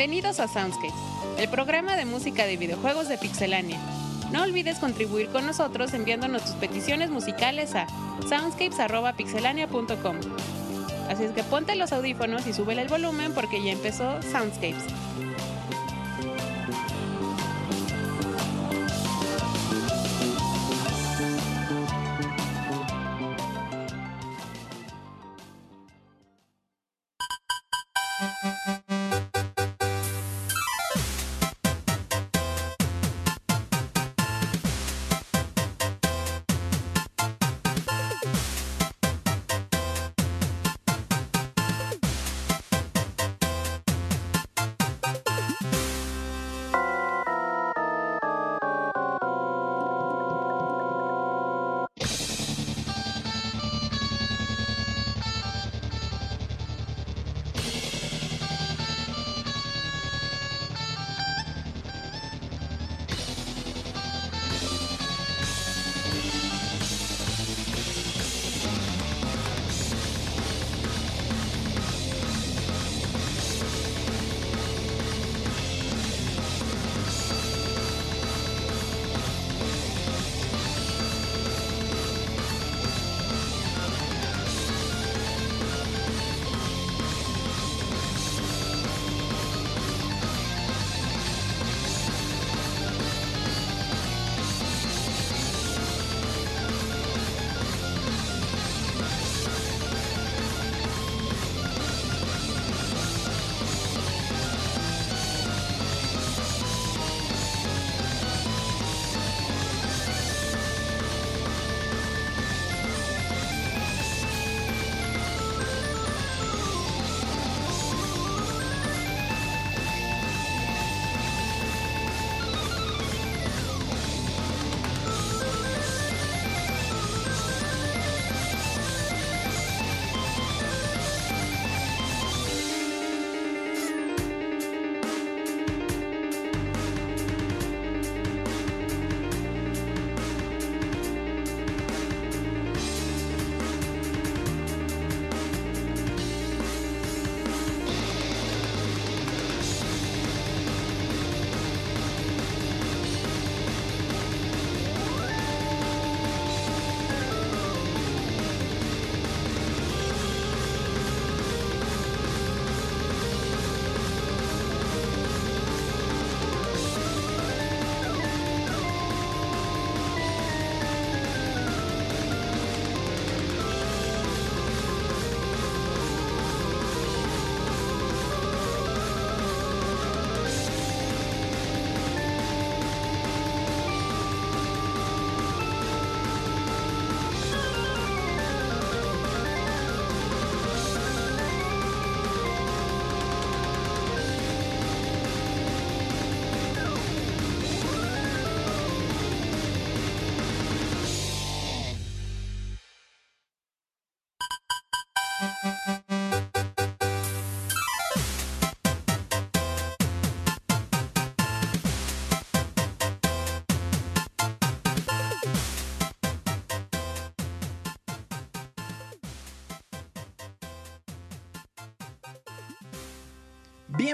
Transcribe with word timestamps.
Bienvenidos 0.00 0.40
a 0.40 0.48
Soundscape, 0.48 0.94
el 1.36 1.50
programa 1.50 1.94
de 1.94 2.06
música 2.06 2.46
de 2.46 2.56
videojuegos 2.56 3.06
de 3.06 3.18
Pixelania. 3.18 3.78
No 4.32 4.42
olvides 4.44 4.78
contribuir 4.78 5.28
con 5.28 5.44
nosotros 5.44 5.92
enviándonos 5.92 6.42
tus 6.42 6.54
peticiones 6.54 7.10
musicales 7.10 7.74
a 7.74 7.86
soundscapes.pixelania.com. 8.26 10.16
Así 11.10 11.24
es 11.24 11.32
que 11.32 11.42
ponte 11.42 11.74
los 11.76 11.92
audífonos 11.92 12.46
y 12.46 12.54
súbele 12.54 12.80
el 12.80 12.88
volumen 12.88 13.34
porque 13.34 13.62
ya 13.62 13.72
empezó 13.72 14.22
Soundscapes. 14.22 14.86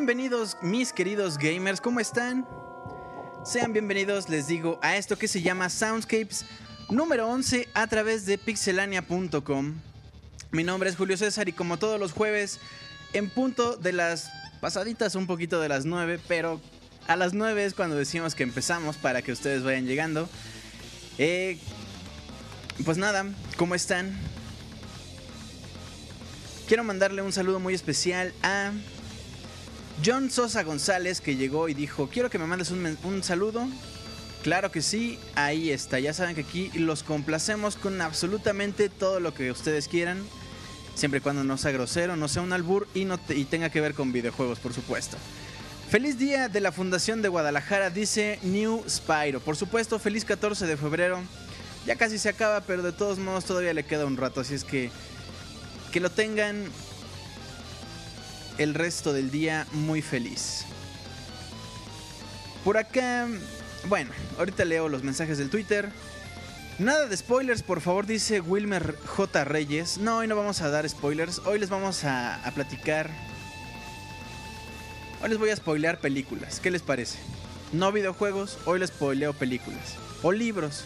Bienvenidos 0.06 0.56
mis 0.62 0.92
queridos 0.92 1.36
gamers, 1.36 1.80
¿cómo 1.80 1.98
están? 1.98 2.46
Sean 3.44 3.72
bienvenidos, 3.72 4.28
les 4.28 4.46
digo, 4.46 4.78
a 4.80 4.96
esto 4.96 5.18
que 5.18 5.26
se 5.26 5.42
llama 5.42 5.68
Soundscapes 5.68 6.44
número 6.88 7.26
11 7.26 7.68
a 7.74 7.88
través 7.88 8.24
de 8.24 8.38
pixelania.com. 8.38 9.74
Mi 10.52 10.62
nombre 10.62 10.90
es 10.90 10.94
Julio 10.94 11.16
César 11.16 11.48
y 11.48 11.52
como 11.52 11.76
todos 11.80 11.98
los 11.98 12.12
jueves, 12.12 12.60
en 13.14 13.28
punto 13.28 13.76
de 13.76 13.92
las 13.92 14.30
pasaditas 14.60 15.16
un 15.16 15.26
poquito 15.26 15.60
de 15.60 15.70
las 15.70 15.86
9, 15.86 16.20
pero 16.28 16.60
a 17.08 17.16
las 17.16 17.34
9 17.34 17.64
es 17.64 17.74
cuando 17.74 17.96
decimos 17.96 18.36
que 18.36 18.44
empezamos 18.44 18.96
para 18.98 19.22
que 19.22 19.32
ustedes 19.32 19.64
vayan 19.64 19.86
llegando. 19.86 20.28
Eh, 21.18 21.58
pues 22.84 22.96
nada, 22.96 23.26
¿cómo 23.56 23.74
están? 23.74 24.16
Quiero 26.68 26.84
mandarle 26.84 27.22
un 27.22 27.32
saludo 27.32 27.58
muy 27.58 27.74
especial 27.74 28.32
a 28.44 28.70
John 30.04 30.30
Sosa 30.30 30.62
González 30.62 31.20
que 31.20 31.36
llegó 31.36 31.68
y 31.68 31.74
dijo, 31.74 32.08
quiero 32.08 32.30
que 32.30 32.38
me 32.38 32.46
mandes 32.46 32.70
un, 32.70 32.98
un, 33.04 33.22
saludo. 33.22 33.66
Claro 34.42 34.70
que 34.70 34.82
sí, 34.82 35.18
ahí 35.34 35.70
está. 35.70 35.98
Ya 35.98 36.12
saben 36.12 36.34
que 36.34 36.42
aquí 36.42 36.70
los 36.74 37.02
complacemos 37.02 37.76
con 37.76 38.00
absolutamente 38.00 38.88
todo 38.88 39.20
lo 39.20 39.34
que 39.34 39.50
ustedes 39.50 39.88
quieran. 39.88 40.22
Siempre 40.94 41.18
y 41.18 41.20
cuando 41.20 41.44
no 41.44 41.58
sea 41.58 41.72
grosero, 41.72 42.16
no 42.16 42.28
sea 42.28 42.42
un 42.42 42.52
albur 42.52 42.86
y, 42.94 43.04
no 43.04 43.18
y 43.28 43.44
tenga 43.44 43.70
que 43.70 43.80
ver 43.80 43.94
con 43.94 44.12
videojuegos, 44.12 44.58
por 44.58 44.72
supuesto. 44.72 45.16
Feliz 45.90 46.18
día 46.18 46.48
de 46.48 46.60
la 46.60 46.72
Fundación 46.72 47.22
de 47.22 47.28
Guadalajara, 47.28 47.90
dice 47.90 48.38
New 48.42 48.84
Spyro. 48.88 49.40
Por 49.40 49.56
supuesto, 49.56 49.98
feliz 49.98 50.24
14 50.24 50.66
de 50.66 50.76
febrero. 50.76 51.20
Ya 51.86 51.96
casi 51.96 52.18
se 52.18 52.28
acaba, 52.28 52.60
pero 52.62 52.82
de 52.82 52.92
todos 52.92 53.18
modos 53.18 53.44
todavía 53.44 53.72
le 53.72 53.84
queda 53.84 54.06
un 54.06 54.16
rato. 54.16 54.40
Así 54.40 54.54
es 54.54 54.64
que 54.64 54.90
que 55.96 56.00
lo 56.00 56.10
tengan 56.10 56.64
el 58.58 58.74
resto 58.74 59.12
del 59.12 59.30
día 59.30 59.66
muy 59.72 60.02
feliz. 60.02 60.64
Por 62.64 62.76
acá, 62.76 63.28
bueno, 63.88 64.10
ahorita 64.38 64.64
leo 64.64 64.88
los 64.88 65.02
mensajes 65.02 65.38
del 65.38 65.50
Twitter. 65.50 65.90
Nada 66.78 67.06
de 67.06 67.16
spoilers, 67.16 67.62
por 67.62 67.80
favor, 67.80 68.06
dice 68.06 68.40
Wilmer 68.40 68.96
J. 69.06 69.44
Reyes. 69.44 69.98
No, 69.98 70.18
hoy 70.18 70.26
no 70.26 70.36
vamos 70.36 70.60
a 70.62 70.68
dar 70.68 70.88
spoilers. 70.88 71.40
Hoy 71.46 71.58
les 71.58 71.70
vamos 71.70 72.04
a, 72.04 72.36
a 72.44 72.50
platicar 72.50 73.10
Hoy 75.22 75.30
les 75.30 75.38
voy 75.38 75.50
a 75.50 75.56
spoilear 75.56 75.98
películas. 75.98 76.60
¿Qué 76.60 76.70
les 76.70 76.82
parece? 76.82 77.18
No 77.72 77.90
videojuegos, 77.90 78.58
hoy 78.66 78.78
les 78.78 78.90
spoileo 78.90 79.32
películas. 79.32 79.96
O 80.22 80.30
libros. 80.30 80.84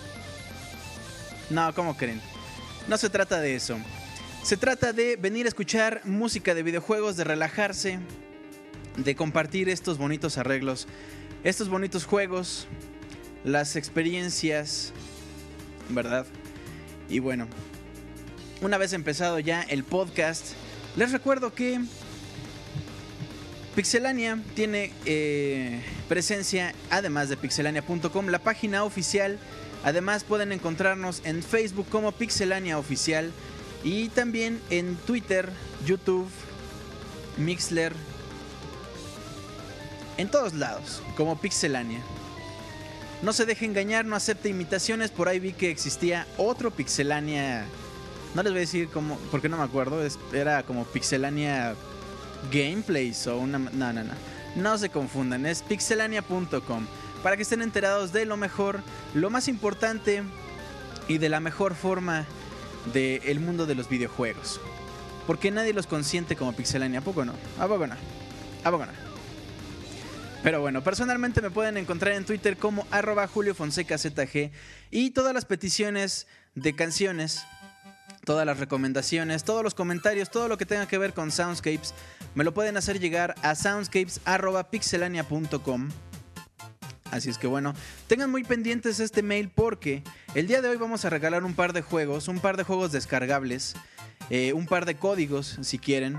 No, 1.50 1.74
¿cómo 1.74 1.96
creen? 1.96 2.20
No 2.86 2.96
se 2.96 3.10
trata 3.10 3.40
de 3.40 3.56
eso. 3.56 3.76
Se 4.42 4.56
trata 4.56 4.92
de 4.92 5.16
venir 5.16 5.46
a 5.46 5.48
escuchar 5.48 6.00
música 6.04 6.54
de 6.54 6.62
videojuegos, 6.62 7.16
de 7.16 7.24
relajarse, 7.24 7.98
de 8.96 9.14
compartir 9.14 9.68
estos 9.68 9.98
bonitos 9.98 10.38
arreglos, 10.38 10.88
estos 11.44 11.68
bonitos 11.68 12.06
juegos, 12.06 12.66
las 13.44 13.76
experiencias, 13.76 14.92
¿verdad? 15.90 16.26
Y 17.08 17.18
bueno, 17.18 17.48
una 18.62 18.78
vez 18.78 18.94
empezado 18.94 19.38
ya 19.38 19.62
el 19.62 19.84
podcast, 19.84 20.54
les 20.96 21.12
recuerdo 21.12 21.54
que 21.54 21.80
Pixelania 23.76 24.42
tiene 24.54 24.90
eh, 25.04 25.80
presencia, 26.08 26.74
además 26.90 27.28
de 27.28 27.36
pixelania.com, 27.36 28.26
la 28.28 28.40
página 28.40 28.84
oficial. 28.84 29.38
Además 29.84 30.24
pueden 30.24 30.52
encontrarnos 30.52 31.22
en 31.24 31.42
Facebook 31.42 31.86
como 31.88 32.12
Pixelania 32.12 32.78
Oficial 32.78 33.32
y 33.82 34.08
también 34.08 34.60
en 34.70 34.96
Twitter, 34.96 35.50
YouTube, 35.86 36.28
Mixler, 37.36 37.94
en 40.18 40.30
todos 40.30 40.52
lados, 40.52 41.02
como 41.16 41.40
Pixelania. 41.40 42.00
No 43.22 43.32
se 43.32 43.46
deje 43.46 43.66
engañar, 43.66 44.04
no 44.04 44.16
acepte 44.16 44.48
imitaciones. 44.48 45.10
Por 45.10 45.28
ahí 45.28 45.38
vi 45.38 45.52
que 45.52 45.70
existía 45.70 46.26
otro 46.36 46.70
Pixelania. 46.70 47.64
No 48.34 48.42
les 48.42 48.52
voy 48.52 48.58
a 48.58 48.60
decir 48.60 48.88
cómo, 48.88 49.18
porque 49.30 49.48
no 49.48 49.58
me 49.58 49.64
acuerdo. 49.64 50.02
era 50.32 50.62
como 50.62 50.84
Pixelania 50.84 51.74
Gameplays 52.52 53.26
o 53.26 53.38
una. 53.38 53.58
No, 53.58 53.92
no, 53.92 54.04
no. 54.04 54.12
No 54.56 54.78
se 54.78 54.88
confundan, 54.88 55.46
es 55.46 55.62
pixelania.com. 55.62 56.86
Para 57.22 57.36
que 57.36 57.42
estén 57.42 57.62
enterados 57.62 58.12
de 58.12 58.24
lo 58.24 58.36
mejor, 58.36 58.80
lo 59.14 59.30
más 59.30 59.48
importante 59.48 60.22
y 61.08 61.18
de 61.18 61.28
la 61.28 61.40
mejor 61.40 61.74
forma 61.74 62.26
del 62.92 63.40
mundo 63.40 63.66
de 63.66 63.74
los 63.74 63.88
videojuegos. 63.88 64.60
Porque 65.26 65.50
nadie 65.50 65.72
los 65.72 65.86
consiente 65.86 66.36
como 66.36 66.52
Pixelania. 66.52 67.00
¿A 67.00 67.02
poco 67.02 67.24
no? 67.24 67.32
¿A 67.58 67.68
poco? 67.68 67.84
¿A? 67.84 67.96
Pero 70.42 70.60
bueno, 70.60 70.82
personalmente 70.82 71.40
me 71.42 71.50
pueden 71.50 71.76
encontrar 71.76 72.14
en 72.14 72.24
Twitter 72.24 72.56
como 72.56 72.86
arroba 72.90 73.26
Julio 73.26 73.54
Fonseca 73.54 73.98
ZG 73.98 74.50
y 74.90 75.10
todas 75.10 75.34
las 75.34 75.44
peticiones 75.44 76.26
de 76.54 76.74
canciones, 76.74 77.44
todas 78.24 78.46
las 78.46 78.58
recomendaciones, 78.58 79.44
todos 79.44 79.62
los 79.62 79.74
comentarios, 79.74 80.30
todo 80.30 80.48
lo 80.48 80.56
que 80.56 80.64
tenga 80.64 80.88
que 80.88 80.96
ver 80.96 81.12
con 81.12 81.30
Soundscapes, 81.30 81.92
me 82.34 82.44
lo 82.44 82.54
pueden 82.54 82.78
hacer 82.78 83.00
llegar 83.00 83.34
a 83.42 83.54
soundscapes.pixelania.com. 83.54 85.90
Así 87.10 87.30
es 87.30 87.38
que 87.38 87.46
bueno, 87.46 87.74
tengan 88.06 88.30
muy 88.30 88.44
pendientes 88.44 89.00
este 89.00 89.22
mail 89.22 89.50
porque 89.52 90.02
el 90.34 90.46
día 90.46 90.62
de 90.62 90.68
hoy 90.68 90.76
vamos 90.76 91.04
a 91.04 91.10
regalar 91.10 91.44
un 91.44 91.54
par 91.54 91.72
de 91.72 91.82
juegos, 91.82 92.28
un 92.28 92.38
par 92.38 92.56
de 92.56 92.62
juegos 92.62 92.92
descargables, 92.92 93.74
eh, 94.30 94.52
un 94.52 94.66
par 94.66 94.86
de 94.86 94.96
códigos 94.96 95.58
si 95.60 95.78
quieren, 95.78 96.18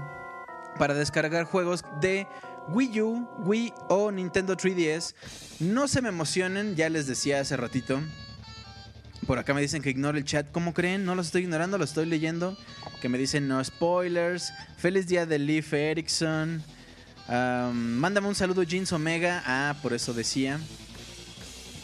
para 0.78 0.94
descargar 0.94 1.46
juegos 1.46 1.84
de 2.02 2.28
Wii 2.70 3.02
U, 3.02 3.30
Wii 3.40 3.74
o 3.90 4.12
Nintendo 4.12 4.56
3DS. 4.56 5.16
No 5.60 5.88
se 5.88 6.02
me 6.02 6.10
emocionen, 6.10 6.76
ya 6.76 6.90
les 6.90 7.08
decía 7.08 7.40
hace 7.40 7.58
ratito. 7.58 8.02
Por 9.28 9.38
acá 9.38 9.54
me 9.54 9.62
dicen 9.62 9.82
que 9.82 9.90
ignore 9.90 10.20
el 10.20 10.26
chat. 10.26 10.52
¿Cómo 10.52 10.74
creen? 10.74 11.06
No 11.06 11.16
lo 11.16 11.22
estoy 11.22 11.44
ignorando, 11.44 11.78
lo 11.78 11.84
estoy 11.84 12.06
leyendo. 12.06 12.58
Que 13.02 13.10
me 13.10 13.18
dicen 13.18 13.48
no 13.48 13.64
spoilers. 13.64 14.52
Feliz 14.78 15.08
día 15.08 15.26
de 15.26 15.40
Leaf 15.40 15.74
Erickson. 15.74 16.64
Mándame 17.32 18.28
un 18.28 18.36
saludo, 18.36 18.64
Jeans 18.64 18.92
Omega. 18.92 19.44
Ah, 19.46 19.76
por 19.82 19.94
eso 19.94 20.14
decía. 20.14 20.60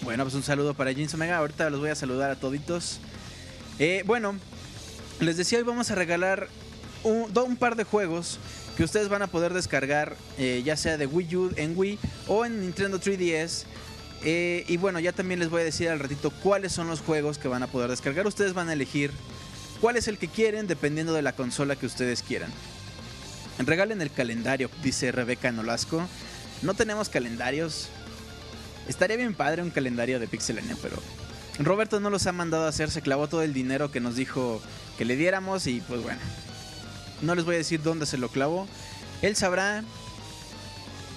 Bueno, 0.02 0.24
pues 0.24 0.36
un 0.36 0.44
saludo 0.44 0.74
para 0.74 0.92
Jeans 0.92 1.14
Omega. 1.14 1.38
Ahorita 1.38 1.70
los 1.70 1.80
voy 1.80 1.90
a 1.90 1.96
saludar 1.96 2.32
a 2.32 2.36
toditos. 2.36 3.00
Eh, 3.80 4.04
bueno, 4.06 4.38
les 5.20 5.38
decía, 5.38 5.58
hoy 5.58 5.64
vamos 5.64 5.92
a 5.92 5.96
regalar 5.96 6.50
un 7.04 7.58
par 7.58 7.76
de 7.76 7.84
juegos 7.84 8.40
que 8.76 8.84
ustedes 8.84 9.10
van 9.10 9.22
a 9.24 9.28
poder 9.28 9.54
descargar 9.54 10.16
eh, 10.38 10.62
ya 10.64 10.78
sea 10.78 10.98
de 10.98 11.08
Wii 11.08 11.36
U 11.36 11.52
en 11.56 11.74
Wii 11.76 11.98
o 12.28 12.46
en 12.46 12.62
Nintendo 12.62 13.00
3DS. 13.00 13.64
Eh, 14.24 14.66
y 14.68 14.78
bueno, 14.78 15.00
ya 15.00 15.12
también 15.12 15.40
les 15.40 15.50
voy 15.50 15.62
a 15.62 15.66
decir 15.66 15.90
al 15.90 16.00
ratito 16.00 16.32
cuáles 16.44 16.74
son 16.74 16.88
los 16.88 17.02
juegos 17.02 17.38
que 17.38 17.48
van 17.48 17.64
a 17.64 17.68
poder 17.68 17.90
descargar. 17.90 18.28
Ustedes 18.28 18.54
van 18.54 18.70
a 18.70 18.74
elegir 18.74 19.12
cuál 19.82 19.96
es 19.96 20.08
el 20.08 20.18
que 20.18 20.28
quieren 20.28 20.68
dependiendo 20.68 21.14
de 21.14 21.22
la 21.22 21.34
consola 21.34 21.76
que 21.76 21.86
ustedes 21.86 22.22
quieran. 22.22 22.52
Regalen 23.60 24.02
el 24.02 24.12
calendario, 24.12 24.70
dice 24.84 25.12
Rebeca 25.12 25.52
Nolasco. 25.52 26.08
No 26.62 26.74
tenemos 26.74 27.10
calendarios. 27.10 27.90
Estaría 28.88 29.18
bien 29.18 29.34
padre 29.34 29.64
un 29.64 29.72
calendario 29.72 30.20
de 30.20 30.28
Pixelania, 30.28 30.76
pero 30.82 30.98
Roberto 31.60 32.00
no 32.00 32.10
los 32.10 32.28
ha 32.28 32.32
mandado 32.32 32.66
a 32.66 32.70
hacer. 32.70 32.92
Se 32.92 33.02
clavó 33.02 33.28
todo 33.28 33.42
el 33.42 33.54
dinero 33.54 33.92
que 33.92 34.00
nos 34.00 34.16
dijo 34.16 34.62
que 34.98 35.06
le 35.06 35.16
diéramos 35.16 35.68
y 35.68 35.82
pues 35.82 36.02
bueno. 36.02 36.20
No 37.22 37.34
les 37.34 37.46
voy 37.46 37.56
a 37.56 37.60
decir 37.60 37.82
dónde 37.82 38.06
se 38.06 38.18
lo 38.18 38.30
clavó. 38.30 38.68
Él 39.22 39.36
sabrá. 39.36 39.84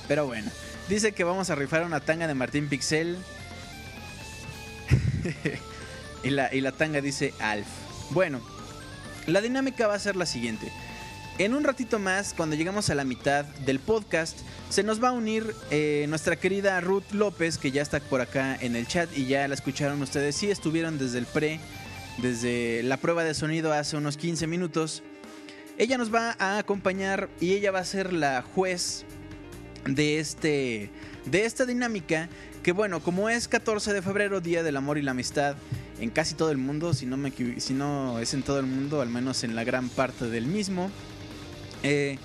Pero 0.08 0.26
bueno. 0.26 0.50
Dice 0.88 1.12
que 1.12 1.24
vamos 1.24 1.50
a 1.50 1.54
rifar 1.54 1.84
una 1.84 2.00
tanga 2.00 2.26
de 2.26 2.34
Martín 2.34 2.68
Pixel. 2.68 3.18
y, 6.24 6.30
la, 6.30 6.52
y 6.52 6.62
la 6.62 6.72
tanga 6.72 7.00
dice 7.00 7.34
Alf. 7.38 7.66
Bueno, 8.10 8.40
la 9.26 9.40
dinámica 9.40 9.86
va 9.86 9.94
a 9.94 9.98
ser 9.98 10.16
la 10.16 10.26
siguiente. 10.26 10.72
En 11.40 11.54
un 11.54 11.64
ratito 11.64 11.98
más, 11.98 12.34
cuando 12.34 12.54
llegamos 12.54 12.90
a 12.90 12.94
la 12.94 13.02
mitad 13.02 13.46
del 13.64 13.78
podcast, 13.78 14.38
se 14.68 14.82
nos 14.82 15.02
va 15.02 15.08
a 15.08 15.12
unir 15.12 15.54
eh, 15.70 16.04
nuestra 16.06 16.36
querida 16.36 16.78
Ruth 16.82 17.12
López, 17.12 17.56
que 17.56 17.70
ya 17.70 17.80
está 17.80 17.98
por 17.98 18.20
acá 18.20 18.58
en 18.60 18.76
el 18.76 18.86
chat 18.86 19.08
y 19.16 19.24
ya 19.24 19.48
la 19.48 19.54
escucharon 19.54 20.02
ustedes. 20.02 20.36
Sí, 20.36 20.50
estuvieron 20.50 20.98
desde 20.98 21.16
el 21.16 21.24
pre, 21.24 21.58
desde 22.18 22.82
la 22.82 22.98
prueba 22.98 23.24
de 23.24 23.32
sonido 23.32 23.72
hace 23.72 23.96
unos 23.96 24.18
15 24.18 24.46
minutos. 24.48 25.02
Ella 25.78 25.96
nos 25.96 26.14
va 26.14 26.36
a 26.38 26.58
acompañar 26.58 27.30
y 27.40 27.54
ella 27.54 27.70
va 27.70 27.78
a 27.78 27.84
ser 27.86 28.12
la 28.12 28.42
juez 28.42 29.06
de, 29.86 30.18
este, 30.18 30.90
de 31.24 31.46
esta 31.46 31.64
dinámica. 31.64 32.28
Que 32.62 32.72
bueno, 32.72 33.00
como 33.00 33.30
es 33.30 33.48
14 33.48 33.94
de 33.94 34.02
febrero, 34.02 34.42
Día 34.42 34.62
del 34.62 34.76
Amor 34.76 34.98
y 34.98 35.02
la 35.02 35.12
Amistad, 35.12 35.56
en 36.00 36.10
casi 36.10 36.34
todo 36.34 36.50
el 36.50 36.58
mundo, 36.58 36.92
si 36.92 37.06
no, 37.06 37.16
me, 37.16 37.32
si 37.60 37.72
no 37.72 38.18
es 38.18 38.34
en 38.34 38.42
todo 38.42 38.60
el 38.60 38.66
mundo, 38.66 39.00
al 39.00 39.08
menos 39.08 39.42
en 39.42 39.56
la 39.56 39.64
gran 39.64 39.88
parte 39.88 40.28
del 40.28 40.44
mismo. 40.44 40.90
Eh, 41.82 42.18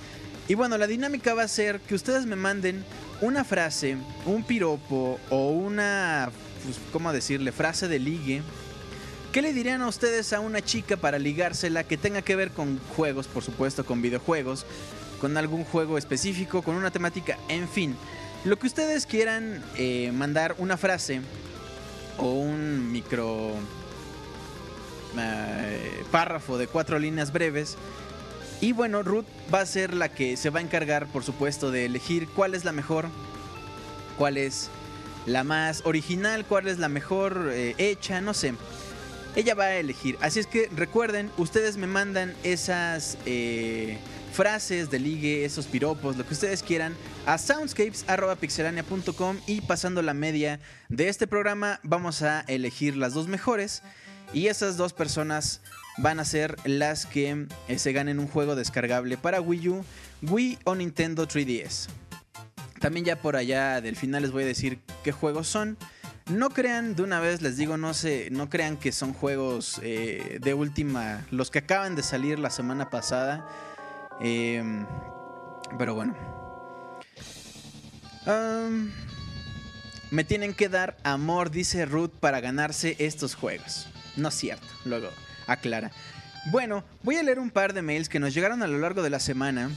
y 0.47 0.53
bueno, 0.53 0.77
la 0.77 0.87
dinámica 0.87 1.33
va 1.33 1.43
a 1.43 1.47
ser 1.47 1.79
que 1.79 1.95
ustedes 1.95 2.25
me 2.25 2.35
manden 2.35 2.83
una 3.21 3.43
frase, 3.43 3.97
un 4.25 4.43
piropo 4.43 5.19
o 5.29 5.49
una, 5.49 6.29
pues, 6.63 6.77
¿cómo 6.91 7.11
decirle? 7.13 7.51
Frase 7.51 7.87
de 7.87 7.99
ligue 7.99 8.41
¿Qué 9.35 9.41
le 9.41 9.51
dirían 9.51 9.81
a 9.81 9.89
ustedes 9.89 10.31
a 10.31 10.39
una 10.39 10.61
chica 10.61 10.95
para 10.95 11.19
ligársela 11.19 11.83
que 11.83 11.97
tenga 11.97 12.21
que 12.21 12.37
ver 12.37 12.51
con 12.51 12.79
juegos, 12.95 13.27
por 13.27 13.43
supuesto, 13.43 13.85
con 13.85 14.01
videojuegos, 14.01 14.65
con 15.19 15.35
algún 15.35 15.65
juego 15.65 15.97
específico, 15.97 16.61
con 16.61 16.75
una 16.75 16.89
temática, 16.89 17.37
en 17.49 17.67
fin? 17.67 17.97
Lo 18.45 18.57
que 18.57 18.67
ustedes 18.67 19.05
quieran 19.05 19.61
eh, 19.75 20.13
mandar 20.13 20.55
una 20.57 20.77
frase 20.77 21.19
o 22.17 22.31
un 22.31 22.93
micro 22.93 23.55
eh, 25.17 26.05
párrafo 26.13 26.57
de 26.57 26.67
cuatro 26.67 26.97
líneas 26.97 27.33
breves. 27.33 27.75
Y 28.61 28.71
bueno, 28.71 29.03
Ruth 29.03 29.25
va 29.53 29.61
a 29.61 29.65
ser 29.65 29.93
la 29.93 30.09
que 30.09 30.37
se 30.37 30.49
va 30.49 30.59
a 30.59 30.63
encargar, 30.63 31.07
por 31.07 31.23
supuesto, 31.23 31.71
de 31.71 31.85
elegir 31.85 32.27
cuál 32.29 32.55
es 32.55 32.65
la 32.65 32.71
mejor, 32.71 33.09
cuál 34.17 34.37
es 34.37 34.69
la 35.25 35.43
más 35.43 35.81
original, 35.85 36.45
cuál 36.45 36.67
es 36.67 36.79
la 36.79 36.89
mejor 36.89 37.49
eh, 37.51 37.75
hecha, 37.77 38.21
no 38.21 38.33
sé 38.33 38.53
ella 39.35 39.53
va 39.53 39.65
a 39.65 39.75
elegir. 39.75 40.17
Así 40.21 40.39
es 40.39 40.47
que 40.47 40.69
recuerden, 40.75 41.29
ustedes 41.37 41.77
me 41.77 41.85
mandan 41.87 42.33
esas 42.43 43.17
eh, 43.25 43.97
frases 44.31 44.89
de 44.89 44.99
ligue, 44.99 45.43
esos 45.45 45.67
piropos, 45.67 46.17
lo 46.17 46.25
que 46.25 46.33
ustedes 46.33 46.63
quieran, 46.63 46.95
a 47.25 47.37
soundscapes.pixelania.com 47.37 49.37
y 49.45 49.61
pasando 49.61 50.01
la 50.01 50.13
media 50.13 50.59
de 50.89 51.07
este 51.09 51.27
programa 51.27 51.79
vamos 51.83 52.21
a 52.21 52.41
elegir 52.47 52.97
las 52.97 53.13
dos 53.13 53.27
mejores 53.27 53.83
y 54.33 54.47
esas 54.47 54.77
dos 54.77 54.93
personas 54.93 55.61
van 55.97 56.19
a 56.19 56.25
ser 56.25 56.57
las 56.65 57.05
que 57.05 57.47
eh, 57.67 57.79
se 57.79 57.93
ganen 57.93 58.19
un 58.19 58.27
juego 58.27 58.55
descargable 58.55 59.17
para 59.17 59.41
Wii 59.41 59.69
U, 59.69 59.85
Wii 60.23 60.59
o 60.65 60.75
Nintendo 60.75 61.27
3DS. 61.27 61.87
También 62.79 63.05
ya 63.05 63.21
por 63.21 63.35
allá 63.35 63.81
del 63.81 63.95
final 63.95 64.21
les 64.23 64.31
voy 64.31 64.43
a 64.43 64.47
decir 64.47 64.79
qué 65.03 65.11
juegos 65.11 65.47
son. 65.47 65.77
No 66.27 66.49
crean, 66.49 66.95
de 66.95 67.03
una 67.03 67.19
vez 67.19 67.41
les 67.41 67.55
digo, 67.55 67.77
no 67.77 67.93
sé, 67.93 68.29
no 68.31 68.49
crean 68.49 68.77
que 68.77 68.91
son 68.91 69.13
juegos 69.13 69.79
eh, 69.83 70.39
de 70.41 70.53
última, 70.53 71.25
los 71.31 71.51
que 71.51 71.59
acaban 71.59 71.95
de 71.95 72.03
salir 72.03 72.39
la 72.39 72.49
semana 72.49 72.89
pasada. 72.89 73.47
Em, 74.19 74.85
pero 75.77 75.95
bueno. 75.95 76.15
me 80.09 80.23
tienen 80.23 80.53
que 80.53 80.67
dar 80.67 80.97
amor, 81.03 81.51
dice 81.51 81.85
Ruth, 81.85 82.11
para 82.19 82.39
ganarse 82.39 82.95
estos 82.99 83.35
juegos. 83.35 83.87
No 84.15 84.29
es 84.29 84.35
cierto, 84.35 84.67
luego 84.85 85.09
aclara. 85.47 85.91
Bueno, 86.51 86.83
voy 87.03 87.15
a 87.15 87.23
leer 87.23 87.39
un 87.39 87.49
par 87.49 87.73
de 87.73 87.81
mails 87.81 88.09
que 88.09 88.19
nos 88.19 88.33
llegaron 88.33 88.61
a 88.61 88.67
lo 88.67 88.77
largo 88.77 89.01
de 89.01 89.09
la 89.09 89.19
semana. 89.19 89.69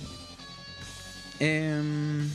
Em, 1.41 2.29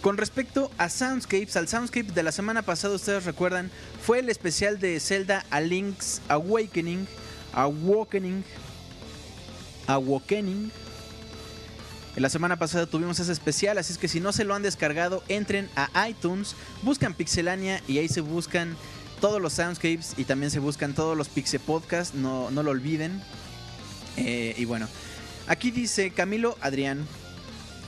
con 0.00 0.16
respecto 0.16 0.70
a 0.78 0.88
Soundscapes, 0.88 1.56
al 1.56 1.68
Soundscape 1.68 2.12
de 2.12 2.22
la 2.22 2.32
semana 2.32 2.62
pasada, 2.62 2.94
ustedes 2.94 3.24
recuerdan, 3.24 3.70
fue 4.02 4.20
el 4.20 4.28
especial 4.28 4.78
de 4.78 4.98
Zelda 5.00 5.44
a 5.50 5.60
Link's 5.60 6.22
Awakening. 6.28 7.06
Awakening. 7.52 8.44
Awakening. 9.86 10.70
La 12.16 12.28
semana 12.28 12.58
pasada 12.58 12.86
tuvimos 12.86 13.18
ese 13.20 13.32
especial, 13.32 13.78
así 13.78 13.92
es 13.92 13.98
que 13.98 14.08
si 14.08 14.20
no 14.20 14.32
se 14.32 14.44
lo 14.44 14.54
han 14.54 14.62
descargado, 14.62 15.22
entren 15.28 15.70
a 15.76 16.08
iTunes, 16.08 16.54
buscan 16.82 17.14
Pixelania 17.14 17.80
y 17.86 17.98
ahí 17.98 18.08
se 18.08 18.20
buscan 18.20 18.76
todos 19.20 19.40
los 19.40 19.52
soundscapes 19.54 20.14
y 20.16 20.24
también 20.24 20.50
se 20.50 20.58
buscan 20.58 20.94
todos 20.94 21.16
los 21.16 21.28
Pixel 21.28 21.60
Podcasts, 21.60 22.14
no, 22.14 22.50
no 22.50 22.62
lo 22.62 22.72
olviden. 22.72 23.22
Eh, 24.16 24.54
y 24.58 24.64
bueno, 24.64 24.88
aquí 25.46 25.70
dice 25.70 26.10
Camilo 26.10 26.58
Adrián, 26.60 27.06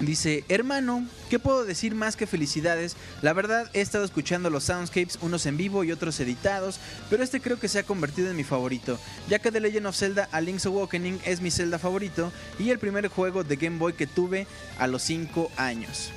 Dice, 0.00 0.44
hermano, 0.48 1.06
¿qué 1.30 1.38
puedo 1.38 1.64
decir 1.64 1.94
más 1.94 2.16
que 2.16 2.26
felicidades? 2.26 2.96
La 3.20 3.32
verdad 3.32 3.70
he 3.72 3.80
estado 3.80 4.04
escuchando 4.04 4.50
los 4.50 4.64
soundscapes, 4.64 5.18
unos 5.20 5.46
en 5.46 5.56
vivo 5.56 5.84
y 5.84 5.92
otros 5.92 6.18
editados, 6.18 6.80
pero 7.08 7.22
este 7.22 7.40
creo 7.40 7.60
que 7.60 7.68
se 7.68 7.78
ha 7.78 7.84
convertido 7.84 8.30
en 8.30 8.36
mi 8.36 8.42
favorito, 8.42 8.98
ya 9.28 9.38
que 9.38 9.52
The 9.52 9.60
Legend 9.60 9.86
of 9.86 9.96
Zelda 9.96 10.28
A 10.32 10.40
Link's 10.40 10.66
Awakening 10.66 11.20
es 11.24 11.40
mi 11.40 11.50
Zelda 11.50 11.78
favorito 11.78 12.32
y 12.58 12.70
el 12.70 12.78
primer 12.78 13.06
juego 13.08 13.44
de 13.44 13.56
Game 13.56 13.78
Boy 13.78 13.92
que 13.92 14.08
tuve 14.08 14.46
a 14.78 14.88
los 14.88 15.02
5 15.02 15.52
años. 15.56 16.10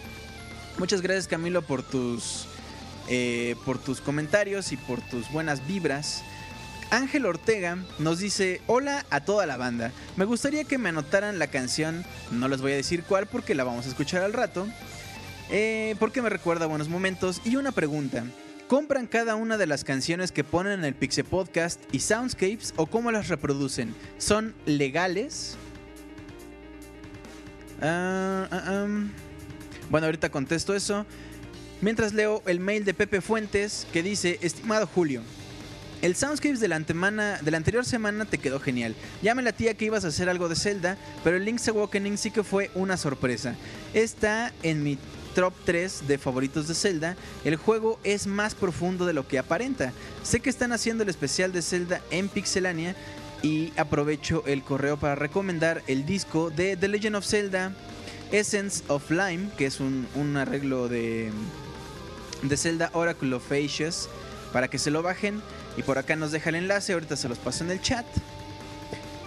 Muchas 0.80 1.02
gracias 1.02 1.28
Camilo 1.28 1.62
por 1.62 1.84
tus, 1.84 2.48
eh, 3.08 3.56
por 3.66 3.78
tus 3.78 4.02
comentarios 4.02 4.72
y 4.72 4.78
por 4.78 5.00
tus 5.02 5.32
buenas 5.32 5.66
vibras. 5.68 6.24
Ángel 6.92 7.26
Ortega 7.26 7.78
nos 8.00 8.20
dice, 8.20 8.62
hola 8.68 9.06
a 9.10 9.22
toda 9.22 9.46
la 9.46 9.58
banda, 9.58 9.92
me 10.16 10.26
gustaría 10.26 10.64
que 10.64 10.78
me 10.78 10.90
anotaran 10.90 11.40
la 11.40 11.48
canción, 11.48 12.06
no 12.32 12.48
les 12.48 12.62
voy 12.62 12.74
a 12.74 12.76
decir 12.76 13.04
cuál 13.04 13.28
porque 13.28 13.56
la 13.56 13.64
vamos 13.64 13.86
a 13.86 13.90
escuchar 13.90 14.22
al 14.22 14.34
rato, 14.34 14.68
eh, 15.50 15.96
porque 16.00 16.22
me 16.22 16.30
recuerda 16.30 16.66
buenos 16.66 16.90
momentos 16.90 17.42
y 17.44 17.56
una 17.56 17.72
pregunta. 17.72 18.24
¿Compran 18.68 19.06
cada 19.06 19.36
una 19.36 19.58
de 19.58 19.68
las 19.68 19.84
canciones 19.84 20.32
que 20.32 20.44
ponen 20.44 20.74
en 20.74 20.86
el 20.86 20.96
Pixel 20.96 21.26
Podcast 21.26 21.80
y 21.92 22.00
Soundscapes 22.00 22.74
o 22.78 22.88
cómo 22.88 23.12
las 23.12 23.28
reproducen? 23.28 23.94
¿Son 24.18 24.56
legales? 24.66 25.56
Ah, 27.80 28.48
ah, 28.52 28.88
bueno, 29.92 30.08
ahorita 30.08 30.30
contesto 30.30 30.76
eso. 30.76 31.06
Mientras 31.82 32.14
leo 32.14 32.42
el 32.48 32.60
mail 32.60 32.86
de 32.86 32.96
Pepe 32.96 33.22
Fuentes 33.22 33.86
que 33.94 34.02
dice, 34.02 34.40
estimado 34.42 34.88
Julio, 34.88 35.22
el 36.06 36.16
Soundscapes 36.16 36.60
de 36.60 36.68
la, 36.68 36.80
de 36.80 37.52
la 37.52 37.58
anterior 37.58 37.84
semana 37.84 38.26
te 38.26 38.38
quedó 38.38 38.60
genial. 38.60 38.96
Ya 39.24 39.34
me 39.34 39.42
la 39.42 39.54
tía 39.54 39.74
que 39.74 39.86
ibas 39.86 40.06
a 40.06 40.10
hacer 40.10 40.30
algo 40.30 40.48
de 40.48 40.56
Zelda, 40.56 40.98
pero 41.24 41.36
el 41.36 41.46
Link's 41.46 41.68
Awakening 41.68 42.20
sí 42.20 42.30
que 42.30 42.44
fue 42.44 42.70
una 42.76 42.96
sorpresa. 42.96 43.56
Está 43.96 44.54
en 44.62 44.84
mi 44.84 45.00
top 45.34 45.52
3 45.66 46.08
de 46.08 46.20
favoritos 46.20 46.68
de 46.68 46.76
Zelda, 46.76 47.16
el 47.44 47.56
juego 47.56 48.00
es 48.04 48.28
más 48.28 48.54
profundo 48.54 49.08
de 49.08 49.14
lo 49.14 49.28
que 49.28 49.40
aparenta. 49.40 49.94
Sé 50.22 50.42
que 50.42 50.52
están 50.52 50.74
haciendo 50.74 51.02
el 51.02 51.10
especial 51.10 51.52
de 51.52 51.64
Zelda 51.64 52.00
en 52.12 52.30
Pixelania 52.30 52.96
y 53.42 53.74
aprovecho 53.76 54.44
el 54.46 54.62
correo 54.62 54.98
para 54.98 55.16
recomendar 55.16 55.82
el 55.88 56.06
disco 56.06 56.52
de 56.52 56.78
The 56.78 56.88
Legend 56.88 57.16
of 57.16 57.26
Zelda 57.26 57.76
Essence 58.32 58.84
of 58.90 59.10
Lime, 59.10 59.50
que 59.58 59.66
es 59.66 59.80
un, 59.80 60.38
arreglo 60.38 60.88
de, 60.88 61.32
de 62.44 62.58
Zelda 62.58 62.92
Oracle 62.94 63.34
of 63.34 63.52
Ages, 63.52 64.08
para 64.54 64.68
que 64.68 64.78
se 64.78 64.92
lo 64.92 65.02
bajen. 65.02 65.42
Y 65.78 65.84
por 65.84 65.98
acá 65.98 66.16
nos 66.16 66.32
deja 66.32 66.50
el 66.50 66.56
enlace, 66.56 66.94
ahorita 66.94 67.16
se 67.16 67.30
los 67.30 67.38
paso 67.38 67.64
en 67.64 67.72
el 67.72 67.82
chat. 67.82 68.06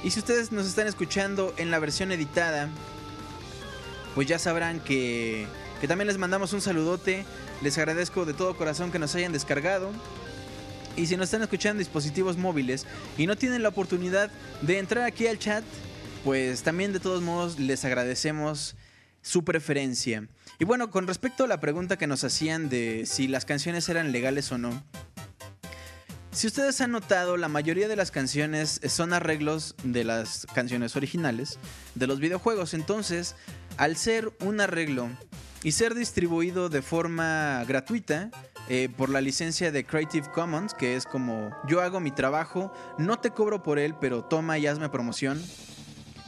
Y 0.03 0.11
si 0.11 0.21
ustedes 0.21 0.53
nos 0.53 0.67
están 0.67 0.87
escuchando 0.87 1.55
en 1.59 1.71
la 1.71 1.79
versión 1.79 2.13
editada, 2.13 2.69
pues 4.15 4.27
ya 4.27 4.39
sabrán 4.39 4.81
que, 4.81 5.47
que 5.81 5.89
también 5.89 6.07
les 6.09 6.19
mandamos 6.19 6.53
un 6.53 6.61
saludote. 6.61 7.25
Les 7.63 7.77
agradezco 7.79 8.25
de 8.25 8.35
todo 8.35 8.57
corazón 8.57 8.93
que 8.93 8.99
nos 8.99 9.15
hayan 9.15 9.33
descargado. 9.33 9.91
Y 10.97 11.07
si 11.07 11.17
nos 11.17 11.27
están 11.27 11.43
escuchando 11.43 11.75
en 11.75 11.79
dispositivos 11.79 12.37
móviles 12.37 12.87
y 13.17 13.27
no 13.27 13.37
tienen 13.37 13.63
la 13.63 13.69
oportunidad 13.69 14.31
de 14.63 14.79
entrar 14.79 15.05
aquí 15.05 15.27
al 15.27 15.39
chat, 15.39 15.65
pues 16.25 16.63
también 16.63 16.93
de 16.93 17.01
todos 17.01 17.23
modos 17.23 17.59
les 17.59 17.85
agradecemos 17.85 18.77
su 19.23 19.45
preferencia. 19.45 20.27
Y 20.59 20.65
bueno, 20.65 20.91
con 20.91 21.07
respecto 21.07 21.45
a 21.45 21.47
la 21.49 21.61
pregunta 21.61 21.99
que 21.99 22.07
nos 22.07 22.25
hacían 22.25 22.69
de 22.69 23.05
si 23.07 23.29
las 23.29 23.45
canciones 23.45 23.89
eran 23.89 24.11
legales 24.11 24.51
o 24.51 24.59
no, 24.59 24.83
si 26.31 26.47
ustedes 26.47 26.81
han 26.81 26.93
notado, 26.93 27.37
la 27.37 27.49
mayoría 27.49 27.89
de 27.89 27.97
las 27.97 28.11
canciones 28.11 28.81
son 28.89 29.13
arreglos 29.13 29.75
de 29.83 30.05
las 30.05 30.47
canciones 30.55 30.95
originales 30.95 31.59
de 31.95 32.07
los 32.07 32.21
videojuegos. 32.21 32.75
Entonces, 32.75 33.35
al 33.77 33.97
ser 33.97 34.33
un 34.41 34.61
arreglo 34.61 35.09
y 35.63 35.73
ser 35.73 35.95
distribuido 35.95 36.69
de 36.69 36.83
forma 36.83 37.65
gratuita 37.67 38.31
eh, 38.69 38.89
por 38.95 39.09
la 39.09 39.21
licencia 39.21 39.73
de 39.73 39.85
Creative 39.85 40.31
Commons, 40.31 40.75
que 40.75 40.97
es 40.97 41.07
como 41.07 41.51
yo 41.67 41.81
hago 41.81 42.01
mi 42.01 42.11
trabajo, 42.11 42.73
no 42.99 43.19
te 43.19 43.31
cobro 43.31 43.63
por 43.63 43.79
él, 43.79 43.95
pero 44.01 44.23
toma 44.23 44.59
y 44.59 44.67
hazme 44.67 44.91
promoción. 44.91 45.43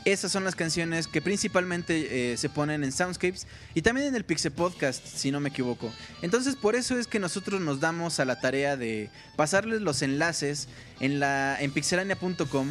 Esas 0.06 0.32
son 0.32 0.44
las 0.44 0.54
canciones 0.54 1.06
que 1.06 1.20
principalmente 1.20 2.32
eh, 2.32 2.36
se 2.38 2.48
ponen 2.48 2.84
en 2.84 2.92
Soundscapes 2.92 3.46
y 3.74 3.82
también 3.82 4.06
en 4.06 4.14
el 4.14 4.24
Pixel 4.24 4.50
Podcast, 4.50 5.04
si 5.06 5.30
no 5.30 5.40
me 5.40 5.50
equivoco. 5.50 5.92
Entonces, 6.22 6.56
por 6.56 6.74
eso 6.74 6.98
es 6.98 7.06
que 7.06 7.18
nosotros 7.18 7.60
nos 7.60 7.80
damos 7.80 8.18
a 8.18 8.24
la 8.24 8.40
tarea 8.40 8.78
de 8.78 9.10
pasarles 9.36 9.82
los 9.82 10.00
enlaces 10.00 10.68
en, 11.00 11.20
la, 11.20 11.60
en 11.60 11.70
pixelania.com 11.70 12.68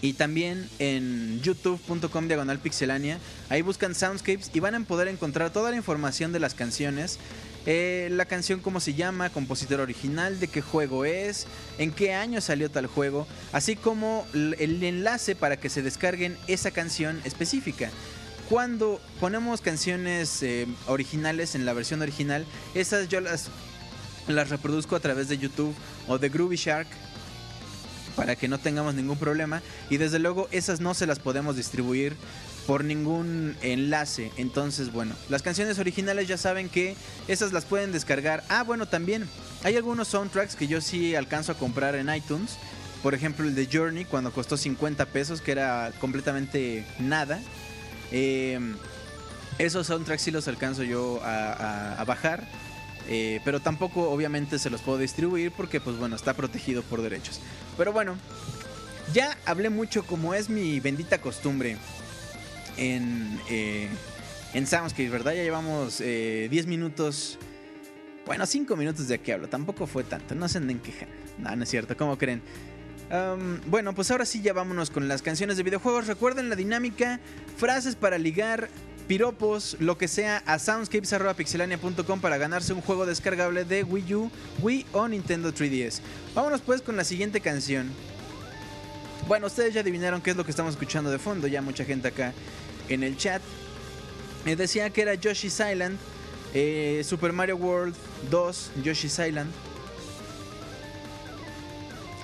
y 0.00 0.12
también 0.12 0.68
en 0.78 1.40
youtube.com 1.42 2.28
diagonal 2.28 2.60
pixelania. 2.60 3.18
Ahí 3.48 3.62
buscan 3.62 3.94
Soundscapes 3.94 4.50
y 4.54 4.60
van 4.60 4.76
a 4.76 4.80
poder 4.84 5.08
encontrar 5.08 5.50
toda 5.50 5.70
la 5.70 5.76
información 5.76 6.32
de 6.32 6.40
las 6.40 6.54
canciones 6.54 7.18
eh, 7.66 8.08
la 8.10 8.24
canción 8.24 8.60
cómo 8.60 8.80
se 8.80 8.94
llama, 8.94 9.30
compositor 9.30 9.80
original, 9.80 10.40
de 10.40 10.48
qué 10.48 10.62
juego 10.62 11.04
es, 11.04 11.46
en 11.78 11.92
qué 11.92 12.14
año 12.14 12.40
salió 12.40 12.70
tal 12.70 12.86
juego, 12.86 13.26
así 13.52 13.76
como 13.76 14.26
el 14.32 14.82
enlace 14.82 15.34
para 15.34 15.56
que 15.56 15.68
se 15.68 15.82
descarguen 15.82 16.36
esa 16.48 16.70
canción 16.70 17.20
específica. 17.24 17.90
Cuando 18.48 19.00
ponemos 19.20 19.60
canciones 19.60 20.42
eh, 20.42 20.66
originales 20.86 21.54
en 21.54 21.64
la 21.64 21.72
versión 21.72 22.02
original, 22.02 22.44
esas 22.74 23.08
yo 23.08 23.20
las, 23.20 23.48
las 24.28 24.50
reproduzco 24.50 24.96
a 24.96 25.00
través 25.00 25.28
de 25.28 25.38
YouTube 25.38 25.74
o 26.08 26.18
de 26.18 26.28
Groovy 26.28 26.56
Shark 26.56 26.88
para 28.16 28.36
que 28.36 28.48
no 28.48 28.58
tengamos 28.58 28.94
ningún 28.94 29.16
problema. 29.16 29.62
Y 29.88 29.96
desde 29.96 30.18
luego 30.18 30.48
esas 30.50 30.80
no 30.80 30.94
se 30.94 31.06
las 31.06 31.18
podemos 31.18 31.56
distribuir 31.56 32.16
por 32.66 32.84
ningún 32.84 33.56
enlace. 33.62 34.30
Entonces, 34.36 34.92
bueno, 34.92 35.14
las 35.28 35.42
canciones 35.42 35.78
originales 35.78 36.28
ya 36.28 36.36
saben 36.36 36.68
que 36.68 36.96
esas 37.28 37.52
las 37.52 37.64
pueden 37.64 37.92
descargar. 37.92 38.44
Ah, 38.48 38.62
bueno, 38.62 38.86
también 38.86 39.28
hay 39.64 39.76
algunos 39.76 40.08
soundtracks 40.08 40.56
que 40.56 40.66
yo 40.66 40.80
sí 40.80 41.14
alcanzo 41.14 41.52
a 41.52 41.54
comprar 41.56 41.94
en 41.94 42.14
iTunes. 42.14 42.56
Por 43.02 43.14
ejemplo, 43.14 43.46
el 43.46 43.54
de 43.54 43.68
Journey, 43.70 44.04
cuando 44.04 44.32
costó 44.32 44.56
50 44.56 45.06
pesos, 45.06 45.40
que 45.40 45.52
era 45.52 45.92
completamente 46.00 46.86
nada. 47.00 47.40
Em, 48.12 48.76
esos 49.58 49.88
soundtracks 49.88 50.22
sí 50.22 50.30
los 50.30 50.46
alcanzo 50.46 50.84
yo 50.84 51.20
a, 51.24 52.02
bajar. 52.06 52.46
Eh, 53.08 53.40
pero 53.44 53.58
tampoco 53.58 54.10
obviamente 54.10 54.60
se 54.60 54.70
los 54.70 54.80
puedo 54.80 54.96
distribuir 54.96 55.50
porque 55.50 55.80
pues 55.80 55.96
bueno, 55.96 56.14
está 56.14 56.34
protegido 56.34 56.82
por 56.84 57.02
derechos. 57.02 57.40
Pero 57.76 57.92
bueno, 57.92 58.16
ya 59.12 59.36
hablé 59.44 59.70
mucho 59.70 60.04
como 60.06 60.34
es 60.34 60.48
mi 60.48 60.78
bendita 60.78 61.20
costumbre 61.20 61.78
en, 62.76 63.38
eh, 63.50 63.88
Soundscape, 64.54 65.08
¿verdad? 65.08 65.32
Ya 65.32 65.42
llevamos 65.42 65.98
10 65.98 66.06
eh, 66.08 66.64
minutos. 66.66 67.38
Bueno, 68.26 68.46
5 68.46 68.76
minutos 68.76 69.08
de 69.08 69.14
aquí 69.14 69.30
hablo. 69.32 69.48
Tampoco 69.48 69.86
fue 69.86 70.04
tanto. 70.04 70.34
No 70.34 70.48
se 70.48 70.58
anden 70.58 70.78
quejando. 70.78 71.14
No, 71.38 71.54
no 71.56 71.62
es 71.64 71.68
cierto. 71.68 71.96
¿Cómo 71.96 72.16
creen? 72.18 72.42
bueno, 73.66 73.94
pues 73.94 74.10
ahora 74.10 74.24
sí 74.24 74.40
ya 74.40 74.54
vámonos 74.54 74.88
con 74.88 75.06
las 75.06 75.20
canciones 75.20 75.58
de 75.58 75.62
videojuegos. 75.62 76.06
Recuerden 76.06 76.48
la 76.48 76.56
dinámica. 76.56 77.20
Frases 77.58 77.94
para 77.94 78.16
ligar 78.16 78.70
piropos, 79.06 79.76
lo 79.80 79.98
que 79.98 80.08
sea, 80.08 80.42
a 80.46 80.58
soundscapes.pixelania.com 80.58 82.20
para 82.20 82.38
ganarse 82.38 82.72
un 82.72 82.80
juego 82.80 83.06
descargable 83.06 83.64
de 83.64 83.82
Wii 83.84 84.14
U, 84.14 84.30
Wii 84.62 84.86
o 84.92 85.08
Nintendo 85.08 85.52
3DS. 85.52 86.00
Vámonos 86.34 86.62
pues 86.62 86.80
con 86.80 86.96
la 86.96 87.04
siguiente 87.04 87.40
canción. 87.40 87.90
Bueno, 89.28 89.46
ustedes 89.46 89.74
ya 89.74 89.82
adivinaron 89.82 90.20
qué 90.20 90.30
es 90.30 90.36
lo 90.36 90.44
que 90.44 90.50
estamos 90.50 90.72
escuchando 90.72 91.10
de 91.10 91.18
fondo, 91.18 91.46
ya 91.46 91.62
mucha 91.62 91.84
gente 91.84 92.08
acá 92.08 92.32
en 92.88 93.02
el 93.02 93.16
chat. 93.16 93.42
Me 94.44 94.56
decía 94.56 94.90
que 94.90 95.02
era 95.02 95.14
Yoshi's 95.14 95.60
Island, 95.60 95.98
eh, 96.54 97.02
Super 97.04 97.32
Mario 97.32 97.56
World 97.56 97.94
2, 98.30 98.72
Yoshi's 98.82 99.18
Island. 99.18 99.50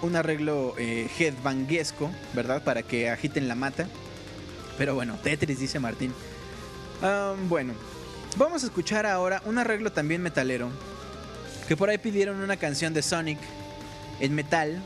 Un 0.03 0.17
arreglo 0.17 0.75
eh, 0.79 1.09
headbanguesco, 1.19 2.11
¿verdad? 2.35 2.62
Para 2.62 2.83
que 2.83 3.11
agiten 3.11 3.49
la 3.49 3.55
mata. 3.55 3.88
Pero 4.77 4.95
bueno, 4.95 5.19
Tetris, 5.23 5.59
dice 5.59 5.81
Martín. 5.81 6.12
bueno, 7.49 7.75
vamos 8.37 8.62
a 8.62 8.67
escuchar 8.67 9.07
ahora 9.07 9.43
un 9.45 9.59
arreglo 9.59 9.93
también 9.93 10.23
metalero. 10.23 10.71
Que 11.67 11.77
por 11.77 11.91
ahí 11.91 11.99
pidieron 11.99 12.41
una 12.41 12.57
canción 12.57 12.95
de 12.95 13.03
Sonic 13.03 13.38
en 14.21 14.35
metal 14.35 14.83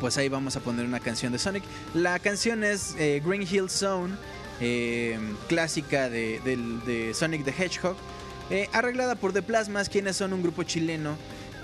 pues 0.00 0.18
ahí 0.18 0.28
vamos 0.28 0.56
a 0.56 0.60
poner 0.60 0.86
una 0.86 1.00
canción 1.00 1.32
de 1.32 1.38
Sonic. 1.38 1.64
La 1.94 2.18
canción 2.18 2.64
es 2.64 2.94
eh, 2.98 3.22
Green 3.24 3.42
Hill 3.42 3.70
Zone 3.70 4.14
eh, 4.60 5.18
clásica 5.48 6.08
de, 6.08 6.40
de, 6.86 7.12
Sonic 7.14 7.44
the 7.44 7.50
Hedgehog, 7.50 7.96
eh, 8.50 8.68
arreglada 8.72 9.14
por 9.16 9.32
The 9.32 9.42
Plasmas, 9.42 9.88
quienes 9.88 10.16
son 10.16 10.32
un 10.32 10.42
grupo 10.42 10.62
chileno 10.62 11.16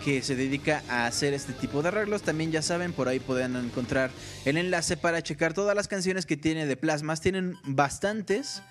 que 0.05 0.21
se 0.23 0.35
dedica 0.35 0.83
a 0.89 1.07
hacer 1.07 1.33
este 1.33 1.53
tipo 1.53 1.81
de 1.81 1.89
arreglos. 1.89 2.23
También 2.23 2.53
ya 2.53 2.61
saben, 2.61 2.93
por 2.93 3.09
ahí 3.09 3.21
pueden 3.21 3.57
encontrar 3.57 4.11
el 4.45 4.57
enlace 4.57 4.97
para 4.97 5.23
checar 5.23 5.55
todas 5.55 5.75
las 5.77 5.89
canciones 5.89 6.27
que 6.27 6.37
tiene 6.37 6.67
The 6.67 6.77
Plasmas. 6.77 7.21
Tienen 7.21 7.57
bastantes, 7.65 8.63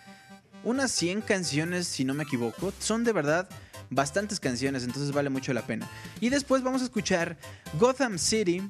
unas 0.64 0.92
100 0.92 1.22
canciones 1.22 1.88
si 1.88 2.06
no 2.06 2.14
me 2.14 2.24
equivoco. 2.24 2.74
Son 2.80 3.04
de 3.04 3.14
verdad 3.14 3.50
bastantes 3.90 4.40
canciones, 4.40 4.84
entonces 4.84 5.12
vale 5.12 5.30
mucho 5.30 5.54
la 5.54 5.66
pena. 5.66 5.90
Y 6.20 6.30
después 6.30 6.64
vamos 6.64 6.82
a 6.82 6.86
escuchar 6.86 7.38
Gotham 7.80 8.20
City 8.20 8.62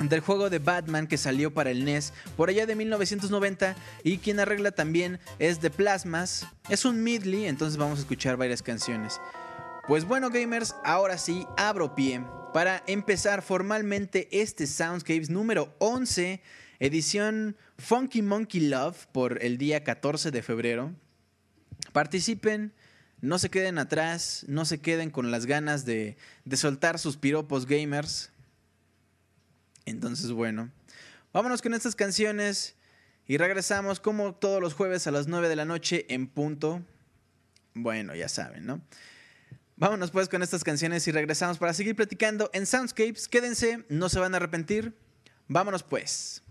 del 0.00 0.20
juego 0.20 0.50
de 0.50 0.58
Batman 0.58 1.06
que 1.06 1.16
salió 1.16 1.54
para 1.54 1.70
el 1.70 1.84
NES 1.84 2.12
por 2.36 2.50
allá 2.50 2.66
de 2.66 2.74
1990 2.74 3.76
y 4.04 4.18
quien 4.18 4.40
arregla 4.40 4.72
también 4.72 5.18
es 5.38 5.60
de 5.60 5.70
Plasmas. 5.70 6.46
Es 6.68 6.84
un 6.84 7.02
midley, 7.02 7.46
entonces 7.46 7.78
vamos 7.78 7.98
a 7.98 8.02
escuchar 8.02 8.36
varias 8.36 8.62
canciones. 8.62 9.20
Pues 9.86 10.04
bueno 10.04 10.30
gamers, 10.30 10.74
ahora 10.84 11.16
sí 11.16 11.46
abro 11.56 11.94
pie 11.94 12.20
para 12.52 12.82
empezar 12.86 13.42
formalmente 13.42 14.28
este 14.32 14.66
Soundscapes 14.66 15.30
número 15.30 15.74
11, 15.78 16.42
edición 16.80 17.56
Funky 17.78 18.22
Monkey 18.22 18.62
Love 18.68 19.06
por 19.12 19.42
el 19.44 19.58
día 19.58 19.84
14 19.84 20.30
de 20.30 20.42
febrero. 20.42 20.92
Participen, 21.92 22.72
no 23.20 23.38
se 23.38 23.50
queden 23.50 23.78
atrás, 23.78 24.44
no 24.48 24.64
se 24.64 24.80
queden 24.80 25.10
con 25.10 25.30
las 25.30 25.46
ganas 25.46 25.84
de, 25.84 26.16
de 26.44 26.56
soltar 26.56 26.98
sus 26.98 27.16
piropos 27.16 27.66
gamers. 27.66 28.30
Entonces, 29.86 30.32
bueno, 30.32 30.70
vámonos 31.32 31.62
con 31.62 31.72
estas 31.72 31.96
canciones 31.96 32.76
y 33.26 33.38
regresamos 33.38 34.00
como 34.00 34.34
todos 34.34 34.60
los 34.60 34.74
jueves 34.74 35.06
a 35.06 35.10
las 35.10 35.28
9 35.28 35.48
de 35.48 35.56
la 35.56 35.64
noche 35.64 36.06
en 36.08 36.26
punto. 36.26 36.82
Bueno, 37.74 38.14
ya 38.14 38.28
saben, 38.28 38.66
¿no? 38.66 38.82
Vámonos 39.76 40.10
pues 40.10 40.28
con 40.28 40.42
estas 40.42 40.64
canciones 40.64 41.06
y 41.06 41.12
regresamos 41.12 41.58
para 41.58 41.74
seguir 41.74 41.94
platicando 41.94 42.50
en 42.52 42.66
Soundscapes. 42.66 43.28
Quédense, 43.28 43.84
no 43.88 44.08
se 44.08 44.18
van 44.18 44.34
a 44.34 44.38
arrepentir. 44.38 44.96
Vámonos 45.48 45.82
pues. 45.82 46.42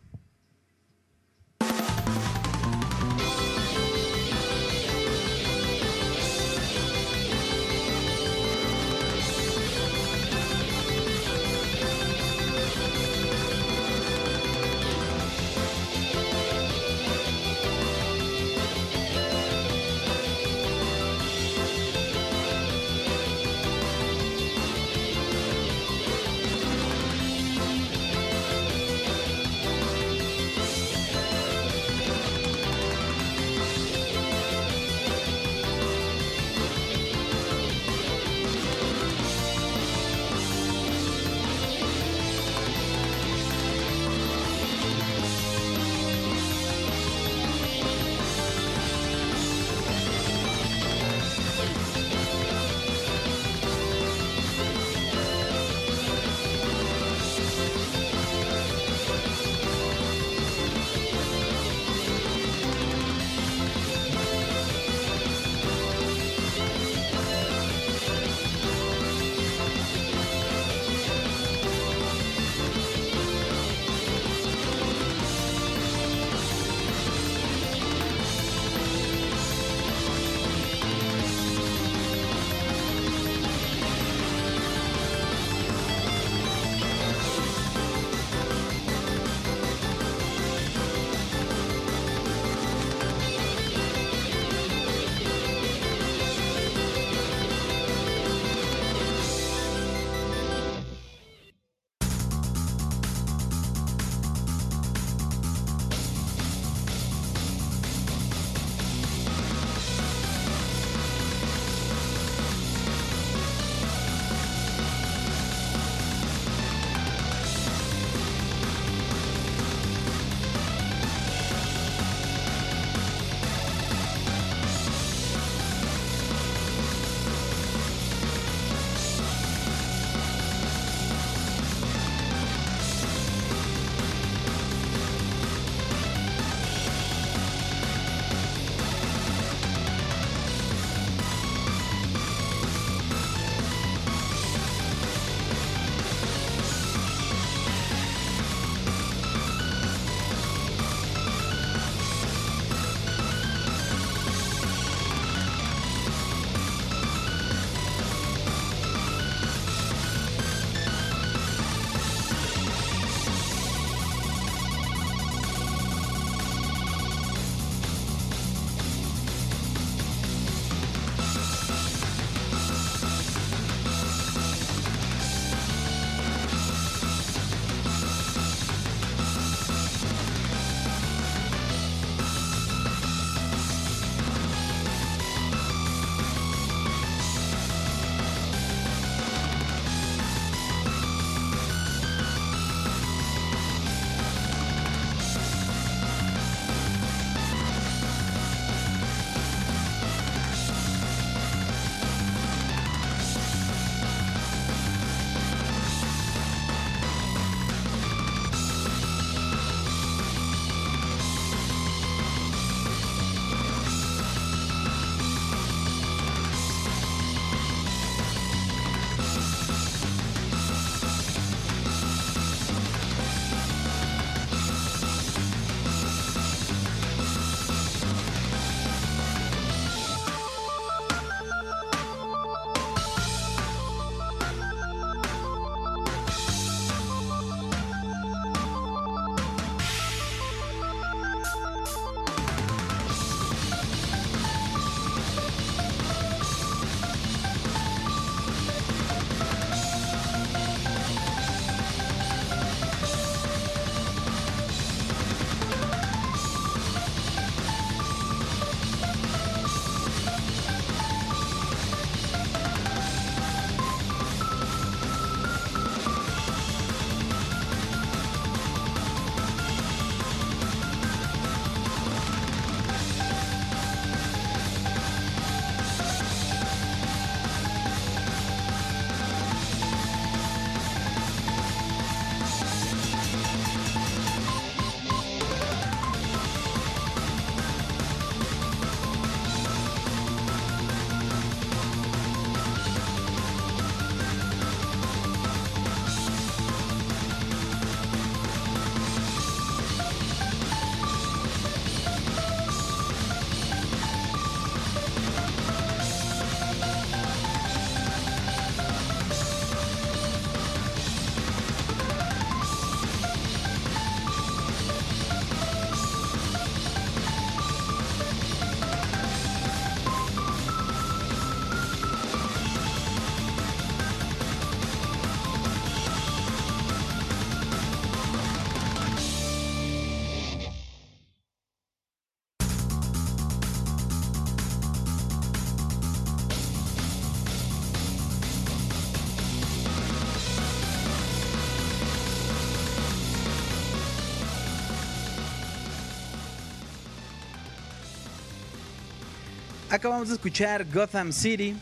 Acabamos 349.95 350.27
de 350.27 350.35
escuchar 350.35 350.85
Gotham 350.91 351.31
City 351.31 351.73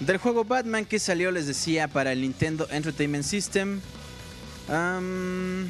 del 0.00 0.18
juego 0.18 0.44
Batman 0.44 0.84
que 0.84 0.98
salió, 0.98 1.30
les 1.30 1.46
decía, 1.46 1.88
para 1.88 2.12
el 2.12 2.20
Nintendo 2.20 2.68
Entertainment 2.70 3.24
System 3.24 3.80
en 4.68 5.68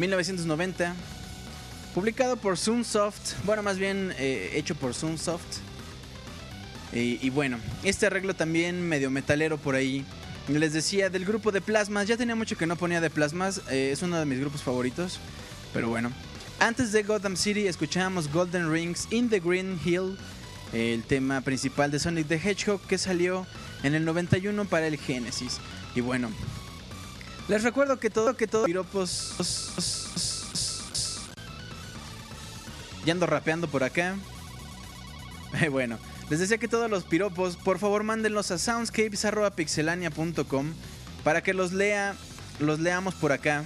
1990. 0.00 0.94
Publicado 1.94 2.36
por 2.36 2.56
Sunsoft, 2.56 3.44
bueno, 3.44 3.62
más 3.62 3.78
bien 3.78 4.14
eh, 4.18 4.52
hecho 4.54 4.74
por 4.74 4.94
Sunsoft. 4.94 5.58
Y, 6.94 7.30
bueno, 7.30 7.58
este 7.84 8.04
arreglo 8.04 8.34
también 8.34 8.86
medio 8.86 9.10
metalero 9.10 9.56
por 9.56 9.74
ahí. 9.74 10.04
Les 10.48 10.74
decía 10.74 11.08
del 11.08 11.24
grupo 11.24 11.50
de 11.50 11.62
Plasmas, 11.62 12.06
ya 12.06 12.18
tenía 12.18 12.34
mucho 12.34 12.58
que 12.58 12.66
no 12.66 12.76
ponía 12.76 13.00
de 13.00 13.08
Plasmas, 13.08 13.62
eh, 13.70 13.90
es 13.92 14.02
uno 14.02 14.18
de 14.18 14.26
mis 14.26 14.38
grupos 14.38 14.62
favoritos. 14.62 15.18
Pero 15.72 15.88
bueno, 15.88 16.12
antes 16.62 16.92
de 16.92 17.02
Gotham 17.02 17.36
City 17.36 17.66
escuchábamos 17.66 18.32
Golden 18.32 18.70
Rings 18.70 19.08
in 19.10 19.28
the 19.28 19.40
Green 19.40 19.80
Hill, 19.84 20.16
el 20.72 21.02
tema 21.02 21.40
principal 21.40 21.90
de 21.90 21.98
Sonic 21.98 22.28
the 22.28 22.36
Hedgehog 22.36 22.80
que 22.82 22.98
salió 22.98 23.44
en 23.82 23.96
el 23.96 24.04
91 24.04 24.64
para 24.66 24.86
el 24.86 24.96
Genesis. 24.96 25.58
Y 25.96 26.00
bueno, 26.00 26.30
les 27.48 27.64
recuerdo 27.64 27.98
que 27.98 28.10
todo, 28.10 28.36
que 28.36 28.46
todo, 28.46 28.66
piropos. 28.66 29.34
Ya 33.04 33.12
ando 33.12 33.26
rapeando 33.26 33.66
por 33.66 33.82
acá. 33.82 34.14
bueno, 35.70 35.98
les 36.30 36.38
decía 36.38 36.58
que 36.58 36.68
todos 36.68 36.88
los 36.88 37.02
piropos, 37.02 37.56
por 37.56 37.80
favor 37.80 38.04
mándenlos 38.04 38.52
a 38.52 38.58
soundscapes.pixelania.com 38.58 40.72
para 41.24 41.42
que 41.42 41.54
los 41.54 41.72
lea, 41.72 42.14
los 42.60 42.78
leamos 42.78 43.14
por 43.14 43.32
acá. 43.32 43.64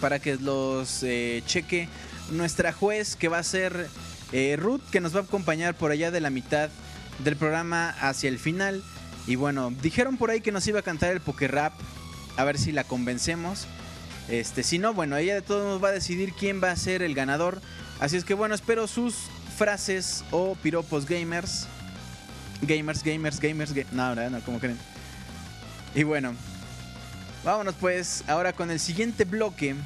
Para 0.00 0.18
que 0.18 0.36
los 0.36 1.02
eh, 1.02 1.42
cheque 1.46 1.88
nuestra 2.30 2.72
juez 2.72 3.16
que 3.16 3.28
va 3.28 3.38
a 3.38 3.42
ser 3.42 3.88
eh, 4.32 4.56
Ruth, 4.58 4.82
que 4.90 5.00
nos 5.00 5.14
va 5.14 5.20
a 5.20 5.22
acompañar 5.22 5.74
por 5.74 5.90
allá 5.90 6.10
de 6.10 6.20
la 6.20 6.30
mitad 6.30 6.70
del 7.20 7.36
programa 7.36 7.90
hacia 8.00 8.28
el 8.28 8.38
final. 8.38 8.82
Y 9.26 9.36
bueno, 9.36 9.72
dijeron 9.82 10.16
por 10.16 10.30
ahí 10.30 10.40
que 10.40 10.52
nos 10.52 10.66
iba 10.66 10.80
a 10.80 10.82
cantar 10.82 11.12
el 11.12 11.20
poker 11.20 11.52
rap. 11.52 11.72
A 12.36 12.44
ver 12.44 12.58
si 12.58 12.72
la 12.72 12.84
convencemos. 12.84 13.66
Este, 14.28 14.62
si 14.62 14.78
no, 14.78 14.92
bueno, 14.92 15.16
ella 15.16 15.34
de 15.34 15.42
todos 15.42 15.64
nos 15.64 15.82
va 15.82 15.88
a 15.88 15.92
decidir 15.92 16.32
quién 16.32 16.62
va 16.62 16.70
a 16.70 16.76
ser 16.76 17.02
el 17.02 17.14
ganador. 17.14 17.60
Así 18.00 18.16
es 18.16 18.24
que 18.24 18.34
bueno, 18.34 18.54
espero 18.54 18.86
sus 18.86 19.14
frases 19.56 20.24
o 20.30 20.54
piropos 20.56 21.06
gamers. 21.06 21.66
Gamers, 22.62 23.02
gamers, 23.02 23.40
gamers, 23.40 23.72
no, 23.92 24.14
no, 24.14 24.30
no, 24.30 24.40
como 24.40 24.58
creen. 24.58 24.78
Y 25.94 26.02
bueno, 26.02 26.34
vámonos 27.46 27.76
pues 27.80 28.24
ahora 28.26 28.52
con 28.52 28.70
el 28.72 28.80
siguiente 28.80 29.24
bloque. 29.24 29.76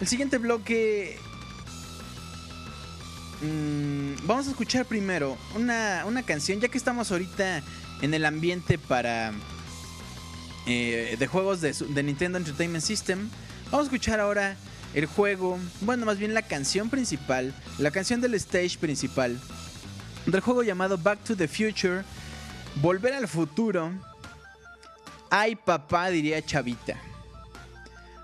El 0.00 0.06
siguiente 0.06 0.38
bloque... 0.38 1.18
Mmm, 3.40 4.26
vamos 4.26 4.46
a 4.46 4.50
escuchar 4.50 4.84
primero 4.84 5.38
una, 5.56 6.04
una, 6.06 6.22
canción, 6.22 6.60
ya 6.60 6.68
que 6.68 6.76
estamos 6.76 7.10
ahorita 7.10 7.62
en 8.02 8.14
el 8.14 8.26
ambiente 8.26 8.78
para... 8.78 9.32
Eh, 10.66 11.16
de 11.18 11.26
juegos 11.26 11.62
de, 11.62 11.72
de 11.72 12.02
Nintendo 12.02 12.36
Entertainment 12.36 12.84
System. 12.84 13.30
Vamos 13.70 13.80
a 13.80 13.88
escuchar 13.88 14.20
ahora 14.20 14.56
el 14.92 15.06
juego, 15.06 15.58
bueno, 15.80 16.04
más 16.04 16.18
bien 16.18 16.34
la 16.34 16.42
canción 16.42 16.90
principal, 16.90 17.54
la 17.78 17.90
canción 17.90 18.20
del 18.20 18.34
stage 18.34 18.76
principal 18.78 19.40
del 20.26 20.40
juego 20.40 20.62
llamado 20.62 20.98
Back 20.98 21.24
to 21.24 21.34
the 21.34 21.48
Future, 21.48 22.02
Volver 22.76 23.14
al 23.14 23.26
futuro. 23.26 23.92
Ay, 25.30 25.54
papá, 25.56 26.10
diría 26.10 26.44
Chavita. 26.44 26.96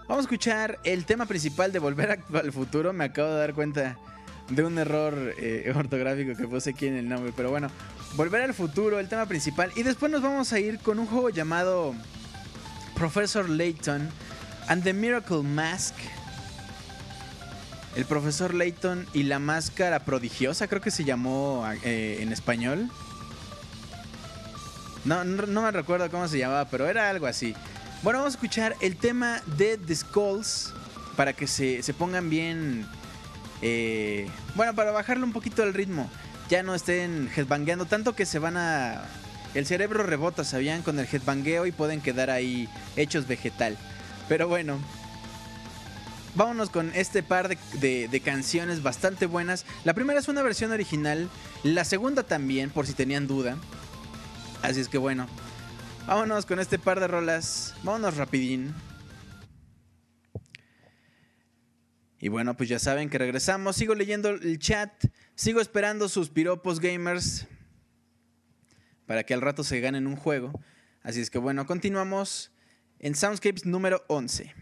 Vamos 0.09 0.19
a 0.19 0.27
escuchar 0.27 0.79
el 0.85 1.05
tema 1.05 1.27
principal 1.27 1.73
de 1.73 1.79
Volver 1.79 2.21
al 2.33 2.53
futuro. 2.53 2.93
Me 2.93 3.05
acabo 3.05 3.29
de 3.29 3.39
dar 3.39 3.55
cuenta 3.55 3.97
de 4.51 4.65
un 4.65 4.77
error 4.79 5.15
eh, 5.39 5.73
ortográfico 5.75 6.37
que 6.37 6.47
puse 6.47 6.71
aquí 6.71 6.87
en 6.87 6.97
el 6.97 7.09
nombre, 7.09 7.33
pero 7.37 7.51
bueno, 7.51 7.69
Volver 8.15 8.43
al 8.43 8.55
futuro, 8.55 8.99
el 8.99 9.09
tema 9.09 9.27
principal. 9.27 9.71
Y 9.77 9.83
después 9.83 10.11
nos 10.11 10.23
vamos 10.23 10.53
a 10.53 10.59
ir 10.59 10.79
con 10.79 10.99
un 10.99 11.07
juego 11.07 11.31
llamado 11.31 11.95
Professor 12.95 13.49
Layton 13.49 14.09
and 14.69 14.83
the 14.85 14.93
Miracle 14.93 15.43
Mask 15.43 15.95
el 17.97 18.05
profesor 18.05 18.53
Layton 18.53 19.07
y 19.15 19.23
la 19.23 19.39
máscara 19.39 20.01
prodigiosa, 20.01 20.69
creo 20.69 20.83
que 20.83 20.91
se 20.91 21.05
llamó 21.05 21.67
eh, 21.83 22.19
en 22.21 22.31
español. 22.31 22.91
No, 25.07 25.23
no, 25.23 25.63
me 25.63 25.71
recuerdo 25.71 26.11
cómo 26.11 26.27
se 26.27 26.39
llamaba, 26.39 26.65
pero 26.69 26.89
era 26.89 27.09
algo 27.09 27.27
así. 27.27 27.55
Bueno, 28.03 28.19
vamos 28.19 28.35
a 28.35 28.37
escuchar 28.37 28.75
el 28.81 28.97
tema 28.97 29.41
de 29.57 29.79
The 29.79 29.95
Skulls 29.95 30.75
para 31.17 31.33
que 31.33 31.47
se, 31.47 31.81
pongan 31.97 32.29
bien. 32.29 32.87
Eh, 33.63 34.29
bueno, 34.57 34.75
para 34.75 34.91
bajarle 34.91 35.23
un 35.23 35.33
poquito 35.33 35.63
el 35.63 35.75
ritmo. 35.75 36.11
Ya 36.51 36.65
no 36.65 36.75
estén 36.75 37.31
headbangueando 37.37 37.87
tanto 37.87 38.17
que 38.17 38.27
se 38.27 38.41
van 38.41 38.57
a. 38.57 39.05
El 39.55 39.65
cerebro 39.65 40.03
rebota, 40.03 40.45
¿sabían? 40.45 40.83
Con 40.83 40.99
el 40.99 41.07
headbangueo 41.11 41.67
y 41.67 41.73
pueden 41.73 42.01
quedar 42.01 42.29
ahí 42.29 42.69
hechos 42.97 43.29
vegetal. 43.29 43.79
Pero 44.29 44.49
bueno, 44.49 44.81
vámonos 46.35 46.69
con 46.69 46.93
este 46.95 47.23
par 47.23 47.49
de, 47.49 48.23
canciones 48.25 48.83
bastante 48.83 49.27
buenas. 49.27 49.65
La 49.85 49.95
primera 49.95 50.19
es 50.19 50.27
una 50.27 50.43
versión 50.43 50.73
original, 50.73 51.29
la 51.63 51.85
segunda 51.85 52.25
también, 52.25 52.71
por 52.71 52.89
si 52.89 52.93
tenían 52.93 53.29
duda. 53.29 53.57
Así 54.63 54.81
es 54.81 54.89
que 54.89 54.99
bueno, 54.99 55.27
vámonos 56.07 56.47
con 56.47 56.59
este 56.59 56.79
par 56.79 57.01
de 57.01 57.07
rolas, 57.07 57.75
vámonos 57.83 58.17
rapidín. 58.17 58.75
Y 62.19 62.29
bueno, 62.29 62.57
pues 62.57 62.69
ya 62.69 62.79
saben 62.79 63.11
que 63.11 63.19
regresamos, 63.19 63.77
sigo 63.77 63.95
leyendo 63.95 64.31
el 64.31 64.59
chat, 64.59 64.91
sigo 65.35 65.61
esperando 65.61 66.09
sus 66.09 66.31
piropos 66.31 66.81
gamers 66.81 67.47
para 69.07 69.23
que 69.25 69.35
al 69.35 69.41
rato 69.41 69.63
se 69.63 69.81
ganen 69.81 70.07
un 70.07 70.17
juego. 70.17 70.53
Así 71.03 71.21
es 71.21 71.31
que 71.31 71.39
bueno, 71.39 71.67
continuamos 71.67 72.51
en 72.99 73.15
Soundscapes 73.15 73.67
número 73.67 74.05
11. 74.09 74.55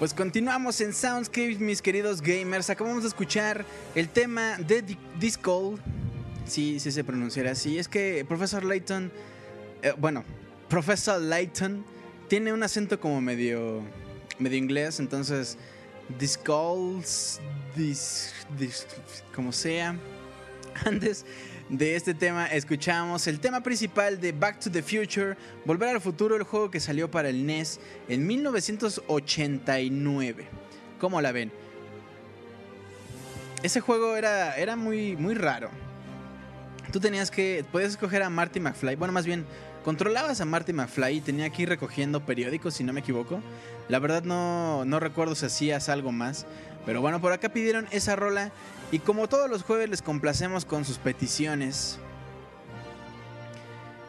Pues 0.00 0.14
continuamos 0.14 0.80
en 0.80 0.94
Soundscape, 0.94 1.56
mis 1.58 1.82
queridos 1.82 2.22
gamers. 2.22 2.70
Acabamos 2.70 3.02
de 3.02 3.08
escuchar 3.10 3.66
el 3.94 4.08
tema 4.08 4.56
de 4.56 4.82
Disco. 5.18 5.78
Sí, 6.46 6.80
sí 6.80 6.90
se 6.90 7.04
pronunciará 7.04 7.50
así. 7.50 7.78
Es 7.78 7.86
que 7.86 8.24
Profesor 8.26 8.64
Layton, 8.64 9.12
eh, 9.82 9.92
bueno, 9.98 10.24
Profesor 10.70 11.20
Layton 11.20 11.84
tiene 12.28 12.50
un 12.50 12.62
acento 12.62 12.98
como 12.98 13.20
medio, 13.20 13.82
medio 14.38 14.56
inglés, 14.56 15.00
entonces 15.00 15.58
Discalls, 16.18 17.38
dis, 17.76 18.32
como 19.34 19.52
sea. 19.52 19.98
Antes 20.86 21.26
de 21.70 21.94
este 21.94 22.12
tema 22.14 22.46
escuchamos 22.46 23.28
el 23.28 23.38
tema 23.38 23.62
principal 23.62 24.20
de 24.20 24.32
Back 24.32 24.58
to 24.58 24.68
the 24.70 24.82
Future, 24.82 25.36
Volver 25.64 25.90
al 25.90 26.00
Futuro, 26.00 26.34
el 26.34 26.42
juego 26.42 26.68
que 26.70 26.80
salió 26.80 27.08
para 27.10 27.28
el 27.28 27.46
NES 27.46 27.78
en 28.08 28.26
1989. 28.26 30.48
¿Cómo 30.98 31.20
la 31.20 31.30
ven? 31.30 31.52
Ese 33.62 33.80
juego 33.80 34.16
era, 34.16 34.56
era 34.56 34.74
muy, 34.74 35.14
muy 35.16 35.34
raro. 35.34 35.70
Tú 36.92 36.98
tenías 36.98 37.30
que, 37.30 37.64
podías 37.70 37.92
escoger 37.92 38.24
a 38.24 38.30
Marty 38.30 38.58
McFly, 38.58 38.96
bueno, 38.96 39.12
más 39.12 39.24
bien, 39.24 39.46
controlabas 39.84 40.40
a 40.40 40.44
Marty 40.44 40.72
McFly 40.72 41.18
y 41.18 41.20
tenía 41.20 41.50
que 41.50 41.62
ir 41.62 41.68
recogiendo 41.68 42.26
periódicos, 42.26 42.74
si 42.74 42.82
no 42.82 42.92
me 42.92 42.98
equivoco. 43.00 43.40
La 43.88 44.00
verdad 44.00 44.24
no, 44.24 44.84
no 44.84 44.98
recuerdo 44.98 45.36
si 45.36 45.46
hacías 45.46 45.88
algo 45.88 46.10
más. 46.10 46.46
Pero 46.84 47.00
bueno, 47.00 47.20
por 47.20 47.32
acá 47.32 47.50
pidieron 47.50 47.86
esa 47.92 48.16
rola 48.16 48.50
y 48.92 48.98
como 48.98 49.28
todos 49.28 49.48
los 49.48 49.62
jueves 49.62 49.88
les 49.88 50.02
complacemos 50.02 50.64
con 50.64 50.84
sus 50.84 50.98
peticiones. 50.98 52.00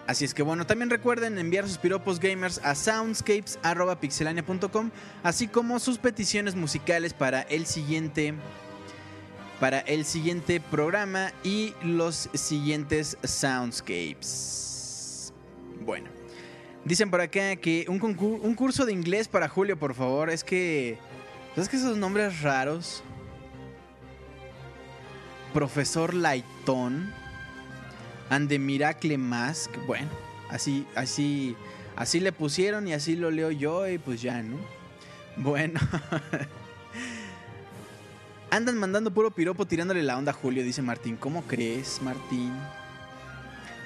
Así 0.07 0.25
es 0.25 0.33
que 0.33 0.41
bueno, 0.43 0.65
también 0.65 0.89
recuerden 0.89 1.37
enviar 1.37 1.65
sus 1.67 1.77
piropos 1.77 2.19
gamers 2.19 2.59
a 2.63 2.73
soundscapes.pixelania.com, 2.75 4.89
así 5.23 5.47
como 5.47 5.79
sus 5.79 5.97
peticiones 5.97 6.55
musicales 6.55 7.13
para 7.13 7.43
el 7.43 7.65
siguiente 7.65 8.33
para 9.59 9.79
el 9.81 10.05
siguiente 10.05 10.59
programa 10.59 11.31
y 11.43 11.75
los 11.83 12.29
siguientes 12.33 13.15
soundscapes. 13.23 15.31
Bueno, 15.85 16.09
dicen 16.83 17.11
por 17.11 17.21
acá 17.21 17.55
que 17.57 17.85
un, 17.87 18.01
un 18.01 18.55
curso 18.55 18.87
de 18.87 18.93
inglés 18.93 19.27
para 19.27 19.47
Julio, 19.47 19.77
por 19.77 19.93
favor, 19.93 20.31
es 20.31 20.43
que 20.43 20.97
¿Sabes 21.53 21.67
que 21.67 21.75
esos 21.75 21.97
nombres 21.97 22.41
raros? 22.41 23.03
Profesor 25.53 26.13
Lighton. 26.13 27.13
And 28.29 28.47
the 28.49 28.59
Miracle 28.59 29.17
Mask. 29.17 29.71
Bueno, 29.85 30.07
así, 30.49 30.87
así, 30.95 31.55
así 31.95 32.19
le 32.19 32.31
pusieron 32.31 32.87
y 32.87 32.93
así 32.93 33.15
lo 33.15 33.29
leo 33.31 33.51
yo 33.51 33.87
y 33.87 33.97
pues 33.97 34.21
ya, 34.21 34.41
¿no? 34.41 34.57
Bueno. 35.37 35.79
Andan 38.49 38.77
mandando 38.77 39.11
puro 39.11 39.31
piropo 39.31 39.65
tirándole 39.65 40.03
la 40.03 40.17
onda 40.17 40.31
a 40.31 40.35
Julio, 40.35 40.63
dice 40.63 40.81
Martín. 40.81 41.15
¿Cómo 41.15 41.43
crees, 41.43 42.01
Martín? 42.01 42.51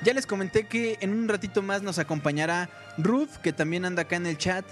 Ya 0.04 0.14
les 0.14 0.26
comenté 0.26 0.68
que 0.68 0.98
en 1.02 1.12
un 1.12 1.28
ratito 1.28 1.62
más 1.62 1.82
nos 1.82 2.00
acompañará 2.00 2.70
Ruth, 2.98 3.30
que 3.44 3.54
también 3.54 3.86
anda 3.86 4.04
acá 4.04 4.16
en 4.16 4.26
el 4.26 4.38
chat, 4.38 4.66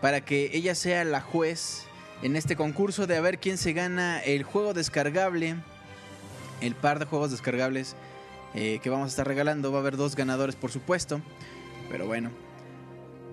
para 0.00 0.20
que 0.20 0.50
ella 0.52 0.74
sea 0.74 1.04
la 1.04 1.20
juez 1.20 1.84
en 2.22 2.36
este 2.36 2.56
concurso 2.56 3.06
de 3.06 3.16
a 3.16 3.20
ver 3.20 3.38
quién 3.38 3.58
se 3.58 3.72
gana 3.72 4.20
el 4.20 4.42
juego 4.42 4.74
descargable, 4.74 5.56
el 6.60 6.74
par 6.74 6.98
de 6.98 7.04
juegos 7.06 7.30
descargables 7.30 7.96
eh, 8.54 8.80
que 8.82 8.90
vamos 8.90 9.06
a 9.06 9.08
estar 9.08 9.26
regalando. 9.26 9.72
Va 9.72 9.78
a 9.78 9.80
haber 9.80 9.96
dos 9.96 10.16
ganadores, 10.16 10.56
por 10.56 10.70
supuesto. 10.70 11.20
Pero 11.90 12.06
bueno. 12.06 12.30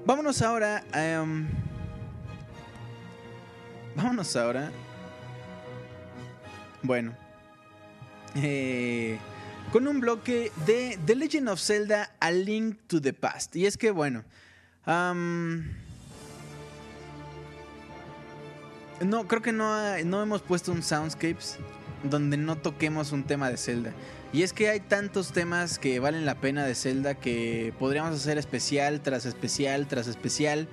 Vámonos 0.06 0.42
ahora. 0.42 0.84
Em, 0.94 1.48
vámonos 3.96 4.36
ahora. 4.36 4.72
Bueno. 6.82 7.14
Eh, 8.36 9.18
con 9.72 9.88
un 9.88 10.00
bloque 10.00 10.52
de 10.66 11.00
The 11.06 11.16
Legend 11.16 11.50
of 11.50 11.60
Zelda 11.60 12.12
A 12.20 12.32
Link 12.32 12.78
to 12.88 13.02
the 13.02 13.14
Past. 13.14 13.56
Y 13.56 13.66
es 13.66 13.78
que, 13.78 13.92
bueno. 13.92 14.24
No, 19.02 19.28
creo 19.28 19.42
que 19.42 19.52
no, 19.52 19.98
no 20.06 20.24
hemos 20.24 20.42
puesto 20.42 20.72
un 20.72 20.82
Soundscapes 20.82 21.60
donde 22.04 22.38
no 22.38 22.58
toquemos 22.58 23.12
un 23.12 23.24
tema 23.24 23.50
de 23.50 23.58
Zelda. 23.58 23.92
Y 24.34 24.44
es 24.44 24.54
que 24.54 24.70
hay 24.70 24.80
tantos 24.80 25.32
temas 25.32 25.80
que 25.80 26.00
valen 26.00 26.26
la 26.26 26.36
pena 26.36 26.66
de 26.66 26.76
Zelda 26.76 27.16
que 27.16 27.74
podríamos 27.80 28.14
hacer 28.14 28.38
especial 28.38 29.02
tras 29.02 29.26
especial 29.26 29.88
tras 29.88 30.08
especial 30.08 30.68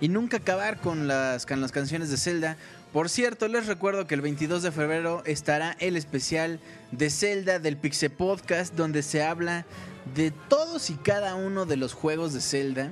y 0.00 0.08
nunca 0.08 0.38
acabar 0.38 0.80
con 0.80 1.08
las, 1.08 1.46
con 1.46 1.60
las 1.60 1.72
canciones 1.72 2.10
de 2.10 2.16
Zelda. 2.16 2.56
Por 2.92 3.08
cierto, 3.08 3.48
les 3.48 3.66
recuerdo 3.66 4.06
que 4.06 4.14
el 4.14 4.20
22 4.20 4.62
de 4.62 4.70
febrero 4.70 5.22
estará 5.26 5.76
el 5.80 5.96
especial 5.96 6.60
de 6.92 7.10
Zelda 7.10 7.58
del 7.58 7.76
Pixel 7.76 8.10
Podcast 8.10 8.74
donde 8.74 9.02
se 9.02 9.22
habla 9.22 9.66
de 10.14 10.30
todos 10.30 10.90
y 10.90 10.94
cada 10.94 11.34
uno 11.34 11.66
de 11.66 11.76
los 11.76 11.94
juegos 11.94 12.32
de 12.32 12.40
Zelda. 12.40 12.90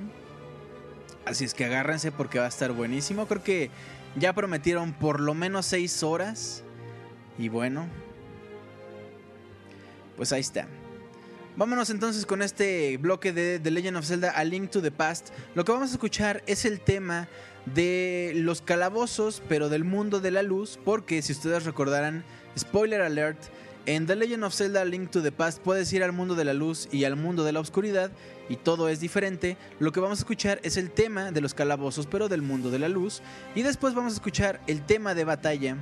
Así 1.25 1.45
es 1.45 1.53
que 1.53 1.65
agárrense 1.65 2.11
porque 2.11 2.39
va 2.39 2.45
a 2.45 2.49
estar 2.49 2.73
buenísimo. 2.73 3.27
Creo 3.27 3.43
que 3.43 3.71
ya 4.17 4.33
prometieron 4.33 4.93
por 4.93 5.21
lo 5.21 5.33
menos 5.33 5.65
6 5.67 6.03
horas. 6.03 6.63
Y 7.37 7.49
bueno. 7.49 7.87
Pues 10.17 10.31
ahí 10.31 10.41
está. 10.41 10.67
Vámonos 11.55 11.89
entonces 11.89 12.25
con 12.25 12.41
este 12.41 12.97
bloque 12.97 13.31
de 13.31 13.59
The 13.59 13.71
Legend 13.71 13.97
of 13.97 14.05
Zelda 14.05 14.31
A 14.31 14.43
Link 14.43 14.71
to 14.71 14.81
the 14.81 14.91
Past. 14.91 15.29
Lo 15.53 15.63
que 15.63 15.71
vamos 15.71 15.89
a 15.89 15.93
escuchar 15.93 16.43
es 16.47 16.65
el 16.65 16.79
tema 16.79 17.27
de 17.75 18.33
los 18.35 18.61
calabozos, 18.61 19.41
pero 19.47 19.69
del 19.69 19.83
mundo 19.83 20.19
de 20.19 20.31
la 20.31 20.41
luz. 20.41 20.79
Porque 20.83 21.21
si 21.21 21.31
ustedes 21.33 21.65
recordarán, 21.65 22.23
spoiler 22.57 23.01
alert, 23.01 23.39
en 23.85 24.07
The 24.07 24.15
Legend 24.15 24.45
of 24.45 24.55
Zelda 24.55 24.85
Link 24.85 25.11
to 25.11 25.21
the 25.21 25.31
Past 25.31 25.61
puedes 25.61 25.91
ir 25.91 26.03
al 26.03 26.13
mundo 26.13 26.35
de 26.35 26.45
la 26.45 26.53
luz 26.53 26.87
y 26.91 27.03
al 27.03 27.17
mundo 27.17 27.43
de 27.43 27.51
la 27.51 27.59
oscuridad 27.59 28.11
y 28.47 28.55
todo 28.55 28.87
es 28.87 28.99
diferente, 28.99 29.57
lo 29.79 29.91
que 29.91 29.99
vamos 29.99 30.19
a 30.19 30.21
escuchar 30.21 30.59
es 30.63 30.77
el 30.77 30.89
tema 30.89 31.31
de 31.31 31.41
los 31.41 31.53
calabozos, 31.53 32.07
pero 32.07 32.29
del 32.29 32.41
mundo 32.41 32.71
de 32.71 32.79
la 32.79 32.89
luz. 32.89 33.21
Y 33.55 33.61
después 33.61 33.93
vamos 33.93 34.13
a 34.13 34.15
escuchar 34.15 34.61
el 34.67 34.85
tema 34.85 35.13
de 35.15 35.25
batalla, 35.25 35.77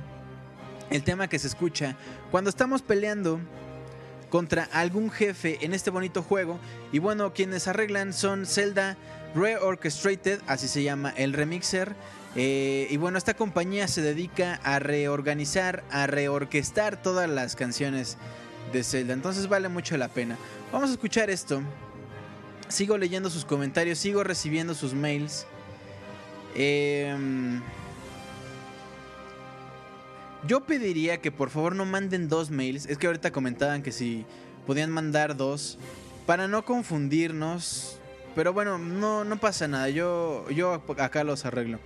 el 0.92 1.02
tema 1.02 1.28
que 1.28 1.38
se 1.38 1.48
escucha 1.48 1.96
cuando 2.30 2.50
estamos 2.50 2.82
peleando 2.82 3.40
contra 4.28 4.64
algún 4.72 5.10
jefe 5.10 5.58
en 5.62 5.74
este 5.74 5.90
bonito 5.90 6.22
juego. 6.22 6.58
Y 6.90 6.98
bueno, 6.98 7.34
quienes 7.34 7.68
arreglan 7.68 8.12
son 8.12 8.46
Zelda 8.46 8.96
Reorchestrated, 9.34 10.40
así 10.46 10.68
se 10.68 10.82
llama 10.82 11.12
el 11.16 11.32
remixer. 11.32 11.94
Eh, 12.34 12.86
y 12.90 12.96
bueno, 12.96 13.18
esta 13.18 13.34
compañía 13.34 13.88
se 13.88 14.00
dedica 14.00 14.58
a 14.64 14.78
reorganizar, 14.78 15.84
a 15.90 16.06
reorquestar 16.06 17.02
todas 17.02 17.28
las 17.28 17.56
canciones 17.56 18.16
de 18.72 18.82
Zelda. 18.84 19.12
Entonces 19.12 19.48
vale 19.48 19.68
mucho 19.68 19.96
la 19.96 20.08
pena. 20.08 20.38
Vamos 20.72 20.90
a 20.90 20.92
escuchar 20.92 21.28
esto. 21.28 21.62
Sigo 22.68 22.96
leyendo 22.96 23.28
sus 23.28 23.44
comentarios, 23.44 23.98
sigo 23.98 24.24
recibiendo 24.24 24.74
sus 24.74 24.94
mails. 24.94 25.46
Em, 26.54 27.60
yo 30.46 30.64
pediría 30.64 31.20
que 31.20 31.30
por 31.30 31.50
favor 31.50 31.74
no 31.74 31.84
manden 31.84 32.28
dos 32.28 32.50
mails. 32.50 32.86
Es 32.86 32.98
que 32.98 33.06
ahorita 33.06 33.30
comentaban 33.30 33.82
que 33.82 33.92
si 33.92 34.24
podían 34.66 34.90
mandar 34.90 35.36
dos. 35.36 35.78
Para 36.26 36.48
no 36.48 36.64
confundirnos. 36.64 37.98
Pero 38.34 38.52
bueno, 38.52 38.78
no, 38.78 39.24
no 39.24 39.38
pasa 39.38 39.68
nada. 39.68 39.88
Yo, 39.88 40.48
yo 40.50 40.82
acá 40.98 41.24
los 41.24 41.44
arreglo. 41.44 41.78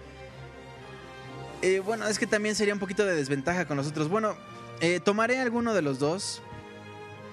Eh, 1.62 1.80
bueno, 1.80 2.07
es 2.07 2.18
que 2.18 2.26
también 2.26 2.54
sería 2.54 2.74
un 2.74 2.80
poquito 2.80 3.04
de 3.04 3.14
desventaja 3.14 3.66
con 3.66 3.76
nosotros. 3.76 4.09
Bueno, 4.09 4.36
eh, 4.80 5.00
tomaré 5.00 5.40
alguno 5.40 5.74
de 5.74 5.82
los 5.82 5.98
dos. 5.98 6.42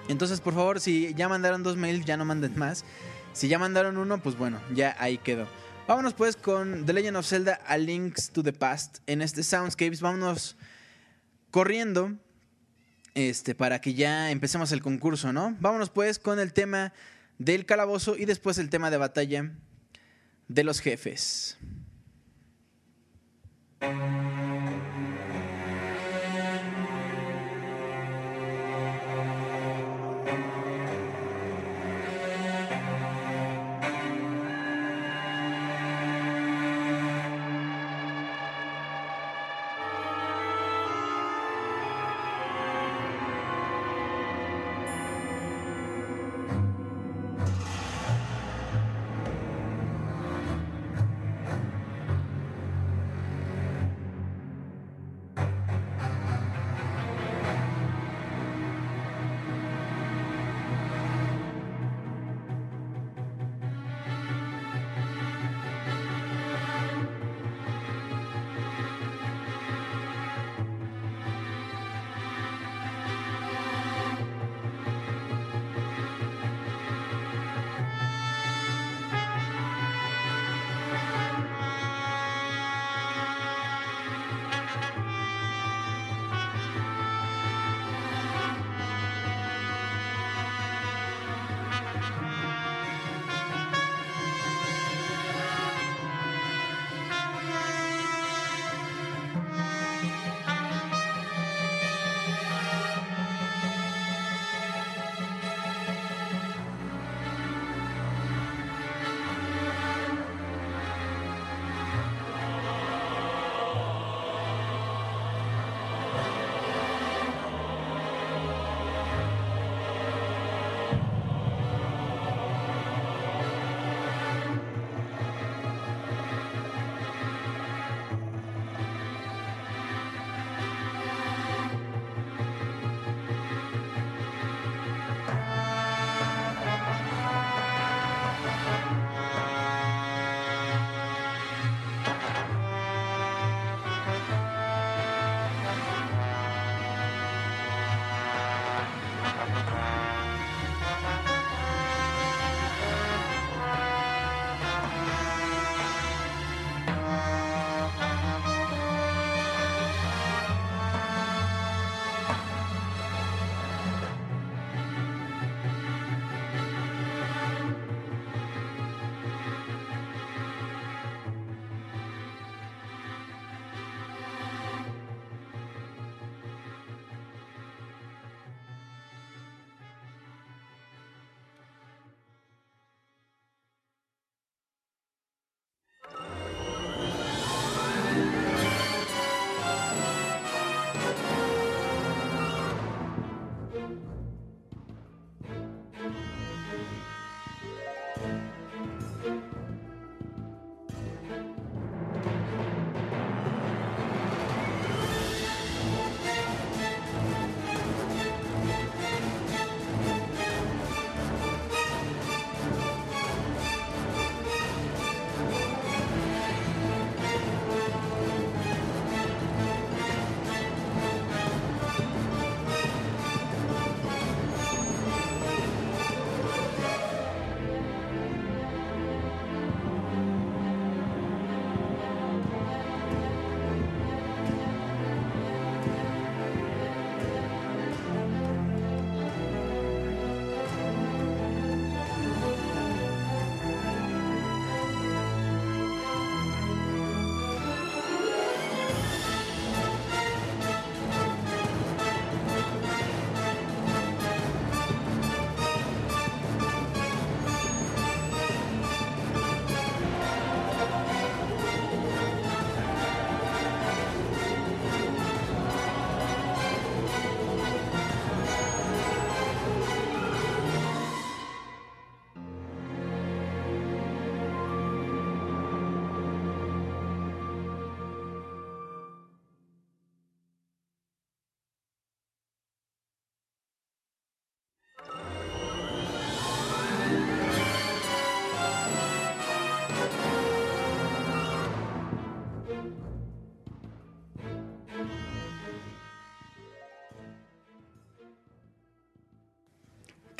Entonces, 0.07 0.41
por 0.41 0.53
favor, 0.53 0.79
si 0.79 1.13
ya 1.13 1.29
mandaron 1.29 1.63
dos 1.63 1.77
mails, 1.77 2.05
ya 2.05 2.17
no 2.17 2.25
manden 2.25 2.57
más. 2.57 2.83
Si 3.33 3.47
ya 3.47 3.59
mandaron 3.59 3.97
uno, 3.97 4.21
pues 4.21 4.37
bueno, 4.37 4.61
ya 4.73 4.95
ahí 4.99 5.17
quedó. 5.17 5.47
Vámonos 5.87 6.13
pues 6.13 6.37
con 6.37 6.85
The 6.85 6.93
Legend 6.93 7.17
of 7.17 7.27
Zelda 7.27 7.59
A 7.67 7.77
Links 7.77 8.29
to 8.29 8.41
the 8.41 8.53
Past 8.53 8.99
en 9.05 9.21
este 9.21 9.43
Soundscapes. 9.43 9.99
Vámonos 9.99 10.55
corriendo 11.53 12.11
este, 13.13 13.53
para 13.53 13.79
que 13.79 13.93
ya 13.93 14.31
empecemos 14.31 14.71
el 14.71 14.81
concurso, 14.81 15.31
¿no? 15.31 15.55
Vámonos 15.59 15.91
pues 15.91 16.17
con 16.17 16.39
el 16.39 16.51
tema 16.51 16.93
del 17.37 17.67
calabozo 17.67 18.17
y 18.17 18.25
después 18.25 18.57
el 18.57 18.71
tema 18.71 18.89
de 18.89 18.97
batalla 18.97 19.51
de 20.47 20.63
los 20.63 20.79
jefes. 20.79 21.59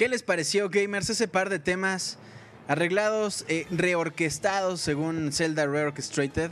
¿Qué 0.03 0.09
les 0.09 0.21
pareció, 0.21 0.69
gamers, 0.69 1.09
ese 1.09 1.29
par 1.29 1.49
de 1.49 1.59
temas 1.59 2.17
arreglados, 2.67 3.45
eh, 3.47 3.65
reorquestados 3.71 4.81
según 4.81 5.31
Zelda 5.31 5.65
Reorchestrated? 5.65 6.51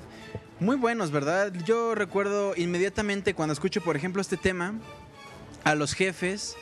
Muy 0.62 0.78
buenos, 0.78 1.12
¿verdad? 1.12 1.52
Yo 1.66 1.94
recuerdo 1.94 2.54
inmediatamente 2.56 3.34
cuando 3.34 3.52
escucho, 3.52 3.82
por 3.82 3.98
ejemplo, 3.98 4.22
este 4.22 4.38
tema, 4.38 4.76
a 5.66 5.76
los 5.76 5.92
jefes, 5.92 6.56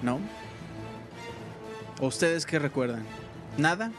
¿no? 0.00 0.20
¿O 2.00 2.06
ustedes 2.06 2.46
qué 2.46 2.60
recuerdan? 2.60 3.04
¿Nada? 3.58 3.90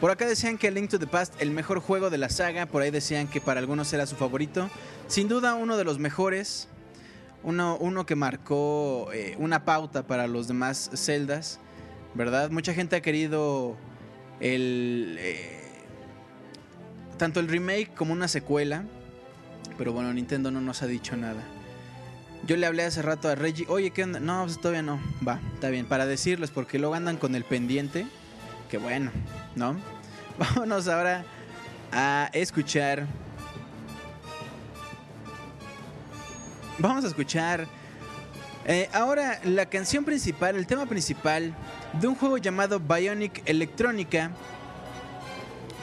Por 0.00 0.12
acá 0.12 0.26
decían 0.26 0.58
que 0.58 0.70
Link 0.70 0.90
to 0.90 1.00
the 1.00 1.08
Past, 1.08 1.34
el 1.40 1.50
mejor 1.50 1.80
juego 1.80 2.08
de 2.08 2.18
la 2.18 2.28
saga, 2.28 2.66
por 2.66 2.82
ahí 2.82 2.92
decían 2.92 3.26
que 3.26 3.40
para 3.40 3.58
algunos 3.58 3.92
era 3.92 4.06
su 4.06 4.14
favorito. 4.14 4.70
Sin 5.08 5.26
duda 5.26 5.54
uno 5.54 5.76
de 5.76 5.82
los 5.82 5.98
mejores, 5.98 6.68
uno, 7.44 7.76
uno 7.78 8.06
que 8.06 8.16
marcó 8.16 9.10
eh, 9.12 9.36
una 9.38 9.64
pauta 9.64 10.06
para 10.06 10.26
los 10.26 10.48
demás 10.48 10.90
celdas, 10.94 11.60
¿verdad? 12.14 12.50
Mucha 12.50 12.74
gente 12.74 12.96
ha 12.96 13.02
querido 13.02 13.76
el... 14.40 15.16
Eh, 15.20 15.60
tanto 17.18 17.40
el 17.40 17.48
remake 17.48 17.92
como 17.94 18.12
una 18.12 18.28
secuela, 18.28 18.84
pero 19.78 19.92
bueno, 19.92 20.12
Nintendo 20.12 20.50
no 20.50 20.60
nos 20.60 20.82
ha 20.82 20.86
dicho 20.86 21.16
nada. 21.16 21.42
Yo 22.46 22.56
le 22.56 22.66
hablé 22.66 22.84
hace 22.84 23.00
rato 23.00 23.28
a 23.28 23.34
Reggie, 23.34 23.66
oye, 23.68 23.90
¿qué 23.90 24.02
onda? 24.02 24.20
No, 24.20 24.42
pues 24.44 24.60
todavía 24.60 24.82
no. 24.82 25.00
Va, 25.26 25.40
está 25.54 25.70
bien, 25.70 25.86
para 25.86 26.04
decirles, 26.06 26.50
porque 26.50 26.78
luego 26.78 26.94
andan 26.94 27.16
con 27.16 27.34
el 27.34 27.44
pendiente. 27.44 28.06
Que 28.70 28.78
bueno, 28.78 29.12
¿no? 29.54 29.76
Vámonos 30.38 30.88
ahora 30.88 31.24
a 31.92 32.28
escuchar. 32.32 33.06
Vamos 36.78 37.04
a 37.04 37.08
escuchar. 37.08 37.68
eh, 38.66 38.88
ahora 38.92 39.40
la 39.44 39.66
canción 39.66 40.04
principal, 40.04 40.56
el 40.56 40.66
tema 40.66 40.86
principal 40.86 41.54
de 42.00 42.08
un 42.08 42.16
juego 42.16 42.36
llamado 42.38 42.80
Bionic 42.80 43.42
Electrónica. 43.46 44.32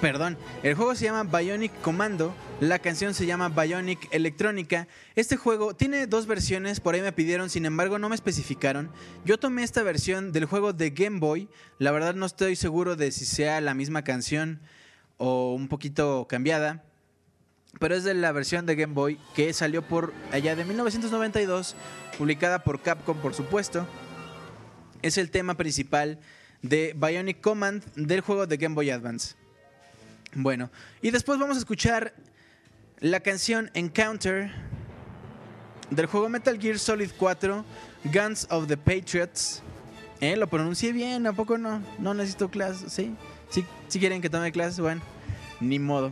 Perdón, 0.02 0.38
el 0.64 0.74
juego 0.76 0.96
se 0.96 1.06
llama 1.06 1.24
Bionic 1.24 1.72
Commando, 1.82 2.36
la 2.60 2.80
canción 2.80 3.14
se 3.14 3.26
llama 3.26 3.50
Bionic 3.50 4.10
Electrónica. 4.12 4.88
Este 5.16 5.38
juego 5.38 5.76
tiene 5.76 6.08
dos 6.08 6.26
versiones, 6.26 6.80
por 6.80 6.96
ahí 6.96 7.02
me 7.02 7.14
pidieron, 7.14 7.50
sin 7.50 7.66
embargo 7.66 7.98
no 8.00 8.10
me 8.10 8.16
especificaron. 8.16 8.89
Yo 9.24 9.39
tomé 9.39 9.64
esta 9.64 9.84
versión 9.84 10.32
del 10.34 10.46
juego 10.46 10.74
de 10.74 10.89
Game 10.89 11.20
Boy, 11.20 11.48
la 11.78 11.92
verdad 11.92 12.16
no 12.16 12.26
estoy 12.26 12.56
seguro 12.56 12.96
de 12.96 13.12
si 13.12 13.26
sea 13.26 13.62
la 13.62 13.76
misma 13.76 14.04
canción 14.04 14.60
o 15.18 15.54
un 15.54 15.68
poquito 15.68 16.26
cambiada, 16.28 16.84
pero 17.80 17.95
es 17.95 18.03
de 18.03 18.13
la 18.13 18.32
versión 18.32 18.65
de 18.65 18.76
Game 18.76 18.93
Boy 18.93 19.19
que 19.36 19.53
salió 19.53 19.82
por 19.82 20.13
allá 20.32 20.55
de 20.55 20.65
1992, 20.65 21.76
publicada 22.17 22.63
por 22.63 22.82
Capcom 22.82 23.17
por 23.17 23.34
supuesto. 23.34 23.88
Es 25.01 25.17
el 25.17 25.32
tema 25.32 25.55
principal 25.55 26.19
de 26.61 26.95
Bionic 26.95 27.41
Command 27.41 27.84
del 27.95 28.22
juego 28.22 28.45
de 28.45 28.57
Game 28.57 28.76
Boy 28.76 28.91
Advance. 28.91 29.36
Bueno, 30.34 30.69
y 31.01 31.11
después 31.11 31.39
vamos 31.39 31.57
a 31.57 31.59
escuchar 31.59 32.13
la 32.99 33.19
canción 33.19 33.72
Encounter 33.74 34.51
del 35.89 36.05
juego 36.05 36.30
Metal 36.30 36.57
Gear 36.59 36.80
Solid 36.80 37.09
4, 37.17 37.65
Guns 38.05 38.47
of 38.49 38.67
the 38.67 38.78
Patriots. 38.78 39.61
Eh, 40.22 40.36
lo 40.36 40.47
pronuncié 40.47 40.93
bien, 40.93 41.26
¿a 41.28 41.34
poco 41.34 41.57
no? 41.57 41.82
No 41.99 42.13
necesito 42.13 42.49
clase, 42.49 42.89
¿sí? 42.89 43.15
¿sí? 43.49 43.65
Si 43.88 43.99
quieren 43.99 44.22
que 44.22 44.30
tome 44.30 44.51
clases, 44.51 44.80
bueno, 44.80 45.01
ni 45.59 45.80
modo. 45.80 46.11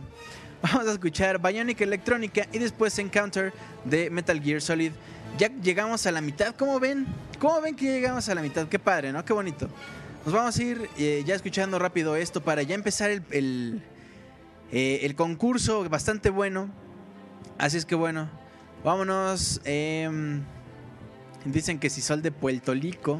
Vamos 0.62 0.88
a 0.88 0.92
escuchar 0.92 1.40
Bionic 1.40 1.80
Electrónica 1.80 2.46
y 2.52 2.58
después 2.58 2.98
Encounter 2.98 3.52
de 3.84 4.10
Metal 4.10 4.38
Gear 4.42 4.60
Solid. 4.60 4.92
Ya 5.38 5.48
llegamos 5.48 6.04
a 6.06 6.12
la 6.12 6.20
mitad, 6.20 6.54
¿cómo 6.54 6.78
ven? 6.78 7.06
¿Cómo 7.38 7.62
ven 7.62 7.74
que 7.74 7.86
llegamos 7.86 8.28
a 8.28 8.34
la 8.34 8.42
mitad? 8.42 8.68
Qué 8.68 8.78
padre, 8.78 9.10
¿no? 9.10 9.24
Qué 9.24 9.32
bonito. 9.32 9.68
Nos 10.24 10.34
vamos 10.34 10.58
a 10.58 10.62
ir 10.62 10.90
eh, 10.98 11.22
ya 11.24 11.34
escuchando 11.34 11.78
rápido 11.78 12.14
esto 12.14 12.42
para 12.42 12.62
ya 12.62 12.74
empezar 12.74 13.10
el, 13.10 13.22
el, 13.30 13.82
eh, 14.70 15.14
concurso 15.16 15.88
bastante 15.88 16.28
bueno. 16.28 16.68
Así 17.56 17.78
es 17.78 17.86
que 17.86 17.94
bueno, 17.94 18.28
vámonos. 18.84 19.62
eh, 19.64 20.40
dicen 21.46 21.78
que 21.78 21.88
si 21.88 22.02
sol 22.02 22.20
de 22.20 22.32
Puerto 22.32 22.74
Rico. 22.74 23.18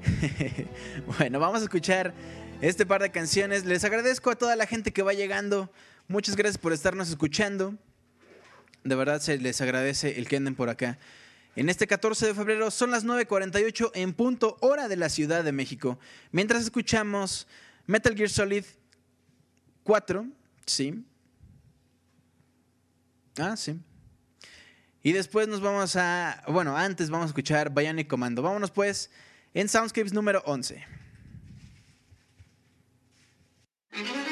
bueno, 1.18 1.40
vamos 1.40 1.62
a 1.62 1.64
escuchar 1.64 2.14
este 2.60 2.84
par 2.84 3.02
de 3.02 3.10
canciones. 3.10 3.64
Les 3.64 3.84
agradezco 3.84 4.30
a 4.30 4.36
toda 4.36 4.56
la 4.56 4.66
gente 4.66 4.92
que 4.92 5.02
va 5.02 5.12
llegando. 5.12 5.72
Muchas 6.08 6.36
gracias 6.36 6.58
por 6.58 6.72
estarnos 6.72 7.08
escuchando. 7.08 7.74
De 8.84 8.94
verdad 8.94 9.20
se 9.20 9.38
les 9.38 9.60
agradece 9.60 10.18
el 10.18 10.28
que 10.28 10.36
anden 10.36 10.54
por 10.54 10.68
acá. 10.68 10.98
En 11.56 11.68
este 11.68 11.86
14 11.86 12.26
de 12.26 12.34
febrero 12.34 12.70
son 12.70 12.90
las 12.90 13.04
9.48 13.04 13.90
en 13.94 14.12
punto 14.12 14.56
hora 14.60 14.88
de 14.88 14.96
la 14.96 15.08
Ciudad 15.08 15.42
de 15.42 15.52
México. 15.52 15.98
Mientras 16.32 16.62
escuchamos 16.62 17.46
Metal 17.86 18.14
Gear 18.14 18.30
Solid 18.30 18.64
4, 19.82 20.26
sí. 20.66 21.04
Ah, 23.38 23.56
sí. 23.56 23.78
Y 25.02 25.12
después 25.12 25.48
nos 25.48 25.60
vamos 25.60 25.96
a, 25.96 26.42
bueno, 26.46 26.76
antes 26.76 27.08
vamos 27.08 27.24
a 27.24 27.28
escuchar 27.28 27.74
Bionic 27.74 28.06
Commando. 28.06 28.42
Vámonos 28.42 28.70
pues 28.70 29.10
en 29.54 29.68
Soundscapes 29.68 30.12
número 30.12 30.42
11. 30.44 30.99
Mm-hmm. 33.92 34.29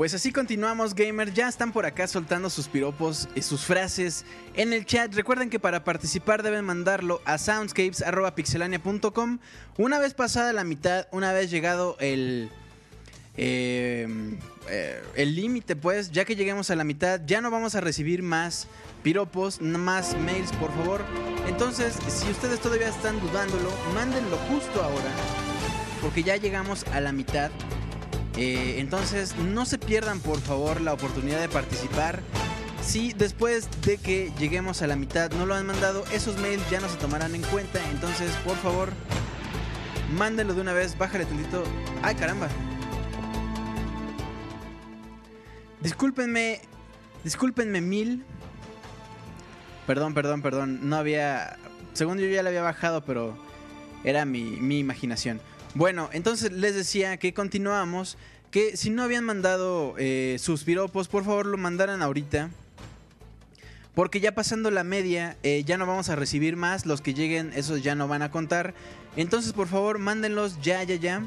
Pues 0.00 0.14
así 0.14 0.32
continuamos, 0.32 0.94
gamer. 0.94 1.34
Ya 1.34 1.46
están 1.46 1.72
por 1.72 1.84
acá 1.84 2.06
soltando 2.06 2.48
sus 2.48 2.68
piropos 2.68 3.28
y 3.34 3.42
sus 3.42 3.66
frases 3.66 4.24
en 4.54 4.72
el 4.72 4.86
chat. 4.86 5.12
Recuerden 5.12 5.50
que 5.50 5.60
para 5.60 5.84
participar 5.84 6.42
deben 6.42 6.64
mandarlo 6.64 7.20
a 7.26 7.36
soundscapes.pixelania.com. 7.36 9.40
Una 9.76 9.98
vez 9.98 10.14
pasada 10.14 10.54
la 10.54 10.64
mitad, 10.64 11.06
una 11.12 11.34
vez 11.34 11.50
llegado 11.50 11.98
el. 12.00 12.48
eh, 13.36 14.08
eh, 14.70 15.02
el 15.16 15.36
límite, 15.36 15.76
pues, 15.76 16.10
ya 16.10 16.24
que 16.24 16.34
lleguemos 16.34 16.70
a 16.70 16.76
la 16.76 16.84
mitad, 16.84 17.20
ya 17.26 17.42
no 17.42 17.50
vamos 17.50 17.74
a 17.74 17.82
recibir 17.82 18.22
más 18.22 18.68
piropos, 19.02 19.60
más 19.60 20.16
mails, 20.16 20.50
por 20.52 20.74
favor. 20.76 21.04
Entonces, 21.46 21.98
si 22.08 22.30
ustedes 22.30 22.58
todavía 22.60 22.88
están 22.88 23.20
dudándolo, 23.20 23.70
mándenlo 23.92 24.38
justo 24.48 24.82
ahora, 24.82 25.12
porque 26.00 26.22
ya 26.22 26.38
llegamos 26.38 26.86
a 26.86 27.02
la 27.02 27.12
mitad. 27.12 27.50
Eh, 28.42 28.80
entonces, 28.80 29.36
no 29.36 29.66
se 29.66 29.76
pierdan, 29.76 30.18
por 30.18 30.40
favor, 30.40 30.80
la 30.80 30.94
oportunidad 30.94 31.38
de 31.40 31.50
participar. 31.50 32.22
Si 32.82 33.12
después 33.12 33.68
de 33.82 33.98
que 33.98 34.32
lleguemos 34.38 34.80
a 34.80 34.86
la 34.86 34.96
mitad 34.96 35.30
no 35.32 35.44
lo 35.44 35.54
han 35.54 35.66
mandado, 35.66 36.06
esos 36.10 36.38
mails 36.38 36.62
ya 36.70 36.80
no 36.80 36.88
se 36.88 36.96
tomarán 36.96 37.34
en 37.34 37.42
cuenta. 37.42 37.78
Entonces, 37.90 38.32
por 38.42 38.56
favor, 38.56 38.94
mándenlo 40.16 40.54
de 40.54 40.62
una 40.62 40.72
vez, 40.72 40.96
bájale 40.96 41.26
tantito. 41.26 41.64
¡Ay, 42.00 42.14
caramba! 42.14 42.48
Discúlpenme, 45.82 46.62
discúlpenme 47.22 47.82
mil. 47.82 48.24
Perdón, 49.86 50.14
perdón, 50.14 50.40
perdón. 50.40 50.88
No 50.88 50.96
había. 50.96 51.58
Según 51.92 52.16
yo 52.16 52.26
ya 52.26 52.42
le 52.42 52.48
había 52.48 52.62
bajado, 52.62 53.04
pero 53.04 53.36
era 54.02 54.24
mi, 54.24 54.44
mi 54.44 54.78
imaginación. 54.78 55.42
Bueno, 55.74 56.08
entonces 56.14 56.52
les 56.52 56.74
decía 56.74 57.18
que 57.18 57.34
continuamos. 57.34 58.16
Que 58.50 58.76
si 58.76 58.90
no 58.90 59.02
habían 59.02 59.24
mandado 59.24 59.94
eh, 59.98 60.36
sus 60.40 60.64
piropos, 60.64 61.08
por 61.08 61.24
favor 61.24 61.46
lo 61.46 61.56
mandaran 61.56 62.02
ahorita. 62.02 62.50
Porque 63.94 64.20
ya 64.20 64.34
pasando 64.34 64.70
la 64.70 64.84
media, 64.84 65.36
eh, 65.42 65.62
ya 65.64 65.76
no 65.76 65.86
vamos 65.86 66.08
a 66.08 66.16
recibir 66.16 66.56
más. 66.56 66.86
Los 66.86 67.00
que 67.00 67.14
lleguen, 67.14 67.52
esos 67.54 67.82
ya 67.82 67.94
no 67.94 68.08
van 68.08 68.22
a 68.22 68.30
contar. 68.30 68.74
Entonces, 69.16 69.52
por 69.52 69.68
favor, 69.68 69.98
mándenlos 69.98 70.60
ya, 70.62 70.82
ya, 70.82 70.94
ya. 70.96 71.22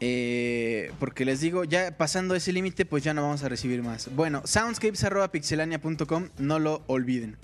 Eh, 0.00 0.92
porque 0.98 1.24
les 1.24 1.40
digo, 1.40 1.64
ya 1.64 1.96
pasando 1.96 2.34
ese 2.34 2.52
límite, 2.52 2.86
pues 2.86 3.04
ya 3.04 3.14
no 3.14 3.22
vamos 3.22 3.42
a 3.42 3.48
recibir 3.48 3.82
más. 3.82 4.08
Bueno, 4.14 4.42
soundscapes.pixelania.com, 4.44 6.28
no 6.38 6.58
lo 6.58 6.82
olviden. 6.86 7.36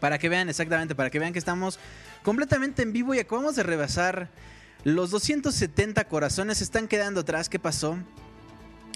Para 0.00 0.18
que 0.18 0.28
vean 0.28 0.48
exactamente, 0.48 0.94
para 0.94 1.10
que 1.10 1.18
vean 1.18 1.32
que 1.32 1.38
estamos 1.38 1.78
completamente 2.22 2.82
en 2.82 2.92
vivo 2.92 3.14
y 3.14 3.18
acabamos 3.18 3.56
de 3.56 3.64
rebasar 3.64 4.28
los 4.86 5.10
270 5.10 6.04
corazones. 6.04 6.62
Están 6.62 6.86
quedando 6.86 7.22
atrás, 7.22 7.48
¿qué 7.48 7.58
pasó? 7.58 7.98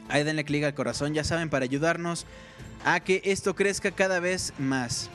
Ahí 0.09 0.23
denle 0.23 0.45
clic 0.45 0.63
al 0.63 0.75
corazón, 0.75 1.15
ya 1.15 1.25
saben, 1.25 1.51
para 1.51 1.65
ayudarnos 1.65 2.27
a 2.85 3.01
que 3.01 3.23
esto 3.25 3.57
crezca 3.57 3.91
cada 3.91 4.21
vez 4.21 4.53
más. 4.57 5.11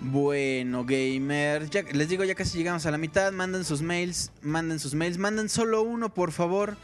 Bueno, 0.00 0.84
gamer, 0.84 1.68
les 1.92 2.08
digo, 2.08 2.24
ya 2.24 2.34
casi 2.34 2.58
llegamos 2.58 2.86
a 2.86 2.90
la 2.90 2.98
mitad. 2.98 3.30
Manden 3.30 3.64
sus 3.64 3.82
mails, 3.82 4.32
manden 4.42 4.80
sus 4.80 4.94
mails, 4.94 5.16
manden 5.16 5.48
solo 5.48 5.82
uno, 5.82 6.12
por 6.12 6.32
favor. 6.32 6.76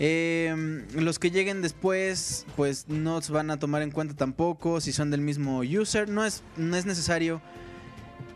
Eh, 0.00 0.84
los 0.94 1.18
que 1.18 1.30
lleguen 1.30 1.62
después, 1.62 2.44
pues 2.56 2.88
no 2.88 3.22
se 3.22 3.32
van 3.32 3.50
a 3.50 3.58
tomar 3.58 3.80
en 3.80 3.90
cuenta 3.90 4.14
tampoco 4.14 4.82
si 4.82 4.92
son 4.92 5.10
del 5.10 5.22
mismo 5.22 5.60
user. 5.60 6.10
No 6.10 6.26
es, 6.26 6.42
no 6.58 6.76
es 6.76 6.84
necesario 6.84 7.40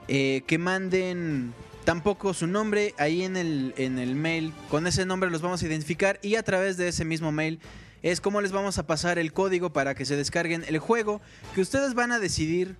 eh, 0.08 0.42
que 0.46 0.56
manden 0.56 1.52
tampoco 1.84 2.34
su 2.34 2.46
nombre 2.46 2.94
ahí 2.98 3.22
en 3.22 3.36
el, 3.36 3.74
en 3.76 3.98
el 3.98 4.14
mail. 4.14 4.52
Con 4.70 4.86
ese 4.86 5.06
nombre 5.06 5.30
los 5.30 5.42
vamos 5.42 5.62
a 5.62 5.66
identificar 5.66 6.18
y 6.22 6.36
a 6.36 6.42
través 6.42 6.76
de 6.76 6.88
ese 6.88 7.04
mismo 7.04 7.32
mail 7.32 7.60
es 8.02 8.20
como 8.20 8.40
les 8.40 8.52
vamos 8.52 8.78
a 8.78 8.86
pasar 8.86 9.18
el 9.18 9.32
código 9.32 9.72
para 9.72 9.94
que 9.94 10.04
se 10.04 10.16
descarguen 10.16 10.64
el 10.68 10.78
juego 10.78 11.22
que 11.54 11.62
ustedes 11.62 11.94
van 11.94 12.12
a 12.12 12.18
decidir 12.18 12.76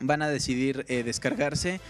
van 0.00 0.22
a 0.22 0.28
decidir 0.28 0.84
eh, 0.88 1.02
descargarse 1.02 1.80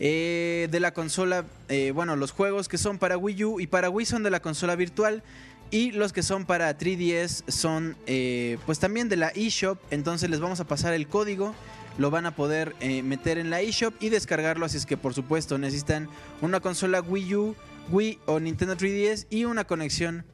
eh, 0.00 0.68
de 0.70 0.80
la 0.80 0.92
consola. 0.92 1.44
eh, 1.68 1.92
bueno, 1.94 2.16
los 2.16 2.32
juegos 2.32 2.68
que 2.68 2.78
son 2.78 2.98
para 2.98 3.16
Wii 3.16 3.44
U 3.44 3.60
y 3.60 3.66
para 3.66 3.90
Wii 3.90 4.06
son 4.06 4.22
de 4.22 4.30
la 4.30 4.40
consola 4.40 4.76
virtual. 4.76 5.22
Y 5.70 5.90
los 5.90 6.12
que 6.12 6.22
son 6.22 6.44
para 6.44 6.76
3DS 6.78 7.50
son 7.50 7.96
pues 8.64 8.78
también 8.78 9.08
de 9.08 9.16
la 9.16 9.28
eShop. 9.28 9.78
Entonces 9.90 10.30
les 10.30 10.38
vamos 10.38 10.60
a 10.60 10.66
pasar 10.66 10.94
el 10.94 11.08
código. 11.08 11.54
Lo 11.96 12.10
van 12.10 12.26
a 12.26 12.34
poder 12.34 12.74
eh, 12.80 13.02
meter 13.02 13.38
en 13.38 13.50
la 13.50 13.60
eShop 13.60 13.94
y 14.00 14.08
descargarlo. 14.08 14.66
Así 14.66 14.76
es 14.76 14.86
que 14.86 14.96
por 14.96 15.14
supuesto 15.14 15.58
necesitan 15.58 16.08
una 16.40 16.60
consola 16.60 17.00
Wii 17.00 17.34
U, 17.36 17.56
Wii 17.90 18.18
o 18.26 18.40
Nintendo 18.40 18.76
3DS 18.76 19.26
y 19.30 19.44
una 19.44 19.64
conexión 19.64 20.24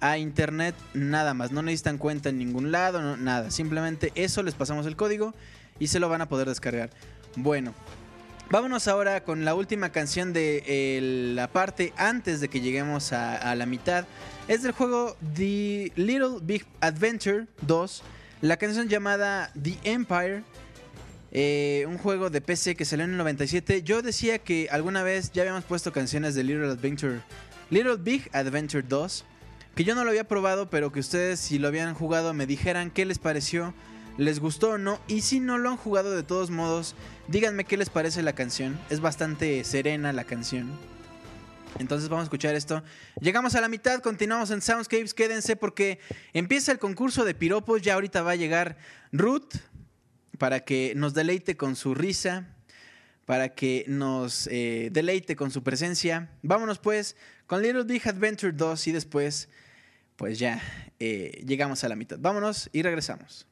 a 0.00 0.18
internet 0.18 0.74
nada 0.94 1.34
más. 1.34 1.52
No 1.52 1.62
necesitan 1.62 1.98
cuenta 1.98 2.28
en 2.28 2.38
ningún 2.38 2.72
lado, 2.72 3.16
nada. 3.16 3.50
Simplemente 3.50 4.12
eso 4.14 4.42
les 4.42 4.54
pasamos 4.54 4.86
el 4.86 4.96
código 4.96 5.34
y 5.78 5.88
se 5.88 6.00
lo 6.00 6.08
van 6.08 6.22
a 6.22 6.28
poder 6.28 6.48
descargar. 6.48 6.90
Bueno, 7.36 7.74
vámonos 8.50 8.88
ahora 8.88 9.24
con 9.24 9.44
la 9.44 9.54
última 9.54 9.90
canción 9.90 10.32
de 10.32 10.62
eh, 10.66 11.32
la 11.34 11.48
parte 11.48 11.92
antes 11.96 12.40
de 12.40 12.48
que 12.48 12.60
lleguemos 12.60 13.12
a, 13.12 13.36
a 13.36 13.54
la 13.54 13.66
mitad. 13.66 14.06
Es 14.48 14.62
del 14.62 14.72
juego 14.72 15.16
The 15.34 15.92
Little 15.96 16.38
Big 16.42 16.64
Adventure 16.80 17.46
2. 17.62 18.02
La 18.42 18.56
canción 18.56 18.88
llamada 18.88 19.50
The 19.60 19.78
Empire. 19.84 20.42
Eh, 21.38 21.84
un 21.86 21.98
juego 21.98 22.30
de 22.30 22.40
PC 22.40 22.76
que 22.76 22.86
salió 22.86 23.04
en 23.04 23.10
el 23.10 23.18
97. 23.18 23.82
Yo 23.82 24.00
decía 24.00 24.38
que 24.38 24.68
alguna 24.70 25.02
vez 25.02 25.32
ya 25.32 25.42
habíamos 25.42 25.64
puesto 25.64 25.92
canciones 25.92 26.34
de 26.34 26.42
Little 26.42 26.70
Adventure. 26.70 27.20
Little 27.68 27.96
Big 27.96 28.30
Adventure 28.32 28.82
2. 28.82 29.24
Que 29.74 29.84
yo 29.84 29.94
no 29.94 30.04
lo 30.04 30.08
había 30.08 30.24
probado, 30.24 30.70
pero 30.70 30.90
que 30.92 31.00
ustedes 31.00 31.38
si 31.38 31.58
lo 31.58 31.68
habían 31.68 31.92
jugado 31.92 32.32
me 32.32 32.46
dijeran 32.46 32.90
qué 32.90 33.04
les 33.04 33.18
pareció 33.18 33.74
les 34.16 34.40
gustó 34.40 34.70
o 34.70 34.78
no. 34.78 34.98
Y 35.08 35.20
si 35.20 35.40
no 35.40 35.58
lo 35.58 35.68
han 35.68 35.76
jugado 35.76 36.16
de 36.16 36.22
todos 36.22 36.48
modos, 36.48 36.94
díganme 37.28 37.64
qué 37.64 37.76
les 37.76 37.90
parece 37.90 38.22
la 38.22 38.34
canción. 38.34 38.78
Es 38.88 39.00
bastante 39.00 39.62
serena 39.64 40.14
la 40.14 40.24
canción. 40.24 40.70
Entonces 41.78 42.08
vamos 42.08 42.22
a 42.22 42.24
escuchar 42.28 42.54
esto. 42.54 42.82
Llegamos 43.20 43.54
a 43.56 43.60
la 43.60 43.68
mitad, 43.68 44.00
continuamos 44.00 44.50
en 44.50 44.62
Soundscapes. 44.62 45.12
Quédense 45.12 45.56
porque 45.56 45.98
empieza 46.32 46.72
el 46.72 46.78
concurso 46.78 47.26
de 47.26 47.34
piropos. 47.34 47.82
Ya 47.82 47.92
ahorita 47.92 48.22
va 48.22 48.30
a 48.30 48.36
llegar 48.36 48.78
Ruth 49.12 49.56
para 50.38 50.60
que 50.60 50.94
nos 50.96 51.14
deleite 51.14 51.56
con 51.56 51.76
su 51.76 51.94
risa, 51.94 52.46
para 53.24 53.54
que 53.54 53.84
nos 53.88 54.46
eh, 54.46 54.88
deleite 54.92 55.36
con 55.36 55.50
su 55.50 55.62
presencia. 55.62 56.30
Vámonos 56.42 56.78
pues 56.78 57.16
con 57.46 57.62
Little 57.62 57.84
Big 57.84 58.06
Adventure 58.08 58.52
2 58.52 58.86
y 58.86 58.92
después, 58.92 59.48
pues 60.16 60.38
ya 60.38 60.62
eh, 61.00 61.42
llegamos 61.46 61.84
a 61.84 61.88
la 61.88 61.96
mitad. 61.96 62.18
Vámonos 62.18 62.70
y 62.72 62.82
regresamos. 62.82 63.46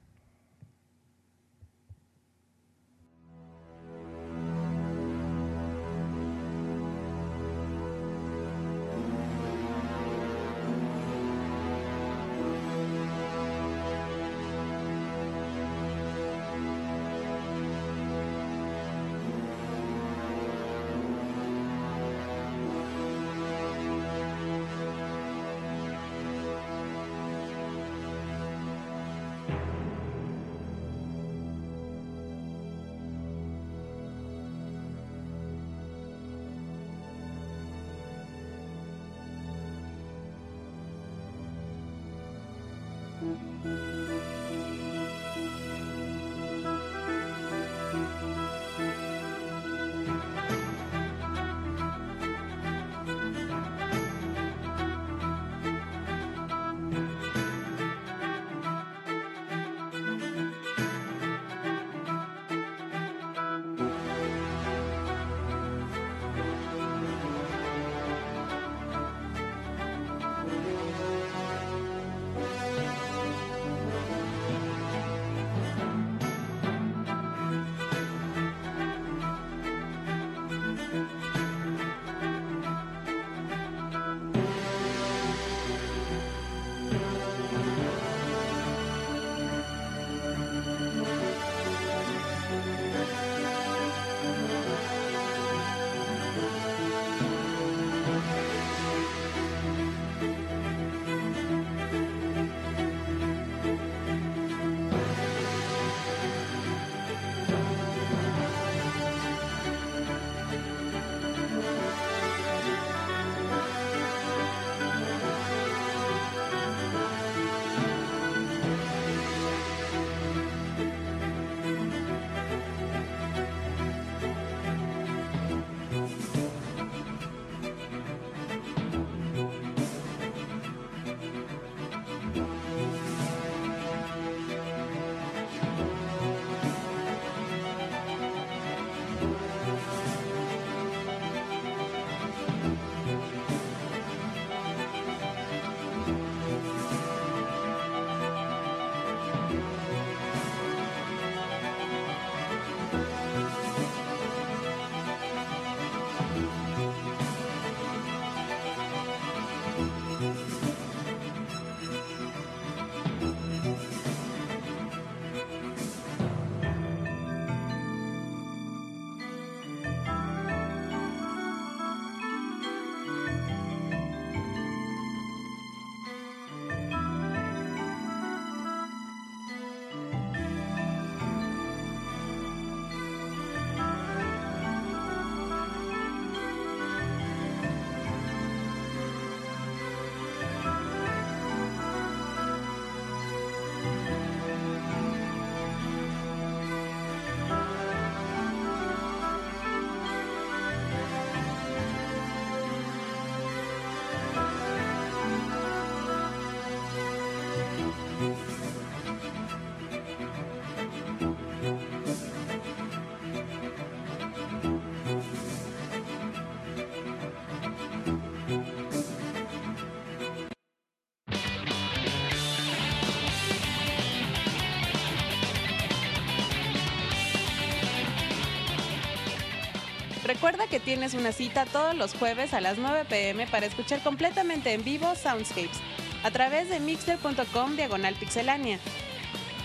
Recuerda 230.44 230.66
que 230.66 230.78
tienes 230.78 231.14
una 231.14 231.32
cita 231.32 231.64
todos 231.64 231.94
los 231.94 232.12
jueves 232.12 232.52
a 232.52 232.60
las 232.60 232.76
9 232.76 233.06
pm 233.08 233.46
para 233.46 233.64
escuchar 233.64 234.02
completamente 234.02 234.74
en 234.74 234.84
vivo 234.84 235.14
Soundscapes 235.14 235.80
a 236.22 236.30
través 236.30 236.68
de 236.68 236.80
mixter.com 236.80 237.76
diagonal 237.76 238.14
pixelánea. 238.14 238.78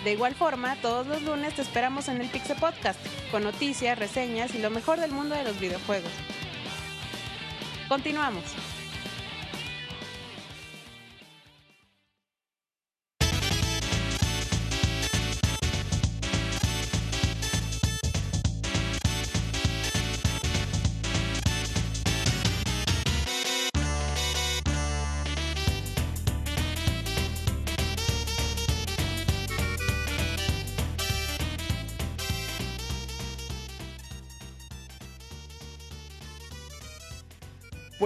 De 0.05 0.13
igual 0.13 0.35
forma, 0.35 0.77
todos 0.77 1.05
los 1.05 1.21
lunes 1.23 1.53
te 1.55 1.63
esperamos 1.63 2.07
en 2.07 2.21
el 2.21 2.29
Pixel 2.29 2.55
Podcast, 2.55 2.97
con 3.29 3.43
noticias, 3.43 3.99
reseñas 3.99 4.55
y 4.55 4.59
lo 4.59 4.69
mejor 4.69 5.01
del 5.01 5.11
mundo 5.11 5.35
de 5.35 5.43
los 5.43 5.59
videojuegos. 5.59 6.13
Continuamos. 7.89 8.45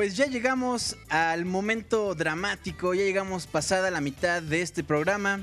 Pues 0.03 0.17
ya 0.17 0.25
llegamos 0.25 0.97
al 1.07 1.45
momento 1.45 2.13
dramático, 2.13 2.93
ya 2.93 3.03
llegamos 3.03 3.47
pasada 3.47 3.89
la 3.89 4.01
mitad 4.01 4.41
de 4.41 4.61
este 4.61 4.83
programa. 4.83 5.39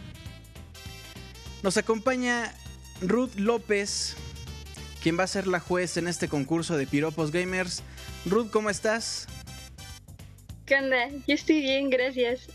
Nos 1.62 1.78
acompaña 1.78 2.54
Ruth 3.00 3.36
López, 3.36 4.16
quien 5.02 5.18
va 5.18 5.24
a 5.24 5.28
ser 5.28 5.46
la 5.46 5.60
juez 5.60 5.96
en 5.96 6.08
este 6.08 6.28
concurso 6.28 6.76
de 6.76 6.86
Piropos 6.86 7.32
Gamers. 7.32 7.82
Ruth, 8.26 8.50
¿cómo 8.50 8.68
estás? 8.68 9.26
¿Qué 10.66 10.74
onda? 10.74 11.08
Yo 11.26 11.36
estoy 11.36 11.62
bien, 11.62 11.88
gracias. 11.88 12.46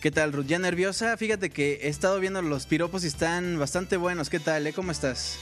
¿Qué 0.00 0.12
tal, 0.12 0.32
Ruth? 0.32 0.46
¿Ya 0.46 0.60
nerviosa? 0.60 1.16
Fíjate 1.16 1.50
que 1.50 1.80
he 1.82 1.88
estado 1.88 2.20
viendo 2.20 2.40
los 2.40 2.66
piropos 2.66 3.02
y 3.02 3.08
están 3.08 3.58
bastante 3.58 3.96
buenos. 3.96 4.30
¿Qué 4.30 4.38
tal, 4.38 4.64
eh? 4.68 4.72
¿Cómo 4.72 4.92
estás? 4.92 5.40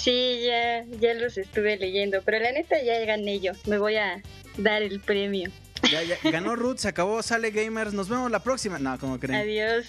Sí, 0.00 0.40
ya, 0.46 0.84
ya 0.98 1.12
los 1.14 1.36
estuve 1.36 1.76
leyendo, 1.76 2.22
pero 2.22 2.38
la 2.38 2.52
neta 2.52 2.82
ya 2.82 2.98
gané 3.04 3.38
yo. 3.40 3.52
Me 3.66 3.76
voy 3.76 3.96
a 3.96 4.22
dar 4.56 4.80
el 4.82 4.98
premio. 5.00 5.50
Ya, 5.90 6.02
ya, 6.02 6.16
ganó 6.30 6.56
Ruth, 6.56 6.78
se 6.78 6.88
acabó, 6.88 7.22
sale 7.22 7.50
Gamers. 7.50 7.92
Nos 7.92 8.08
vemos 8.08 8.30
la 8.30 8.42
próxima. 8.42 8.78
No, 8.78 8.98
como 8.98 9.18
creen. 9.18 9.40
Adiós. 9.40 9.86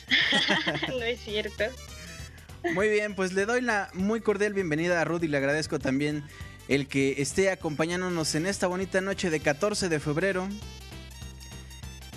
no 0.89 1.01
es 1.03 1.19
cierto. 1.21 1.63
Muy 2.73 2.89
bien, 2.89 3.15
pues 3.15 3.31
le 3.31 3.45
doy 3.45 3.61
la 3.61 3.89
muy 3.93 4.19
cordial 4.19 4.53
bienvenida 4.53 4.99
a 4.99 5.05
Ruth 5.05 5.23
y 5.23 5.27
le 5.27 5.37
agradezco 5.37 5.79
también 5.79 6.23
el 6.67 6.87
que 6.87 7.21
esté 7.21 7.49
acompañándonos 7.49 8.35
en 8.35 8.47
esta 8.47 8.67
bonita 8.67 8.99
noche 8.99 9.29
de 9.29 9.39
14 9.39 9.87
de 9.87 9.99
febrero. 10.01 10.49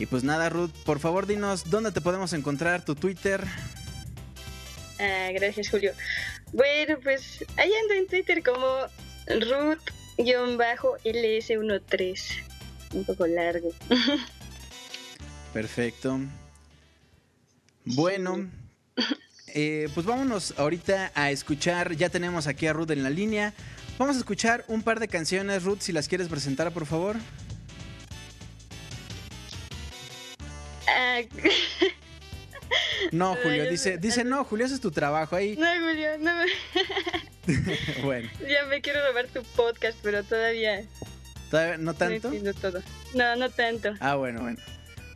Y 0.01 0.07
pues 0.07 0.25
nada, 0.25 0.49
Ruth, 0.49 0.73
por 0.85 0.99
favor 0.99 1.27
dinos 1.27 1.71
dónde 1.71 1.93
te 1.93 2.01
podemos 2.01 2.33
encontrar, 2.33 2.85
tu 2.85 2.97
Twitter. 2.97 3.45
Ah, 4.99 5.31
gracias, 5.33 5.69
Julio. 5.71 5.93
Bueno, 6.55 6.97
pues 7.03 7.45
ahí 7.57 7.71
ando 7.83 7.95
en 7.95 8.07
Twitter 8.07 8.41
como 8.45 8.87
Ruth-LS13. 9.27 12.21
Un 12.93 13.05
poco 13.05 13.27
largo. 13.27 13.71
Perfecto. 15.53 16.21
Bueno, 17.85 18.49
eh, 19.49 19.89
pues 19.95 20.07
vámonos 20.07 20.55
ahorita 20.57 21.11
a 21.17 21.33
escuchar. 21.33 21.97
Ya 21.97 22.09
tenemos 22.09 22.47
aquí 22.47 22.69
a 22.69 22.73
Ruth 22.73 22.93
en 22.93 23.03
la 23.03 23.11
línea. 23.11 23.53
Vamos 23.99 24.15
a 24.15 24.21
escuchar 24.21 24.65
un 24.69 24.83
par 24.83 25.01
de 25.01 25.09
canciones, 25.09 25.65
Ruth, 25.65 25.81
si 25.81 25.91
las 25.91 26.07
quieres 26.07 26.29
presentar, 26.29 26.73
por 26.73 26.87
favor. 26.87 27.17
Ah, 30.87 31.19
No, 33.13 33.37
Julio, 33.43 33.69
dice, 33.69 33.99
dice, 33.99 34.25
no, 34.25 34.45
Julio, 34.45 34.67
ese 34.67 34.75
es 34.77 34.81
tu 34.81 34.91
trabajo 34.91 35.37
ahí. 35.37 35.57
no, 35.57 35.67
Julio, 35.67 36.11
no 36.21 36.33
me... 36.37 36.45
bueno, 38.03 38.29
ya 38.49 38.65
me 38.67 38.81
quiero 38.81 39.07
robar 39.07 39.27
tu 39.29 39.43
podcast, 39.43 39.99
pero 40.03 40.23
todavía 40.23 40.83
¿todavía 41.51 41.77
no 41.77 41.85
no 41.85 41.95
tanto? 41.95 42.31
todo. 42.61 42.83
No, 43.15 43.37
no 43.37 43.51
tanto. 43.51 43.95
Ah, 44.01 44.15
bueno, 44.17 44.41
bueno. 44.41 44.59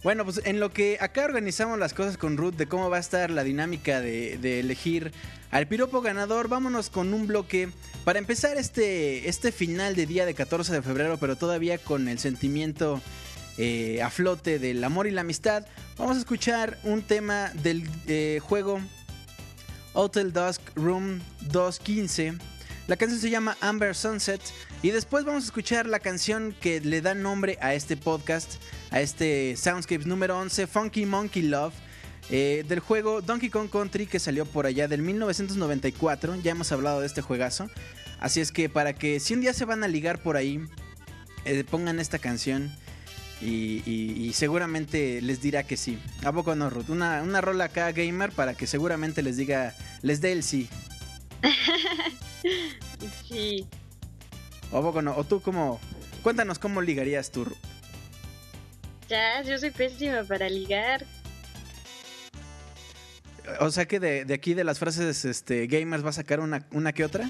Bueno, 0.04 0.24
pues 0.24 0.40
en 0.44 0.60
lo 0.60 0.70
que 0.70 0.96
acá 1.00 1.24
organizamos 1.24 1.78
las 1.78 1.92
cosas 1.92 2.16
con 2.16 2.36
Ruth 2.36 2.54
de 2.54 2.66
cómo 2.66 2.88
va 2.88 2.98
a 2.98 3.00
estar 3.00 3.30
la 3.30 3.42
dinámica 3.42 4.00
de, 4.00 4.38
de 4.38 4.60
elegir 4.60 5.12
al 5.50 5.66
piropo 5.66 6.02
ganador, 6.02 6.48
vámonos 6.48 6.90
con 6.90 7.12
un 7.14 7.26
bloque 7.26 7.70
para 8.04 8.18
empezar 8.18 8.56
este, 8.58 9.28
este 9.28 9.50
final 9.50 9.96
de 9.96 10.06
día 10.06 10.24
de 10.26 10.34
14 10.34 10.72
de 10.72 10.82
febrero, 10.82 11.16
pero 11.18 11.36
todavía 11.36 11.78
con 11.78 12.06
el 12.08 12.18
sentimiento 12.18 13.00
eh, 13.60 14.00
a 14.02 14.08
flote 14.08 14.60
del 14.60 14.84
amor 14.84 15.08
y 15.08 15.10
la 15.10 15.22
amistad. 15.22 15.66
Vamos 15.96 16.16
a 16.16 16.20
escuchar 16.20 16.78
un 16.84 17.02
tema 17.02 17.50
del 17.62 17.90
eh, 18.06 18.38
juego 18.40 18.80
Hotel 19.94 20.32
Dusk 20.32 20.62
Room 20.76 21.20
215. 21.50 22.34
La 22.86 22.96
canción 22.96 23.20
se 23.20 23.30
llama 23.30 23.56
Amber 23.60 23.96
Sunset. 23.96 24.40
Y 24.80 24.90
después 24.90 25.24
vamos 25.24 25.42
a 25.42 25.46
escuchar 25.46 25.86
la 25.86 25.98
canción 25.98 26.54
que 26.60 26.80
le 26.80 27.00
da 27.00 27.14
nombre 27.14 27.58
a 27.60 27.74
este 27.74 27.96
podcast, 27.96 28.62
a 28.92 29.00
este 29.00 29.56
Soundscapes 29.56 30.06
número 30.06 30.38
11, 30.38 30.68
Funky 30.68 31.04
Monkey 31.04 31.42
Love, 31.42 31.74
eh, 32.30 32.64
del 32.68 32.78
juego 32.78 33.22
Donkey 33.22 33.50
Kong 33.50 33.70
Country 33.70 34.06
que 34.06 34.20
salió 34.20 34.46
por 34.46 34.66
allá 34.66 34.86
del 34.86 35.02
1994. 35.02 36.36
Ya 36.36 36.52
hemos 36.52 36.70
hablado 36.70 37.00
de 37.00 37.06
este 37.06 37.22
juegazo. 37.22 37.68
Así 38.20 38.40
es 38.40 38.52
que 38.52 38.68
para 38.68 38.92
que 38.92 39.18
si 39.18 39.34
un 39.34 39.40
día 39.40 39.52
se 39.52 39.64
van 39.64 39.82
a 39.82 39.88
ligar 39.88 40.22
por 40.22 40.36
ahí, 40.36 40.60
pongan 41.72 41.98
esta 41.98 42.20
canción. 42.20 42.72
Y, 43.40 43.82
y- 43.86 44.26
y 44.28 44.32
seguramente 44.32 45.20
les 45.22 45.40
dirá 45.40 45.62
que 45.62 45.76
sí. 45.76 45.98
¿A 46.24 46.32
poco 46.32 46.54
no, 46.56 46.70
Ruth? 46.70 46.88
Una, 46.88 47.22
una 47.22 47.40
rola 47.40 47.64
acá 47.64 47.92
gamer 47.92 48.32
para 48.32 48.54
que 48.54 48.66
seguramente 48.66 49.22
les 49.22 49.36
diga, 49.36 49.74
les 50.02 50.20
dé 50.20 50.32
el 50.32 50.42
sí. 50.42 50.68
Sí. 53.28 53.66
¿O 54.72 54.78
a 54.78 54.82
poco 54.82 55.02
no? 55.02 55.14
¿O 55.16 55.24
tú 55.24 55.40
cómo? 55.40 55.80
Cuéntanos 56.22 56.58
cómo 56.58 56.80
ligarías 56.82 57.30
tú, 57.30 57.44
Ruth. 57.44 57.56
Ya, 59.08 59.42
yo 59.42 59.58
soy 59.58 59.70
pésima 59.70 60.22
para 60.24 60.48
ligar. 60.48 61.04
O 63.60 63.70
sea 63.70 63.86
que 63.86 63.98
de, 63.98 64.24
de 64.24 64.34
aquí 64.34 64.52
de 64.54 64.64
las 64.64 64.78
frases 64.78 65.24
este, 65.24 65.66
gamers 65.66 66.04
va 66.04 66.10
a 66.10 66.12
sacar 66.12 66.40
una, 66.40 66.66
una 66.72 66.92
que 66.92 67.04
otra. 67.04 67.28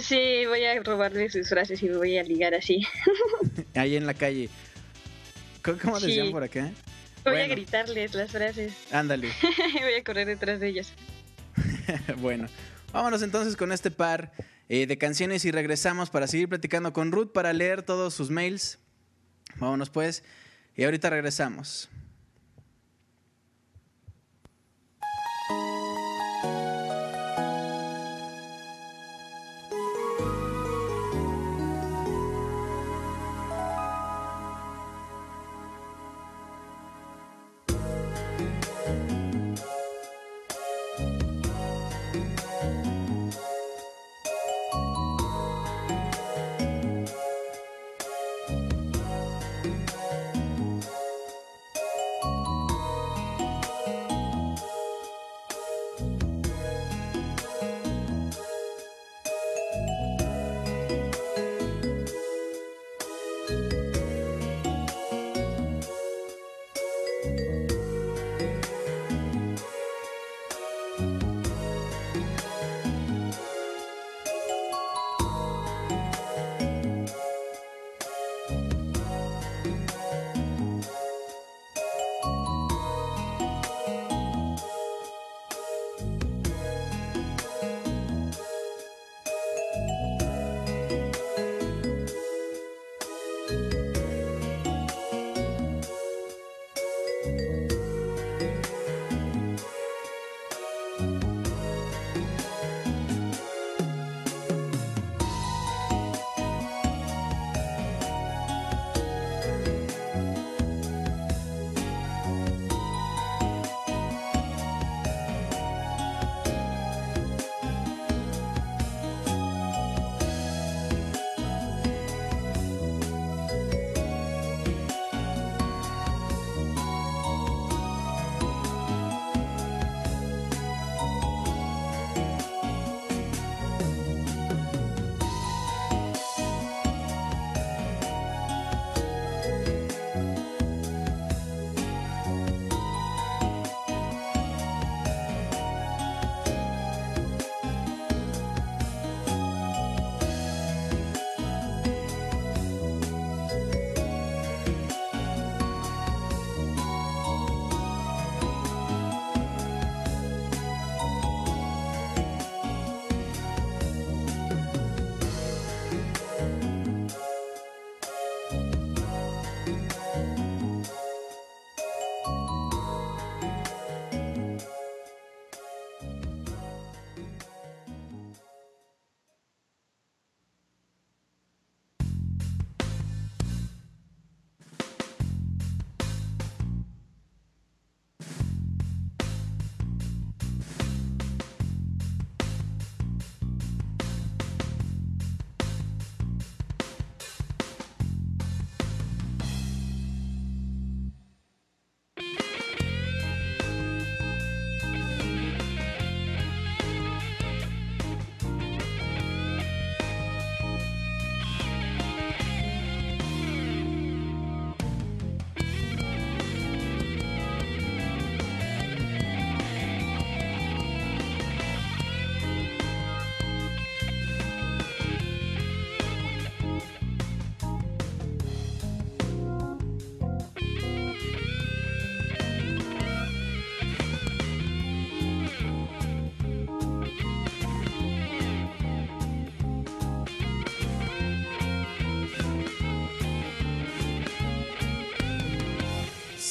Sí, 0.00 0.46
voy 0.46 0.64
a 0.64 0.80
robarle 0.82 1.28
sus 1.30 1.48
frases 1.48 1.82
y 1.82 1.86
me 1.88 1.96
voy 1.96 2.16
a 2.16 2.22
ligar 2.22 2.54
así. 2.54 2.80
Ahí 3.74 3.96
en 3.96 4.06
la 4.06 4.14
calle. 4.14 4.48
¿Cómo, 5.62 6.00
Sí. 6.00 6.06
decían 6.06 6.30
por 6.30 6.42
acá? 6.42 6.70
Voy 7.24 7.40
a 7.40 7.46
gritarles 7.46 8.14
las 8.14 8.30
frases. 8.30 8.72
Ándale. 8.90 9.28
voy 9.82 9.94
a 9.98 10.04
correr 10.04 10.26
detrás 10.26 10.60
de 10.60 10.68
ellos. 10.68 10.92
bueno, 12.18 12.48
vámonos 12.92 13.22
entonces 13.22 13.56
con 13.56 13.72
este 13.72 13.90
par 13.90 14.32
eh, 14.68 14.86
de 14.86 14.98
canciones 14.98 15.44
y 15.44 15.50
regresamos 15.50 16.10
para 16.10 16.26
seguir 16.26 16.48
platicando 16.48 16.92
con 16.92 17.12
Ruth 17.12 17.32
para 17.32 17.52
leer 17.52 17.82
todos 17.82 18.14
sus 18.14 18.30
mails. 18.30 18.78
Vámonos 19.56 19.90
pues. 19.90 20.22
Y 20.76 20.84
ahorita 20.84 21.10
regresamos. 21.10 21.90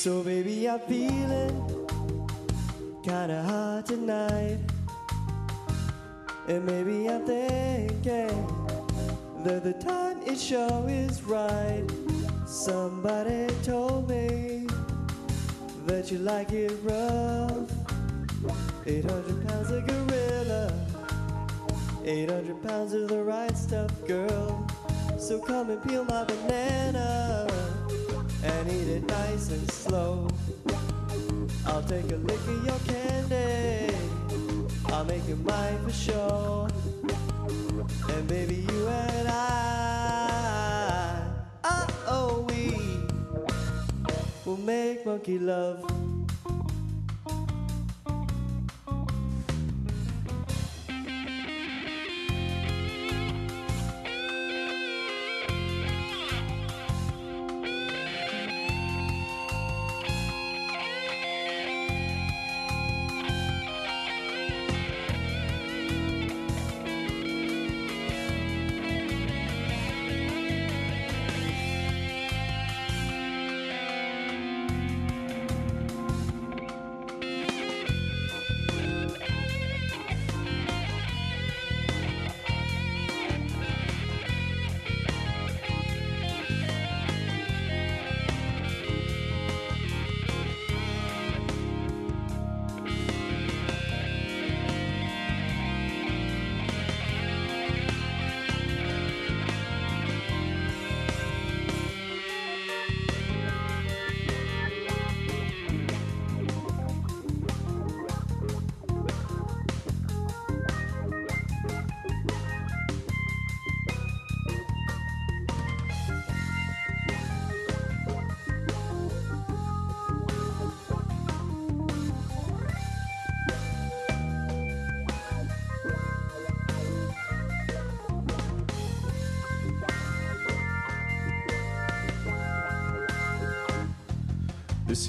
So 0.10 0.24
baby, 0.24 0.68
I'm 0.68 0.80
feeling 0.80 1.88
kinda 3.03 3.43
hot 3.43 3.86
tonight. 3.86 4.57
And 6.47 6.66
maybe 6.66 7.07
I'm 7.07 7.24
thinking 7.28 8.34
that 9.43 9.64
the 9.64 9.74
time 9.74 10.20
it 10.26 10.39
sure 10.39 10.84
is 10.89 11.22
right. 11.22 11.86
Somebody 12.47 13.53
told 13.62 14.10
me 14.10 14.66
that 15.86 16.12
you 16.12 16.18
like 16.18 16.53
it 16.53 16.74
rough. 16.82 17.70
800 18.88 19.47
pounds 19.47 19.70
of 19.70 19.86
gorilla, 19.86 20.74
800 22.03 22.64
pounds 22.64 22.93
of 22.93 23.10
the 23.10 23.22
right 23.22 23.55
stuff, 23.55 23.91
girl. 24.07 24.66
So 25.20 25.38
come 25.38 25.70
and 25.70 25.84
peel 25.84 26.03
my 26.03 26.24
banana 26.24 27.49
eat 28.70 28.88
it 28.88 29.03
nice 29.07 29.49
and 29.49 29.72
slow. 29.72 30.28
I'll 31.65 31.84
take 31.84 32.11
a 32.11 32.17
lick 32.17 32.39
of 32.47 32.65
your 32.65 32.80
candy. 32.88 33.95
I'll 34.88 35.05
make 35.05 35.28
it 35.28 35.39
mine 35.43 35.80
for 35.84 35.91
sure. 35.91 36.67
And 38.09 38.28
baby, 38.28 38.65
you 38.70 38.88
and 38.88 39.28
I, 39.28 39.34
uh 41.63 41.88
oh, 42.07 42.45
we 42.49 42.76
will 44.45 44.57
make 44.57 45.05
monkey 45.05 45.39
love. 45.39 46.09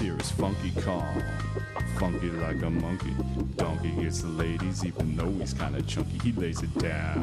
Here 0.01 0.17
is 0.19 0.31
Funky 0.31 0.71
Kong. 0.81 1.23
Funky 1.99 2.31
like 2.31 2.63
a 2.63 2.71
monkey. 2.71 3.15
Donkey 3.57 3.91
gets 3.91 4.23
the 4.23 4.29
ladies, 4.29 4.85
even 4.85 5.15
though 5.15 5.31
he's 5.31 5.53
kinda 5.53 5.83
chunky. 5.83 6.19
He 6.23 6.33
lays 6.33 6.63
it 6.63 6.73
down 6.79 7.23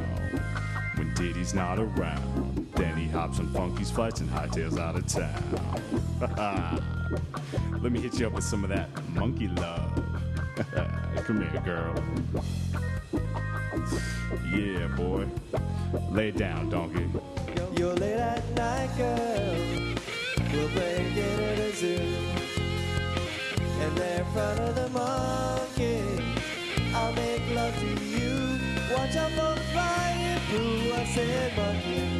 when 0.95 1.11
Diddy's 1.15 1.55
not 1.55 1.79
around. 1.79 2.67
Then 2.75 2.95
he 2.95 3.07
hops 3.07 3.39
on 3.39 3.51
Funky's 3.51 3.89
flights 3.89 4.19
and 4.19 4.29
hightails 4.29 4.77
out 4.77 4.95
of 4.95 5.07
town. 5.07 5.41
Let 7.81 7.91
me 7.91 7.99
hit 7.99 8.19
you 8.19 8.27
up 8.27 8.33
with 8.33 8.43
some 8.43 8.63
of 8.63 8.69
that 8.69 8.89
monkey 9.13 9.47
love. 9.47 10.03
Come 11.25 11.41
here, 11.41 11.61
girl. 11.65 11.95
Yeah, 14.53 14.87
boy. 14.95 15.25
Lay 16.11 16.29
down, 16.31 16.69
donkey. 16.69 17.07
You're 17.75 17.95
late 17.95 18.17
at 18.17 18.47
night, 18.51 18.95
girl. 18.97 19.95
We'll 20.51 20.69
break 20.69 21.17
into 21.17 21.61
the 21.61 21.71
zoo. 21.75 22.06
There 23.95 24.19
in 24.19 24.25
front 24.33 24.59
of 24.59 24.75
the 24.75 24.89
monkey, 24.89 26.23
I'll 26.93 27.13
make 27.13 27.41
love 27.55 27.73
to 27.79 28.03
you. 28.03 28.59
Watch 28.91 29.15
out 29.15 29.31
for 29.31 29.55
flying 29.71 30.39
through. 30.49 30.93
I 30.93 31.05
said 31.05 31.55
monkey 31.55 32.16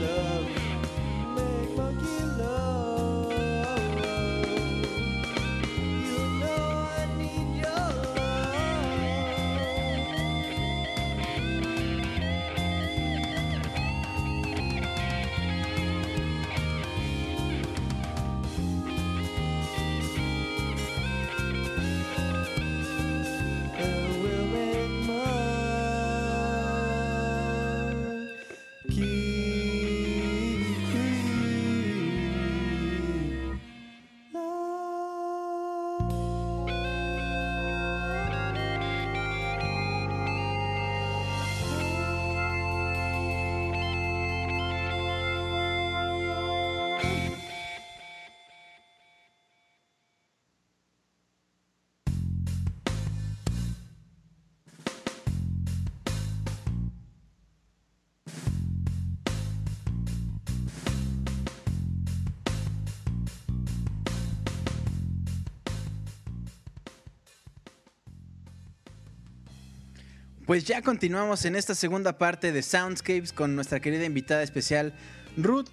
Pues 70.47 70.63
ya 70.63 70.81
continuamos 70.81 71.43
en 71.43 71.57
esta 71.57 71.75
segunda 71.75 72.17
parte 72.17 72.53
de 72.53 72.61
Soundscapes 72.63 73.33
con 73.33 73.53
nuestra 73.53 73.81
querida 73.81 74.05
invitada 74.05 74.41
especial, 74.43 74.93
Ruth. 75.35 75.67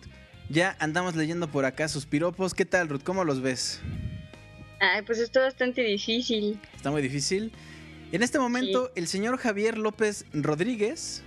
Ya 0.48 0.76
andamos 0.80 1.14
leyendo 1.14 1.46
por 1.48 1.64
acá 1.64 1.86
sus 1.86 2.06
piropos. 2.06 2.54
¿Qué 2.54 2.64
tal, 2.64 2.88
Ruth? 2.88 3.02
¿Cómo 3.04 3.22
los 3.22 3.40
ves? 3.40 3.80
Ay, 4.80 5.02
pues 5.02 5.20
está 5.20 5.42
bastante 5.42 5.80
difícil. 5.82 6.58
Está 6.74 6.90
muy 6.90 7.02
difícil. 7.02 7.52
En 8.10 8.24
este 8.24 8.40
momento, 8.40 8.90
el 8.96 9.06
señor 9.06 9.36
Javier 9.36 9.78
López 9.78 10.26
Rodríguez, 10.32 11.22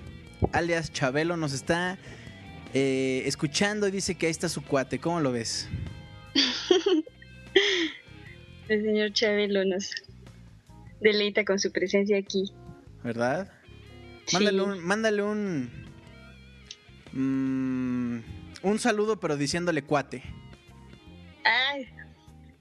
alias 0.51 0.91
Chabelo, 0.91 1.37
nos 1.37 1.53
está 1.53 1.97
eh, 2.73 3.23
escuchando 3.25 3.87
y 3.87 3.91
dice 3.91 4.15
que 4.15 4.25
ahí 4.25 4.31
está 4.31 4.49
su 4.49 4.61
cuate. 4.61 4.99
¿Cómo 4.99 5.21
lo 5.21 5.31
ves? 5.31 5.69
El 8.67 8.83
señor 8.83 9.13
Chabelo 9.13 9.63
nos 9.63 9.95
deleita 10.99 11.45
con 11.45 11.59
su 11.59 11.71
presencia 11.71 12.17
aquí. 12.17 12.51
¿Verdad? 13.07 13.49
Sí. 14.25 14.35
Mándale 14.35 14.61
un. 14.61 14.79
Mándale 14.83 15.23
un. 15.23 15.71
mm, 17.13 18.19
un 18.63 18.79
saludo, 18.79 19.17
pero 19.17 19.37
diciéndole 19.37 19.81
cuate. 19.81 20.23
Ay, 21.45 21.87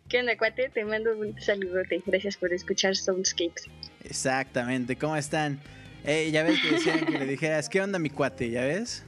¿qué 0.09 0.20
onda, 0.20 0.39
cuate? 0.39 0.68
Te 0.68 0.85
mando 0.85 1.18
un 1.18 1.36
saludote. 1.40 2.01
Gracias 2.06 2.36
por 2.36 2.52
escuchar 2.52 2.94
Soundscapes. 2.94 3.68
Exactamente. 4.05 4.94
¿Cómo 4.94 5.16
están? 5.16 5.59
Eh, 6.05 6.31
ya 6.31 6.44
ves 6.44 6.60
que 6.62 6.70
decían 6.70 7.05
que 7.05 7.18
le 7.18 7.27
dijeras, 7.27 7.68
¿qué 7.68 7.81
onda 7.81 7.98
mi 7.98 8.10
cuate? 8.10 8.48
¿Ya 8.48 8.64
ves? 8.64 9.05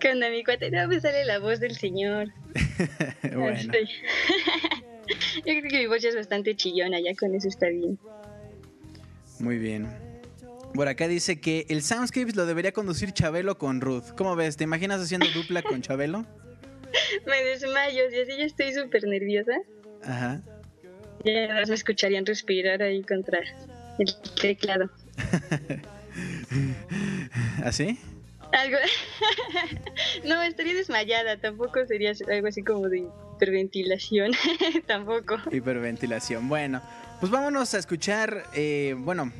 ¿Qué 0.00 0.12
onda, 0.12 0.30
mi 0.30 0.42
cuate? 0.42 0.70
No 0.70 0.88
me 0.88 0.98
sale 1.00 1.26
la 1.26 1.38
voz 1.38 1.60
del 1.60 1.76
señor. 1.76 2.32
bueno. 3.34 3.60
Este, 3.60 3.84
Yo 5.36 5.42
creo 5.42 5.70
que 5.70 5.78
mi 5.80 5.86
voz 5.86 6.00
ya 6.00 6.08
es 6.08 6.16
bastante 6.16 6.56
chillona, 6.56 6.98
ya 6.98 7.14
con 7.14 7.34
eso 7.34 7.48
está 7.48 7.68
bien. 7.68 7.98
Muy 9.38 9.58
bien. 9.58 10.03
Por 10.74 10.88
acá 10.88 11.06
dice 11.06 11.40
que 11.40 11.66
el 11.68 11.82
Soundscapes 11.82 12.34
lo 12.34 12.46
debería 12.46 12.72
conducir 12.72 13.12
Chabelo 13.12 13.58
con 13.58 13.80
Ruth. 13.80 14.06
¿Cómo 14.16 14.34
ves? 14.34 14.56
¿Te 14.56 14.64
imaginas 14.64 15.00
haciendo 15.00 15.26
dupla 15.32 15.62
con 15.62 15.82
Chabelo? 15.82 16.26
Me 17.26 17.44
desmayo, 17.44 18.02
si 18.10 18.20
así 18.20 18.32
ya 18.36 18.44
estoy 18.44 18.74
súper 18.74 19.04
nerviosa. 19.04 19.52
Ajá. 20.02 20.42
Ya 21.24 21.62
me 21.66 21.74
escucharían 21.74 22.26
respirar 22.26 22.82
ahí 22.82 23.02
contra 23.02 23.40
el 23.98 24.14
teclado. 24.40 24.90
¿Así? 27.64 27.98
Algo. 28.52 28.76
no, 30.24 30.42
estaría 30.42 30.74
desmayada. 30.74 31.38
Tampoco 31.38 31.86
sería 31.86 32.12
algo 32.30 32.48
así 32.48 32.62
como 32.62 32.88
de 32.88 33.04
hiperventilación. 33.36 34.32
Tampoco. 34.86 35.36
Hiperventilación. 35.50 36.48
Bueno, 36.48 36.82
pues 37.20 37.30
vámonos 37.30 37.74
a 37.74 37.78
escuchar. 37.78 38.44
eh, 38.54 38.94
bueno, 38.98 39.32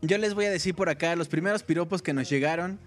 yo 0.00 0.18
les 0.18 0.34
voy 0.34 0.44
a 0.44 0.50
decir 0.50 0.74
por 0.74 0.88
acá 0.88 1.16
los 1.16 1.28
primeros 1.28 1.62
piropos 1.62 2.02
que 2.02 2.12
nos 2.12 2.28
llegaron. 2.28 2.78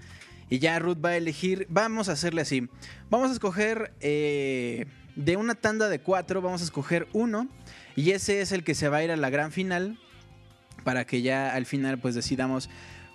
Y 0.50 0.60
ya 0.60 0.80
Ruth 0.80 0.98
va 1.04 1.10
a 1.10 1.18
elegir. 1.18 1.66
Vamos 1.70 2.10
a 2.10 2.14
hacerle 2.14 2.42
así. 2.42 2.68
Vamos 3.10 3.30
a 3.30 3.34
escoger 3.34 3.94
eh, 4.02 4.86
de 5.16 5.38
una 5.38 5.56
tanda 5.56 5.88
de 5.88 6.00
cuatro. 6.00 6.42
Vamos 6.42 6.62
a 6.62 6.66
escoger 6.66 7.08
uno. 7.14 7.48
Y 7.96 8.12
ese 8.12 8.42
es 8.42 8.52
el 8.52 8.64
que 8.64 8.76
se 8.76 8.90
va 8.90 8.98
a 8.98 9.04
ir 9.04 9.12
a 9.12 9.18
la 9.18 9.30
gran 9.30 9.52
final. 9.52 9.98
Para 10.84 11.06
que 11.06 11.22
ya 11.22 11.54
al 11.54 11.66
final 11.66 12.00
pues 12.00 12.16
decidamos 12.16 12.70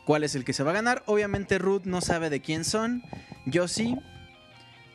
cuál 0.04 0.24
es 0.24 0.34
el 0.34 0.44
que 0.44 0.52
se 0.52 0.62
va 0.62 0.70
a 0.70 0.74
ganar. 0.74 1.02
Obviamente 1.06 1.58
Ruth 1.58 1.82
no 1.84 2.00
sabe 2.00 2.30
de 2.30 2.40
quién 2.40 2.64
son. 2.64 3.02
Yo 3.44 3.68
sí. 3.68 3.96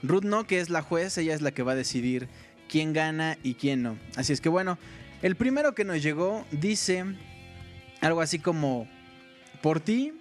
Ruth 0.01 0.23
no, 0.23 0.47
que 0.47 0.59
es 0.59 0.69
la 0.69 0.81
juez. 0.81 1.17
Ella 1.17 1.35
es 1.35 1.41
la 1.41 1.51
que 1.51 1.63
va 1.63 1.73
a 1.73 1.75
decidir 1.75 2.27
quién 2.67 2.93
gana 2.93 3.37
y 3.43 3.53
quién 3.55 3.83
no. 3.83 3.97
Así 4.15 4.33
es 4.33 4.41
que 4.41 4.49
bueno. 4.49 4.79
El 5.21 5.35
primero 5.35 5.75
que 5.75 5.85
nos 5.85 6.01
llegó 6.01 6.43
dice 6.49 7.05
algo 8.01 8.21
así 8.21 8.39
como... 8.39 8.87
Por 9.61 9.79
ti 9.79 10.13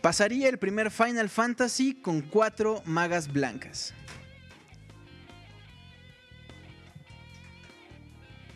pasaría 0.00 0.48
el 0.48 0.58
primer 0.58 0.90
Final 0.90 1.28
Fantasy 1.28 1.94
con 1.94 2.20
cuatro 2.20 2.82
magas 2.84 3.32
blancas. 3.32 3.94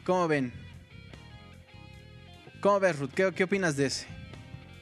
¿Cómo 0.04 0.26
ven? 0.28 0.52
¿Cómo 2.60 2.80
ves, 2.80 2.98
Ruth? 2.98 3.10
¿Qué, 3.14 3.30
qué 3.34 3.44
opinas 3.44 3.76
de 3.76 3.86
ese? 3.86 4.06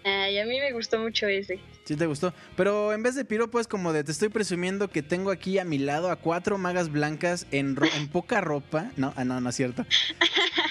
Ay, 0.04 0.38
a 0.38 0.46
mí 0.46 0.58
me 0.58 0.72
gustó 0.72 0.98
mucho 0.98 1.26
ese. 1.26 1.60
¿Sí 1.84 1.96
te 1.96 2.06
gustó? 2.06 2.32
Pero 2.56 2.92
en 2.92 3.02
vez 3.02 3.14
de 3.16 3.24
piropo 3.24 3.60
es 3.60 3.66
como 3.68 3.92
de 3.92 4.02
te 4.04 4.12
estoy 4.12 4.28
presumiendo 4.30 4.88
que 4.88 5.02
tengo 5.02 5.30
aquí 5.30 5.58
a 5.58 5.64
mi 5.64 5.78
lado 5.78 6.10
a 6.10 6.16
cuatro 6.16 6.58
magas 6.58 6.90
blancas 6.90 7.46
en, 7.50 7.76
ro- 7.76 7.88
en 7.96 8.08
poca 8.08 8.40
ropa. 8.40 8.90
No, 8.96 9.12
ah, 9.16 9.24
no, 9.24 9.40
no 9.40 9.50
es 9.50 9.56
cierto. 9.56 9.84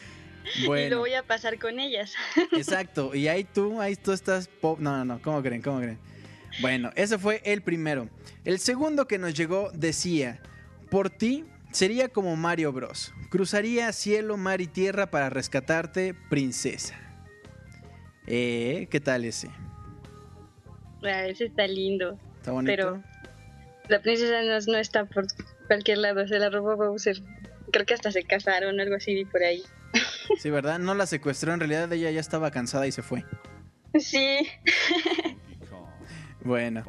Y 0.56 0.90
lo 0.90 1.00
voy 1.00 1.14
a 1.14 1.24
pasar 1.24 1.60
con 1.60 1.80
ellas. 1.80 2.14
exacto. 2.52 3.16
Y 3.16 3.28
ahí 3.28 3.44
tú, 3.44 3.82
ahí 3.82 3.96
tú 3.96 4.12
estás 4.12 4.48
pop. 4.48 4.80
No, 4.80 4.98
no, 4.98 5.06
no. 5.06 5.22
¿Cómo 5.22 5.42
creen? 5.42 5.62
¿Cómo 5.62 5.80
creen? 5.80 6.00
Bueno, 6.62 6.92
ese 6.96 7.18
fue 7.18 7.42
el 7.44 7.62
primero. 7.62 8.10
El 8.44 8.60
segundo 8.60 9.08
que 9.08 9.18
nos 9.18 9.34
llegó 9.34 9.72
decía, 9.74 10.40
por 10.90 11.10
ti 11.10 11.46
sería 11.72 12.10
como 12.10 12.36
Mario 12.36 12.72
Bros. 12.72 13.14
Cruzaría 13.30 13.92
cielo, 13.92 14.38
mar 14.38 14.62
y 14.62 14.68
tierra 14.68 15.12
para 15.12 15.30
rescatarte, 15.30 16.14
princesa. 16.30 16.96
Eh, 18.28 18.88
¿qué 18.90 19.00
tal 19.00 19.26
ese? 19.26 19.50
Ah, 21.04 21.28
ese 21.28 21.46
está 21.46 21.68
lindo. 21.68 22.18
¿Está 22.38 22.52
bonito? 22.52 22.72
Pero 22.72 23.04
la 23.90 24.02
princesa 24.02 24.42
no, 24.42 24.60
no 24.72 24.78
está 24.78 25.06
por 25.06 25.26
cualquier 25.68 26.00
lado. 26.00 26.28
Se 26.28 26.40
la 26.40 26.50
robó 26.50 26.76
Bowser. 26.76 27.22
Creo 27.72 27.86
que 27.86 27.94
hasta 27.94 28.12
se 28.12 28.24
casaron, 28.24 28.80
algo 28.80 28.96
así 28.96 29.26
por 29.26 29.44
ahí. 29.44 29.64
Sí, 30.40 30.50
¿verdad? 30.50 30.80
No 30.80 30.94
la 30.94 31.06
secuestró, 31.06 31.54
en 31.54 31.60
realidad 31.60 31.92
ella 31.94 32.12
ya 32.12 32.20
estaba 32.20 32.52
cansada 32.52 32.88
y 32.88 32.92
se 32.92 33.02
fue. 33.02 33.26
Sí. 34.00 34.48
Bueno. 36.44 36.84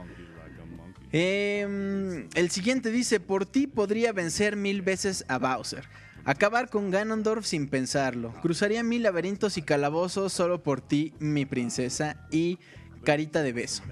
Em, 1.12 2.28
el 2.35 2.51
siguiente 2.51 2.91
dice, 2.91 3.20
por 3.20 3.47
ti 3.47 3.66
podría 3.66 4.12
vencer 4.12 4.57
mil 4.57 4.83
veces 4.83 5.24
a 5.28 5.39
Bowser. 5.39 5.85
Acabar 6.24 6.69
con 6.69 6.91
Ganondorf 6.91 7.47
sin 7.47 7.69
pensarlo. 7.69 8.35
Cruzaría 8.43 8.83
mil 8.83 9.05
laberintos 9.05 9.57
y 9.57 9.62
calabozos 9.62 10.33
solo 10.33 10.62
por 10.62 10.81
ti, 10.81 11.15
mi 11.20 11.47
princesa. 11.47 12.27
Y 12.31 12.59
carita 13.05 13.43
de 13.43 13.53
beso. 13.53 13.83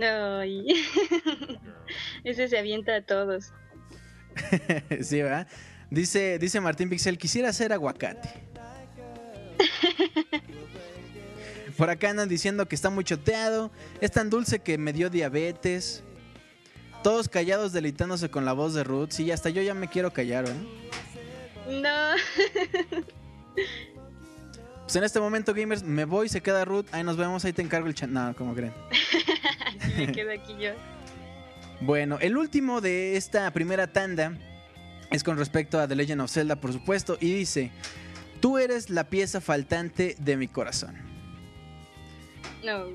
Ay. 0.00 0.66
Ese 2.24 2.48
se 2.48 2.58
avienta 2.58 2.96
a 2.96 3.02
todos. 3.02 3.52
sí, 5.00 5.22
¿verdad? 5.22 5.46
Dice, 5.90 6.38
dice 6.38 6.60
Martín 6.60 6.88
Pixel, 6.88 7.18
quisiera 7.18 7.52
ser 7.52 7.72
aguacate. 7.72 8.28
Por 11.76 11.90
acá 11.90 12.10
andan 12.10 12.28
diciendo 12.28 12.66
que 12.66 12.74
está 12.74 12.90
muy 12.90 13.04
choteado, 13.04 13.70
es 14.00 14.10
tan 14.10 14.30
dulce 14.30 14.60
que 14.60 14.78
me 14.78 14.92
dio 14.92 15.10
diabetes. 15.10 16.02
Todos 17.02 17.28
callados 17.28 17.72
deleitándose 17.72 18.30
con 18.30 18.44
la 18.44 18.52
voz 18.52 18.74
de 18.74 18.82
Ruth. 18.82 19.10
Sí, 19.10 19.30
hasta 19.30 19.50
yo 19.50 19.62
ya 19.62 19.74
me 19.74 19.88
quiero 19.88 20.12
callar, 20.12 20.46
¿eh? 20.48 20.54
No. 21.80 22.16
Pues 24.86 24.94
en 24.94 25.02
este 25.02 25.18
momento, 25.18 25.52
gamers, 25.52 25.82
me 25.82 26.04
voy, 26.04 26.28
se 26.28 26.40
queda 26.40 26.64
Ruth. 26.64 26.86
Ahí 26.92 27.02
nos 27.02 27.16
vemos, 27.16 27.44
ahí 27.44 27.52
te 27.52 27.60
encargo 27.60 27.88
el 27.88 27.94
chat. 27.94 28.08
No, 28.08 28.32
¿cómo 28.36 28.54
creen? 28.54 28.72
Me 29.96 30.12
quedo 30.12 30.30
aquí 30.30 30.54
yo. 30.60 30.74
Bueno, 31.80 32.18
el 32.20 32.36
último 32.36 32.80
de 32.80 33.16
esta 33.16 33.50
primera 33.50 33.88
tanda 33.88 34.38
es 35.10 35.22
con 35.24 35.38
respecto 35.38 35.78
a 35.80 35.86
The 35.88 35.94
Legend 35.96 36.20
of 36.22 36.30
Zelda, 36.30 36.56
por 36.56 36.72
supuesto, 36.72 37.16
y 37.20 37.32
dice, 37.32 37.70
tú 38.40 38.58
eres 38.58 38.90
la 38.90 39.04
pieza 39.08 39.40
faltante 39.40 40.16
de 40.18 40.36
mi 40.36 40.48
corazón. 40.48 40.94
No. 42.64 42.86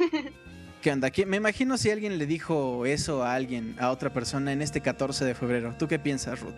¿Qué 0.82 0.92
onda? 0.92 1.10
¿Quién- 1.10 1.28
Me 1.28 1.36
imagino 1.38 1.78
si 1.78 1.90
alguien 1.90 2.18
le 2.18 2.26
dijo 2.26 2.86
eso 2.86 3.24
a 3.24 3.34
alguien, 3.34 3.74
a 3.78 3.90
otra 3.90 4.12
persona 4.12 4.52
en 4.52 4.62
este 4.62 4.80
14 4.80 5.24
de 5.24 5.34
febrero. 5.34 5.74
¿Tú 5.78 5.88
qué 5.88 5.98
piensas, 5.98 6.40
Ruth? 6.40 6.54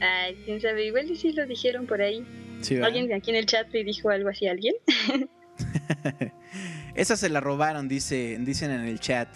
Ay, 0.00 0.36
quién 0.44 0.60
sabe. 0.60 0.86
Igual 0.86 1.10
y 1.10 1.16
sí 1.16 1.32
lo 1.32 1.46
dijeron 1.46 1.86
por 1.86 2.00
ahí. 2.02 2.26
Sí. 2.60 2.76
Alguien 2.76 3.12
aquí 3.12 3.30
en 3.30 3.36
el 3.36 3.46
chat 3.46 3.68
le 3.72 3.84
dijo 3.84 4.10
algo 4.10 4.28
así 4.28 4.46
a 4.46 4.50
alguien. 4.50 4.74
Esa 6.94 7.16
se 7.16 7.28
la 7.28 7.40
robaron, 7.40 7.88
dice, 7.88 8.36
dicen 8.40 8.70
en 8.70 8.82
el 8.82 9.00
chat. 9.00 9.28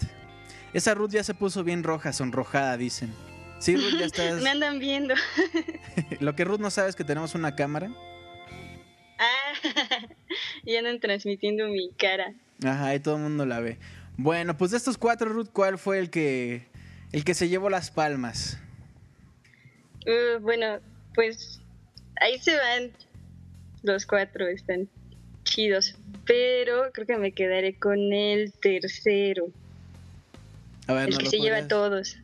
Esa 0.73 0.93
Ruth 0.93 1.11
ya 1.11 1.23
se 1.23 1.33
puso 1.33 1.63
bien 1.63 1.83
roja, 1.83 2.13
sonrojada, 2.13 2.77
dicen. 2.77 3.11
Sí, 3.59 3.75
Ruth, 3.75 3.99
ya 3.99 4.05
estás... 4.05 4.41
Me 4.41 4.49
andan 4.49 4.79
viendo. 4.79 5.15
Lo 6.19 6.35
que 6.35 6.43
Ruth 6.45 6.59
no 6.59 6.69
sabe 6.69 6.89
es 6.89 6.95
que 6.95 7.03
tenemos 7.03 7.35
una 7.35 7.55
cámara. 7.55 7.89
Ah, 9.17 9.53
y 10.63 10.75
andan 10.75 10.99
transmitiendo 10.99 11.67
mi 11.67 11.91
cara. 11.91 12.33
Ajá, 12.63 12.87
ahí 12.87 12.99
todo 12.99 13.15
el 13.15 13.23
mundo 13.23 13.45
la 13.45 13.59
ve. 13.59 13.77
Bueno, 14.17 14.57
pues 14.57 14.71
de 14.71 14.77
estos 14.77 14.97
cuatro, 14.97 15.29
Ruth, 15.29 15.49
¿cuál 15.51 15.77
fue 15.77 15.99
el 15.99 16.09
que 16.09 16.67
el 17.11 17.23
que 17.23 17.33
se 17.33 17.49
llevó 17.49 17.69
las 17.69 17.91
palmas? 17.91 18.59
Uh, 20.05 20.39
bueno, 20.39 20.79
pues 21.13 21.61
ahí 22.21 22.37
se 22.39 22.55
van 22.55 22.91
los 23.83 24.05
cuatro, 24.05 24.47
están 24.47 24.89
chidos. 25.43 25.95
Pero 26.25 26.91
creo 26.91 27.07
que 27.07 27.17
me 27.17 27.31
quedaré 27.31 27.77
con 27.77 28.13
el 28.13 28.53
tercero, 28.53 29.47
A 30.87 30.93
ver, 30.93 31.03
el 31.05 31.09
¿nos 31.11 31.19
que 31.19 31.29
se 31.29 31.39
lleva 31.39 31.57
a 31.57 31.67
todos. 31.67 32.17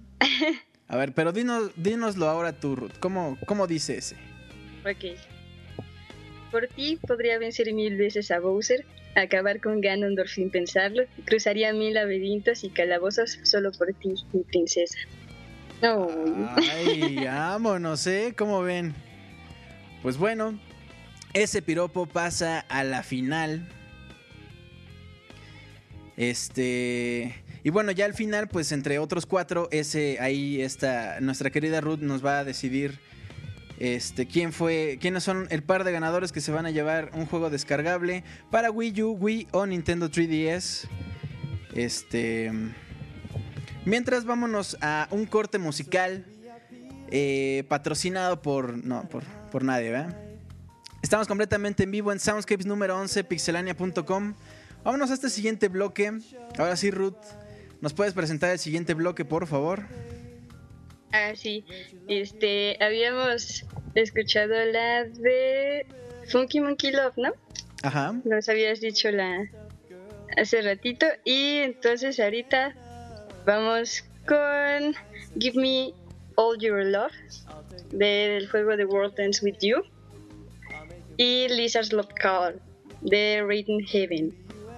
A 0.91 0.97
ver, 0.97 1.13
pero 1.13 1.31
dinos, 1.31 1.71
dínoslo 1.77 2.27
ahora 2.27 2.51
tú, 2.51 2.75
Ruth. 2.75 2.91
¿Cómo, 2.99 3.37
cómo 3.45 3.65
dice 3.65 3.97
ese? 3.97 4.17
Ok. 4.83 5.17
Por 6.51 6.67
ti 6.67 6.97
podría 6.97 7.39
vencer 7.39 7.73
mil 7.73 7.95
veces 7.95 8.29
a 8.29 8.41
Bowser, 8.41 8.85
acabar 9.15 9.61
con 9.61 9.79
Ganondorf 9.79 10.29
sin 10.29 10.49
pensarlo, 10.49 11.03
cruzaría 11.23 11.71
mil 11.71 11.93
laberintos 11.93 12.65
y 12.65 12.69
calabozos 12.71 13.39
solo 13.43 13.71
por 13.71 13.93
ti, 13.93 14.13
mi 14.33 14.43
princesa. 14.43 14.97
No, 15.81 16.09
Ay, 16.57 17.15
vámonos, 17.25 18.05
¿eh? 18.05 18.33
¿Cómo 18.37 18.61
ven? 18.61 18.93
Pues 20.01 20.17
bueno, 20.17 20.59
ese 21.31 21.61
piropo 21.61 22.05
pasa 22.05 22.59
a 22.67 22.83
la 22.83 23.01
final. 23.01 23.65
Este. 26.17 27.40
Y 27.63 27.69
bueno, 27.69 27.91
ya 27.91 28.05
al 28.05 28.13
final, 28.13 28.47
pues 28.47 28.71
entre 28.71 28.99
otros 28.99 29.25
cuatro, 29.25 29.67
ese 29.71 30.17
ahí 30.19 30.61
está. 30.61 31.19
Nuestra 31.21 31.49
querida 31.51 31.81
Ruth 31.81 31.99
nos 31.99 32.25
va 32.25 32.39
a 32.39 32.43
decidir. 32.43 32.99
Este, 33.79 34.27
quién 34.27 34.53
fue. 34.53 34.99
quiénes 35.01 35.23
son 35.23 35.47
el 35.49 35.63
par 35.63 35.83
de 35.83 35.91
ganadores 35.91 36.31
que 36.31 36.41
se 36.41 36.51
van 36.51 36.67
a 36.67 36.71
llevar 36.71 37.11
un 37.13 37.25
juego 37.25 37.49
descargable 37.49 38.23
para 38.51 38.69
Wii 38.69 39.01
U, 39.03 39.11
Wii 39.11 39.47
o 39.51 39.65
Nintendo 39.65 40.09
3DS. 40.09 40.87
Este. 41.75 42.51
Mientras 43.85 44.25
vámonos 44.25 44.77
a 44.81 45.07
un 45.09 45.25
corte 45.25 45.57
musical 45.57 46.25
eh, 47.09 47.63
patrocinado 47.67 48.41
por 48.41 48.77
no 48.77 49.07
por, 49.09 49.23
por 49.51 49.63
nadie, 49.63 49.91
¿verdad? 49.91 50.15
Estamos 51.01 51.27
completamente 51.27 51.83
en 51.83 51.91
vivo 51.91 52.11
en 52.11 52.19
Soundscapes 52.19 52.67
número 52.67 52.95
11 52.99 53.23
pixelania.com. 53.23 54.35
Vámonos 54.83 55.09
a 55.09 55.13
este 55.15 55.29
siguiente 55.29 55.67
bloque. 55.67 56.13
Ahora 56.59 56.75
sí, 56.75 56.91
Ruth, 56.91 57.17
¿nos 57.81 57.93
puedes 57.93 58.13
presentar 58.13 58.51
el 58.51 58.59
siguiente 58.59 58.93
bloque, 58.93 59.25
por 59.25 59.47
favor? 59.47 59.83
Ah, 61.11 61.33
sí. 61.35 61.65
Este, 62.07 62.77
habíamos 62.79 63.65
escuchado 63.95 64.53
la 64.65 65.03
de 65.03 65.85
Funky 66.29 66.61
Monkey 66.61 66.91
Love, 66.91 67.17
¿no? 67.17 67.33
Ajá. 67.83 68.13
Nos 68.23 68.47
habías 68.47 68.79
dicho 68.79 69.11
la 69.11 69.49
hace 70.37 70.61
ratito. 70.61 71.05
Y 71.25 71.57
entonces 71.57 72.19
ahorita 72.19 72.75
vamos 73.45 74.03
con 74.27 74.93
Give 75.39 75.59
Me 75.59 75.93
All 76.35 76.57
Your 76.59 76.85
Love 76.85 77.11
del 77.91 78.49
juego 78.49 78.77
The 78.77 78.85
World 78.85 79.19
Ends 79.19 79.41
With 79.43 79.57
You. 79.61 79.83
Y 81.17 81.47
Lizard's 81.49 81.91
Love 81.91 82.13
Call 82.15 82.59
de 83.01 83.43
Raiden 83.45 83.85
Heaven. 83.85 84.33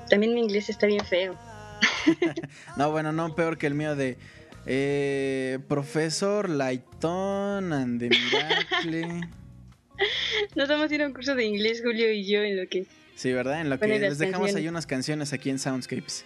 También 0.10 0.34
mi 0.34 0.42
inglés 0.42 0.70
está 0.70 0.88
bien 0.88 1.06
feo. 1.06 1.38
No, 2.78 2.92
bueno, 2.92 3.12
no 3.12 3.36
peor 3.36 3.58
que 3.58 3.68
el 3.68 3.74
mío 3.74 3.96
de 3.96 4.18
eh, 4.66 5.60
Profesor 5.68 6.50
Lighton 6.50 7.74
and 7.74 8.00
the 8.00 8.10
Miracle. 8.10 9.22
Nos 10.56 10.68
vamos 10.68 10.92
a 10.92 10.96
ir 10.96 11.04
a 11.04 11.08
un 11.08 11.14
curso 11.14 11.36
de 11.36 11.46
inglés, 11.46 11.82
Julio 11.84 12.12
y 12.12 12.26
yo, 12.28 12.42
en 12.42 12.58
lo 12.58 12.68
que 12.68 12.86
Sí, 13.16 13.32
¿verdad? 13.32 13.62
En 13.62 13.70
lo 13.70 13.80
que 13.80 13.88
les 14.00 14.18
dejamos 14.18 14.56
ahí 14.56 14.68
unas 14.68 14.88
canciones 14.88 15.34
aquí 15.34 15.50
en 15.50 15.60
Soundscapes. 15.60 16.26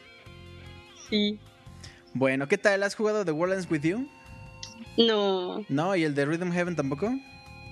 sí. 1.10 1.40
Bueno, 2.14 2.48
¿qué 2.48 2.58
tal? 2.58 2.82
¿Has 2.82 2.96
jugado 2.96 3.26
The 3.26 3.32
World 3.32 3.56
Ends 3.56 3.70
With 3.70 3.82
You? 3.82 4.08
No, 4.98 5.64
No, 5.70 5.96
¿y 5.96 6.04
el 6.04 6.16
de 6.16 6.26
Rhythm 6.26 6.52
Heaven 6.52 6.76
tampoco? 6.76 7.14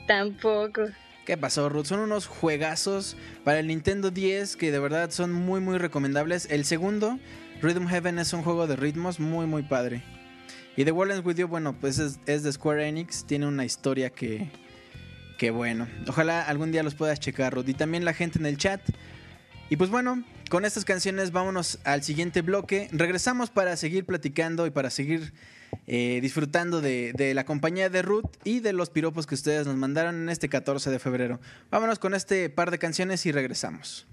tampoco. 0.07 0.83
¿Qué 1.25 1.35
pasó, 1.37 1.69
Ruth? 1.69 1.85
Son 1.85 1.99
unos 1.99 2.27
juegazos 2.27 3.17
para 3.43 3.57
el 3.59 3.65
Nintendo 3.65 4.11
10 4.11 4.55
que 4.57 4.71
de 4.71 4.77
verdad 4.77 5.09
son 5.09 5.31
muy, 5.31 5.59
muy 5.61 5.79
recomendables. 5.79 6.47
El 6.51 6.65
segundo, 6.65 7.17
Rhythm 7.61 7.87
Heaven, 7.87 8.19
es 8.19 8.33
un 8.33 8.43
juego 8.43 8.67
de 8.67 8.75
ritmos 8.75 9.19
muy, 9.19 9.45
muy 9.45 9.63
padre. 9.63 10.03
Y 10.77 10.83
The 10.83 10.91
World 10.91 11.13
Ends 11.13 11.25
With 11.25 11.37
You, 11.37 11.47
bueno, 11.47 11.73
pues 11.79 11.99
es, 11.99 12.25
de 12.25 12.51
Square 12.51 12.87
Enix. 12.87 13.25
Tiene 13.25 13.47
una 13.47 13.63
historia 13.63 14.09
que, 14.09 14.49
que 15.37 15.51
bueno. 15.51 15.87
Ojalá 16.07 16.41
algún 16.41 16.71
día 16.71 16.83
los 16.83 16.95
puedas 16.95 17.19
checar, 17.19 17.53
Ruth. 17.53 17.69
Y 17.69 17.73
también 17.73 18.03
la 18.03 18.13
gente 18.13 18.39
en 18.39 18.45
el 18.45 18.57
chat. 18.57 18.81
Y 19.69 19.77
pues 19.77 19.89
bueno, 19.89 20.23
con 20.49 20.65
estas 20.65 20.83
canciones 20.83 21.31
vámonos 21.31 21.79
al 21.85 22.03
siguiente 22.03 22.41
bloque. 22.41 22.89
Regresamos 22.91 23.49
para 23.49 23.77
seguir 23.77 24.05
platicando 24.05 24.67
y 24.67 24.69
para 24.69 24.89
seguir 24.89 25.33
eh, 25.87 26.19
disfrutando 26.21 26.81
de, 26.81 27.13
de 27.13 27.33
la 27.33 27.45
compañía 27.45 27.89
de 27.89 28.01
Ruth 28.01 28.29
y 28.43 28.59
de 28.59 28.73
los 28.73 28.89
piropos 28.89 29.25
que 29.25 29.35
ustedes 29.35 29.65
nos 29.65 29.77
mandaron 29.77 30.15
en 30.15 30.29
este 30.29 30.49
14 30.49 30.91
de 30.91 30.99
febrero. 30.99 31.39
Vámonos 31.71 31.99
con 31.99 32.13
este 32.13 32.49
par 32.49 32.69
de 32.69 32.79
canciones 32.79 33.25
y 33.25 33.31
regresamos. 33.31 34.05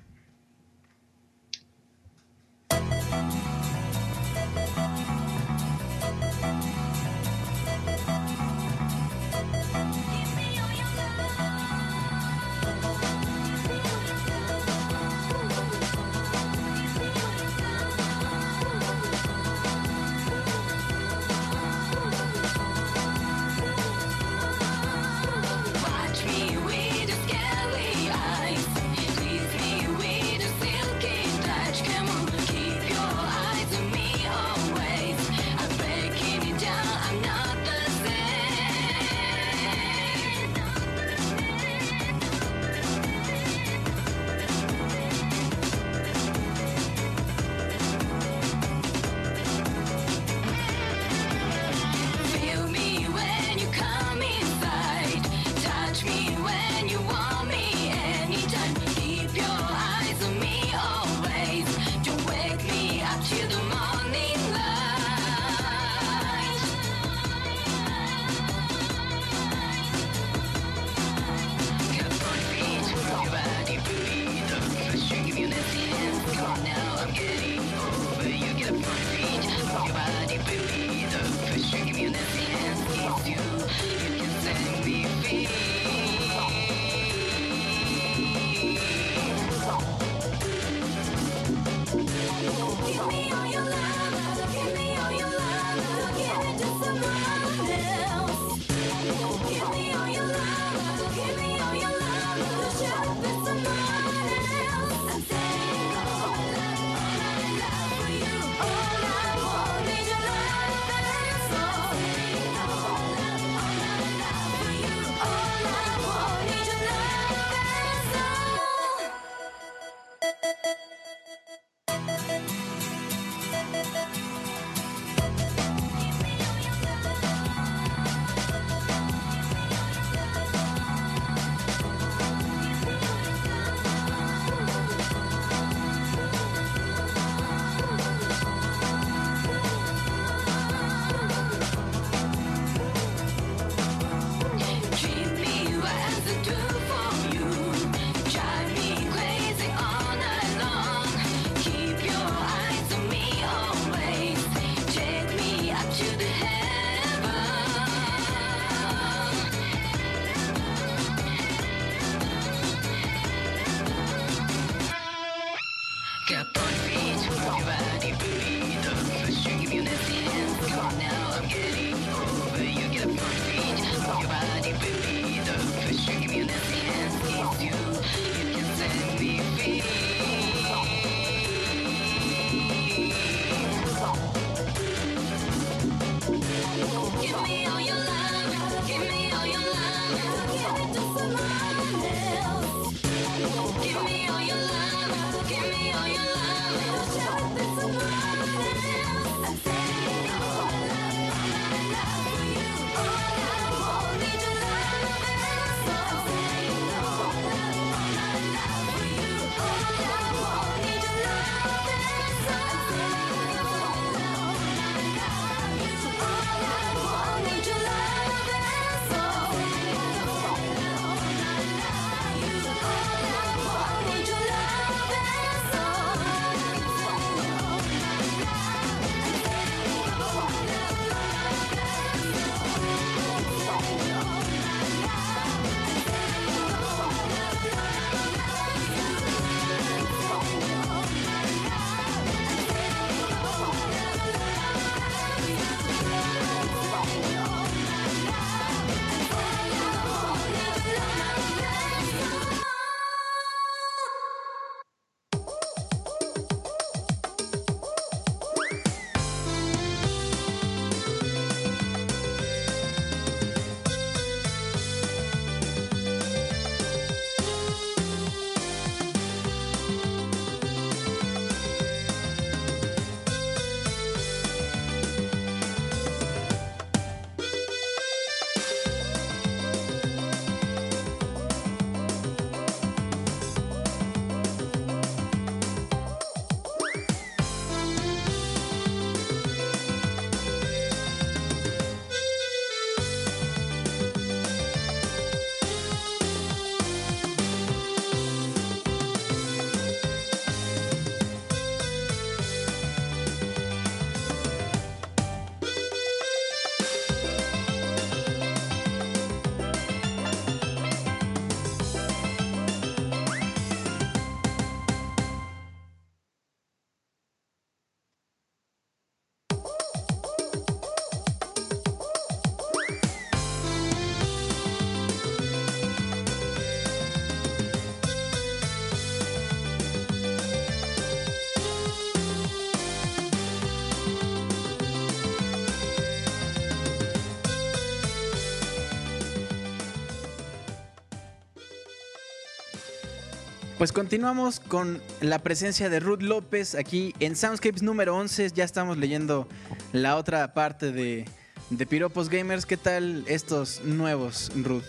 Pues 343.83 343.91
continuamos 343.93 344.61
con 344.61 345.03
la 345.21 345.41
presencia 345.41 345.91
de 345.91 345.99
Ruth 345.99 346.23
López 346.23 346.77
aquí 346.77 347.17
en 347.19 347.35
Soundscapes 347.35 347.83
número 347.83 348.17
11. 348.17 348.53
Ya 348.55 348.63
estamos 348.63 348.97
leyendo 348.97 349.49
la 349.93 350.17
otra 350.17 350.55
parte 350.55 350.93
de, 350.93 351.25
de 351.69 351.87
Piropos 351.87 352.29
Gamers. 352.29 352.65
¿Qué 352.65 352.77
tal 352.77 353.25
estos 353.27 353.81
nuevos, 353.83 354.53
Ruth? 354.55 354.85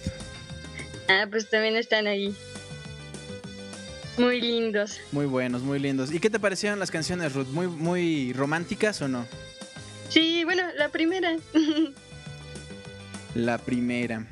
Ah, 1.07 1.25
pues 1.27 1.49
también 1.49 1.75
están 1.75 2.05
ahí. 2.05 2.35
Muy 4.19 4.39
lindos. 4.39 4.99
Muy 5.11 5.25
buenos, 5.25 5.63
muy 5.63 5.79
lindos. 5.79 6.13
¿Y 6.13 6.19
qué 6.19 6.29
te 6.29 6.39
parecieron 6.39 6.77
las 6.77 6.91
canciones, 6.91 7.33
Ruth? 7.33 7.47
¿Muy, 7.47 7.65
muy 7.65 8.31
románticas 8.33 9.01
o 9.01 9.07
no? 9.07 9.25
Sí, 10.09 10.43
bueno, 10.43 10.61
la 10.77 10.89
primera. 10.89 11.35
La 13.33 13.57
primera. 13.57 14.27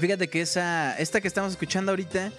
Fíjate 0.00 0.28
que 0.28 0.40
esa, 0.40 0.96
esta 0.98 1.20
que 1.20 1.28
estamos 1.28 1.52
escuchando 1.52 1.92
ahorita, 1.92 2.32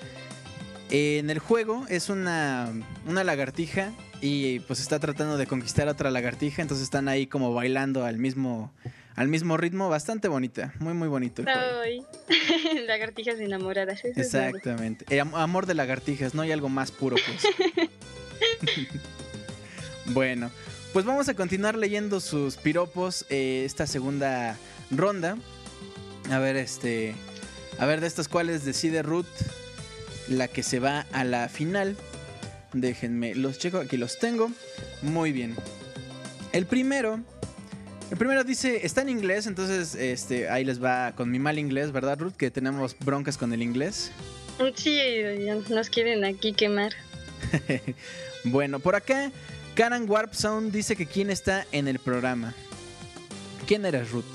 eh, 0.89 1.19
en 1.19 1.29
el 1.29 1.39
juego 1.39 1.85
es 1.89 2.09
una, 2.09 2.69
una 3.07 3.23
lagartija 3.23 3.91
y 4.21 4.59
pues 4.61 4.79
está 4.79 4.99
tratando 4.99 5.37
de 5.37 5.47
conquistar 5.47 5.87
a 5.87 5.91
otra 5.91 6.11
lagartija, 6.11 6.61
entonces 6.61 6.83
están 6.83 7.07
ahí 7.07 7.27
como 7.27 7.53
bailando 7.53 8.03
al 8.05 8.17
mismo, 8.17 8.73
al 9.15 9.27
mismo 9.27 9.55
ritmo, 9.57 9.87
bastante 9.89 10.27
bonita, 10.27 10.73
muy 10.79 10.93
muy 10.93 11.07
bonito. 11.07 11.43
Ay, 11.47 12.03
lagartijas 12.87 13.39
enamoradas. 13.39 14.03
Exactamente. 14.03 15.05
El 15.09 15.21
am- 15.21 15.35
amor 15.35 15.65
de 15.65 15.73
lagartijas, 15.75 16.33
no 16.33 16.41
hay 16.41 16.51
algo 16.51 16.69
más 16.69 16.91
puro 16.91 17.15
pues. 17.15 17.79
bueno, 20.07 20.49
pues 20.93 21.05
vamos 21.05 21.29
a 21.29 21.33
continuar 21.33 21.75
leyendo 21.75 22.19
sus 22.19 22.57
piropos 22.57 23.25
eh, 23.29 23.63
esta 23.65 23.87
segunda 23.87 24.57
ronda. 24.91 25.37
A 26.31 26.39
ver, 26.39 26.55
este. 26.57 27.15
A 27.79 27.85
ver, 27.85 28.01
de 28.01 28.07
estas 28.07 28.27
cuales 28.27 28.65
decide 28.65 29.01
Ruth 29.03 29.25
la 30.29 30.47
que 30.47 30.63
se 30.63 30.79
va 30.79 31.05
a 31.11 31.23
la 31.23 31.49
final. 31.49 31.97
Déjenme, 32.73 33.35
los 33.35 33.57
checo, 33.57 33.79
aquí 33.79 33.97
los 33.97 34.19
tengo. 34.19 34.51
Muy 35.01 35.31
bien. 35.31 35.55
El 36.51 36.65
primero. 36.65 37.19
El 38.11 38.17
primero 38.17 38.43
dice, 38.43 38.85
está 38.85 39.01
en 39.01 39.09
inglés, 39.09 39.45
entonces 39.45 39.93
este, 39.93 40.49
ahí 40.49 40.65
les 40.65 40.83
va 40.83 41.13
con 41.15 41.29
mi 41.29 41.37
mal 41.37 41.59
inglés, 41.59 41.91
¿verdad, 41.91 42.17
Ruth? 42.19 42.33
Que 42.33 42.49
tenemos 42.49 42.95
broncas 42.99 43.37
con 43.37 43.53
el 43.53 43.61
inglés. 43.61 44.11
Sí, 44.75 44.99
ya 45.45 45.55
nos 45.69 45.89
quieren 45.89 46.25
aquí 46.25 46.53
quemar. 46.53 46.91
bueno, 48.43 48.79
por 48.79 48.95
acá, 48.95 49.31
Karan 49.75 50.09
Warp 50.09 50.33
Sound 50.33 50.71
dice 50.71 50.95
que 50.95 51.05
quién 51.05 51.29
está 51.29 51.67
en 51.71 51.87
el 51.87 51.99
programa. 51.99 52.55
¿Quién 53.67 53.85
eres, 53.85 54.09
Ruth? 54.09 54.25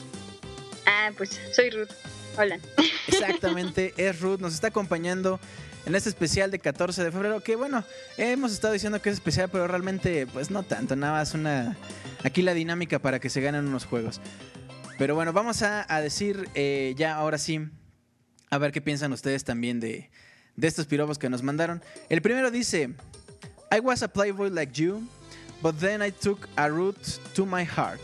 Ah, 0.86 1.10
pues 1.16 1.40
soy 1.52 1.70
Ruth. 1.70 1.90
Hola. 2.38 2.58
Exactamente, 3.08 3.92
es 3.96 4.20
Ruth, 4.20 4.38
nos 4.38 4.54
está 4.54 4.68
acompañando 4.68 5.40
en 5.86 5.94
este 5.94 6.08
especial 6.08 6.50
de 6.50 6.58
14 6.58 7.04
de 7.04 7.12
febrero, 7.12 7.40
que 7.40 7.56
bueno, 7.56 7.84
hemos 8.16 8.52
estado 8.52 8.72
diciendo 8.72 9.02
que 9.02 9.10
es 9.10 9.14
especial, 9.14 9.48
pero 9.50 9.66
realmente 9.66 10.26
pues 10.26 10.50
no 10.50 10.62
tanto, 10.62 10.96
nada 10.96 11.14
más 11.14 11.34
una... 11.34 11.76
Aquí 12.22 12.40
la 12.40 12.54
dinámica 12.54 12.98
para 12.98 13.20
que 13.20 13.28
se 13.28 13.42
ganen 13.42 13.66
unos 13.66 13.84
juegos. 13.84 14.20
Pero 14.96 15.14
bueno, 15.14 15.32
vamos 15.32 15.62
a, 15.62 15.84
decir 16.00 16.48
eh, 16.54 16.94
ya 16.96 17.16
ahora 17.16 17.36
sí, 17.36 17.68
a 18.50 18.58
ver 18.58 18.72
qué 18.72 18.80
piensan 18.80 19.12
ustedes 19.12 19.44
también 19.44 19.78
de, 19.80 20.10
estos 20.60 20.86
piropos 20.86 21.18
que 21.18 21.28
nos 21.28 21.42
mandaron. 21.42 21.82
El 22.08 22.22
primero 22.22 22.50
dice, 22.50 22.94
I 23.70 23.80
was 23.80 24.02
a 24.02 24.08
playboy 24.08 24.50
like 24.50 24.80
you, 24.80 25.02
but 25.60 25.76
then 25.80 26.00
I 26.00 26.10
took 26.10 26.48
a 26.56 26.68
route 26.68 27.18
to 27.34 27.44
my 27.44 27.64
heart. 27.64 28.00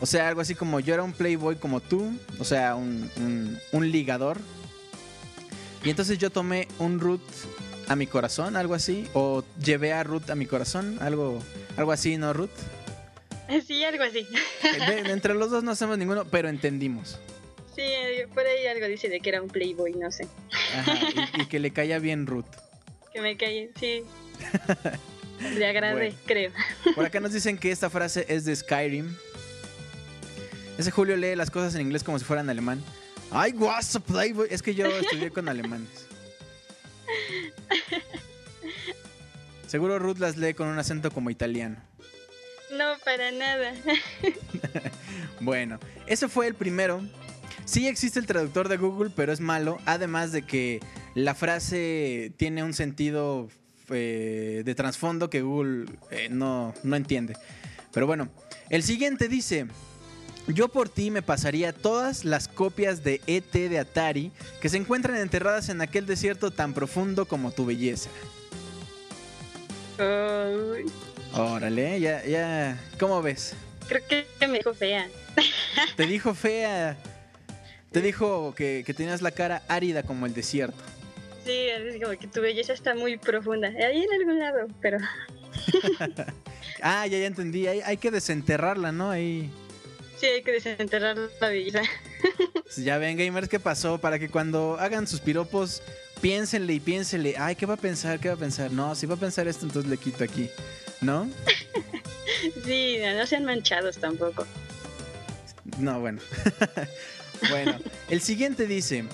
O 0.00 0.06
sea, 0.06 0.28
algo 0.28 0.42
así 0.42 0.54
como 0.54 0.78
yo 0.78 0.94
era 0.94 1.02
un 1.02 1.12
playboy 1.12 1.56
como 1.56 1.80
tú, 1.80 2.12
o 2.38 2.44
sea, 2.44 2.76
un 2.76 3.58
ligador. 3.72 4.38
Y 5.86 5.90
entonces 5.90 6.18
yo 6.18 6.30
tomé 6.30 6.66
un 6.80 6.98
root 6.98 7.22
a 7.88 7.94
mi 7.94 8.06
corazón, 8.08 8.56
algo 8.56 8.74
así. 8.74 9.06
O 9.14 9.44
llevé 9.62 9.92
a 9.92 10.02
Ruth 10.02 10.28
a 10.30 10.34
mi 10.34 10.44
corazón, 10.46 10.98
algo, 11.00 11.40
algo 11.76 11.92
así, 11.92 12.16
¿no, 12.16 12.32
Ruth? 12.32 12.50
Sí, 13.64 13.84
algo 13.84 14.02
así. 14.02 14.26
De- 14.62 15.02
de- 15.04 15.12
entre 15.12 15.34
los 15.34 15.50
dos 15.50 15.62
no 15.62 15.70
hacemos 15.70 15.96
ninguno, 15.96 16.24
pero 16.24 16.48
entendimos. 16.48 17.20
Sí, 17.76 17.82
eh, 17.82 18.26
por 18.34 18.44
ahí 18.44 18.66
algo 18.66 18.86
dice 18.88 19.08
de 19.08 19.20
que 19.20 19.28
era 19.28 19.40
un 19.40 19.48
playboy, 19.48 19.92
no 19.94 20.10
sé. 20.10 20.26
Ajá, 20.76 20.94
y, 21.38 21.42
y 21.42 21.46
que 21.46 21.60
le 21.60 21.70
caía 21.72 22.00
bien 22.00 22.26
Ruth. 22.26 22.46
Que 23.12 23.20
me 23.20 23.36
calle, 23.36 23.70
sí. 23.78 24.02
Le 25.56 25.66
agradé, 25.68 25.94
Bueno. 25.94 26.16
creo. 26.24 26.50
Por 26.96 27.04
acá 27.04 27.20
nos 27.20 27.32
dicen 27.32 27.58
que 27.58 27.70
esta 27.70 27.90
frase 27.90 28.24
es 28.28 28.44
de 28.46 28.56
Skyrim. 28.56 29.14
Ese 30.78 30.90
Julio 30.90 31.16
lee 31.16 31.36
las 31.36 31.50
cosas 31.50 31.74
en 31.74 31.82
inglés 31.82 32.02
como 32.02 32.18
si 32.18 32.24
fueran 32.24 32.48
alemán. 32.50 32.82
I 33.32 33.52
was 33.52 33.94
a 33.96 34.00
playboy. 34.00 34.48
Es 34.50 34.62
que 34.62 34.74
yo 34.74 34.86
estudié 34.86 35.30
con 35.30 35.48
alemanes. 35.48 36.06
Seguro 39.66 39.98
Ruth 39.98 40.18
las 40.18 40.36
lee 40.36 40.54
con 40.54 40.68
un 40.68 40.78
acento 40.78 41.10
como 41.10 41.30
italiano. 41.30 41.76
No, 42.76 42.94
para 43.04 43.30
nada. 43.32 43.74
Bueno, 45.40 45.78
ese 46.06 46.28
fue 46.28 46.46
el 46.46 46.54
primero. 46.54 47.02
Sí 47.66 47.86
existe 47.86 48.18
el 48.18 48.26
traductor 48.26 48.68
de 48.68 48.78
Google, 48.78 49.10
pero 49.14 49.32
es 49.32 49.40
malo. 49.40 49.78
Además 49.84 50.32
de 50.32 50.42
que 50.42 50.80
la 51.14 51.34
frase 51.34 52.32
tiene 52.38 52.62
un 52.62 52.72
sentido 52.72 53.48
eh, 53.90 54.62
de 54.64 54.74
trasfondo 54.74 55.28
que 55.28 55.42
Google 55.42 55.86
eh, 56.10 56.28
no, 56.30 56.72
no 56.82 56.96
entiende. 56.96 57.36
Pero 57.92 58.06
bueno, 58.06 58.28
el 58.70 58.82
siguiente 58.82 59.28
dice... 59.28 59.66
Yo 60.48 60.68
por 60.68 60.88
ti 60.88 61.10
me 61.10 61.22
pasaría 61.22 61.72
todas 61.72 62.24
las 62.24 62.46
copias 62.46 63.02
de 63.02 63.20
ET 63.26 63.52
de 63.52 63.78
Atari 63.78 64.30
que 64.60 64.68
se 64.68 64.76
encuentran 64.76 65.16
enterradas 65.16 65.68
en 65.68 65.80
aquel 65.80 66.06
desierto 66.06 66.52
tan 66.52 66.72
profundo 66.72 67.26
como 67.26 67.50
tu 67.50 67.66
belleza. 67.66 68.10
Órale, 71.34 72.00
ya, 72.00 72.24
ya. 72.24 72.80
¿Cómo 72.98 73.22
ves? 73.22 73.54
creo 73.88 74.02
que 74.38 74.48
me 74.48 74.58
dijo 74.58 74.74
fea. 74.74 75.08
Te 75.96 76.06
dijo 76.06 76.34
fea. 76.34 76.96
Te 77.92 78.00
dijo 78.02 78.54
que, 78.54 78.82
que 78.86 78.94
tenías 78.94 79.22
la 79.22 79.30
cara 79.30 79.62
árida 79.68 80.02
como 80.02 80.26
el 80.26 80.34
desierto. 80.34 80.82
Sí, 81.44 81.52
es 81.52 82.02
como 82.02 82.18
que 82.18 82.26
tu 82.26 82.40
belleza 82.40 82.72
está 82.72 82.94
muy 82.94 83.16
profunda. 83.18 83.68
Ahí 83.68 84.02
en 84.02 84.20
algún 84.20 84.38
lado, 84.38 84.66
pero 84.80 84.98
Ah, 86.82 87.06
ya, 87.06 87.18
ya 87.18 87.26
entendí. 87.26 87.66
Hay, 87.66 87.80
hay 87.80 87.96
que 87.96 88.10
desenterrarla, 88.10 88.92
¿no? 88.92 89.10
Ahí. 89.10 89.50
Sí 90.18 90.26
hay 90.26 90.42
que 90.42 90.52
desenterrar 90.52 91.16
la 91.40 91.48
belleza. 91.48 91.82
Pues 92.64 92.76
Ya 92.84 92.98
ven, 92.98 93.16
gamers, 93.16 93.48
¿qué 93.48 93.60
pasó? 93.60 93.98
Para 93.98 94.18
que 94.18 94.28
cuando 94.28 94.76
hagan 94.80 95.06
sus 95.06 95.20
piropos, 95.20 95.82
piénsenle 96.20 96.74
y 96.74 96.80
piénsenle. 96.80 97.36
Ay, 97.38 97.54
¿qué 97.54 97.64
va 97.64 97.74
a 97.74 97.78
pensar? 97.78 98.18
¿Qué 98.18 98.28
va 98.28 98.34
a 98.34 98.38
pensar? 98.38 98.72
No, 98.72 98.94
si 98.96 99.06
va 99.06 99.14
a 99.14 99.18
pensar 99.18 99.46
esto, 99.46 99.66
entonces 99.66 99.88
le 99.88 99.96
quito 99.96 100.24
aquí. 100.24 100.50
¿No? 101.00 101.30
Sí, 102.64 102.98
no 103.16 103.26
sean 103.26 103.44
manchados 103.44 103.98
tampoco. 103.98 104.46
No, 105.78 106.00
bueno. 106.00 106.20
bueno, 107.50 107.78
el 108.10 108.20
siguiente 108.20 108.66
dice: 108.66 109.04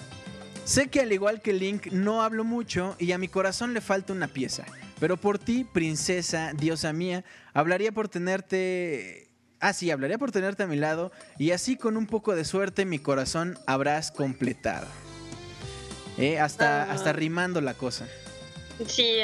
Sé 0.65 0.89
que 0.89 1.01
al 1.01 1.13
igual 1.13 1.41
que 1.41 1.53
Link 1.53 1.87
no 1.93 2.23
hablo 2.23 2.43
mucho 2.43 2.97
y 2.99 3.13
a 3.13 3.19
mi 3.19 3.29
corazón 3.29 3.75
le 3.75 3.81
falta 3.81 4.13
una 4.13 4.29
pieza. 4.29 4.65
Pero 4.99 5.17
por 5.17 5.39
ti, 5.39 5.65
princesa, 5.65 6.53
diosa 6.55 6.93
mía, 6.93 7.25
hablaría 7.53 7.93
por 7.93 8.09
tenerte. 8.09 9.32
Ah, 9.65 9.73
sí, 9.73 9.93
hablaría 9.93 10.19
por 10.19 10.33
tenerte 10.33 10.65
a 10.65 10.67
mi 10.67 10.75
lado 10.77 11.13
y 11.39 11.53
así 11.53 11.77
con 11.77 11.97
un 11.97 12.09
poco 12.09 12.35
de 12.35 12.45
suerte 12.45 12.85
mi 12.85 12.99
corazón 12.99 13.57
habrás 13.67 14.11
completado. 14.11 14.89
Eh, 16.19 16.41
hasta, 16.41 16.83
Ah. 16.83 16.93
hasta 16.93 17.13
rimando 17.13 17.61
la 17.61 17.75
cosa. 17.75 18.09
Sí, 18.89 19.15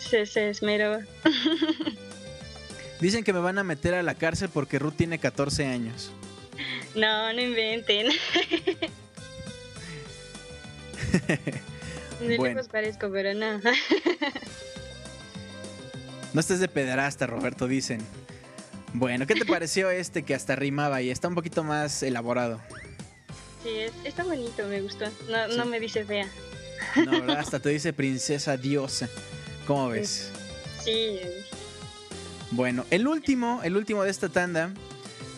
se, 0.00 0.26
se 0.26 0.50
esmeró. 0.50 0.98
Dicen 3.00 3.22
que 3.22 3.32
me 3.32 3.38
van 3.38 3.56
a 3.58 3.62
meter 3.64 3.94
a 3.94 4.02
la 4.02 4.14
cárcel 4.14 4.48
porque 4.52 4.80
Ruth 4.80 4.94
tiene 4.96 5.20
14 5.20 5.64
años. 5.66 6.10
No, 6.96 7.32
no 7.32 7.40
inventen. 7.40 8.08
De 12.20 12.36
Bueno. 12.36 12.54
lejos 12.56 12.68
parezco, 12.68 13.10
pero 13.12 13.34
no. 13.34 13.60
No 16.32 16.40
estés 16.40 16.58
de 16.60 16.68
pederasta, 16.68 17.26
Roberto, 17.26 17.68
dicen. 17.68 18.00
Bueno, 18.94 19.26
¿qué 19.26 19.34
te 19.34 19.44
pareció 19.44 19.90
este 19.90 20.22
que 20.22 20.34
hasta 20.34 20.54
rimaba 20.56 21.02
y 21.02 21.10
está 21.10 21.28
un 21.28 21.34
poquito 21.34 21.64
más 21.64 22.02
elaborado? 22.02 22.60
Sí, 23.62 23.70
es- 23.70 23.92
está 24.04 24.22
bonito, 24.24 24.66
me 24.68 24.80
gustó. 24.80 25.06
No, 25.28 25.50
Sí. 25.50 25.56
no 25.56 25.64
me 25.66 25.80
dice 25.80 26.04
fea. 26.04 26.28
No, 27.04 27.10
¿verdad? 27.12 27.38
Hasta 27.38 27.58
te 27.60 27.70
dice 27.70 27.92
princesa 27.92 28.56
diosa. 28.56 29.08
¿Cómo 29.66 29.88
ves? 29.88 30.30
Sí, 30.84 31.18
Bueno, 32.50 32.84
el 32.90 33.08
último, 33.08 33.60
el 33.64 33.76
último 33.76 34.04
de 34.04 34.10
esta 34.10 34.28
tanda 34.28 34.70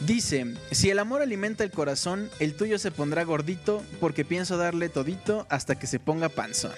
dice, 0.01 0.55
si 0.71 0.91
el 0.91 0.99
amor 0.99 1.23
alimenta 1.23 1.65
el 1.65 1.71
corazón, 1.71 2.29
el 2.41 2.55
tuyo 2.57 2.79
se 2.79 2.91
pondrá 2.91 3.25
gordito 3.25 3.83
porque 4.01 4.25
pienso 4.27 4.59
darle 4.59 4.91
todito 4.91 5.47
hasta 5.49 5.77
que 5.79 5.87
se 5.87 5.99
ponga 5.99 6.29
panzón. 6.29 6.73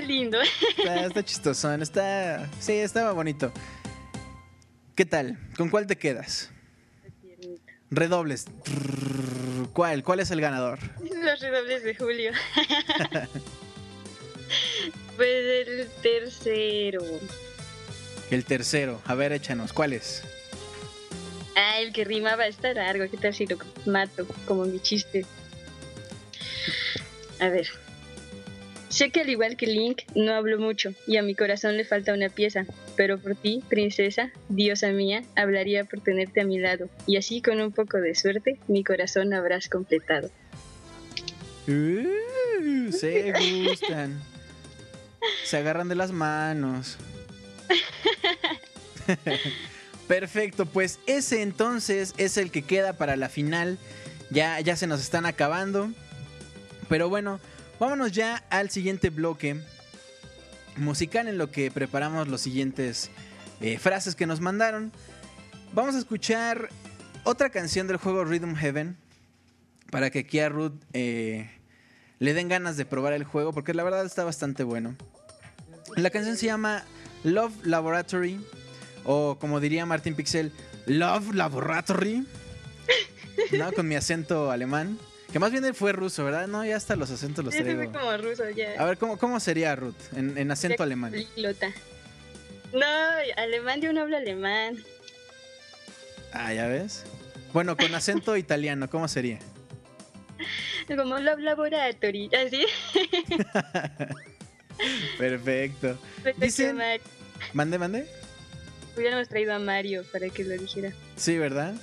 Lindo. 0.00 0.38
Está, 0.78 1.06
está 1.06 1.24
chistosón, 1.24 1.82
está... 1.82 2.48
Sí, 2.58 2.72
estaba 2.72 3.12
bonito. 3.12 3.52
¿Qué 4.94 5.04
tal? 5.04 5.38
¿Con 5.56 5.70
cuál 5.70 5.86
te 5.86 5.96
quedas? 5.96 6.50
Redobles. 7.90 8.46
¿Cuál? 9.72 10.04
¿Cuál 10.04 10.20
es 10.20 10.30
el 10.30 10.40
ganador? 10.40 10.78
Los 11.02 11.40
redobles 11.40 11.82
de 11.82 11.94
Julio. 11.94 12.32
pues 15.16 15.68
el 15.68 15.88
tercero. 16.02 17.02
El 18.30 18.44
tercero. 18.44 19.00
A 19.06 19.14
ver, 19.14 19.32
échanos. 19.32 19.72
¿Cuál 19.72 19.92
es? 19.92 20.22
Ah, 21.56 21.80
el 21.80 21.92
que 21.92 22.04
rimaba 22.04 22.46
está 22.46 22.72
largo. 22.72 23.10
¿Qué 23.10 23.16
tal 23.16 23.34
si 23.34 23.46
lo 23.46 23.58
mato? 23.86 24.26
Como 24.46 24.64
mi 24.64 24.80
chiste. 24.80 25.26
A 27.40 27.48
ver. 27.48 27.68
Sé 28.90 29.10
que 29.10 29.20
al 29.20 29.30
igual 29.30 29.56
que 29.56 29.68
Link, 29.68 30.02
no 30.16 30.34
hablo 30.34 30.58
mucho 30.58 30.92
y 31.06 31.16
a 31.16 31.22
mi 31.22 31.36
corazón 31.36 31.76
le 31.76 31.84
falta 31.84 32.12
una 32.12 32.28
pieza, 32.28 32.66
pero 32.96 33.18
por 33.18 33.36
ti, 33.36 33.62
princesa, 33.68 34.32
diosa 34.48 34.88
mía, 34.88 35.22
hablaría 35.36 35.84
por 35.84 36.00
tenerte 36.00 36.40
a 36.40 36.44
mi 36.44 36.58
lado, 36.58 36.90
y 37.06 37.16
así 37.16 37.40
con 37.40 37.60
un 37.60 37.70
poco 37.70 37.98
de 37.98 38.16
suerte, 38.16 38.58
mi 38.66 38.82
corazón 38.82 39.32
habrás 39.32 39.68
completado. 39.68 40.28
Uh, 41.68 42.90
se 42.90 43.32
gustan. 43.32 44.20
Se 45.44 45.58
agarran 45.58 45.88
de 45.88 45.94
las 45.94 46.10
manos. 46.10 46.98
Perfecto, 50.08 50.66
pues 50.66 50.98
ese 51.06 51.42
entonces 51.42 52.12
es 52.16 52.36
el 52.36 52.50
que 52.50 52.62
queda 52.62 52.94
para 52.94 53.14
la 53.14 53.28
final. 53.28 53.78
Ya, 54.30 54.58
ya 54.58 54.74
se 54.74 54.88
nos 54.88 55.00
están 55.00 55.26
acabando. 55.26 55.90
Pero 56.88 57.08
bueno, 57.08 57.38
vámonos 57.80 58.12
ya 58.12 58.44
al 58.50 58.70
siguiente 58.70 59.08
bloque 59.08 59.58
musical 60.76 61.26
en 61.26 61.38
lo 61.38 61.50
que 61.50 61.70
preparamos 61.70 62.28
los 62.28 62.42
siguientes 62.42 63.10
eh, 63.60 63.78
frases 63.78 64.14
que 64.14 64.26
nos 64.26 64.40
mandaron. 64.40 64.92
Vamos 65.72 65.94
a 65.94 65.98
escuchar 65.98 66.68
otra 67.24 67.50
canción 67.50 67.86
del 67.86 67.96
juego 67.96 68.24
Rhythm 68.24 68.54
Heaven 68.54 68.96
para 69.90 70.10
que 70.10 70.20
aquí 70.20 70.38
a 70.40 70.50
Ruth 70.50 70.74
eh, 70.92 71.50
le 72.18 72.34
den 72.34 72.48
ganas 72.48 72.76
de 72.76 72.84
probar 72.84 73.14
el 73.14 73.24
juego 73.24 73.52
porque 73.52 73.74
la 73.74 73.82
verdad 73.82 74.04
está 74.04 74.24
bastante 74.24 74.62
bueno. 74.62 74.94
La 75.96 76.10
canción 76.10 76.36
se 76.36 76.46
llama 76.46 76.84
Love 77.24 77.64
Laboratory 77.64 78.40
o 79.04 79.38
como 79.40 79.58
diría 79.58 79.86
Martín 79.86 80.14
Pixel, 80.14 80.52
Love 80.86 81.34
Laboratory. 81.34 82.26
¿No? 83.58 83.72
Con 83.72 83.88
mi 83.88 83.94
acento 83.94 84.50
alemán. 84.50 84.98
Que 85.32 85.38
más 85.38 85.52
bien 85.52 85.64
él 85.64 85.74
fue 85.74 85.92
ruso, 85.92 86.24
¿verdad? 86.24 86.48
No, 86.48 86.64
ya 86.64 86.76
hasta 86.76 86.96
los 86.96 87.10
acentos 87.10 87.44
los 87.44 87.54
traigo. 87.54 87.92
como 87.92 88.16
ruso, 88.16 88.48
ya. 88.50 88.72
A 88.80 88.84
ver, 88.84 88.98
¿cómo, 88.98 89.16
cómo 89.16 89.38
sería 89.38 89.76
Ruth 89.76 89.94
en, 90.16 90.36
en 90.36 90.50
acento 90.50 90.78
Ya 90.78 90.84
alemán? 90.84 91.12
políglota. 91.12 91.72
No, 92.72 92.86
alemán, 93.36 93.80
yo 93.80 93.92
no 93.92 94.00
hablo 94.02 94.16
alemán. 94.16 94.78
Ah, 96.32 96.52
ya 96.52 96.66
ves. 96.66 97.04
Bueno, 97.52 97.76
con 97.76 97.94
acento 97.94 98.36
italiano, 98.36 98.90
¿cómo 98.90 99.06
sería? 99.08 99.38
Como 100.88 101.18
Love 101.18 101.38
Laboratory, 101.40 102.30
así. 102.34 102.66
Perfecto. 105.18 105.98
Dicen... 106.38 106.76
Dicen- 106.78 107.00
Mande, 107.54 107.78
mande. 107.78 108.06
Hubiéramos 108.96 109.28
traído 109.28 109.54
a 109.54 109.58
Mario 109.58 110.04
para 110.12 110.28
que 110.28 110.44
lo 110.44 110.54
dijera. 110.54 110.92
Sí, 111.16 111.38
¿verdad? 111.38 111.74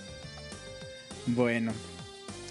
Bueno. 1.25 1.73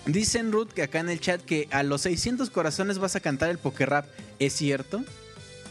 Dicen 0.06 0.52
Ruth 0.52 0.70
que 0.72 0.82
acá 0.82 1.00
en 1.00 1.10
el 1.10 1.20
chat 1.20 1.40
que 1.40 1.68
a 1.70 1.82
los 1.82 2.02
600 2.02 2.50
corazones 2.50 2.98
vas 2.98 3.16
a 3.16 3.20
cantar 3.20 3.50
el 3.50 3.58
poker 3.58 3.90
rap. 3.90 4.06
¿Es 4.38 4.52
cierto? 4.52 5.04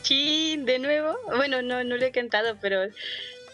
Sí, 0.01 0.59
de 0.63 0.79
nuevo. 0.79 1.15
Bueno, 1.35 1.61
no, 1.61 1.83
no 1.83 1.97
lo 1.97 2.05
he 2.05 2.11
cantado, 2.11 2.57
pero 2.61 2.81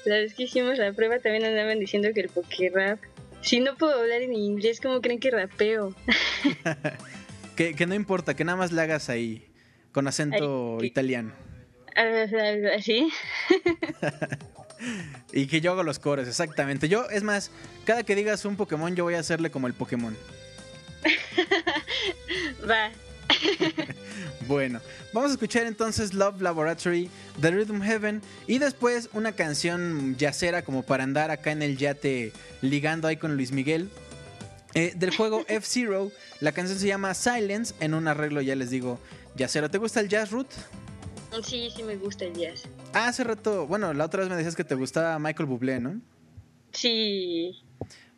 la 0.06 0.16
vez 0.16 0.34
que 0.34 0.44
hicimos 0.44 0.78
la 0.78 0.92
prueba 0.94 1.20
también 1.20 1.46
andaban 1.46 1.80
diciendo 1.80 2.10
que 2.14 2.22
el 2.22 2.30
poker 2.30 2.74
rap. 2.74 3.00
Si 3.42 3.60
no 3.60 3.76
puedo 3.76 4.00
hablar 4.00 4.22
en 4.22 4.34
inglés, 4.34 4.80
¿cómo 4.82 5.02
creen 5.02 5.20
que 5.20 5.32
rapeo? 5.32 5.96
Que, 7.56 7.76
que 7.76 7.86
no 7.86 7.94
importa, 7.94 8.34
que 8.34 8.46
nada 8.46 8.58
más 8.58 8.72
le 8.72 8.82
hagas 8.82 9.10
ahí 9.10 9.46
con 9.92 10.08
acento 10.08 10.76
Ay, 10.76 10.82
sí. 10.82 10.88
italiano. 10.88 11.34
¿Así? 12.76 13.10
Y 15.34 15.48
que 15.48 15.62
yo 15.62 15.72
hago 15.72 15.84
los 15.84 16.00
coros, 16.00 16.28
exactamente. 16.28 16.90
Yo, 16.90 17.08
es 17.10 17.24
más, 17.24 17.52
cada 17.86 18.04
que 18.04 18.16
digas 18.16 18.46
un 18.46 18.56
Pokémon, 18.56 18.96
yo 18.96 19.04
voy 19.04 19.14
a 19.14 19.20
hacerle 19.20 19.52
como 19.52 19.68
el 19.68 19.74
Pokémon. 19.74 20.18
Va. 22.70 22.92
Bueno, 24.48 24.82
vamos 25.14 25.30
a 25.30 25.34
escuchar 25.36 25.66
entonces 25.66 26.14
Love 26.14 26.42
Laboratory, 26.42 27.10
The 27.40 27.52
Rhythm 27.52 27.82
Heaven 27.82 28.22
y 28.48 28.58
después 28.58 29.10
una 29.14 29.32
canción 29.32 30.18
yacera 30.18 30.64
como 30.64 30.84
para 30.84 31.04
andar 31.04 31.32
acá 31.32 31.52
en 31.52 31.62
el 31.62 31.78
yate 31.78 32.34
ligando 32.62 33.08
ahí 33.08 33.16
con 33.18 33.36
Luis 33.36 33.52
Miguel. 33.52 33.90
Eh, 34.74 34.94
del 34.96 35.16
juego 35.16 35.46
F-Zero, 35.48 36.12
la 36.40 36.52
canción 36.52 36.80
se 36.80 36.88
llama 36.88 37.14
Silence 37.14 37.74
en 37.80 37.94
un 37.94 38.08
arreglo, 38.08 38.42
ya 38.42 38.56
les 38.56 38.70
digo, 38.72 39.00
yacero. 39.36 39.70
¿Te 39.70 39.78
gusta 39.78 40.00
el 40.00 40.10
jazz, 40.10 40.32
Ruth? 40.32 40.52
Sí, 41.44 41.70
sí 41.74 41.84
me 41.84 41.96
gusta 41.96 42.26
el 42.26 42.34
jazz. 42.34 42.64
Ah, 42.94 43.08
hace 43.08 43.24
rato, 43.24 43.68
bueno, 43.68 43.94
la 43.94 44.06
otra 44.06 44.22
vez 44.22 44.30
me 44.30 44.36
decías 44.36 44.56
que 44.56 44.66
te 44.66 44.76
gustaba 44.76 45.18
Michael 45.18 45.48
Bublé, 45.48 45.80
¿no? 45.80 46.02
Sí. 46.74 47.64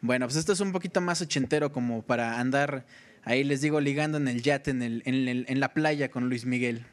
Bueno, 0.03 0.25
pues 0.27 0.35
esto 0.35 0.51
es 0.51 0.59
un 0.59 0.73
poquito 0.73 0.99
más 0.99 1.21
ochentero 1.21 1.71
como 1.71 2.01
para 2.01 2.37
andar 2.41 2.85
ahí, 3.23 3.45
les 3.45 3.61
digo, 3.61 3.79
ligando 3.79 4.17
en 4.17 4.27
el 4.27 4.41
yate, 4.43 4.71
en, 4.71 4.81
el, 4.81 5.01
en, 5.05 5.29
el- 5.29 5.45
en 5.47 5.59
la 5.61 5.73
playa 5.73 6.11
con 6.11 6.27
Luis 6.27 6.45
Miguel. 6.45 6.85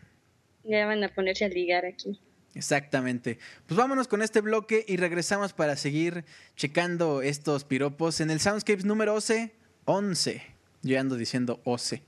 Ya 0.63 0.87
van 0.87 1.03
a 1.03 1.09
ponerse 1.09 1.45
a 1.45 1.49
ligar 1.49 1.85
aquí. 1.85 2.21
Exactamente. 2.55 3.39
Pues 3.67 3.77
vámonos 3.77 4.07
con 4.07 4.23
este 4.23 4.41
bloque 4.41 4.85
y 4.87 4.97
regresamos 4.97 5.53
para 5.53 5.75
seguir 5.75 6.25
checando 6.55 7.21
estos 7.21 7.65
piropos 7.65 8.21
en 8.21 8.31
el 8.31 8.39
Soundscapes 8.39 8.85
número 8.85 9.15
11. 9.15 9.53
11. 9.87 10.43
Yo 10.83 10.91
ya 10.93 11.01
ando 11.01 11.17
diciendo 11.17 11.61
11. 11.65 12.05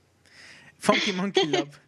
Funky 0.77 1.11
Monkey 1.11 1.47
Love. 1.49 1.79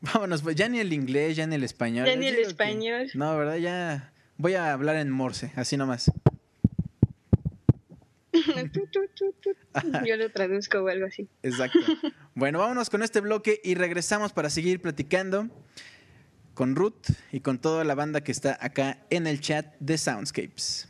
Vámonos, 0.00 0.40
pues 0.40 0.56
ya 0.56 0.68
ni 0.70 0.78
el 0.80 0.94
inglés, 0.94 1.36
ya 1.36 1.46
ni 1.46 1.56
el 1.56 1.64
español. 1.64 2.06
Ya 2.06 2.16
ni 2.16 2.26
el 2.28 2.36
que- 2.36 2.42
español. 2.42 3.10
No, 3.12 3.36
¿verdad? 3.36 3.56
Ya 3.56 4.12
voy 4.38 4.54
a 4.54 4.72
hablar 4.72 4.96
en 4.96 5.10
morse, 5.10 5.52
así 5.56 5.76
nomás. 5.76 6.10
Yo 10.06 10.16
lo 10.16 10.30
traduzco 10.30 10.78
o 10.78 10.88
algo 10.88 11.06
así. 11.06 11.28
Exacto. 11.42 11.78
Bueno, 12.34 12.60
vámonos 12.60 12.88
con 12.88 13.02
este 13.02 13.20
bloque 13.20 13.60
y 13.62 13.74
regresamos 13.74 14.32
para 14.32 14.48
seguir 14.48 14.80
platicando 14.80 15.50
con 16.54 16.74
Ruth 16.74 17.10
y 17.30 17.40
con 17.40 17.58
toda 17.58 17.84
la 17.84 17.94
banda 17.94 18.22
que 18.24 18.32
está 18.32 18.56
acá 18.58 19.04
en 19.10 19.26
el 19.26 19.38
chat 19.42 19.74
de 19.80 19.98
Soundscapes. 19.98 20.88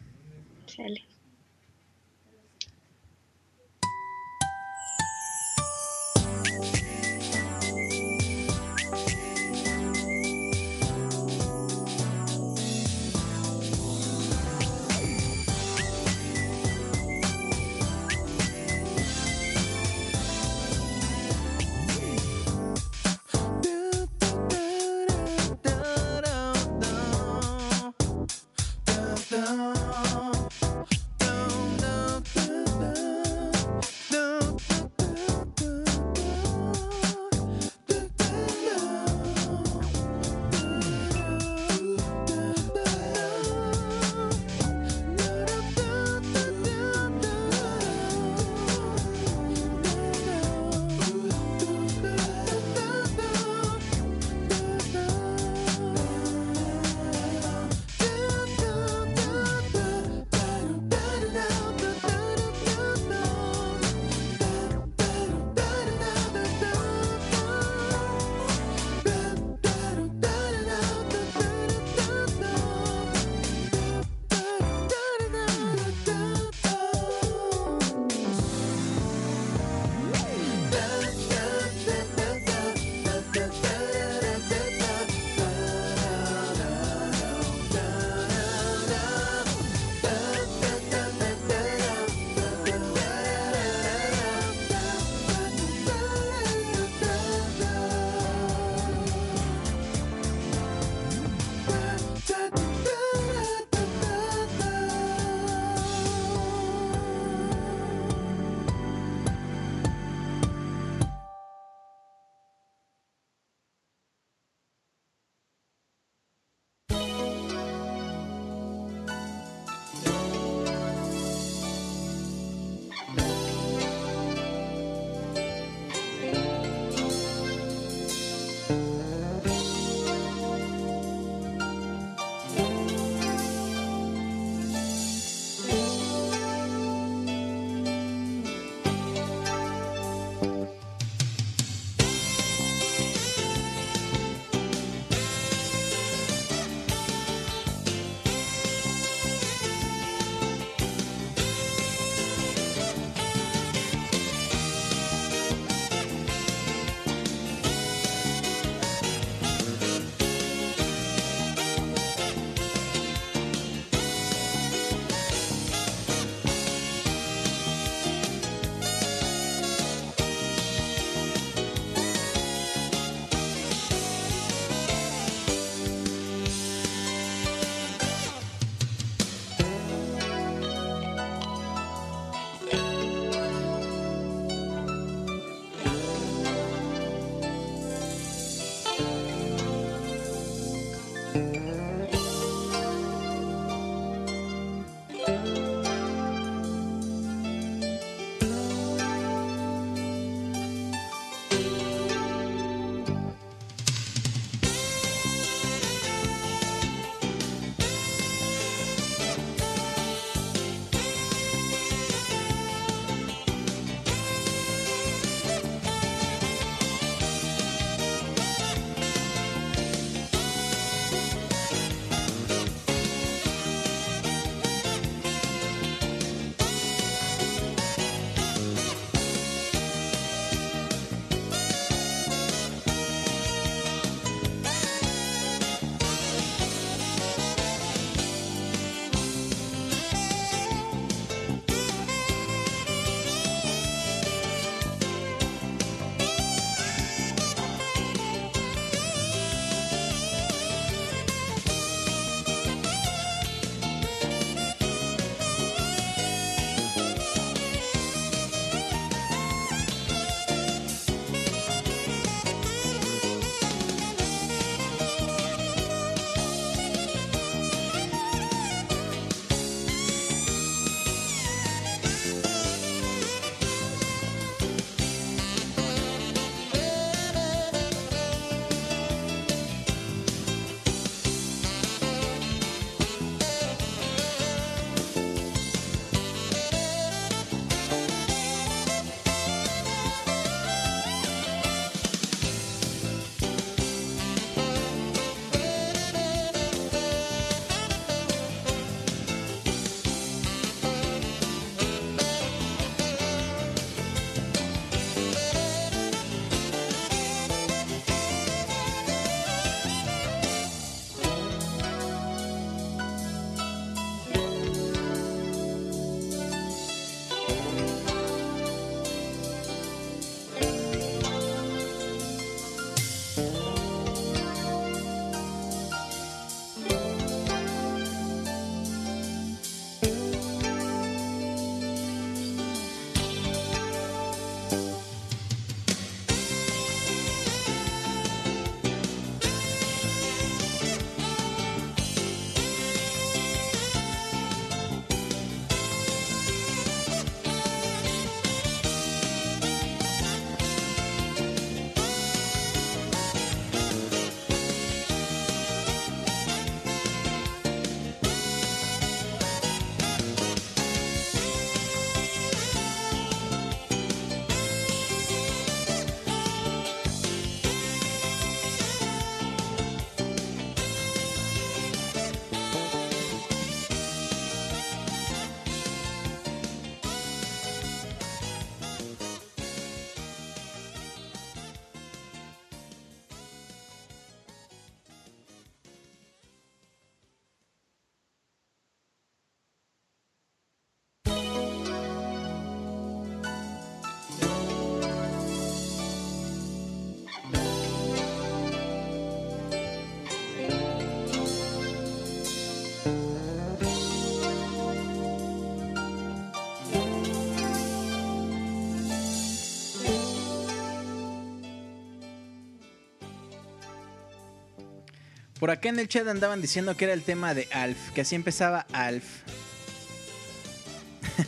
Por 415.62 415.70
acá 415.70 415.90
en 415.90 416.00
el 416.00 416.08
chat 416.08 416.26
andaban 416.26 416.60
diciendo 416.60 416.96
que 416.96 417.04
era 417.04 417.14
el 417.14 417.22
tema 417.22 417.54
de 417.54 417.68
Alf, 417.70 418.10
que 418.16 418.22
así 418.22 418.34
empezaba 418.34 418.84
Alf. 418.92 419.24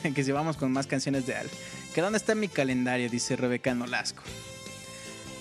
que 0.15 0.23
si 0.23 0.31
vamos 0.31 0.57
con 0.57 0.71
más 0.71 0.87
canciones 0.87 1.27
de 1.27 1.35
Alf. 1.35 1.53
Que 1.93 2.01
dónde 2.01 2.19
está 2.19 2.37
mi 2.37 2.47
calendario, 2.47 3.11
dice 3.11 3.35
Rebeca 3.35 3.75
Nolasco. 3.75 4.23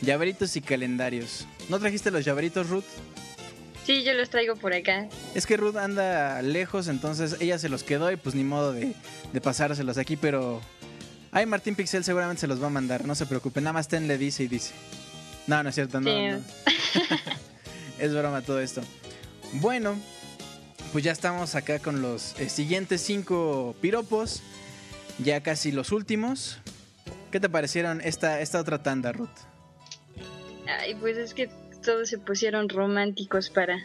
Llaveritos 0.01 0.55
y 0.55 0.61
calendarios. 0.61 1.45
¿No 1.69 1.77
trajiste 1.77 2.09
los 2.09 2.25
llaveritos, 2.25 2.67
Ruth? 2.69 2.83
Sí, 3.85 4.01
yo 4.03 4.15
los 4.15 4.31
traigo 4.31 4.55
por 4.55 4.73
acá. 4.73 5.07
Es 5.35 5.45
que 5.45 5.55
Ruth 5.55 5.77
anda 5.77 6.41
lejos, 6.41 6.87
entonces 6.87 7.37
ella 7.41 7.59
se 7.59 7.69
los 7.69 7.83
quedó 7.83 8.11
y 8.11 8.15
pues 8.15 8.33
ni 8.33 8.43
modo 8.43 8.73
de, 8.73 8.95
de 9.31 9.39
pasárselos 9.39 9.99
aquí, 9.99 10.17
pero... 10.17 10.61
Ay, 11.31 11.45
Martín 11.45 11.75
Pixel 11.75 12.03
seguramente 12.03 12.41
se 12.41 12.47
los 12.47 12.59
va 12.59 12.65
a 12.65 12.71
mandar, 12.71 13.05
no 13.05 13.13
se 13.13 13.27
preocupe, 13.27 13.61
nada 13.61 13.73
más 13.73 13.87
Ten 13.87 14.07
le 14.07 14.17
dice 14.17 14.41
y 14.41 14.47
dice. 14.47 14.73
No, 15.45 15.61
no 15.61 15.69
es 15.69 15.75
cierto, 15.75 16.01
no. 16.01 16.09
Sí. 16.09 16.27
no. 16.27 17.33
es 18.03 18.13
broma 18.13 18.41
todo 18.41 18.59
esto. 18.59 18.81
Bueno, 19.53 19.95
pues 20.91 21.03
ya 21.03 21.11
estamos 21.11 21.55
acá 21.55 21.79
con 21.79 22.01
los 22.01 22.39
eh, 22.39 22.49
siguientes 22.49 23.01
cinco 23.01 23.75
piropos, 23.81 24.41
ya 25.19 25.41
casi 25.41 25.71
los 25.71 25.91
últimos. 25.91 26.59
¿Qué 27.31 27.39
te 27.39 27.49
parecieron 27.49 28.01
esta, 28.01 28.41
esta 28.41 28.59
otra 28.59 28.83
tanda, 28.83 29.11
Ruth? 29.11 29.29
Ay, 30.67 30.95
pues 30.95 31.17
es 31.17 31.33
que 31.33 31.49
todos 31.83 32.09
se 32.09 32.17
pusieron 32.17 32.69
románticos 32.69 33.49
para 33.49 33.77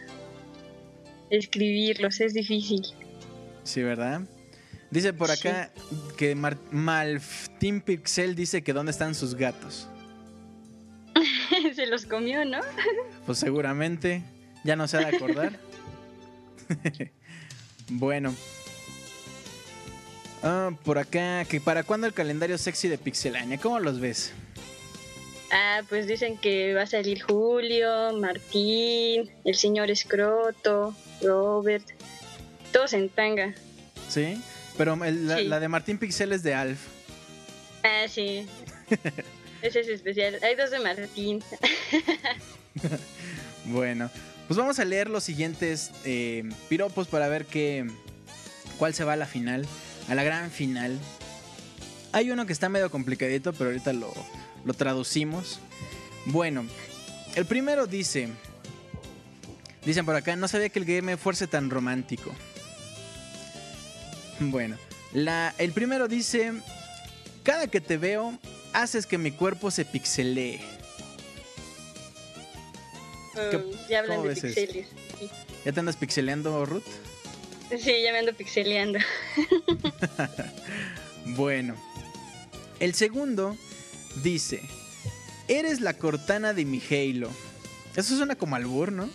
escribirlos, 1.29 2.19
es 2.19 2.33
difícil. 2.33 2.81
Sí, 3.63 3.83
¿verdad? 3.83 4.21
Dice 4.91 5.13
por 5.13 5.29
acá 5.31 5.71
que 6.17 6.35
Mar 6.35 6.57
Malftin 6.71 7.81
Pixel 7.81 8.35
dice 8.35 8.63
que 8.63 8.73
dónde 8.73 8.91
están 8.91 9.13
sus 9.13 9.35
gatos. 9.35 9.87
se 11.75 11.85
los 11.87 12.05
comió, 12.05 12.45
¿no? 12.45 12.59
Pues 13.25 13.37
seguramente 13.39 14.23
ya 14.63 14.75
no 14.75 14.87
se 14.87 14.97
ha 14.97 14.99
de 15.01 15.15
acordar. 15.15 15.59
bueno. 17.89 18.33
Ah, 20.41 20.71
por 20.85 20.97
acá, 20.97 21.43
que 21.45 21.59
para 21.59 21.83
cuándo 21.83 22.07
el 22.07 22.13
calendario 22.13 22.57
sexy 22.57 22.87
de 22.87 22.97
Pixelania, 22.97 23.57
¿cómo 23.57 23.79
los 23.79 23.99
ves? 23.99 24.31
Ah, 25.51 25.81
pues 25.89 26.07
dicen 26.07 26.37
que 26.37 26.73
va 26.73 26.83
a 26.83 26.87
salir 26.87 27.21
Julio, 27.21 28.13
Martín, 28.19 29.29
el 29.43 29.55
señor 29.55 29.89
Escroto, 29.91 30.95
Robert, 31.21 31.83
todos 32.71 32.93
en 32.93 33.09
tanga. 33.09 33.53
¿Sí? 34.07 34.41
Pero 34.77 35.03
el- 35.03 35.27
la, 35.27 35.37
Sí. 35.37 35.43
la 35.45 35.59
de 35.59 35.67
Martín 35.67 35.97
Pixel 35.97 36.31
es 36.31 36.43
de 36.43 36.53
Alf. 36.53 36.79
Ah, 37.83 38.05
sí. 38.07 38.47
Ese 39.61 39.81
es 39.81 39.87
especial. 39.89 40.39
Hay 40.43 40.55
dos 40.55 40.71
de 40.71 40.79
Martín. 40.79 41.43
Bueno, 43.65 44.09
pues 44.47 44.57
vamos 44.57 44.79
a 44.79 44.85
leer 44.85 45.09
los 45.09 45.23
siguientes 45.23 45.91
eh, 46.03 46.49
piropos 46.69 47.07
para 47.07 47.27
ver 47.27 47.45
qué, 47.45 47.85
cuál 48.79 48.95
se 48.95 49.03
va 49.03 49.13
a 49.13 49.15
la 49.15 49.27
final, 49.27 49.67
a 50.07 50.15
la 50.15 50.23
gran 50.23 50.49
final. 50.49 50.97
Hay 52.11 52.31
uno 52.31 52.47
que 52.47 52.53
está 52.53 52.67
medio 52.67 52.89
complicadito, 52.89 53.53
pero 53.53 53.69
ahorita 53.69 53.93
lo, 53.93 54.11
lo 54.65 54.73
traducimos. 54.73 55.59
Bueno, 56.25 56.65
el 57.35 57.45
primero 57.45 57.85
dice, 57.85 58.29
dicen 59.85 60.05
por 60.05 60.15
acá, 60.15 60.35
no 60.35 60.47
sabía 60.47 60.69
que 60.69 60.79
el 60.79 60.85
game 60.85 61.15
fuese 61.17 61.45
tan 61.45 61.69
romántico. 61.69 62.33
Bueno, 64.39 64.77
la, 65.13 65.53
el 65.59 65.73
primero 65.73 66.07
dice, 66.07 66.53
cada 67.49 67.65
que 67.67 67.81
te 67.81 67.97
veo, 67.97 68.37
haces 68.73 69.07
que 69.07 69.17
mi 69.17 69.31
cuerpo 69.31 69.71
se 69.71 69.83
pixelee. 69.83 70.61
¿Qué- 73.49 73.57
Mm, 73.57 73.71
ya 73.89 73.99
hablan 73.99 74.21
de 74.23 74.35
pixeles. 74.35 74.87
Sí. 75.19 75.29
¿Ya 75.65 75.71
te 75.71 75.79
andas 75.79 75.95
pixeleando, 75.95 76.63
Ruth? 76.67 76.83
Sí, 77.69 78.03
ya 78.03 78.11
me 78.11 78.19
ando 78.19 78.33
pixeleando. 78.33 78.99
Bueno. 81.25 81.75
El 82.79 82.93
segundo 82.95 83.57
dice: 84.23 84.61
Eres 85.47 85.81
la 85.81 85.93
cortana 85.95 86.53
de 86.53 86.65
mi 86.65 86.81
Halo. 86.89 87.29
Eso 87.95 88.15
suena 88.15 88.35
como 88.35 88.55
albur, 88.55 88.91
¿no? 88.91 89.09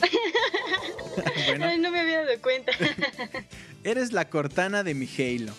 bueno, 1.46 1.66
Ay, 1.66 1.78
no 1.78 1.90
me 1.90 2.00
había 2.00 2.24
dado 2.24 2.40
cuenta. 2.40 2.72
eres 3.84 4.12
la 4.12 4.28
cortana 4.28 4.82
de 4.84 4.94
mi 4.94 5.06
Halo. 5.18 5.52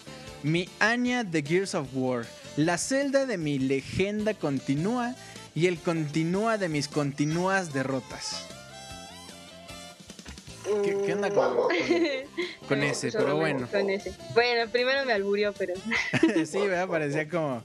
Mi 0.43 0.67
Anya 0.79 1.23
de 1.23 1.41
Gears 1.41 1.75
of 1.75 1.87
War. 1.93 2.25
La 2.57 2.77
celda 2.77 3.25
de 3.25 3.37
mi 3.37 3.59
legenda 3.59 4.33
continúa. 4.33 5.15
Y 5.53 5.67
el 5.67 5.77
continúa 5.79 6.57
de 6.57 6.69
mis 6.69 6.87
continuas 6.87 7.73
derrotas. 7.73 8.45
¿Qué, 10.63 10.97
qué 11.05 11.13
onda 11.13 11.29
con, 11.29 11.55
con- 11.55 11.67
con 12.69 12.83
ese? 12.83 13.11
Pero 13.11 13.35
bueno. 13.35 13.67
Con 13.69 13.89
ese. 13.89 14.13
Bueno, 14.33 14.71
primero 14.71 15.03
me 15.05 15.11
alburió, 15.13 15.53
pero. 15.53 15.73
sí, 16.45 16.59
¿verdad? 16.59 16.87
Parecía 16.87 17.27
como, 17.27 17.63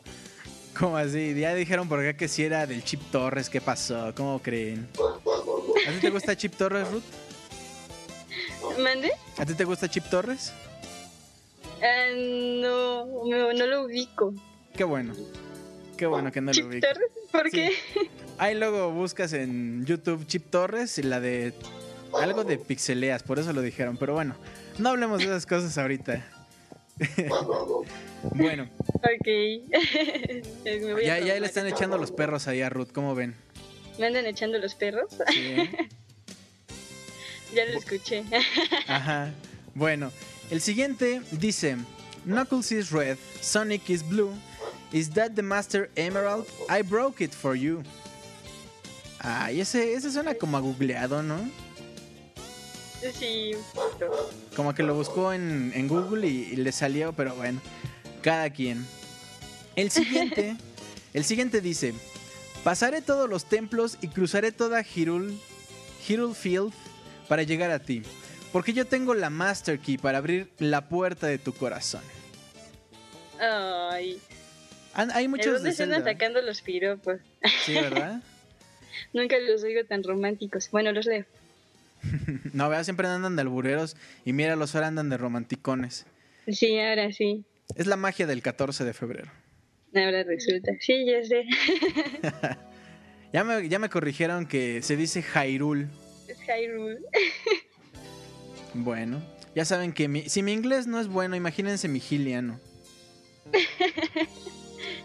como 0.76 0.96
así. 0.96 1.34
Ya 1.38 1.54
dijeron 1.54 1.88
por 1.88 2.00
acá 2.00 2.16
que 2.16 2.26
si 2.26 2.42
era 2.42 2.66
del 2.66 2.82
Chip 2.82 3.00
Torres. 3.12 3.48
¿Qué 3.48 3.60
pasó? 3.60 4.12
¿Cómo 4.16 4.40
creen? 4.42 4.88
¿A 5.86 5.92
ti 5.92 5.98
te 6.00 6.10
gusta 6.10 6.36
Chip 6.36 6.56
Torres, 6.56 6.88
Ruth? 6.90 7.04
¿Mande? 8.80 9.12
¿A 9.38 9.46
ti 9.46 9.54
te 9.54 9.64
gusta 9.64 9.88
Chip 9.88 10.06
Torres? 10.10 10.52
Ah, 11.82 12.08
no, 12.16 13.06
no, 13.26 13.52
no 13.52 13.66
lo 13.66 13.82
ubico. 13.84 14.34
Qué 14.74 14.84
bueno. 14.84 15.14
Qué 15.96 16.06
bueno 16.06 16.30
que 16.32 16.40
no 16.40 16.46
lo 16.48 16.52
¿Chip 16.52 16.68
vi. 16.68 16.80
Torres? 16.80 17.10
¿Por 17.32 17.50
Sí. 17.50 17.56
qué? 17.56 17.72
Ahí 18.38 18.54
luego 18.54 18.90
buscas 18.92 19.32
en 19.32 19.84
YouTube 19.86 20.26
Chip 20.26 20.50
Torres 20.50 20.98
y 20.98 21.02
la 21.02 21.20
de 21.20 21.54
algo 22.20 22.44
de 22.44 22.58
pixeleas, 22.58 23.22
por 23.22 23.38
eso 23.38 23.52
lo 23.52 23.62
dijeron. 23.62 23.96
Pero 23.96 24.12
bueno, 24.14 24.36
no 24.78 24.90
hablemos 24.90 25.18
de 25.18 25.24
esas 25.26 25.46
cosas 25.46 25.76
ahorita. 25.78 26.24
bueno, 28.34 28.68
Ok. 28.96 29.28
Ya, 31.04 31.18
ya 31.18 31.38
le 31.40 31.46
están 31.46 31.66
echando 31.66 31.98
los 31.98 32.10
perros 32.10 32.48
ahí 32.48 32.60
a 32.62 32.68
Ruth, 32.68 32.88
¿cómo 32.92 33.14
ven? 33.14 33.34
¿Me 33.98 34.06
andan 34.06 34.26
echando 34.26 34.58
los 34.58 34.74
perros? 34.74 35.10
Sí, 35.32 35.56
ya 37.54 37.64
lo 37.66 37.78
escuché. 37.78 38.24
Ajá. 38.88 39.32
Bueno, 39.74 40.10
el 40.50 40.60
siguiente 40.60 41.22
dice: 41.32 41.76
Knuckles 42.24 42.72
is 42.72 42.90
red, 42.90 43.18
Sonic 43.40 43.88
is 43.90 44.02
blue. 44.02 44.32
Is 44.92 45.10
that 45.10 45.34
the 45.34 45.42
Master 45.42 45.90
Emerald? 45.96 46.46
I 46.68 46.82
broke 46.82 47.20
it 47.22 47.34
for 47.34 47.56
you. 47.56 47.82
Ay, 49.18 49.60
ese, 49.60 49.94
ese 49.94 50.10
suena 50.12 50.34
como 50.34 50.56
a 50.56 50.60
googleado, 50.60 51.22
¿no? 51.22 51.36
sí. 53.12 53.52
Como 54.54 54.74
que 54.74 54.82
lo 54.82 54.94
buscó 54.94 55.32
en, 55.32 55.72
en 55.74 55.88
Google 55.88 56.26
y, 56.26 56.50
y 56.52 56.56
le 56.56 56.72
salió, 56.72 57.12
pero 57.12 57.34
bueno, 57.34 57.60
cada 58.22 58.50
quien. 58.50 58.86
El 59.74 59.90
siguiente, 59.90 60.56
el 61.14 61.24
siguiente 61.24 61.60
dice: 61.60 61.94
Pasaré 62.64 63.02
todos 63.02 63.28
los 63.28 63.44
templos 63.44 63.98
y 64.00 64.08
cruzaré 64.08 64.52
toda 64.52 64.82
Hyrule, 64.82 65.34
Hyrule 66.06 66.34
Field 66.34 66.72
para 67.28 67.42
llegar 67.42 67.70
a 67.70 67.78
ti. 67.78 68.02
Porque 68.56 68.72
yo 68.72 68.86
tengo 68.86 69.12
la 69.12 69.28
Master 69.28 69.78
Key 69.78 69.98
para 69.98 70.16
abrir 70.16 70.48
la 70.60 70.88
puerta 70.88 71.26
de 71.26 71.36
tu 71.36 71.52
corazón. 71.52 72.00
Ay, 73.38 74.18
Han- 74.94 75.10
Hay 75.10 75.24
¿de 75.24 75.28
muchos 75.28 75.52
dónde 75.52 75.74
de 75.74 75.82
andan 75.82 75.98
Zelda. 75.98 76.12
sacando 76.12 76.40
los 76.40 76.62
piropos? 76.62 77.18
Sí, 77.66 77.74
¿verdad? 77.74 78.22
Nunca 79.12 79.36
los 79.40 79.62
oigo 79.62 79.84
tan 79.84 80.02
románticos. 80.02 80.70
Bueno, 80.70 80.90
los 80.92 81.04
leo. 81.04 81.26
No, 82.54 82.70
vea, 82.70 82.82
siempre 82.82 83.06
andan 83.08 83.36
de 83.36 83.42
albureros 83.42 83.94
y 84.24 84.32
mira, 84.32 84.56
los 84.56 84.74
ahora 84.74 84.86
andan 84.86 85.10
de 85.10 85.18
romanticones. 85.18 86.06
Sí, 86.48 86.78
ahora 86.80 87.12
sí. 87.12 87.44
Es 87.74 87.86
la 87.86 87.96
magia 87.96 88.26
del 88.26 88.40
14 88.40 88.84
de 88.84 88.94
febrero. 88.94 89.30
Ahora 89.94 90.22
resulta. 90.22 90.72
Sí, 90.80 91.04
ya 91.04 91.22
sé. 91.24 91.44
Ya 93.34 93.44
me, 93.44 93.68
ya 93.68 93.78
me 93.78 93.90
corrigieron 93.90 94.46
que 94.46 94.80
se 94.80 94.96
dice 94.96 95.22
Hyrule. 95.22 95.88
es 96.26 96.38
Hyrule. 96.40 97.00
Bueno, 98.76 99.22
ya 99.54 99.64
saben 99.64 99.92
que 99.92 100.08
mi- 100.08 100.28
si 100.28 100.42
mi 100.42 100.52
inglés 100.52 100.86
no 100.86 101.00
es 101.00 101.08
bueno, 101.08 101.34
imagínense 101.36 101.88
mi 101.88 102.00
giliano. 102.00 102.60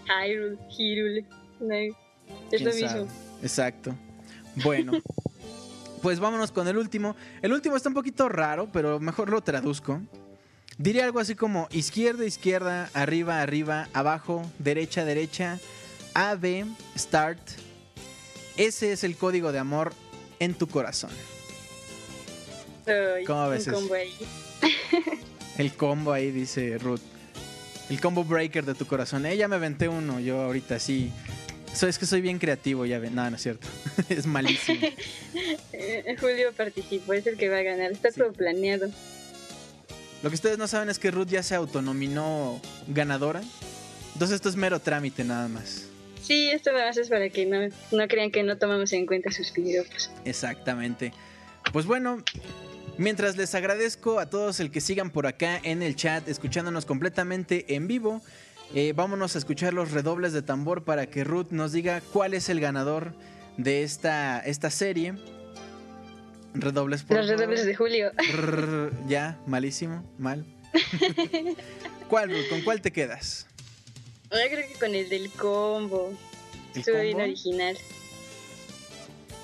Hyrule, 0.08 0.58
Hyrule. 0.78 1.26
No, 1.60 1.74
es 1.76 1.94
¿Quién 2.50 2.66
lo 2.66 2.74
mismo. 2.74 3.08
Exacto. 3.42 3.96
Bueno, 4.64 4.94
pues 6.02 6.20
vámonos 6.20 6.52
con 6.52 6.68
el 6.68 6.78
último. 6.78 7.16
El 7.42 7.54
último 7.54 7.76
está 7.78 7.90
un 7.90 7.96
poquito 7.96 8.28
raro, 8.30 8.70
pero 8.72 9.00
mejor 9.00 9.30
lo 9.30 9.42
traduzco. 9.42 10.02
Diría 10.78 11.06
algo 11.06 11.20
así 11.20 11.36
como 11.36 11.68
izquierda, 11.72 12.26
izquierda, 12.26 12.90
arriba, 12.94 13.42
arriba, 13.42 13.88
abajo, 13.94 14.50
derecha, 14.60 15.06
derecha, 15.06 15.60
A, 16.14 16.36
B, 16.36 16.66
start. 16.98 17.40
Ese 18.58 18.92
es 18.92 19.04
el 19.04 19.16
código 19.16 19.52
de 19.52 19.60
amor 19.60 19.94
en 20.40 20.56
tu 20.56 20.68
corazón. 20.68 21.12
Ay, 22.88 23.24
¿Cómo 23.26 23.50
ves 23.50 23.68
un 23.68 23.74
eso? 23.74 23.82
combo 23.82 23.94
ahí. 23.96 24.14
El 25.58 25.74
combo 25.74 26.14
ahí, 26.14 26.32
dice 26.32 26.78
Ruth. 26.78 27.02
El 27.90 28.00
combo 28.00 28.24
breaker 28.24 28.66
de 28.66 28.74
tu 28.74 28.86
corazón. 28.88 29.26
Ella 29.26 29.48
me 29.48 29.56
aventé 29.58 29.88
uno, 29.90 30.20
yo 30.20 30.42
ahorita 30.42 30.80
sí. 30.80 31.12
So, 31.74 31.88
es 31.88 31.98
que 31.98 32.06
soy 32.06 32.22
bien 32.22 32.40
creativo, 32.40 32.86
ya 32.86 33.00
ven. 33.00 33.16
No, 33.16 33.30
no 33.30 33.36
es 33.36 33.42
cierto. 33.44 33.68
es 34.10 34.26
malísimo. 34.26 34.80
Eh, 35.74 36.16
Julio 36.20 36.52
participó, 36.56 37.14
es 37.14 37.26
el 37.28 37.38
que 37.38 37.50
va 37.50 37.58
a 37.60 37.64
ganar. 37.64 37.92
Está 37.92 38.12
Sí. 38.12 38.20
todo 38.20 38.32
planeado. 38.34 38.90
Lo 40.24 40.30
que 40.30 40.36
ustedes 40.36 40.58
no 40.58 40.68
saben 40.68 40.90
es 40.90 41.00
que 41.00 41.12
Ruth 41.12 41.28
ya 41.30 41.44
se 41.44 41.56
autonominó 41.56 42.62
ganadora. 42.88 43.42
Entonces 44.14 44.36
esto 44.36 44.50
es 44.50 44.56
mero 44.56 44.80
trámite 44.80 45.24
nada 45.24 45.48
más. 45.48 45.86
Sí, 46.22 46.50
esto 46.52 46.72
más 46.74 46.96
es 46.98 47.10
para 47.10 47.30
que 47.30 47.46
no, 47.46 47.58
no 47.92 48.08
crean 48.08 48.32
que 48.32 48.44
no 48.44 48.58
tomamos 48.58 48.94
en 48.94 49.06
cuenta 49.06 49.32
sus 49.32 49.52
piropos. 49.52 50.12
Exactamente. 50.26 51.12
Pues 51.74 51.86
bueno, 51.86 52.24
mientras 53.02 53.36
les 53.36 53.54
agradezco 53.56 54.20
a 54.20 54.30
todos 54.30 54.60
el 54.60 54.72
que 54.72 54.80
sigan 54.80 55.10
por 55.10 55.28
acá 55.28 55.60
en 55.64 55.82
el 55.82 55.96
chat, 55.96 56.28
escuchándonos 56.28 56.86
completamente 56.86 57.76
en 57.76 57.88
vivo, 57.88 58.22
eh, 58.74 58.94
vámonos 58.96 59.36
a 59.36 59.40
escuchar 59.40 59.74
los 59.74 59.92
redobles 59.92 60.34
de 60.34 60.42
tambor 60.42 60.84
para 60.84 61.08
que 61.08 61.24
Ruth 61.24 61.48
nos 61.50 61.74
diga 61.74 62.02
cuál 62.14 62.34
es 62.34 62.48
el 62.48 62.60
ganador 62.60 63.14
de 63.58 63.84
esta, 63.84 64.40
esta 64.40 64.70
serie. 64.70 65.16
Redobles 66.54 67.04
por 67.04 67.18
Los 67.18 67.28
redobles 67.28 67.66
de 67.66 67.76
Julio. 67.76 68.12
Rrr, 68.34 68.92
ya, 69.08 69.40
malísimo, 69.48 70.10
mal. 70.18 70.46
¿Cuál, 72.08 72.30
Ruth? 72.30 72.50
¿Con 72.50 72.62
cuál 72.62 72.82
te 72.82 72.92
quedas? 72.92 73.48
Yo 74.32 74.38
creo 74.50 74.68
que 74.68 74.80
con 74.80 74.94
el 74.96 75.10
del 75.10 75.30
combo. 75.32 76.14
¿El 76.74 76.80
Estuvo 76.80 77.00
bien 77.02 77.20
original. 77.20 77.78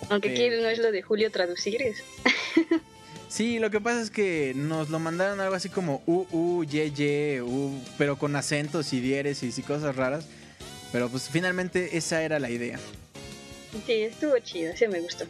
Aunque 0.09 0.29
Pero- 0.29 0.55
aquí 0.55 0.61
no 0.61 0.69
es 0.69 0.79
lo 0.79 0.91
de 0.91 1.01
Julio 1.01 1.31
traducir. 1.31 1.81
Sí, 3.29 3.59
lo 3.59 3.69
que 3.69 3.81
pasa 3.81 4.01
es 4.01 4.09
que 4.09 4.53
nos 4.55 4.89
lo 4.89 4.99
mandaron 4.99 5.39
algo 5.41 5.55
así 5.55 5.69
como 5.69 6.01
u, 6.05 6.25
u, 6.31 6.63
ye, 6.63 6.91
ye, 6.91 7.41
u, 7.41 7.77
pero 7.97 8.17
con 8.17 8.35
acentos 8.35 8.93
y 8.93 9.01
diéresis 9.01 9.57
y 9.57 9.63
cosas 9.63 9.95
raras. 9.95 10.25
Pero 10.91 11.09
pues 11.09 11.27
finalmente 11.29 11.97
esa 11.97 12.23
era 12.23 12.39
la 12.39 12.49
idea. 12.49 12.79
Sí, 13.85 13.93
estuvo 13.93 14.37
chido, 14.39 14.71
ese 14.71 14.87
me 14.87 15.01
gustó. 15.01 15.25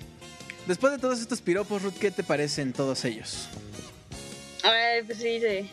Después 0.68 0.94
de 0.94 1.00
todos 1.00 1.20
estos 1.20 1.42
piropos, 1.42 1.82
Ruth, 1.82 1.96
¿qué 2.00 2.12
te 2.12 2.24
parecen 2.24 2.74
todos 2.74 3.04
ellos? 3.06 3.50
Ay, 4.64 5.02
pues 5.04 5.18
sí, 5.18 5.40
se, 5.40 5.66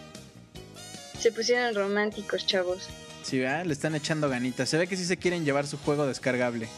se 1.20 1.32
pusieron 1.32 1.74
románticos, 1.74 2.46
chavos. 2.46 2.88
Sí, 3.22 3.38
¿verdad? 3.38 3.66
Le 3.66 3.72
están 3.72 3.94
echando 3.94 4.28
ganitas. 4.28 4.68
Se 4.68 4.78
ve 4.78 4.86
que 4.86 4.96
sí 4.96 5.04
se 5.04 5.16
quieren 5.16 5.44
llevar 5.44 5.66
su 5.66 5.76
juego 5.78 6.06
descargable. 6.06 6.68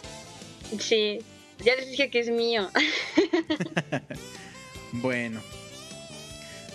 Sí, 0.81 1.21
ya 1.65 1.77
les 1.77 1.91
dije 1.91 2.11
que 2.11 2.21
es 2.21 2.31
mío. 2.31 2.69
Bueno. 5.01 5.41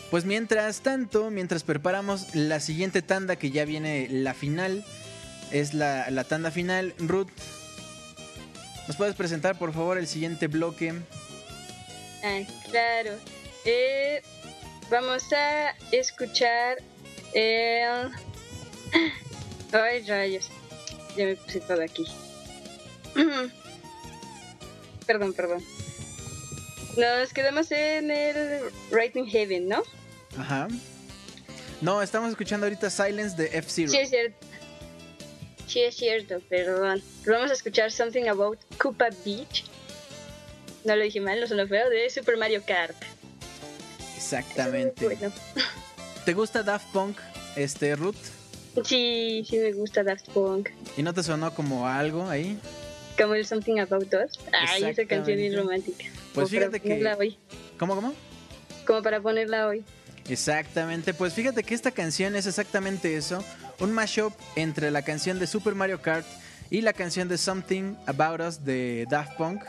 Pues 0.09 0.25
mientras 0.25 0.81
tanto, 0.81 1.31
mientras 1.31 1.63
preparamos 1.63 2.35
la 2.35 2.59
siguiente 2.59 3.01
tanda 3.01 3.37
que 3.37 3.49
ya 3.51 3.63
viene 3.63 4.07
la 4.09 4.33
final, 4.33 4.83
es 5.51 5.73
la, 5.73 6.09
la 6.09 6.25
tanda 6.25 6.51
final, 6.51 6.93
Ruth, 6.97 7.29
¿nos 8.87 8.97
puedes 8.97 9.15
presentar 9.15 9.57
por 9.57 9.73
favor 9.73 9.97
el 9.97 10.07
siguiente 10.07 10.47
bloque? 10.47 10.93
Ah, 12.23 12.41
claro. 12.69 13.11
Eh, 13.65 14.21
vamos 14.89 15.23
a 15.33 15.71
escuchar 15.91 16.77
el... 17.33 18.11
Ay, 19.71 20.03
rayos. 20.05 20.49
Ya 21.15 21.25
me 21.25 21.35
puse 21.35 21.61
todo 21.61 21.81
aquí. 21.81 22.05
perdón, 25.07 25.33
perdón. 25.33 25.63
Nos 26.97 27.33
quedamos 27.33 27.71
en 27.71 28.11
el 28.11 28.61
Right 28.91 29.15
in 29.15 29.25
Heaven, 29.27 29.67
¿no? 29.69 29.83
Ajá. 30.37 30.67
No, 31.81 32.01
estamos 32.01 32.29
escuchando 32.31 32.65
ahorita 32.65 32.89
Silence 32.89 33.35
de 33.35 33.57
F-Zero. 33.57 33.89
Sí, 33.89 33.97
es 33.97 34.09
cierto. 34.09 34.47
Sí, 35.67 35.81
es 35.81 35.95
cierto, 35.95 36.39
perdón. 36.49 37.01
Vamos 37.25 37.49
a 37.49 37.53
escuchar 37.53 37.91
Something 37.91 38.25
About 38.27 38.59
Koopa 38.77 39.09
Beach. 39.25 39.65
No 40.83 40.95
lo 40.95 41.03
dije 41.03 41.21
mal, 41.21 41.39
no 41.39 41.47
sonó 41.47 41.67
feo, 41.67 41.89
de 41.89 42.09
Super 42.09 42.37
Mario 42.37 42.61
Kart. 42.65 42.95
Exactamente. 44.15 45.05
Bueno, 45.05 45.31
¿Te 46.25 46.33
gusta 46.33 46.61
Daft 46.61 46.91
Punk, 46.91 47.17
este, 47.55 47.95
Ruth? 47.95 48.15
sí, 48.85 49.45
sí 49.49 49.57
me 49.57 49.71
gusta 49.73 50.03
Daft 50.03 50.29
Punk. 50.29 50.69
¿Y 50.97 51.03
no 51.03 51.13
te 51.13 51.23
sonó 51.23 51.53
como 51.53 51.87
algo 51.87 52.27
ahí? 52.29 52.59
Como 53.17 53.33
el 53.35 53.45
Something 53.45 53.79
About 53.79 54.13
Us. 54.13 54.39
Ay, 54.53 54.83
esa 54.83 55.05
canción 55.05 55.39
Exactamente. 55.39 55.57
romántica. 55.57 56.05
Pues 56.33 56.45
Como 56.45 56.47
fíjate 56.47 56.79
para 56.79 56.83
ponerla 56.83 57.15
que... 57.15 57.19
hoy. 57.21 57.37
¿Cómo, 57.77 57.95
cómo? 57.95 58.13
Como 58.85 59.03
para 59.03 59.21
ponerla 59.21 59.67
hoy. 59.67 59.83
Exactamente, 60.29 61.13
pues 61.13 61.33
fíjate 61.33 61.63
que 61.63 61.73
esta 61.73 61.91
canción 61.91 62.35
es 62.35 62.45
exactamente 62.45 63.17
eso, 63.17 63.43
un 63.79 63.91
mashup 63.91 64.33
entre 64.55 64.91
la 64.91 65.01
canción 65.01 65.39
de 65.39 65.47
Super 65.47 65.75
Mario 65.75 66.01
Kart 66.01 66.25
y 66.69 66.81
la 66.81 66.93
canción 66.93 67.27
de 67.27 67.37
Something 67.37 67.95
About 68.05 68.41
Us 68.41 68.63
de 68.63 69.07
Daft 69.09 69.35
Punk. 69.35 69.63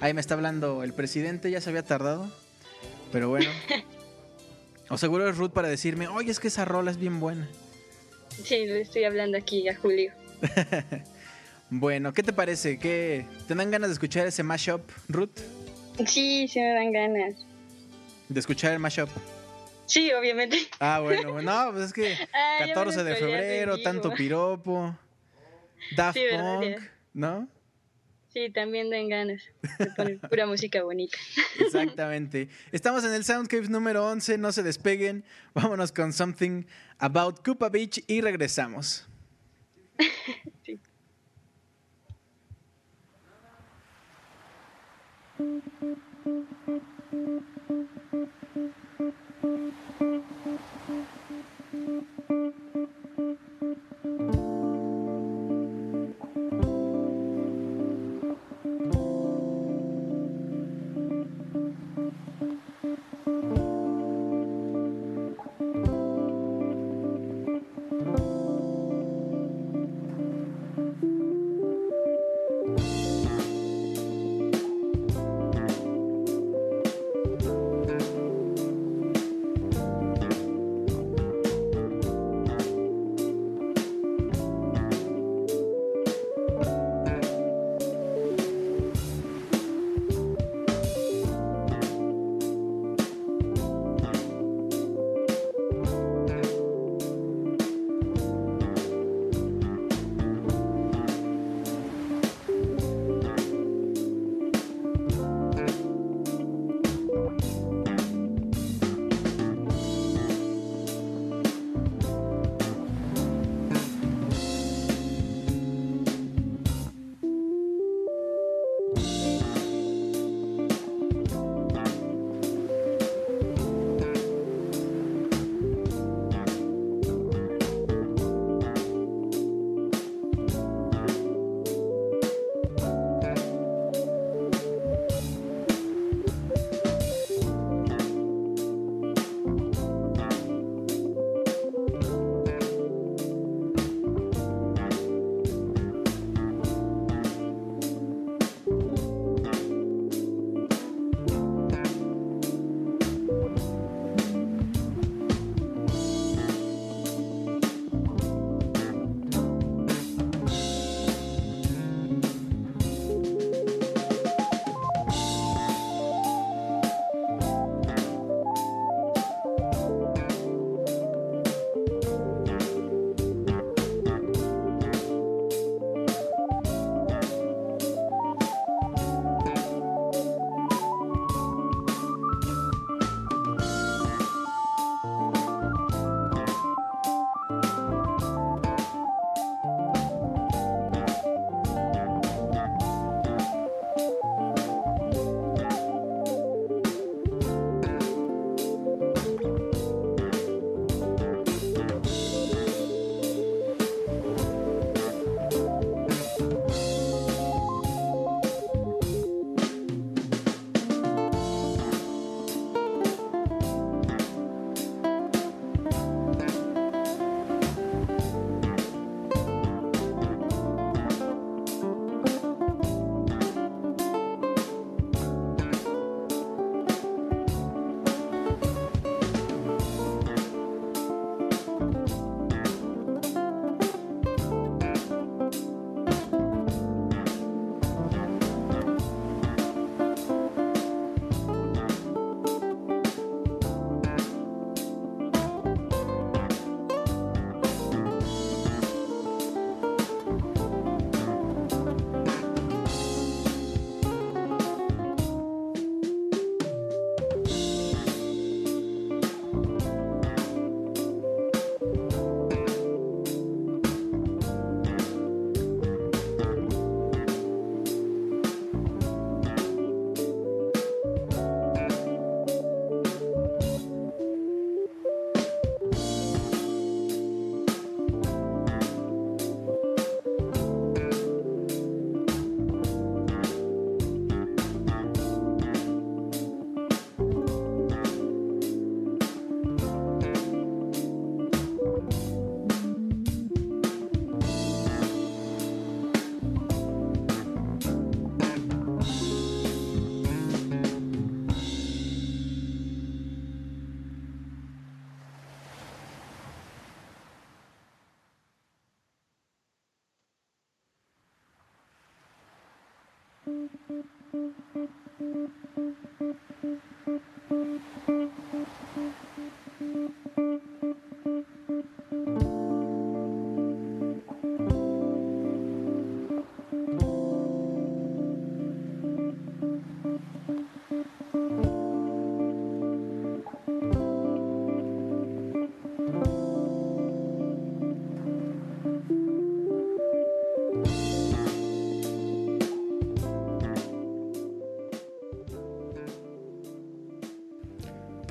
Ahí 0.00 0.14
me 0.14 0.20
está 0.20 0.34
hablando 0.34 0.82
el 0.82 0.94
presidente, 0.94 1.50
ya 1.50 1.60
se 1.60 1.70
había 1.70 1.82
tardado, 1.82 2.30
pero 3.12 3.28
bueno. 3.28 3.50
O 4.90 4.98
seguro 4.98 5.26
es 5.26 5.38
Ruth 5.38 5.50
para 5.52 5.66
decirme, 5.66 6.08
oye, 6.08 6.30
es 6.30 6.38
que 6.38 6.48
esa 6.48 6.66
rola 6.66 6.90
es 6.90 6.98
bien 6.98 7.18
buena. 7.18 7.48
Sí, 8.44 8.66
le 8.66 8.82
estoy 8.82 9.04
hablando 9.04 9.38
aquí 9.38 9.66
a 9.68 9.74
Julio. 9.74 10.12
Bueno, 11.70 12.12
¿qué 12.12 12.22
te 12.22 12.32
parece? 12.32 12.78
¿Qué... 12.78 13.26
¿Te 13.48 13.54
dan 13.54 13.70
ganas 13.70 13.88
de 13.88 13.94
escuchar 13.94 14.26
ese 14.26 14.42
mashup, 14.44 14.82
Ruth? 15.08 15.40
Sí, 16.06 16.48
sí 16.48 16.60
me 16.60 16.72
dan 16.74 16.92
ganas. 16.92 17.34
De 18.28 18.40
escuchar 18.40 18.72
el 18.72 18.78
mashup. 18.78 19.08
Sí, 19.86 20.12
obviamente. 20.12 20.58
Ah, 20.80 21.00
bueno, 21.00 21.32
bueno, 21.34 21.64
no, 21.66 21.72
pues 21.72 21.86
es 21.86 21.92
que 21.92 22.14
Ah, 22.32 22.60
ya 22.60 22.66
me 22.66 22.74
14 22.74 23.04
de 23.04 23.16
febrero, 23.16 23.78
tanto 23.82 24.12
piropo, 24.12 24.96
Daft. 25.96 26.18
Punk, 26.32 26.78
¿no? 27.12 27.48
Sí, 28.32 28.50
también 28.50 28.90
dan 28.90 29.08
ganas 29.08 29.42
de 29.78 29.86
poner 29.92 30.18
pura 30.18 30.46
música 30.48 30.82
bonita. 30.82 31.16
Exactamente. 31.60 32.48
Estamos 32.72 33.04
en 33.04 33.14
el 33.14 33.24
Soundscapes 33.24 33.70
número 33.70 34.04
11, 34.08 34.38
no 34.38 34.50
se 34.50 34.64
despeguen. 34.64 35.24
Vámonos 35.54 35.92
con 35.92 36.12
Something 36.12 36.64
About 36.98 37.44
Koopa 37.44 37.68
Beach 37.68 38.02
y 38.08 38.20
regresamos. 38.22 39.06
Thank 45.44 45.64
you. 54.34 54.73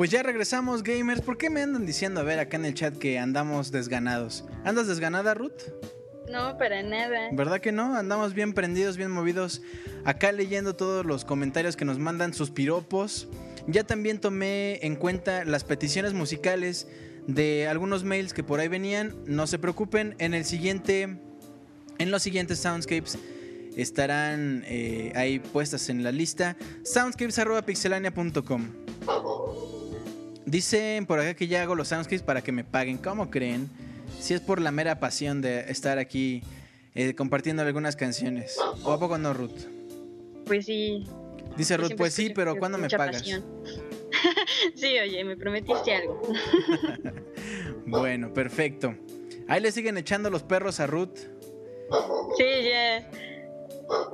Pues 0.04 0.12
ya 0.12 0.22
regresamos, 0.22 0.84
gamers. 0.84 1.22
¿Por 1.22 1.38
qué 1.38 1.50
me 1.50 1.62
andan 1.62 1.86
diciendo, 1.86 2.20
a 2.20 2.24
ver, 2.24 2.38
acá 2.38 2.58
en 2.58 2.66
el 2.66 2.74
chat 2.74 2.98
que 2.98 3.18
andamos 3.18 3.72
desganados? 3.72 4.44
¿Andas 4.66 4.88
desganada, 4.88 5.34
Ruth? 5.34 5.62
No, 6.30 6.58
para 6.58 6.84
nada. 6.84 7.30
¿Verdad 7.32 7.62
que 7.62 7.72
no? 7.72 7.96
Andamos 7.96 8.34
bien 8.34 8.52
prendidos, 8.52 8.98
bien 8.98 9.12
movidos. 9.12 9.62
Acá 10.04 10.34
leyendo 10.34 10.76
todos 10.76 11.06
los 11.06 11.24
comentarios 11.24 11.78
que 11.78 11.86
nos 11.86 12.00
mandan, 12.00 12.34
sus 12.34 12.52
piropos. 12.52 13.30
Ya 13.66 13.86
también 13.86 14.20
tomé 14.20 14.86
en 14.86 14.98
cuenta 14.98 15.46
las 15.46 15.64
peticiones 15.64 16.12
musicales 16.12 16.90
de 17.26 17.70
algunos 17.70 18.04
mails 18.04 18.34
que 18.34 18.44
por 18.44 18.60
ahí 18.60 18.68
venían. 18.68 19.16
No 19.26 19.48
se 19.48 19.58
preocupen, 19.58 20.18
en 20.20 20.34
el 20.34 20.44
siguiente. 20.44 21.18
En 21.98 22.12
los 22.12 22.24
siguientes 22.24 22.60
soundscapes 22.60 23.18
estarán 23.78 24.66
eh, 24.68 25.14
ahí 25.16 25.40
puestas 25.40 25.88
en 25.88 26.04
la 26.04 26.12
lista. 26.12 26.58
Soundscapes.pixelania.com. 26.84 28.68
Dicen 30.54 31.08
por 31.08 31.20
acá 31.20 31.34
que 31.34 31.48
ya 31.48 31.64
hago 31.64 31.74
los 31.74 31.88
soundscapes 31.88 32.22
para 32.22 32.44
que 32.44 32.52
me 32.52 32.64
paguen. 32.64 33.00
¿Cómo 33.00 33.32
creen? 33.32 33.72
Si 34.20 34.36
es 34.36 34.40
por 34.40 34.62
la 34.62 34.70
mera 34.70 35.00
pasión 35.00 35.42
de 35.42 35.62
estar 35.62 35.98
aquí 35.98 36.44
eh, 36.94 37.16
compartiendo 37.16 37.64
algunas 37.64 37.96
canciones. 37.96 38.56
¿O 38.84 38.92
a 38.92 39.00
poco 39.00 39.18
no, 39.18 39.34
Ruth? 39.34 39.64
Pues 40.46 40.68
sí. 40.68 41.08
Dice 41.58 41.76
Ruth, 41.76 41.94
pues 41.98 42.14
sí, 42.14 42.34
pero 42.36 42.56
¿cuándo 42.56 42.78
me 42.78 42.88
pagas? 42.88 43.24
pasión. 43.24 43.44
sí, 44.76 45.00
oye, 45.00 45.24
me 45.24 45.36
prometiste 45.36 45.96
algo. 45.96 46.22
Bueno, 47.86 48.32
perfecto. 48.32 48.96
Ahí 49.48 49.60
le 49.60 49.72
siguen 49.72 49.98
echando 49.98 50.30
los 50.30 50.44
perros 50.44 50.80
a 50.80 50.88
Ruth. 50.88 51.18
Sí, 52.38 52.46
ya. 52.64 53.10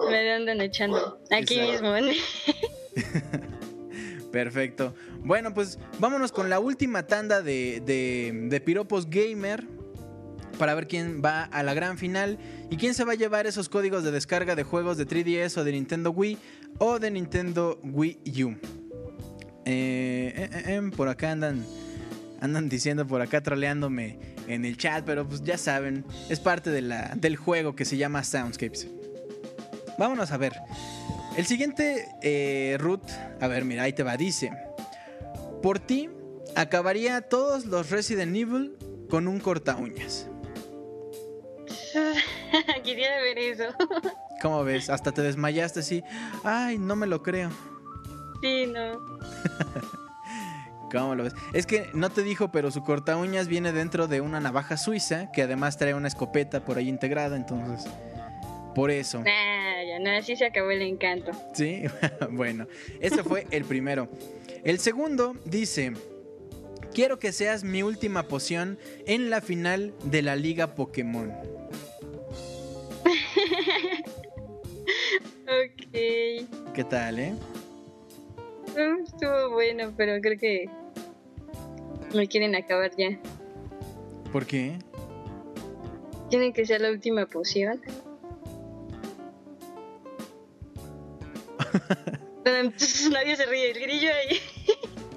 Me 0.09 0.31
andan 0.31 0.61
echando. 0.61 1.21
Aquí 1.31 1.59
Exacto. 1.59 1.93
mismo. 1.93 2.15
Perfecto. 4.31 4.93
Bueno, 5.23 5.53
pues 5.53 5.79
vámonos 5.99 6.31
con 6.31 6.49
la 6.49 6.59
última 6.59 7.07
tanda 7.07 7.41
de, 7.41 7.81
de- 8.49 8.61
piropos 8.61 9.09
gamer. 9.09 9.65
Para 10.57 10.73
ver 10.75 10.87
quién 10.89 11.21
va 11.23 11.43
a 11.45 11.63
la 11.63 11.73
gran 11.73 11.97
final 11.97 12.37
y 12.69 12.75
quién 12.75 12.93
se 12.93 13.05
va 13.05 13.13
a 13.13 13.15
llevar 13.15 13.47
esos 13.47 13.69
códigos 13.69 14.03
de 14.03 14.11
descarga 14.11 14.55
de 14.55 14.63
juegos 14.63 14.97
de 14.97 15.07
3DS 15.07 15.55
o 15.57 15.63
de 15.63 15.71
Nintendo 15.71 16.11
Wii 16.11 16.37
o 16.79 16.99
de 16.99 17.11
Nintendo 17.11 17.79
Wii 17.81 18.43
U. 18.43 18.49
Eh, 19.65 20.33
eh, 20.35 20.49
eh, 20.51 20.63
eh, 20.67 20.91
por 20.97 21.07
acá 21.07 21.31
andan, 21.31 21.63
andan 22.41 22.67
diciendo 22.67 23.07
por 23.07 23.21
acá 23.21 23.41
troleándome 23.41 24.19
en 24.49 24.65
el 24.65 24.75
chat, 24.77 25.05
pero 25.05 25.25
pues 25.25 25.43
ya 25.43 25.57
saben, 25.57 26.03
es 26.29 26.41
parte 26.41 26.71
de 26.71 26.81
la, 26.81 27.13
del 27.15 27.37
juego 27.37 27.73
que 27.75 27.85
se 27.85 27.95
llama 27.95 28.25
Soundscapes. 28.25 28.87
Vámonos 29.99 30.31
a 30.31 30.37
ver. 30.37 30.61
El 31.35 31.45
siguiente, 31.45 32.07
eh, 32.21 32.77
Ruth, 32.79 33.11
a 33.41 33.47
ver, 33.47 33.65
mira, 33.65 33.83
ahí 33.83 33.91
te 33.91 34.01
va, 34.01 34.15
dice, 34.15 34.51
por 35.61 35.77
ti 35.77 36.09
acabaría 36.55 37.21
todos 37.21 37.65
los 37.65 37.89
Resident 37.89 38.33
Evil 38.33 38.77
con 39.09 39.27
un 39.27 39.41
corta 39.41 39.75
uñas. 39.75 40.29
Quería 42.83 43.09
ver 43.21 43.39
eso. 43.39 43.65
¿Cómo 44.41 44.63
ves? 44.63 44.89
Hasta 44.89 45.11
te 45.11 45.21
desmayaste 45.21 45.81
así. 45.81 46.01
Ay, 46.45 46.77
no 46.77 46.95
me 46.95 47.05
lo 47.05 47.21
creo. 47.21 47.51
Sí, 48.41 48.67
no. 48.67 48.99
¿Cómo 50.91 51.13
lo 51.13 51.23
ves? 51.23 51.33
Es 51.51 51.65
que 51.65 51.89
no 51.93 52.09
te 52.09 52.23
dijo, 52.23 52.53
pero 52.53 52.71
su 52.71 52.85
corta 52.85 53.17
uñas 53.17 53.49
viene 53.49 53.73
dentro 53.73 54.07
de 54.07 54.21
una 54.21 54.39
navaja 54.39 54.77
suiza 54.77 55.29
que 55.33 55.41
además 55.41 55.77
trae 55.77 55.93
una 55.93 56.07
escopeta 56.07 56.63
por 56.63 56.77
ahí 56.77 56.87
integrada, 56.87 57.35
entonces. 57.35 57.91
Por 58.73 58.91
eso. 58.91 59.19
Nah, 59.19 59.78
ya 59.89 59.99
no, 59.99 60.11
así 60.11 60.35
se 60.35 60.45
acabó 60.45 60.71
el 60.71 60.81
encanto. 60.81 61.31
Sí, 61.53 61.83
bueno, 62.31 62.67
ese 62.99 63.23
fue 63.23 63.47
el 63.51 63.65
primero. 63.65 64.09
El 64.63 64.79
segundo 64.79 65.35
dice, 65.45 65.93
quiero 66.93 67.19
que 67.19 67.31
seas 67.31 67.63
mi 67.63 67.83
última 67.83 68.27
poción 68.27 68.77
en 69.05 69.29
la 69.29 69.41
final 69.41 69.93
de 70.03 70.21
la 70.21 70.35
liga 70.35 70.75
Pokémon. 70.75 71.33
Ok. 75.49 75.91
¿Qué 76.75 76.83
tal, 76.87 77.17
eh? 77.17 77.33
Estuvo 79.03 79.49
bueno, 79.49 79.91
pero 79.97 80.21
creo 80.21 80.37
que 80.37 80.69
me 82.13 82.27
quieren 82.27 82.55
acabar 82.55 82.91
ya. 82.95 83.19
¿Por 84.31 84.45
qué? 84.45 84.77
Tienen 86.29 86.53
que 86.53 86.67
ser 86.67 86.81
la 86.81 86.91
última 86.91 87.25
poción. 87.25 87.81
Nadie 93.11 93.35
se 93.35 93.45
ríe, 93.45 93.71
el 93.71 93.79
grillo 93.79 94.09
ahí. 94.13 94.39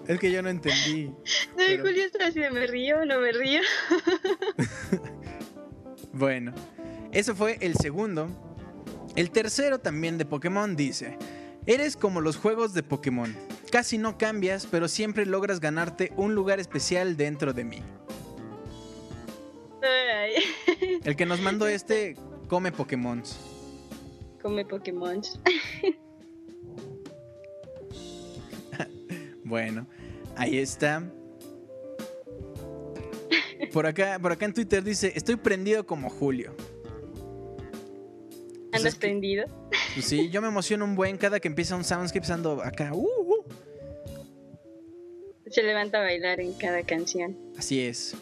Es 0.08 0.18
que 0.18 0.30
yo 0.32 0.42
no 0.42 0.48
entendí. 0.50 1.06
No, 1.50 1.56
Pero- 1.66 1.82
Julio 1.84 2.04
está 2.04 2.26
así 2.26 2.40
de 2.40 2.50
me 2.50 2.66
río, 2.66 3.04
no 3.04 3.20
me 3.20 3.32
río. 3.32 3.60
Bueno, 6.12 6.52
eso 7.12 7.34
fue 7.34 7.56
el 7.60 7.74
segundo. 7.76 8.28
El 9.16 9.30
tercero 9.30 9.78
también 9.78 10.18
de 10.18 10.26
Pokémon 10.26 10.76
dice, 10.76 11.16
eres 11.66 11.96
como 11.96 12.20
los 12.20 12.36
juegos 12.36 12.74
de 12.74 12.82
Pokémon. 12.82 13.34
Casi 13.70 13.96
no 13.96 14.18
cambias, 14.18 14.66
pero 14.66 14.88
siempre 14.88 15.24
logras 15.24 15.58
ganarte 15.60 16.12
un 16.16 16.34
lugar 16.34 16.60
especial 16.60 17.16
dentro 17.16 17.52
de 17.54 17.64
mí. 17.64 17.82
Ay, 19.82 20.34
El 21.02 21.16
que 21.16 21.24
nos 21.26 21.40
mandó 21.40 21.66
este 21.66 22.16
come 22.48 22.72
Pokémon. 22.72 23.22
come 24.42 24.64
Pokémon. 24.66 25.22
Bueno, 29.52 29.86
ahí 30.34 30.56
está. 30.56 31.04
Por 33.70 33.84
acá, 33.86 34.18
por 34.18 34.32
acá 34.32 34.46
en 34.46 34.54
Twitter 34.54 34.82
dice, 34.82 35.12
estoy 35.14 35.36
prendido 35.36 35.84
como 35.84 36.08
Julio. 36.08 36.54
Pues 36.56 36.72
¿Andas 38.72 38.84
es 38.86 38.94
que- 38.94 39.00
prendido? 39.00 39.44
Pues 39.92 40.06
sí, 40.06 40.30
yo 40.30 40.40
me 40.40 40.48
emociono 40.48 40.86
un 40.86 40.94
buen 40.94 41.18
cada 41.18 41.38
que 41.38 41.48
empieza 41.48 41.76
un 41.76 41.84
soundscape 41.84 42.32
ando 42.32 42.62
acá. 42.62 42.94
uh, 42.94 42.98
uh. 43.06 43.44
Se 45.50 45.62
levanta 45.62 45.98
a 45.98 46.00
bailar 46.00 46.40
en 46.40 46.54
cada 46.54 46.82
canción. 46.82 47.36
Así 47.58 47.82
es. 47.84 48.14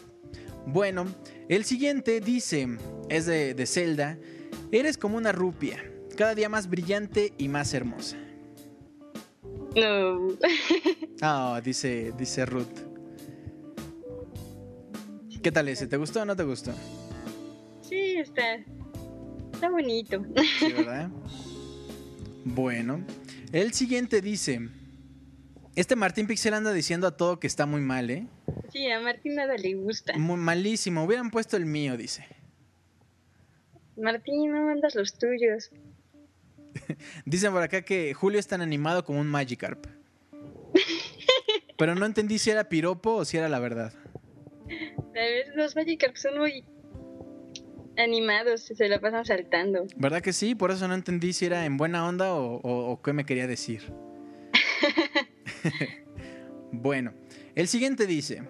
Bueno, 0.65 1.05
el 1.47 1.63
siguiente 1.63 2.19
dice, 2.19 2.67
es 3.07 3.25
de, 3.25 3.53
de 3.53 3.65
Zelda, 3.67 4.17
eres 4.73 4.97
como 4.97 5.15
una 5.15 5.31
rupia, 5.31 5.81
cada 6.17 6.35
día 6.35 6.49
más 6.49 6.69
brillante 6.69 7.31
y 7.37 7.47
más 7.47 7.73
hermosa. 7.73 8.17
No. 9.75 10.27
Ah, 11.21 11.61
dice, 11.63 12.13
dice 12.17 12.45
Ruth. 12.45 12.67
¿Qué 15.41 15.51
tal 15.51 15.69
ese? 15.69 15.87
¿Te 15.87 15.97
gustó 15.97 16.21
o 16.21 16.25
no 16.25 16.35
te 16.35 16.43
gustó? 16.43 16.71
Sí, 17.81 18.15
está. 18.17 18.55
Está 19.53 19.69
bonito. 19.69 20.23
Sí, 20.59 20.73
¿verdad? 20.73 21.09
Bueno, 22.43 23.05
el 23.51 23.73
siguiente 23.73 24.21
dice, 24.21 24.69
este 25.75 25.95
Martín 25.95 26.27
Pixel 26.27 26.53
anda 26.53 26.73
diciendo 26.73 27.07
a 27.07 27.15
todo 27.15 27.39
que 27.39 27.47
está 27.47 27.65
muy 27.65 27.81
mal, 27.81 28.09
¿eh? 28.09 28.27
Sí, 28.71 28.89
a 28.89 28.99
Martín 28.99 29.35
nada 29.35 29.55
le 29.57 29.75
gusta. 29.75 30.17
Muy 30.17 30.37
malísimo, 30.37 31.03
hubieran 31.03 31.31
puesto 31.31 31.57
el 31.57 31.65
mío, 31.65 31.97
dice. 31.97 32.25
Martín, 33.97 34.51
no 34.51 34.65
mandas 34.65 34.95
los 34.95 35.17
tuyos. 35.17 35.69
Dicen 37.25 37.51
por 37.51 37.61
acá 37.63 37.81
que 37.81 38.13
Julio 38.13 38.39
es 38.39 38.47
tan 38.47 38.61
animado 38.61 39.03
como 39.05 39.19
un 39.19 39.27
Magikarp. 39.27 39.85
Pero 41.77 41.95
no 41.95 42.05
entendí 42.05 42.37
si 42.39 42.49
era 42.51 42.69
piropo 42.69 43.11
o 43.15 43.25
si 43.25 43.37
era 43.37 43.49
la 43.49 43.59
verdad. 43.59 43.93
A 44.67 45.13
ver, 45.13 45.47
los 45.55 45.75
Magikarp 45.75 46.15
son 46.15 46.37
muy 46.37 46.63
animados, 47.97 48.61
se 48.61 48.87
la 48.87 48.99
pasan 48.99 49.25
saltando. 49.25 49.85
¿Verdad 49.97 50.21
que 50.21 50.31
sí? 50.33 50.55
Por 50.55 50.71
eso 50.71 50.87
no 50.87 50.93
entendí 50.93 51.33
si 51.33 51.45
era 51.45 51.65
en 51.65 51.77
buena 51.77 52.07
onda 52.07 52.33
o, 52.33 52.55
o- 52.61 52.91
o 52.91 53.01
qué 53.01 53.13
me 53.13 53.25
quería 53.25 53.47
decir. 53.47 53.91
bueno, 56.71 57.13
el 57.55 57.67
siguiente 57.67 58.07
dice, 58.07 58.43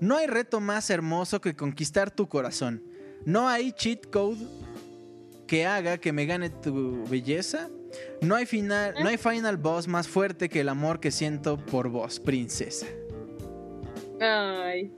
no 0.00 0.16
hay 0.16 0.26
reto 0.26 0.60
más 0.60 0.88
hermoso 0.90 1.40
que 1.40 1.54
conquistar 1.54 2.10
tu 2.10 2.28
corazón. 2.28 2.82
No 3.24 3.48
hay 3.48 3.72
cheat 3.72 4.06
code 4.10 4.38
que 5.46 5.66
haga 5.66 5.98
que 5.98 6.12
me 6.12 6.26
gane 6.26 6.50
tu 6.50 7.04
belleza. 7.08 7.68
No 8.22 8.34
hay 8.34 8.46
final, 8.46 8.94
no 9.02 9.08
hay 9.08 9.16
final 9.18 9.56
boss 9.56 9.86
más 9.88 10.08
fuerte 10.08 10.48
que 10.48 10.60
el 10.60 10.68
amor 10.68 11.00
que 11.00 11.10
siento 11.10 11.56
por 11.58 11.88
vos, 11.88 12.18
princesa. 12.20 12.86
Ay. 14.20 14.90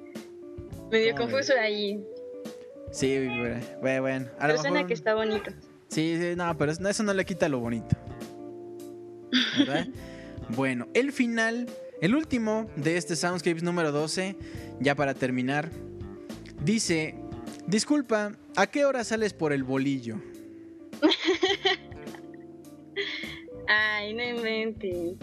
Medio 0.90 1.14
¿Cómo 1.16 1.30
confuso 1.30 1.52
ahí. 1.60 2.02
Sí, 2.92 3.16
güey, 3.80 4.00
bueno. 4.00 4.26
A 4.38 4.46
lo 4.46 4.52
Pero 4.54 4.58
suena 4.58 4.70
mejor- 4.74 4.86
que 4.88 4.94
está 4.94 5.14
bonito. 5.14 5.50
Sí, 5.88 6.16
sí, 6.20 6.34
no, 6.36 6.56
pero 6.56 6.72
es- 6.72 6.80
eso 6.80 7.02
no 7.02 7.12
le 7.12 7.24
quita 7.24 7.48
lo 7.48 7.58
bonito. 7.60 7.96
¿Verdad? 9.58 9.86
bueno, 10.50 10.86
el 10.94 11.12
final, 11.12 11.66
el 12.00 12.14
último 12.14 12.70
de 12.76 12.96
este 12.96 13.16
Soundscapes 13.16 13.62
número 13.62 13.92
12, 13.92 14.36
ya 14.80 14.94
para 14.94 15.14
terminar, 15.14 15.68
dice, 16.62 17.14
disculpa, 17.66 18.32
¿a 18.56 18.66
qué 18.68 18.84
hora 18.84 19.04
sales 19.04 19.34
por 19.34 19.52
el 19.52 19.64
bolillo? 19.64 20.16
Ay, 23.68 24.14
no 24.14 24.22
inventes. 24.22 25.16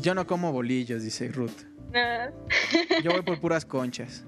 Yo 0.00 0.14
no 0.14 0.26
como 0.26 0.52
bolillos, 0.52 1.02
dice 1.02 1.28
Ruth. 1.28 1.50
No. 1.92 2.30
Yo 3.02 3.10
voy 3.12 3.22
por 3.22 3.40
puras 3.40 3.64
conchas. 3.64 4.24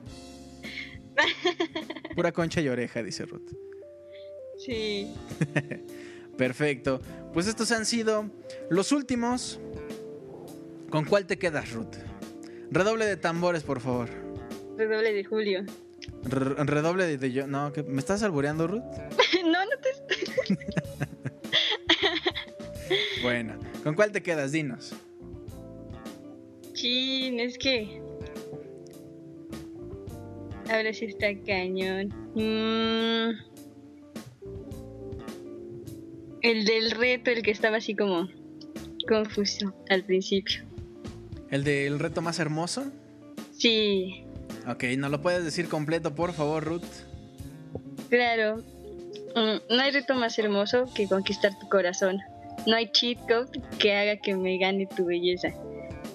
Pura 2.16 2.32
concha 2.32 2.60
y 2.60 2.68
oreja, 2.68 3.02
dice 3.02 3.24
Ruth. 3.24 3.52
Sí. 4.58 5.12
Perfecto. 6.36 7.00
Pues 7.32 7.46
estos 7.46 7.70
han 7.72 7.86
sido 7.86 8.30
los 8.70 8.90
últimos. 8.92 9.60
¿Con 10.90 11.04
cuál 11.04 11.26
te 11.26 11.38
quedas, 11.38 11.72
Ruth? 11.72 11.94
Redoble 12.70 13.06
de 13.06 13.16
tambores, 13.16 13.62
por 13.62 13.80
favor. 13.80 14.08
Redoble 14.76 15.12
de 15.12 15.24
Julio. 15.24 15.64
Re- 16.24 16.64
redoble 16.64 17.06
de, 17.06 17.18
de 17.18 17.32
yo. 17.32 17.46
No, 17.46 17.72
¿qué- 17.72 17.82
¿me 17.84 18.00
estás 18.00 18.22
albureando, 18.22 18.66
Ruth? 18.66 18.82
no, 19.44 19.64
no 19.64 19.70
te. 19.80 19.90
Bueno, 23.22 23.54
¿con 23.82 23.94
cuál 23.94 24.12
te 24.12 24.22
quedas? 24.22 24.52
Dinos. 24.52 24.94
Chin, 26.72 27.40
es 27.40 27.56
que. 27.58 28.02
Ahora 30.70 30.92
sí 30.92 31.06
está 31.06 31.26
cañón. 31.46 32.08
Mm. 32.34 33.30
El 36.42 36.64
del 36.66 36.90
reto, 36.90 37.30
el 37.30 37.42
que 37.42 37.50
estaba 37.50 37.78
así 37.78 37.94
como 37.94 38.28
confuso 39.08 39.74
al 39.88 40.04
principio. 40.04 40.62
¿El 41.50 41.64
del 41.64 41.98
reto 41.98 42.20
más 42.20 42.38
hermoso? 42.38 42.90
Sí, 43.52 44.24
Ok, 44.66 44.84
¿no 44.96 45.10
lo 45.10 45.20
puedes 45.20 45.44
decir 45.44 45.68
completo, 45.68 46.14
por 46.14 46.32
favor, 46.32 46.64
Ruth? 46.64 46.82
claro. 48.08 48.56
Mm, 49.36 49.74
no 49.74 49.82
hay 49.82 49.90
reto 49.90 50.14
más 50.14 50.38
hermoso 50.38 50.86
que 50.94 51.06
conquistar 51.08 51.58
tu 51.58 51.68
corazón. 51.68 52.18
No 52.66 52.76
hay 52.76 52.90
cheat 52.92 53.18
code 53.28 53.60
que 53.78 53.94
haga 53.94 54.16
que 54.16 54.34
me 54.34 54.56
gane 54.58 54.86
tu 54.86 55.04
belleza. 55.04 55.48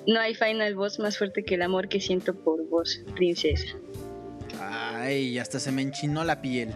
No 0.07 0.19
hay 0.19 0.33
final 0.33 0.75
boss 0.75 0.99
más 0.99 1.17
fuerte 1.17 1.43
que 1.43 1.55
el 1.55 1.61
amor 1.61 1.87
que 1.89 1.99
siento 1.99 2.33
por 2.33 2.67
vos, 2.69 3.01
princesa. 3.15 3.75
Ay, 4.59 5.37
hasta 5.37 5.59
se 5.59 5.71
me 5.71 5.81
enchinó 5.81 6.23
la 6.23 6.41
piel. 6.41 6.73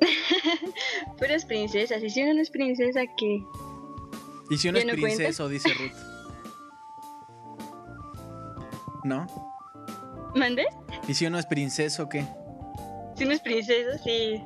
Puras 1.18 1.44
princesas, 1.44 2.02
y 2.02 2.10
si 2.10 2.22
uno 2.22 2.34
no 2.34 2.42
es 2.42 2.50
princesa, 2.50 3.02
¿qué? 3.16 3.42
¿Y 4.50 4.58
si 4.58 4.68
uno 4.68 4.78
¿Ya 4.78 4.84
es 4.84 4.86
no 4.86 5.00
cuenta? 5.00 5.16
princeso? 5.16 5.48
Dice 5.48 5.68
Ruth. 5.72 5.92
¿No? 9.04 9.26
¿Mande? 10.34 10.64
¿Y 11.06 11.14
si 11.14 11.26
uno 11.26 11.38
es 11.38 11.46
princeso 11.46 12.08
qué? 12.08 12.24
Si 13.16 13.24
uno 13.24 13.32
es 13.34 13.40
princesa, 13.40 13.98
sí. 13.98 14.42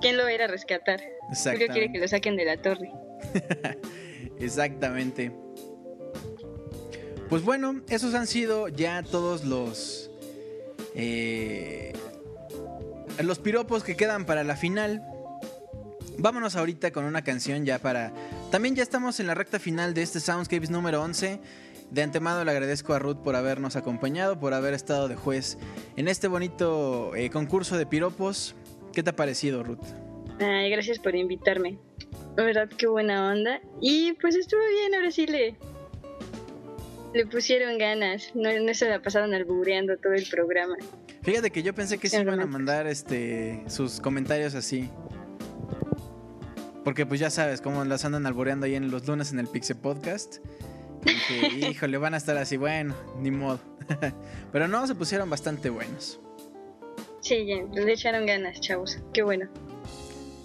¿Quién 0.00 0.16
lo 0.16 0.24
va 0.24 0.28
a 0.28 0.32
ir 0.34 0.42
a 0.42 0.46
rescatar? 0.46 1.00
Julio 1.32 1.68
quiere 1.68 1.90
que 1.90 1.98
lo 1.98 2.06
saquen 2.08 2.36
de 2.36 2.44
la 2.44 2.56
torre. 2.60 2.92
Exactamente. 4.38 5.32
Pues 7.28 7.42
bueno, 7.42 7.82
esos 7.88 8.14
han 8.14 8.26
sido 8.26 8.68
ya 8.68 9.02
todos 9.02 9.44
los. 9.44 10.10
eh, 10.94 11.92
los 13.22 13.38
piropos 13.38 13.82
que 13.84 13.96
quedan 13.96 14.24
para 14.24 14.44
la 14.44 14.56
final. 14.56 15.02
Vámonos 16.18 16.56
ahorita 16.56 16.90
con 16.90 17.04
una 17.04 17.22
canción 17.22 17.64
ya 17.64 17.78
para. 17.78 18.12
También 18.50 18.74
ya 18.74 18.82
estamos 18.82 19.20
en 19.20 19.26
la 19.26 19.34
recta 19.34 19.58
final 19.58 19.92
de 19.94 20.02
este 20.02 20.20
Soundscapes 20.20 20.70
número 20.70 21.02
11. 21.02 21.40
De 21.90 22.02
antemano 22.02 22.44
le 22.44 22.50
agradezco 22.50 22.92
a 22.92 22.98
Ruth 22.98 23.18
por 23.22 23.34
habernos 23.36 23.76
acompañado, 23.76 24.38
por 24.38 24.52
haber 24.52 24.74
estado 24.74 25.08
de 25.08 25.16
juez 25.16 25.58
en 25.96 26.08
este 26.08 26.28
bonito 26.28 27.14
eh, 27.14 27.30
concurso 27.30 27.78
de 27.78 27.86
piropos. 27.86 28.54
¿Qué 28.92 29.02
te 29.02 29.10
ha 29.10 29.16
parecido, 29.16 29.62
Ruth? 29.62 29.84
Ay, 30.40 30.70
gracias 30.70 30.98
por 30.98 31.14
invitarme. 31.14 31.78
Verdad, 32.44 32.68
qué 32.68 32.86
buena 32.86 33.32
onda. 33.32 33.60
Y 33.80 34.12
pues 34.14 34.36
estuvo 34.36 34.60
bien, 34.70 34.94
ahora 34.94 35.10
sí 35.10 35.26
le. 35.26 35.56
Le 37.12 37.26
pusieron 37.26 37.78
ganas. 37.78 38.30
No, 38.34 38.48
no 38.60 38.74
se 38.74 38.88
la 38.88 39.02
pasaron 39.02 39.34
albureando 39.34 39.96
todo 39.96 40.12
el 40.12 40.24
programa. 40.30 40.76
Fíjate 41.22 41.50
que 41.50 41.64
yo 41.64 41.74
pensé 41.74 41.98
que 41.98 42.08
se 42.08 42.18
Qué 42.18 42.22
iban 42.22 42.40
a 42.40 42.46
mandar 42.46 42.86
este 42.86 43.64
sus 43.66 44.00
comentarios 44.00 44.54
así. 44.54 44.88
Porque 46.84 47.06
pues 47.06 47.18
ya 47.18 47.28
sabes 47.30 47.60
cómo 47.60 47.84
las 47.84 48.04
andan 48.04 48.24
alboreando 48.24 48.66
ahí 48.66 48.76
en 48.76 48.90
los 48.90 49.06
lunes 49.08 49.32
en 49.32 49.40
el 49.40 49.48
Pixel 49.48 49.76
Podcast. 49.76 50.36
Y 51.04 51.10
dije, 51.10 51.70
híjole, 51.70 51.98
van 51.98 52.14
a 52.14 52.18
estar 52.18 52.36
así, 52.36 52.56
bueno, 52.56 52.94
ni 53.18 53.32
modo. 53.32 53.58
Pero 54.52 54.68
no, 54.68 54.86
se 54.86 54.94
pusieron 54.94 55.28
bastante 55.28 55.70
buenos. 55.70 56.20
Sí, 57.20 57.46
ya, 57.46 57.82
le 57.82 57.92
echaron 57.92 58.26
ganas, 58.26 58.60
chavos. 58.60 58.98
Qué 59.12 59.22
bueno. 59.22 59.48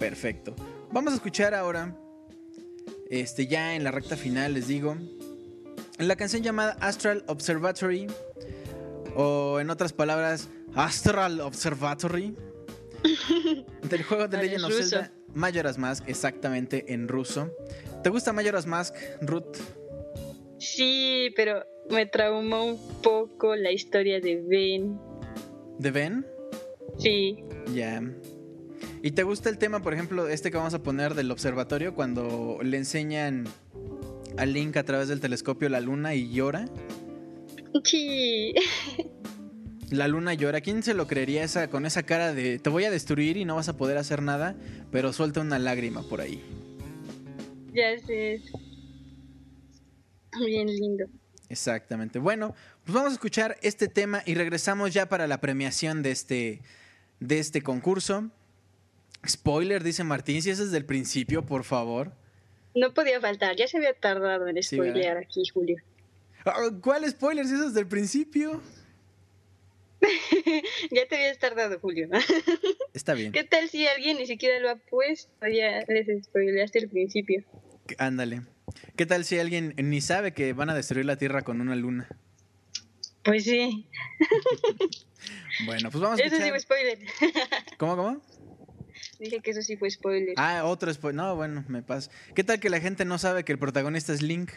Perfecto. 0.00 0.56
Vamos 0.94 1.12
a 1.12 1.16
escuchar 1.16 1.54
ahora, 1.54 1.98
este, 3.10 3.48
ya 3.48 3.74
en 3.74 3.82
la 3.82 3.90
recta 3.90 4.16
final, 4.16 4.54
les 4.54 4.68
digo, 4.68 4.96
la 5.98 6.14
canción 6.14 6.44
llamada 6.44 6.76
Astral 6.80 7.24
Observatory, 7.26 8.06
o 9.16 9.58
en 9.58 9.70
otras 9.70 9.92
palabras, 9.92 10.48
Astral 10.76 11.40
Observatory, 11.40 12.36
del 13.90 14.04
juego 14.04 14.28
de 14.28 14.36
Legend 14.36 14.66
of. 14.66 14.72
Zelda 14.72 15.12
Majora's 15.34 15.78
Mask, 15.78 16.04
exactamente 16.06 16.92
en 16.94 17.08
ruso. 17.08 17.50
¿Te 18.04 18.10
gusta 18.10 18.32
Majora's 18.32 18.66
Mask, 18.66 18.94
Ruth? 19.20 19.56
Sí, 20.60 21.30
pero 21.34 21.64
me 21.90 22.06
traumó 22.06 22.66
un 22.66 22.78
poco 23.02 23.56
la 23.56 23.72
historia 23.72 24.20
de 24.20 24.40
Ben. 24.46 24.96
¿De 25.76 25.90
Ben? 25.90 26.24
Sí, 26.98 27.42
Ya. 27.72 28.00
¿Y 29.04 29.10
te 29.10 29.22
gusta 29.22 29.50
el 29.50 29.58
tema, 29.58 29.80
por 29.80 29.92
ejemplo, 29.92 30.28
este 30.28 30.50
que 30.50 30.56
vamos 30.56 30.72
a 30.72 30.82
poner 30.82 31.12
del 31.12 31.30
observatorio, 31.30 31.94
cuando 31.94 32.56
le 32.62 32.78
enseñan 32.78 33.44
a 34.38 34.46
Link 34.46 34.78
a 34.78 34.82
través 34.84 35.08
del 35.08 35.20
telescopio 35.20 35.68
la 35.68 35.82
luna 35.82 36.14
y 36.14 36.32
llora? 36.32 36.64
sí. 37.84 38.54
La 39.90 40.08
luna 40.08 40.32
llora. 40.32 40.62
¿Quién 40.62 40.82
se 40.82 40.94
lo 40.94 41.06
creería 41.06 41.44
esa, 41.44 41.68
con 41.68 41.84
esa 41.84 42.02
cara 42.04 42.32
de 42.32 42.58
te 42.58 42.70
voy 42.70 42.84
a 42.84 42.90
destruir 42.90 43.36
y 43.36 43.44
no 43.44 43.56
vas 43.56 43.68
a 43.68 43.76
poder 43.76 43.98
hacer 43.98 44.22
nada? 44.22 44.56
Pero 44.90 45.12
suelta 45.12 45.42
una 45.42 45.58
lágrima 45.58 46.02
por 46.02 46.22
ahí. 46.22 46.42
ya 47.74 48.00
sé. 48.06 48.40
Bien 50.46 50.66
lindo. 50.66 51.04
Exactamente. 51.50 52.18
Bueno, 52.18 52.54
pues 52.84 52.94
vamos 52.94 53.10
a 53.10 53.14
escuchar 53.16 53.58
este 53.60 53.86
tema 53.86 54.22
y 54.24 54.34
regresamos 54.34 54.94
ya 54.94 55.10
para 55.10 55.26
la 55.26 55.42
premiación 55.42 56.02
de 56.02 56.10
este, 56.10 56.62
de 57.20 57.38
este 57.38 57.60
concurso. 57.60 58.30
Spoiler, 59.26 59.82
dice 59.82 60.04
Martín, 60.04 60.42
si 60.42 60.50
es 60.50 60.70
del 60.70 60.84
principio, 60.84 61.44
por 61.44 61.64
favor. 61.64 62.12
No 62.74 62.92
podía 62.92 63.20
faltar, 63.20 63.56
ya 63.56 63.68
se 63.68 63.76
había 63.76 63.94
tardado 63.94 64.48
en 64.48 64.62
spoilear 64.62 65.16
aquí, 65.16 65.42
Julio. 65.52 65.76
Ah, 66.44 66.70
¿Cuál 66.82 67.08
spoiler 67.08 67.46
si 67.46 67.54
es 67.54 67.74
del 67.74 67.86
principio? 67.86 68.60
ya 70.90 71.06
te 71.08 71.16
habías 71.16 71.38
tardado, 71.38 71.78
Julio. 71.78 72.08
Está 72.94 73.14
bien. 73.14 73.32
¿Qué 73.32 73.44
tal 73.44 73.68
si 73.68 73.86
alguien 73.86 74.18
ni 74.18 74.26
siquiera 74.26 74.58
lo 74.58 74.70
ha 74.70 74.76
puesto? 74.76 75.30
Ya 75.46 75.84
les 75.88 76.24
spoileaste 76.24 76.80
el 76.80 76.88
principio. 76.88 77.44
Ándale. 77.98 78.42
¿Qué 78.96 79.06
tal 79.06 79.24
si 79.24 79.38
alguien 79.38 79.74
ni 79.76 80.00
sabe 80.00 80.32
que 80.32 80.52
van 80.52 80.70
a 80.70 80.74
destruir 80.74 81.06
la 81.06 81.16
Tierra 81.16 81.42
con 81.42 81.60
una 81.60 81.76
luna? 81.76 82.08
Pues 83.22 83.44
sí, 83.44 83.88
Bueno, 85.66 85.90
pues 85.90 86.02
vamos 86.02 86.20
a 86.20 86.22
eso 86.24 86.36
sí 86.36 86.42
escuchar. 86.42 86.50
fue 86.50 86.60
spoiler. 86.60 86.98
¿Cómo, 87.78 87.96
cómo? 87.96 88.20
Dije 89.18 89.40
que 89.40 89.50
eso 89.52 89.62
sí 89.62 89.76
fue 89.76 89.90
spoiler. 89.90 90.34
Ah, 90.36 90.62
otro 90.64 90.92
spoiler. 90.92 91.16
No, 91.16 91.36
bueno, 91.36 91.64
me 91.68 91.82
pasa. 91.82 92.10
¿Qué 92.34 92.44
tal 92.44 92.60
que 92.60 92.70
la 92.70 92.80
gente 92.80 93.04
no 93.04 93.18
sabe 93.18 93.44
que 93.44 93.52
el 93.52 93.58
protagonista 93.58 94.12
es 94.12 94.22
Link? 94.22 94.50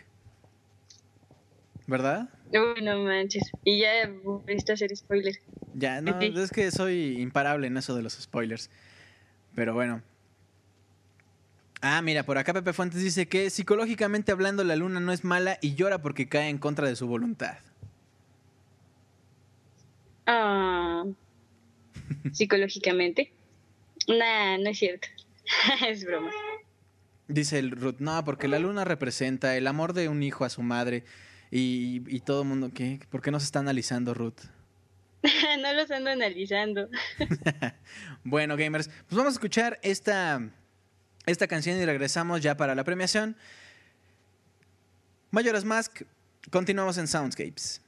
¿Verdad? 1.85 2.29
No 2.51 2.99
manches. 3.03 3.43
Y 3.63 3.79
ya 3.79 3.89
volviste 4.23 4.71
a 4.73 4.75
hacer 4.75 4.95
spoiler. 4.95 5.35
Ya, 5.73 6.01
no, 6.01 6.19
Sí. 6.19 6.33
es 6.35 6.51
que 6.51 6.69
soy 6.71 7.21
imparable 7.21 7.67
en 7.67 7.77
eso 7.77 7.95
de 7.95 8.01
los 8.03 8.13
spoilers. 8.13 8.69
Pero 9.55 9.73
bueno. 9.73 10.01
Ah, 11.81 12.01
mira, 12.01 12.23
por 12.23 12.37
acá 12.37 12.53
Pepe 12.53 12.73
Fuentes 12.73 13.01
dice 13.03 13.27
que 13.27 13.49
psicológicamente 13.49 14.31
hablando 14.31 14.63
la 14.63 14.75
luna 14.75 14.99
no 14.99 15.11
es 15.13 15.23
mala 15.23 15.59
y 15.61 15.75
llora 15.75 16.01
porque 16.01 16.27
cae 16.27 16.49
en 16.49 16.57
contra 16.57 16.87
de 16.87 16.95
su 16.95 17.07
voluntad. 17.07 17.57
Ah. 20.25 21.05
Psicológicamente. 22.33 23.31
Nah, 24.07 24.57
no 24.57 24.69
es 24.69 24.79
cierto. 24.79 25.07
es 25.87 26.05
broma. 26.05 26.31
Dice 27.27 27.59
el 27.59 27.71
Ruth, 27.71 27.97
no, 27.99 28.23
porque 28.23 28.47
la 28.47 28.59
luna 28.59 28.85
representa 28.85 29.57
el 29.57 29.67
amor 29.67 29.93
de 29.93 30.07
un 30.07 30.23
hijo 30.23 30.45
a 30.45 30.49
su 30.49 30.63
madre 30.63 31.03
y, 31.51 32.01
y 32.07 32.21
todo 32.21 32.43
el 32.43 32.47
mundo, 32.47 32.71
¿qué? 32.73 32.99
¿Por 33.09 33.21
qué 33.21 33.31
no 33.31 33.39
se 33.39 33.45
está 33.45 33.59
analizando 33.59 34.13
Ruth? 34.13 34.39
no 35.61 35.73
los 35.73 35.91
ando 35.91 36.09
analizando. 36.09 36.89
Bueno, 38.23 38.57
gamers, 38.57 38.89
pues 38.89 39.17
vamos 39.17 39.27
a 39.27 39.35
escuchar 39.35 39.79
esta, 39.81 40.41
esta 41.25 41.47
canción 41.47 41.79
y 41.79 41.85
regresamos 41.85 42.41
ya 42.41 42.57
para 42.57 42.75
la 42.75 42.83
premiación. 42.83 43.37
Mayoras 45.31 45.63
Mask, 45.63 46.01
continuamos 46.51 46.97
en 46.97 47.07
Soundscapes. 47.07 47.81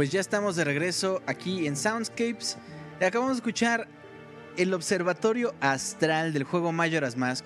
Pues 0.00 0.10
ya 0.10 0.20
estamos 0.20 0.56
de 0.56 0.64
regreso 0.64 1.20
aquí 1.26 1.66
en 1.66 1.76
Soundscapes. 1.76 2.56
Acabamos 3.06 3.32
de 3.32 3.40
escuchar 3.40 3.86
el 4.56 4.72
observatorio 4.72 5.52
astral 5.60 6.32
del 6.32 6.44
juego 6.44 6.72
Majora's 6.72 7.18
Mask. 7.18 7.44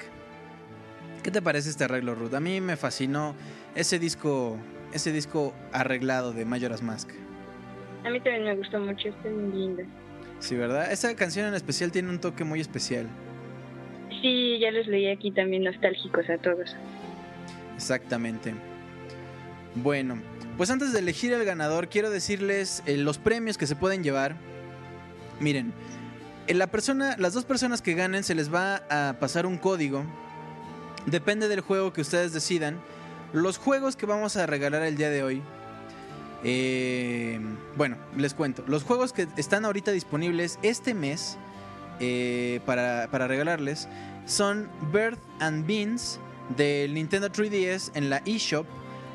¿Qué 1.25 1.33
te 1.33 1.43
parece 1.43 1.71
este 1.71 1.83
arreglo, 1.83 2.15
Ruth? 2.15 2.33
A 2.33 2.39
mí 2.39 2.61
me 2.61 2.77
fascinó 2.77 3.35
ese 3.75 3.99
disco, 3.99 4.57
ese 4.93 5.11
disco 5.11 5.53
arreglado 5.73 6.33
de 6.33 6.45
Majora's 6.45 6.81
Mask. 6.81 7.11
A 8.05 8.11
mí 8.11 8.21
también 8.21 8.45
me 8.45 8.55
gustó 8.55 8.79
mucho, 8.79 9.09
está 9.09 9.29
bien 9.29 9.51
linda. 9.51 9.83
Sí, 10.39 10.55
¿verdad? 10.55 10.93
Esa 10.93 11.17
canción 11.17 11.49
en 11.49 11.55
especial 11.55 11.91
tiene 11.91 12.09
un 12.09 12.21
toque 12.21 12.45
muy 12.45 12.61
especial. 12.61 13.09
Sí, 14.23 14.61
ya 14.61 14.71
los 14.71 14.87
leí 14.87 15.09
aquí 15.09 15.33
también 15.33 15.65
nostálgicos 15.65 16.31
a 16.31 16.39
todos. 16.39 16.77
Exactamente. 17.75 18.55
Bueno, 19.75 20.23
pues 20.57 20.71
antes 20.71 20.93
de 20.93 21.01
elegir 21.01 21.33
el 21.33 21.45
ganador, 21.45 21.89
quiero 21.89 22.11
decirles 22.11 22.83
eh, 22.87 22.97
los 22.97 23.19
premios 23.19 23.59
que 23.59 23.67
se 23.67 23.77
pueden 23.77 24.03
llevar. 24.03 24.37
Miren, 25.41 25.73
en 26.47 26.59
la 26.59 26.67
persona, 26.69 27.17
las 27.19 27.33
dos 27.33 27.45
personas 27.45 27.83
que 27.83 27.95
ganen 27.95 28.23
se 28.23 28.35
les 28.35 28.53
va 28.53 28.83
a 28.91 29.19
pasar 29.19 29.47
un 29.47 29.59
código. 29.59 30.05
Depende 31.07 31.49
del 31.49 31.61
juego 31.61 31.93
que 31.93 32.01
ustedes 32.01 32.33
decidan. 32.33 32.79
Los 33.33 33.59
juegos 33.59 33.97
que 33.97 34.07
vamos 34.07 34.37
a 34.37 34.47
regalar 34.47 34.83
el 34.83 34.97
día 34.97 35.11
de 35.11 35.23
hoy. 35.23 35.43
eh, 36.45 37.41
bueno, 37.77 37.97
les 38.17 38.35
cuento. 38.35 38.65
Los 38.67 38.83
juegos 38.85 39.13
que 39.13 39.27
están 39.37 39.65
ahorita 39.65 39.91
disponibles 39.93 40.59
este 40.63 40.93
mes 40.95 41.39
eh, 42.01 42.61
para, 42.67 43.09
para 43.11 43.27
regalarles 43.27 43.89
son 44.27 44.69
Birth 44.93 45.19
and 45.41 45.67
Beans 45.67 46.21
del 46.57 46.93
Nintendo 46.95 47.31
3DS 47.31 47.93
en 47.95 48.11
la 48.11 48.19
eShop, 48.27 48.67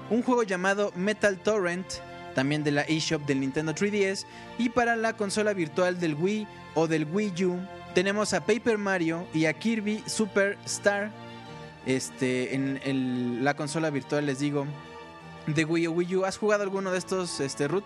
un 0.10 0.23
juego 0.23 0.44
llamado 0.44 0.91
Metal 0.95 1.38
Torrent 1.38 1.86
también 2.36 2.64
de 2.64 2.72
la 2.72 2.81
eShop 2.84 3.26
del 3.26 3.40
Nintendo 3.41 3.73
3DS 3.73 4.26
y 4.57 4.69
para 4.69 4.95
la 4.95 5.18
consola 5.18 5.53
virtual 5.53 5.99
del 5.99 6.15
Wii 6.15 6.48
o 6.76 6.88
del 6.88 7.06
Wii 7.06 7.45
U 7.45 7.60
tenemos 7.94 8.34
a 8.34 8.45
Paper 8.45 8.77
Mario 8.77 9.26
y 9.34 9.45
a 9.45 9.53
Kirby 9.53 10.03
Super 10.06 10.57
Star 10.65 11.11
este, 11.86 12.53
en 12.56 13.44
la 13.44 13.56
consola 13.56 13.90
virtual 13.90 14.26
les 14.26 14.40
digo 14.40 14.65
de 15.56 15.65
Wii 15.65 15.88
o 15.88 15.91
Wii 15.91 16.15
U. 16.18 16.26
¿Has 16.26 16.38
jugado 16.38 16.64
alguno 16.64 16.91
de 16.91 16.98
estos, 16.98 17.40
este, 17.40 17.68
Ruth? 17.68 17.84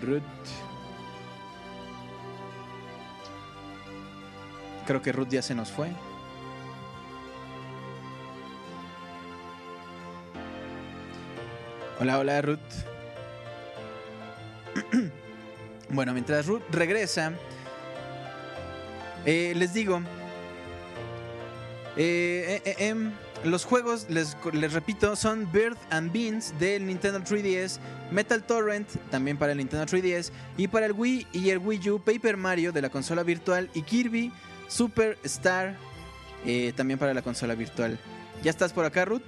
Ruth. 0.00 0.22
Creo 4.86 5.02
que 5.02 5.12
Ruth 5.12 5.28
ya 5.28 5.42
se 5.42 5.54
nos 5.54 5.70
fue. 5.70 5.90
Hola, 12.00 12.18
hola 12.18 12.40
Ruth. 12.40 12.58
bueno, 15.90 16.14
mientras 16.14 16.46
Ruth 16.46 16.62
regresa, 16.70 17.34
eh, 19.26 19.52
les 19.54 19.74
digo, 19.74 20.00
eh, 21.98 22.62
eh, 22.64 22.70
eh, 22.70 22.88
em, 22.88 23.12
los 23.44 23.66
juegos, 23.66 24.06
les, 24.08 24.34
repito, 24.72 25.14
son 25.14 25.52
Bird 25.52 25.76
and 25.90 26.10
Beans 26.10 26.58
del 26.58 26.86
Nintendo 26.86 27.20
3DS, 27.20 27.78
Metal 28.10 28.42
Torrent, 28.44 28.88
también 29.10 29.36
para 29.36 29.52
el 29.52 29.58
Nintendo 29.58 29.84
3DS, 29.84 30.32
y 30.56 30.68
para 30.68 30.86
el 30.86 30.92
Wii 30.92 31.26
y 31.34 31.50
el 31.50 31.58
Wii 31.58 31.90
U, 31.90 32.00
Paper 32.00 32.38
Mario 32.38 32.72
de 32.72 32.80
la 32.80 32.88
consola 32.88 33.22
virtual, 33.24 33.68
y 33.74 33.82
Kirby 33.82 34.32
Super 34.68 35.18
Star, 35.24 35.76
eh, 36.46 36.72
también 36.74 36.98
para 36.98 37.12
la 37.12 37.20
consola 37.20 37.54
virtual. 37.54 37.98
¿Ya 38.42 38.50
estás 38.50 38.72
por 38.72 38.86
acá, 38.86 39.04
Ruth? 39.04 39.20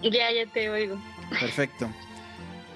Ya, 0.00 0.32
ya 0.32 0.50
te 0.50 0.70
oigo. 0.70 0.98
Perfecto. 1.30 1.88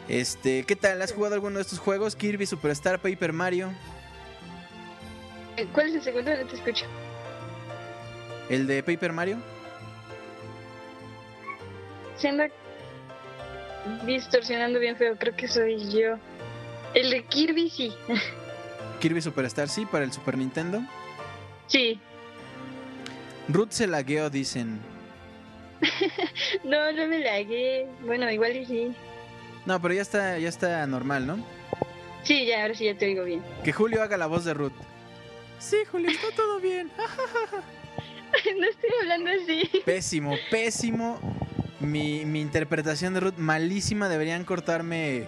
Este, 0.09 0.65
¿qué 0.65 0.75
tal? 0.77 1.03
¿Has 1.03 1.12
jugado 1.12 1.35
alguno 1.35 1.57
de 1.57 1.62
estos 1.62 1.79
juegos? 1.79 2.16
Kirby 2.16 2.47
Superstar, 2.47 2.99
Paper 3.01 3.33
Mario, 3.33 3.73
Eh, 5.57 5.66
¿Cuál 5.73 5.89
es 5.89 5.95
el 5.97 6.03
segundo? 6.03 6.31
No 6.35 6.47
te 6.47 6.55
escucho. 6.57 6.87
el 8.49 8.66
de 8.66 8.83
Paper 8.83 9.12
Mario. 9.12 9.37
Se 12.16 12.29
anda 12.29 12.49
distorsionando 14.07 14.79
bien 14.79 14.97
feo, 14.97 15.16
creo 15.19 15.37
que 15.37 15.47
soy 15.49 15.79
yo. 15.91 16.16
El 16.95 17.11
de 17.11 17.25
Kirby 17.25 17.69
sí. 17.70 17.93
Kirby 19.01 19.20
Superstar, 19.20 19.69
sí, 19.69 19.85
para 19.87 20.05
el 20.05 20.12
Super 20.12 20.37
Nintendo. 20.39 20.81
Sí. 21.66 22.01
Ruth 23.49 23.70
se 23.70 23.87
lagueó, 23.87 24.31
dicen. 24.31 24.81
No, 26.65 26.93
no 26.93 27.07
me 27.07 27.19
lagué. 27.21 27.87
Bueno, 28.05 28.31
igual 28.31 28.57
y 28.57 28.67
sí. 28.67 28.93
No, 29.67 29.81
pero 29.81 29.95
ya 29.95 30.03
está, 30.03 30.39
ya 30.39 30.49
está 30.49 30.87
normal, 30.87 31.27
¿no? 31.27 31.45
Sí, 32.23 32.47
ya, 32.47 32.63
ahora 32.63 32.75
sí 32.75 32.85
ya 32.85 32.97
te 32.97 33.07
oigo 33.07 33.25
bien. 33.25 33.43
Que 33.65 33.73
Julio 33.73 34.03
haga 34.03 34.17
la 34.17 34.27
voz 34.27 34.45
de 34.45 34.55
Ruth. 34.55 34.73
Sí, 35.59 35.77
Julio, 35.91 36.11
está 36.11 36.29
todo 36.37 36.61
bien. 36.61 36.91
no 38.59 38.67
estoy 38.67 38.91
hablando 39.01 39.31
así. 39.31 39.69
Pésimo, 39.85 40.37
pésimo. 40.51 41.19
Mi, 41.81 42.25
mi 42.25 42.41
interpretación 42.41 43.15
de 43.15 43.21
Ruth, 43.21 43.37
malísima. 43.37 44.09
Deberían 44.09 44.45
cortarme 44.45 45.27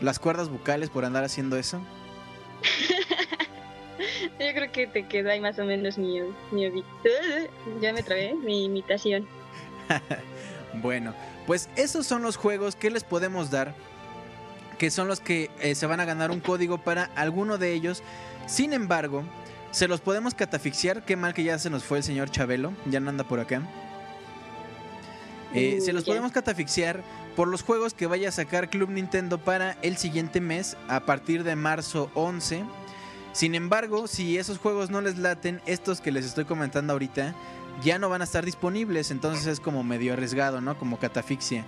las 0.00 0.18
cuerdas 0.18 0.48
vocales 0.48 0.90
por 0.90 1.04
andar 1.04 1.24
haciendo 1.24 1.56
eso. 1.56 1.82
Yo 4.38 4.52
creo 4.54 4.70
que 4.72 4.86
te 4.86 5.06
quedó 5.06 5.30
ahí 5.30 5.40
más 5.40 5.58
o 5.58 5.64
menos 5.64 5.98
mi, 5.98 6.20
mi 6.52 6.84
Ya 7.80 7.92
me 7.92 8.02
trabé, 8.02 8.34
mi 8.34 8.64
imitación. 8.64 9.26
Bueno, 10.82 11.14
pues 11.46 11.68
esos 11.76 12.06
son 12.06 12.22
los 12.22 12.36
juegos 12.36 12.76
que 12.76 12.90
les 12.90 13.04
podemos 13.04 13.50
dar. 13.50 13.74
Que 14.78 14.90
son 14.90 15.08
los 15.08 15.18
que 15.18 15.50
eh, 15.60 15.74
se 15.74 15.86
van 15.86 15.98
a 15.98 16.04
ganar 16.04 16.30
un 16.30 16.40
código 16.40 16.78
para 16.78 17.04
alguno 17.16 17.58
de 17.58 17.72
ellos. 17.72 18.02
Sin 18.46 18.72
embargo, 18.72 19.24
se 19.70 19.88
los 19.88 20.00
podemos 20.00 20.34
catafixiar. 20.34 21.04
Qué 21.04 21.16
mal 21.16 21.34
que 21.34 21.42
ya 21.42 21.58
se 21.58 21.70
nos 21.70 21.84
fue 21.84 21.98
el 21.98 22.04
señor 22.04 22.30
Chabelo. 22.30 22.72
Ya 22.86 23.00
no 23.00 23.10
anda 23.10 23.24
por 23.24 23.40
acá. 23.40 23.62
Eh, 25.54 25.80
se 25.80 25.92
los 25.92 26.04
ya. 26.04 26.12
podemos 26.12 26.32
catafixiar 26.32 27.02
por 27.34 27.48
los 27.48 27.62
juegos 27.62 27.94
que 27.94 28.06
vaya 28.06 28.28
a 28.28 28.32
sacar 28.32 28.68
Club 28.68 28.90
Nintendo 28.90 29.38
para 29.38 29.78
el 29.82 29.96
siguiente 29.96 30.40
mes, 30.40 30.76
a 30.88 31.00
partir 31.00 31.42
de 31.42 31.56
marzo 31.56 32.10
11. 32.14 32.64
Sin 33.32 33.54
embargo, 33.54 34.06
si 34.06 34.38
esos 34.38 34.58
juegos 34.58 34.90
no 34.90 35.00
les 35.00 35.18
laten, 35.18 35.60
estos 35.66 36.00
que 36.00 36.12
les 36.12 36.24
estoy 36.24 36.44
comentando 36.44 36.92
ahorita, 36.92 37.34
ya 37.82 37.98
no 37.98 38.08
van 38.08 38.20
a 38.20 38.24
estar 38.24 38.44
disponibles, 38.44 39.10
entonces 39.10 39.46
es 39.46 39.60
como 39.60 39.84
medio 39.84 40.12
arriesgado, 40.12 40.60
¿no? 40.60 40.78
Como 40.78 40.98
catafixia. 40.98 41.64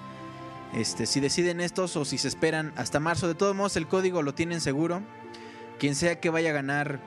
Este, 0.74 1.07
si 1.07 1.20
deciden 1.20 1.61
estos 1.61 1.97
o 1.97 2.05
si 2.05 2.19
se 2.19 2.28
esperan 2.28 2.73
hasta 2.77 3.01
marzo, 3.01 3.27
de 3.27 3.35
todos 3.35 3.57
modos 3.57 3.77
el 3.77 3.89
código 3.89 4.23
lo 4.23 4.35
tienen 4.35 4.61
seguro. 4.61 5.03
Quien 5.78 5.95
sea 5.95 6.20
que 6.20 6.31
vaya 6.31 6.51
a 6.51 6.53
ganar, 6.53 7.01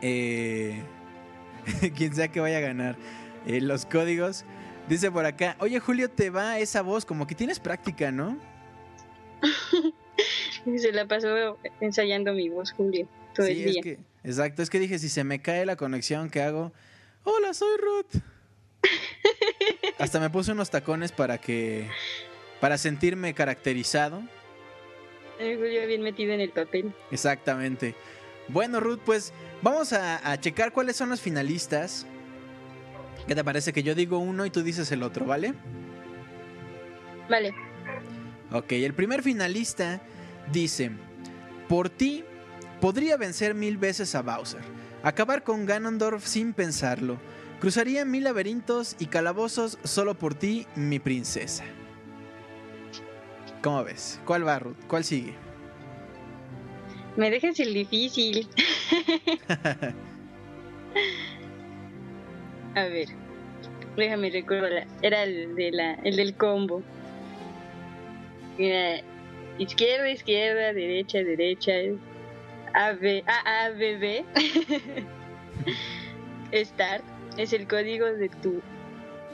eh, 0.00 0.82
quien 1.96 2.14
sea 2.14 2.28
que 2.28 2.40
vaya 2.40 2.58
a 2.58 2.62
ganar 2.62 2.96
eh, 3.46 3.60
los 3.60 3.86
códigos, 3.86 4.44
dice 4.88 5.10
por 5.10 5.26
acá, 5.26 5.56
oye 5.60 5.78
Julio, 5.80 6.10
te 6.10 6.30
va 6.30 6.58
esa 6.58 6.82
voz, 6.82 7.04
como 7.04 7.26
que 7.26 7.34
tienes 7.34 7.60
práctica, 7.60 8.10
¿no? 8.10 8.38
Se 10.64 10.92
la 10.92 11.06
pasó 11.06 11.58
ensayando 11.80 12.32
mi 12.32 12.48
voz, 12.48 12.72
Julio, 12.72 13.06
todo 13.34 13.46
sí, 13.46 13.52
el 13.52 13.58
día. 13.58 13.68
es 13.68 13.82
que, 13.82 13.98
exacto, 14.24 14.62
es 14.62 14.70
que 14.70 14.80
dije, 14.80 14.98
si 14.98 15.08
se 15.08 15.24
me 15.24 15.40
cae 15.40 15.64
la 15.64 15.76
conexión, 15.76 16.28
¿qué 16.28 16.42
hago? 16.42 16.72
Hola, 17.24 17.54
soy 17.54 17.76
Ruth. 17.78 18.22
Hasta 19.98 20.20
me 20.20 20.30
puse 20.30 20.52
unos 20.52 20.70
tacones 20.70 21.12
para 21.12 21.38
que, 21.38 21.88
para 22.60 22.78
sentirme 22.78 23.34
caracterizado. 23.34 24.22
Julio 25.38 25.86
bien 25.86 26.02
metido 26.02 26.32
en 26.32 26.40
el 26.40 26.50
papel. 26.50 26.92
Exactamente. 27.10 27.94
Bueno, 28.48 28.80
Ruth, 28.80 29.00
pues 29.04 29.32
vamos 29.62 29.92
a, 29.92 30.30
a 30.30 30.40
checar 30.40 30.72
cuáles 30.72 30.96
son 30.96 31.10
los 31.10 31.20
finalistas. 31.20 32.06
¿Qué 33.26 33.34
te 33.34 33.44
parece 33.44 33.72
que 33.72 33.82
yo 33.82 33.94
digo 33.94 34.18
uno 34.18 34.46
y 34.46 34.50
tú 34.50 34.62
dices 34.62 34.90
el 34.90 35.02
otro, 35.02 35.26
vale? 35.26 35.54
Vale. 37.28 37.54
Ok, 38.50 38.72
el 38.72 38.94
primer 38.94 39.22
finalista 39.22 40.00
dice, 40.50 40.90
por 41.68 41.90
ti 41.90 42.24
podría 42.80 43.16
vencer 43.18 43.54
mil 43.54 43.76
veces 43.76 44.14
a 44.14 44.22
Bowser, 44.22 44.62
acabar 45.08 45.42
con 45.42 45.66
Ganondorf 45.66 46.24
sin 46.24 46.52
pensarlo, 46.52 47.18
cruzaría 47.60 48.04
mil 48.04 48.24
laberintos 48.24 48.96
y 48.98 49.06
calabozos 49.06 49.78
solo 49.84 50.14
por 50.14 50.34
ti, 50.34 50.66
mi 50.76 50.98
princesa. 50.98 51.64
¿Cómo 53.62 53.84
ves? 53.84 54.20
¿Cuál 54.24 54.46
va, 54.46 54.58
Ruth? 54.58 54.76
¿Cuál 54.86 55.04
sigue? 55.04 55.34
Me 57.16 57.30
dejas 57.30 57.58
el 57.58 57.74
difícil. 57.74 58.46
A 62.74 62.82
ver. 62.84 63.08
Déjame 63.96 64.30
recordar. 64.30 64.86
Era 65.02 65.24
el, 65.24 65.56
de 65.56 65.72
la, 65.72 65.94
el 66.04 66.14
del 66.14 66.34
combo. 66.34 66.82
Era 68.56 69.02
izquierda, 69.58 70.08
izquierda, 70.08 70.72
derecha, 70.72 71.18
derecha. 71.18 71.72
A, 72.74 72.92
B, 72.92 73.24
A, 73.26 73.64
A, 73.64 73.70
B, 73.70 73.96
B. 73.96 74.24
Start 76.64 77.04
es 77.36 77.52
el 77.52 77.68
código 77.68 78.06
de 78.06 78.28
tu 78.28 78.60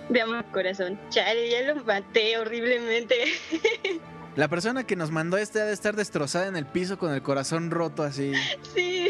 De 0.08 0.20
amor 0.20 0.44
corazón. 0.52 0.98
Chale, 1.10 1.50
ya 1.50 1.62
lo 1.62 1.84
maté 1.84 2.38
horriblemente. 2.38 3.16
La 4.36 4.48
persona 4.48 4.84
que 4.84 4.96
nos 4.96 5.12
mandó 5.12 5.36
este 5.36 5.60
ha 5.60 5.64
de 5.64 5.72
estar 5.72 5.94
destrozada 5.94 6.48
en 6.48 6.56
el 6.56 6.66
piso 6.66 6.98
con 6.98 7.14
el 7.14 7.22
corazón 7.22 7.70
roto 7.70 8.02
así. 8.02 8.32
Sí. 8.74 9.08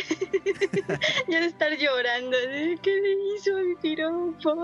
ya 1.29 1.41
de 1.41 1.47
estar 1.47 1.73
llorando. 1.79 2.37
¿Qué 2.83 2.91
le 2.91 3.13
hizo 3.35 3.57
mi 3.57 3.75
piropo? 3.77 4.63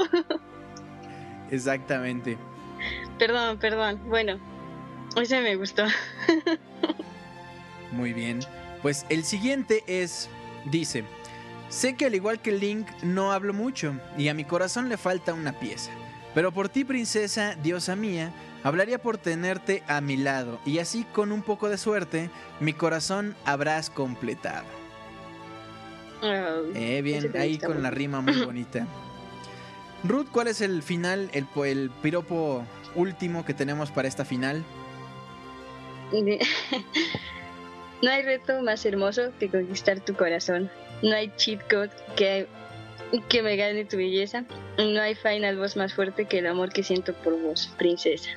Exactamente. 1.51 2.37
Perdón, 3.19 3.59
perdón. 3.59 4.01
Bueno, 4.07 4.39
ese 5.17 5.41
me 5.41 5.57
gustó. 5.57 5.85
Muy 7.93 8.13
bien. 8.13 8.41
Pues 8.83 9.05
el 9.09 9.25
siguiente 9.25 9.85
es, 9.87 10.29
dice, 10.65 11.05
sé 11.69 11.95
que 11.97 12.07
al 12.07 12.15
igual 12.15 12.41
que 12.41 12.53
Link 12.53 12.89
no 13.03 13.33
hablo 13.33 13.53
mucho 13.53 13.95
y 14.17 14.29
a 14.29 14.35
mi 14.35 14.45
corazón 14.45 14.89
le 14.89 14.97
falta 14.97 15.35
una 15.35 15.53
pieza. 15.53 15.91
Pero 16.35 16.53
por 16.53 16.69
ti, 16.69 16.85
princesa, 16.85 17.57
diosa 17.57 17.97
mía, 17.97 18.33
hablaría 18.63 19.01
por 19.03 19.19
tenerte 19.19 19.83
a 19.89 20.01
mi 20.01 20.17
lado 20.17 20.61
y 20.65 20.79
así 20.79 21.05
con 21.05 21.33
un 21.33 21.43
poco 21.43 21.69
de 21.69 21.77
suerte 21.79 22.31
mi 22.61 22.73
corazón 22.73 23.37
habrás 23.45 23.91
completado. 23.91 24.67
Ah, 26.23 26.59
Eh, 26.75 27.01
bien, 27.03 27.33
ahí 27.37 27.59
con 27.59 27.83
la 27.83 27.91
rima 27.91 28.21
muy 28.21 28.41
bonita. 28.45 28.87
Ruth, 30.05 30.29
¿cuál 30.31 30.49
es 30.49 30.61
el 30.63 30.83
final, 30.83 31.31
el, 31.33 31.47
el 31.65 31.91
piropo 32.03 32.65
último 32.95 33.45
que 33.45 33.53
tenemos 33.55 33.91
para 33.91 34.09
esta 34.09 34.25
final? 34.25 34.65
No 38.03 38.11
hay 38.11 38.23
reto 38.23 38.63
más 38.63 38.85
hermoso 38.87 39.31
que 39.39 39.49
conquistar 39.49 40.01
tu 40.01 40.15
corazón. 40.15 40.71
No 41.03 41.15
hay 41.15 41.33
cheat 41.37 41.61
code 41.71 41.91
que, 42.17 42.47
que 43.29 43.43
me 43.43 43.57
gane 43.57 43.85
tu 43.85 43.97
belleza. 43.97 44.45
No 44.79 45.01
hay 45.01 45.15
final 45.15 45.57
boss 45.57 45.77
más 45.77 45.93
fuerte 45.95 46.25
que 46.27 46.39
el 46.39 46.47
amor 46.47 46.73
que 46.73 46.83
siento 46.83 47.13
por 47.15 47.39
vos, 47.41 47.73
princesa. 47.79 48.31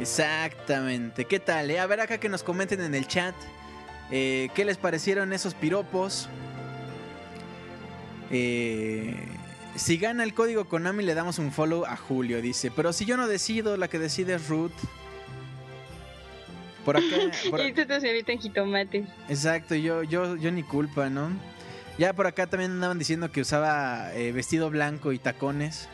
Exactamente. 0.00 1.26
¿Qué 1.26 1.40
tal? 1.40 1.70
eh? 1.70 1.78
A 1.78 1.86
ver 1.86 2.00
acá 2.00 2.18
que 2.18 2.28
nos 2.30 2.42
comenten 2.42 2.80
en 2.80 2.94
el 2.94 3.06
chat. 3.06 3.34
eh, 4.10 4.48
¿Qué 4.54 4.64
les 4.64 4.78
parecieron 4.78 5.32
esos 5.32 5.54
piropos? 5.54 6.28
Eh, 8.30 9.14
si 9.76 9.98
gana 9.98 10.24
el 10.24 10.32
código 10.34 10.66
Konami 10.66 11.04
le 11.04 11.14
damos 11.14 11.38
un 11.38 11.52
follow 11.52 11.84
a 11.84 11.96
Julio, 11.96 12.40
dice. 12.40 12.70
Pero 12.70 12.92
si 12.94 13.04
yo 13.04 13.16
no 13.18 13.28
decido, 13.28 13.76
la 13.76 13.88
que 13.88 13.98
decide 13.98 14.34
es 14.34 14.48
Ruth. 14.48 14.72
Por 16.90 16.96
acá. 16.96 17.16
por- 17.50 17.60
Y 17.60 17.72
te 17.72 18.32
en 18.32 18.38
jitomate. 18.40 19.04
Exacto, 19.28 19.76
yo, 19.76 20.02
yo, 20.02 20.34
yo 20.34 20.50
ni 20.50 20.64
culpa, 20.64 21.08
¿no? 21.08 21.30
Ya 21.98 22.14
por 22.14 22.26
acá 22.26 22.48
también 22.48 22.72
andaban 22.72 22.98
diciendo 22.98 23.30
que 23.30 23.42
usaba 23.42 24.12
eh, 24.14 24.32
vestido 24.32 24.70
blanco 24.70 25.12
y 25.12 25.20
tacones. 25.20 25.88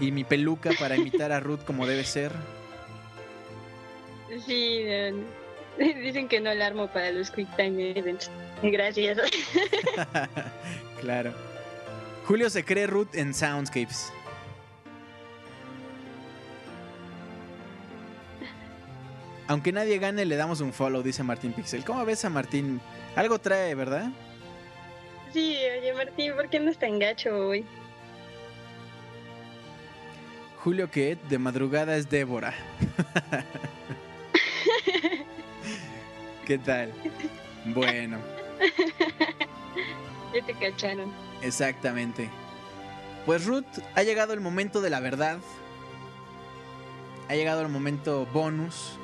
Y 0.00 0.12
mi 0.12 0.24
peluca 0.24 0.70
para 0.80 0.96
imitar 0.96 1.30
a 1.30 1.40
Ruth 1.40 1.60
como 1.66 1.86
debe 1.86 2.04
ser. 2.04 2.32
Sí, 4.46 4.82
dicen 6.02 6.26
que 6.26 6.40
no 6.40 6.54
la 6.54 6.68
armo 6.68 6.86
para 6.86 7.10
los 7.10 7.30
Quick 7.30 7.54
Time 7.56 7.90
Events. 7.98 8.30
Gracias. 8.62 9.18
claro. 11.02 11.34
Julio 12.24 12.48
se 12.48 12.64
cree 12.64 12.86
Ruth 12.86 13.14
en 13.14 13.34
Soundscapes. 13.34 14.10
Aunque 19.48 19.72
nadie 19.72 19.98
gane, 19.98 20.24
le 20.24 20.36
damos 20.36 20.60
un 20.60 20.72
follow, 20.72 21.02
dice 21.02 21.22
Martín 21.22 21.52
Pixel. 21.52 21.84
¿Cómo 21.84 22.04
ves 22.04 22.24
a 22.24 22.30
Martín? 22.30 22.80
Algo 23.16 23.38
trae, 23.38 23.74
¿verdad? 23.74 24.10
Sí, 25.32 25.56
oye 25.78 25.92
Martín, 25.94 26.32
¿por 26.34 26.48
qué 26.48 26.60
no 26.60 26.70
es 26.70 26.78
tan 26.78 26.98
gacho 26.98 27.30
hoy? 27.48 27.64
Julio 30.58 30.90
que 30.90 31.16
de 31.28 31.38
madrugada 31.38 31.96
es 31.96 32.08
Débora. 32.08 32.54
¿Qué 36.46 36.58
tal? 36.58 36.92
Bueno, 37.66 38.18
Ya 40.34 40.44
te 40.46 40.54
cacharon. 40.54 41.12
exactamente. 41.42 42.28
Pues 43.26 43.46
Ruth, 43.46 43.64
ha 43.94 44.02
llegado 44.02 44.32
el 44.34 44.40
momento 44.40 44.80
de 44.80 44.90
la 44.90 44.98
verdad. 45.00 45.38
Ha 47.28 47.34
llegado 47.34 47.62
el 47.62 47.68
momento 47.68 48.26
bonus. 48.32 48.98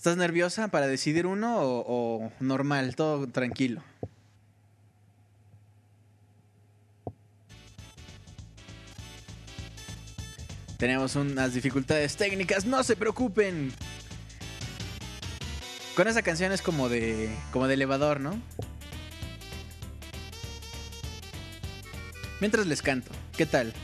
¿Estás 0.00 0.16
nerviosa 0.16 0.68
para 0.68 0.86
decidir 0.86 1.26
uno 1.26 1.58
o, 1.60 2.32
normal, 2.40 2.96
todo 2.96 3.26
tranquilo? 3.26 3.82
Tenemos 10.78 11.16
unas 11.16 11.52
dificultades 11.52 12.16
técnicas, 12.16 12.64
no 12.64 12.82
se 12.82 12.96
preocupen. 12.96 13.74
Con 15.94 16.08
esa 16.08 16.22
canción 16.22 16.50
es 16.52 16.62
como 16.62 16.88
de 16.88 17.28
como 17.52 17.68
de 17.68 17.74
elevador, 17.74 18.20
¿no? 18.20 18.40
Mientras 22.40 22.66
les 22.66 22.80
canto, 22.80 23.10
¿qué 23.36 23.44
tal? 23.44 23.74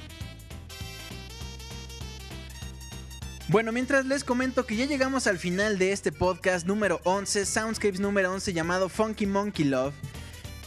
Bueno, 3.56 3.72
mientras 3.72 4.04
les 4.04 4.22
comento 4.22 4.66
que 4.66 4.76
ya 4.76 4.84
llegamos 4.84 5.26
al 5.26 5.38
final 5.38 5.78
de 5.78 5.92
este 5.92 6.12
podcast 6.12 6.66
número 6.66 7.00
11, 7.04 7.46
Soundscapes 7.46 8.00
número 8.00 8.30
11 8.30 8.52
llamado 8.52 8.90
Funky 8.90 9.24
Monkey 9.24 9.64
Love. 9.64 9.94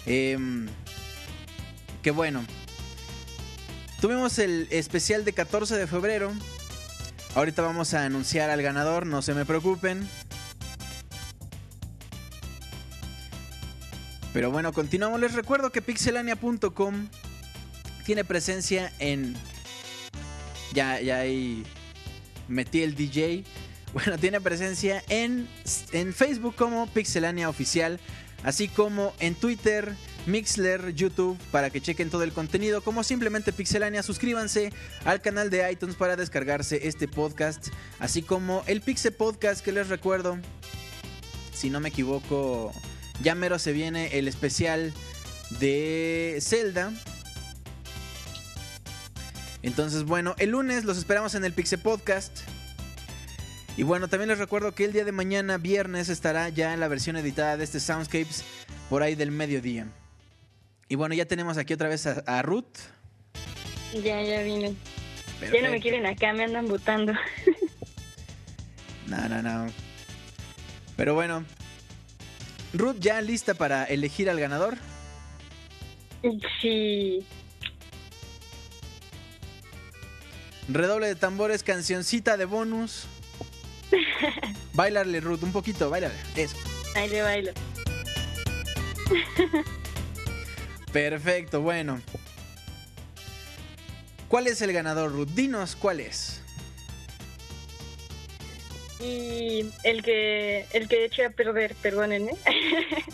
Em, 0.07 0.67
que 2.01 2.09
bueno, 2.09 2.43
tuvimos 4.01 4.39
el 4.39 4.67
especial 4.71 5.23
de 5.23 5.33
14 5.33 5.77
de 5.77 5.85
febrero. 5.85 6.33
Ahorita 7.35 7.61
vamos 7.61 7.93
a 7.93 8.05
anunciar 8.05 8.49
al 8.49 8.63
ganador, 8.63 9.05
no 9.05 9.21
se 9.21 9.35
me 9.35 9.45
preocupen. 9.45 10.09
Pero 14.33 14.49
bueno, 14.49 14.73
continuamos. 14.73 15.19
Les 15.19 15.35
recuerdo 15.35 15.71
que 15.71 15.83
pixelania.com 15.83 17.07
tiene 18.03 18.23
presencia 18.23 18.91
en... 18.97 19.35
Ya, 20.73 20.99
ya 20.99 21.19
ahí 21.19 21.63
metí 22.49 22.81
el 22.81 22.95
DJ. 22.95 23.43
Bueno, 23.91 24.19
tiene 24.19 24.39
presencia 24.39 25.03
en, 25.09 25.47
en 25.93 26.13
Facebook 26.13 26.53
como 26.53 26.85
Pixelania 26.85 27.49
Oficial, 27.49 27.99
así 28.43 28.67
como 28.67 29.15
en 29.19 29.33
Twitter, 29.33 29.95
Mixler, 30.27 30.93
YouTube, 30.93 31.39
para 31.51 31.71
que 31.71 31.81
chequen 31.81 32.11
todo 32.11 32.21
el 32.21 32.31
contenido, 32.31 32.81
como 32.83 33.03
simplemente 33.03 33.51
Pixelania. 33.51 34.03
Suscríbanse 34.03 34.71
al 35.05 35.21
canal 35.21 35.49
de 35.49 35.71
iTunes 35.71 35.95
para 35.95 36.15
descargarse 36.15 36.87
este 36.87 37.07
podcast, 37.07 37.69
así 37.97 38.21
como 38.21 38.63
el 38.67 38.81
Pixel 38.81 39.13
Podcast 39.13 39.65
que 39.65 39.71
les 39.71 39.89
recuerdo, 39.89 40.37
si 41.51 41.71
no 41.71 41.79
me 41.79 41.89
equivoco, 41.89 42.71
ya 43.23 43.33
mero 43.33 43.57
se 43.57 43.71
viene 43.73 44.19
el 44.19 44.27
especial 44.27 44.93
de 45.59 46.37
Zelda. 46.41 46.93
Entonces, 49.61 50.03
bueno, 50.03 50.35
el 50.37 50.51
lunes 50.51 50.85
los 50.85 50.97
esperamos 50.97 51.35
en 51.35 51.43
el 51.45 51.53
Pixel 51.53 51.79
Podcast. 51.79 52.39
Y 53.77 53.83
bueno, 53.83 54.07
también 54.07 54.29
les 54.29 54.39
recuerdo 54.39 54.73
que 54.73 54.85
el 54.85 54.93
día 54.93 55.05
de 55.05 55.11
mañana, 55.11 55.57
viernes, 55.57 56.09
estará 56.09 56.49
ya 56.49 56.73
en 56.73 56.79
la 56.79 56.87
versión 56.87 57.15
editada 57.15 57.57
de 57.57 57.63
este 57.63 57.79
Soundscapes 57.79 58.43
por 58.89 59.03
ahí 59.03 59.15
del 59.15 59.31
mediodía. 59.31 59.87
Y 60.87 60.95
bueno, 60.95 61.15
ya 61.15 61.25
tenemos 61.25 61.57
aquí 61.57 61.73
otra 61.73 61.87
vez 61.87 62.07
a, 62.07 62.23
a 62.25 62.41
Ruth. 62.41 62.77
Ya, 63.93 64.21
ya 64.21 64.41
vine. 64.43 64.75
Ya 65.41 65.61
no 65.61 65.71
me 65.71 65.79
quieren 65.79 66.05
acá, 66.05 66.33
me 66.33 66.43
andan 66.43 66.67
botando. 66.67 67.13
No, 69.07 69.27
no, 69.27 69.41
no. 69.41 69.71
Pero 70.95 71.15
bueno, 71.15 71.43
Ruth 72.73 72.97
ya 72.99 73.19
lista 73.21 73.55
para 73.55 73.85
elegir 73.85 74.29
al 74.29 74.39
ganador. 74.39 74.77
Sí. 76.61 77.25
Redoble 80.71 81.07
de 81.07 81.15
tambores, 81.15 81.63
cancioncita 81.63 82.37
de 82.37 82.45
bonus. 82.45 83.07
Bailarle, 84.73 85.19
Ruth, 85.19 85.41
un 85.41 85.51
poquito, 85.51 85.89
bailale. 85.89 86.13
Eso. 86.35 86.55
Ahí 86.95 87.09
le 87.09 87.23
bailo. 87.23 87.51
Perfecto, 90.91 91.61
bueno. 91.61 91.99
¿Cuál 94.27 94.45
es 94.45 94.61
el 94.61 94.71
ganador, 94.71 95.11
Ruth? 95.11 95.29
Dinos 95.29 95.75
cuál 95.75 96.01
es. 96.01 96.41
Y 98.99 99.71
el 99.83 100.03
que 100.03 100.67
el 100.73 100.87
que 100.87 101.05
eché 101.05 101.25
a 101.25 101.29
perder, 101.31 101.73
perdónenme. 101.75 102.33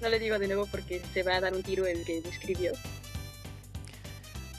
no 0.00 0.08
le 0.08 0.18
digo 0.20 0.38
de 0.38 0.46
nuevo 0.46 0.66
porque 0.66 1.02
se 1.12 1.24
va 1.24 1.36
a 1.36 1.40
dar 1.40 1.54
un 1.54 1.62
tiro 1.62 1.86
el 1.86 2.04
que 2.04 2.20
lo 2.20 2.28
escribió. 2.28 2.72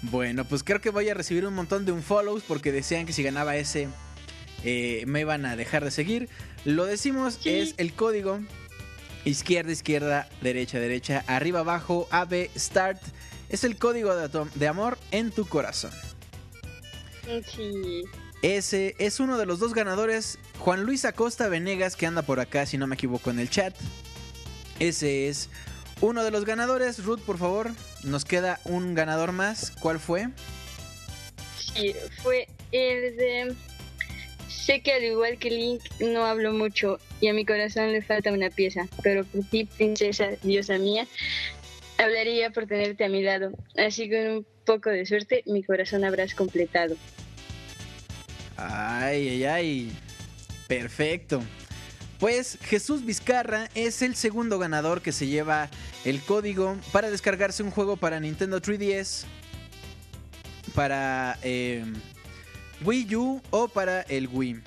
Bueno, 0.04 0.46
pues 0.46 0.64
creo 0.64 0.82
que 0.82 0.90
voy 0.90 1.10
a 1.10 1.14
recibir 1.14 1.46
un 1.46 1.54
montón 1.54 1.86
de 1.86 1.92
unfollows 1.92 2.44
porque 2.44 2.72
decían 2.72 3.06
que 3.06 3.14
si 3.14 3.22
ganaba 3.24 3.56
ese 3.56 3.88
eh, 4.64 5.04
me 5.08 5.22
iban 5.22 5.46
a 5.46 5.56
dejar 5.56 5.84
de 5.84 5.92
seguir. 5.92 6.30
Lo 6.66 6.86
decimos, 6.86 7.38
Sí. 7.42 7.50
es 7.50 7.74
el 7.78 7.94
código 7.94 8.40
Izquierda, 9.24 9.72
izquierda, 9.72 10.28
derecha, 10.42 10.80
derecha, 10.80 11.24
arriba, 11.28 11.60
abajo, 11.60 12.08
AB, 12.10 12.50
start. 12.58 13.00
Es 13.50 13.64
el 13.64 13.78
código 13.78 14.16
de, 14.16 14.30
de 14.56 14.68
amor 14.68 14.98
en 15.12 15.30
tu 15.30 15.46
corazón. 15.48 15.92
Sí. 17.56 18.02
Ese 18.42 18.96
es 18.98 19.20
uno 19.20 19.38
de 19.38 19.46
los 19.46 19.60
dos 19.60 19.76
ganadores, 19.76 20.40
Juan 20.58 20.84
Luis 20.84 21.06
Acosta 21.06 21.48
Venegas, 21.50 21.96
que 21.96 22.08
anda 22.08 22.24
por 22.24 22.40
acá, 22.40 22.66
si 22.66 22.80
no 22.80 22.88
me 22.88 22.96
equivoco, 22.96 23.30
en 23.30 23.38
el 23.40 23.50
chat. 23.52 23.76
Ese 24.80 25.28
es 25.28 25.50
uno 26.02 26.24
de 26.24 26.32
los 26.32 26.46
ganadores. 26.46 27.04
Ruth, 27.04 27.22
por 27.22 27.38
favor, 27.38 27.72
nos 28.04 28.26
queda 28.26 28.60
un 28.66 28.96
ganador 28.96 29.32
más. 29.32 29.72
¿Cuál 29.80 30.00
fue? 30.00 30.30
Sí, 31.58 31.96
fue 32.22 32.48
el 32.72 33.16
de... 33.18 33.56
Sé 34.48 34.82
que 34.82 34.94
al 34.94 35.04
igual 35.04 35.38
que 35.38 35.50
Link 35.50 35.82
no 36.00 36.26
hablo 36.26 36.54
mucho 36.54 37.00
y 37.20 37.30
a 37.30 37.34
mi 37.34 37.46
corazón 37.46 37.92
le 37.94 38.02
falta 38.02 38.32
una 38.32 38.50
pieza, 38.50 38.88
pero 39.02 39.24
por 39.26 39.44
ti, 39.46 39.66
princesa, 39.66 40.30
diosa 40.44 40.78
mía, 40.78 41.08
hablaría 41.98 42.52
por 42.52 42.68
tenerte 42.68 43.06
a 43.06 43.10
mi 43.10 43.24
lado. 43.24 43.52
Así 43.78 44.10
que 44.10 44.24
con 44.24 44.38
un 44.38 44.46
poco 44.66 44.90
de 44.90 45.06
suerte 45.06 45.44
mi 45.46 45.64
corazón 45.64 46.04
habrás 46.04 46.36
completado. 46.36 46.96
Ay, 48.58 49.30
ay, 49.30 49.44
ay. 49.46 49.92
Perfecto. 50.68 51.42
Pues 52.22 52.60
Jesús 52.62 53.04
Vizcarra 53.04 53.68
es 53.74 54.04
el 54.04 54.16
segundo 54.16 54.60
ganador 54.60 55.02
que 55.02 55.12
se 55.12 55.26
lleva 55.26 55.72
el 56.06 56.22
código 56.22 56.78
para 56.92 57.10
descargarse 57.10 57.64
un 57.64 57.72
juego 57.72 57.98
para 57.98 58.20
Nintendo 58.20 58.62
3DS, 58.62 59.24
para 60.76 61.40
eh, 61.42 61.84
Wii 62.86 63.16
U 63.16 63.42
o 63.50 63.68
para 63.70 64.02
el 64.02 64.28
Wii. 64.28 64.62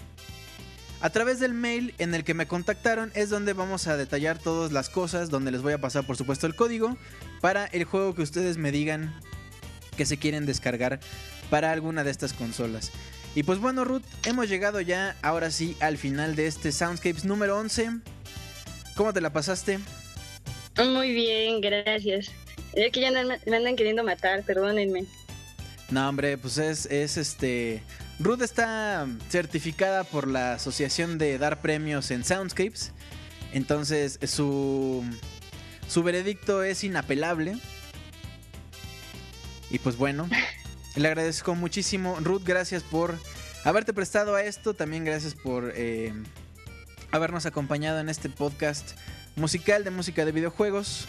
A 1.00 1.10
través 1.10 1.39
del 1.39 1.55
mail 1.55 1.94
en 1.99 2.16
el 2.16 2.24
que 2.24 2.34
me 2.34 2.49
contactaron 2.49 3.12
es 3.15 3.31
donde 3.31 3.52
vamos 3.52 3.86
a 3.86 3.97
detallar 3.97 4.36
todas 4.36 4.73
las 4.73 4.91
cosas, 4.91 5.31
donde 5.31 5.52
les 5.52 5.62
voy 5.62 5.74
a 5.74 5.81
pasar 5.81 6.05
por 6.05 6.16
supuesto 6.16 6.49
el 6.49 6.57
código 6.57 6.97
para 7.41 7.66
el 7.66 7.84
juego 7.84 8.16
que 8.16 8.23
ustedes 8.23 8.57
me 8.58 8.73
digan 8.73 9.15
que 9.97 10.07
se 10.07 10.16
quieren 10.16 10.44
descargar 10.44 10.99
para 11.50 11.70
alguna 11.70 12.02
de 12.02 12.10
estas 12.10 12.33
consolas. 12.33 12.91
Y 13.35 13.43
pues 13.43 13.59
bueno, 13.59 13.85
Ruth, 13.85 14.05
hemos 14.25 14.49
llegado 14.49 14.81
ya 14.81 15.17
ahora 15.23 15.51
sí 15.51 15.77
al 15.81 15.99
final 15.99 16.37
de 16.37 16.47
este 16.47 16.71
Soundscapes 16.71 17.25
número 17.25 17.59
11. 17.59 17.91
¿Cómo 18.95 19.13
te 19.13 19.21
la 19.21 19.33
pasaste? 19.33 19.81
Muy 20.77 21.13
bien, 21.13 21.61
gracias. 21.61 22.31
Es 22.75 22.93
que 22.93 23.01
ya 23.01 23.11
me 23.11 23.57
andan 23.57 23.77
queriendo 23.77 24.05
matar, 24.05 24.43
perdónenme. 24.43 25.05
No, 25.91 26.09
hombre, 26.09 26.39
pues 26.39 26.59
es, 26.59 26.87
es 26.87 27.17
este. 27.17 27.83
Ruth 28.19 28.43
está 28.43 29.07
certificada 29.29 30.05
por 30.05 30.29
la 30.29 30.55
Asociación 30.55 31.19
de 31.19 31.37
Dar 31.39 31.61
Premios 31.61 32.11
en 32.11 32.25
Soundscapes. 32.25 32.93
Entonces, 33.53 34.19
su. 34.25 35.05
Su 35.89 36.03
veredicto 36.03 36.63
es 36.63 36.83
inapelable. 36.83 37.57
Y 39.71 39.79
pues 39.79 39.97
bueno, 39.97 40.29
le 40.97 41.08
agradezco 41.08 41.55
muchísimo. 41.55 42.16
Ruth, 42.20 42.42
gracias 42.44 42.82
por 42.82 43.18
haberte 43.64 43.92
prestado 43.92 44.34
a 44.34 44.42
esto. 44.42 44.74
También 44.74 45.05
gracias 45.05 45.34
por 45.34 45.73
eh, 45.74 46.12
habernos 47.10 47.47
acompañado 47.47 48.00
en 48.00 48.08
este 48.08 48.28
podcast 48.28 48.92
musical 49.36 49.84
de 49.84 49.90
música 49.90 50.24
de 50.24 50.32
videojuegos. 50.32 51.06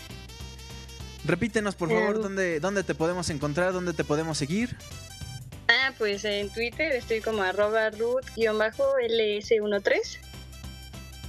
Repítenos, 1.25 1.75
por 1.75 1.89
favor, 1.89 2.21
dónde, 2.21 2.59
dónde 2.59 2.83
te 2.83 2.93
podemos 2.93 3.29
encontrar, 3.29 3.73
dónde 3.73 3.93
te 3.93 4.03
podemos 4.03 4.37
seguir. 4.37 4.77
Ah, 5.67 5.91
pues 5.97 6.23
en 6.25 6.49
Twitter 6.49 6.91
estoy 6.91 7.21
como 7.21 7.41
arroba 7.41 7.89
root-ls13. 7.89 10.19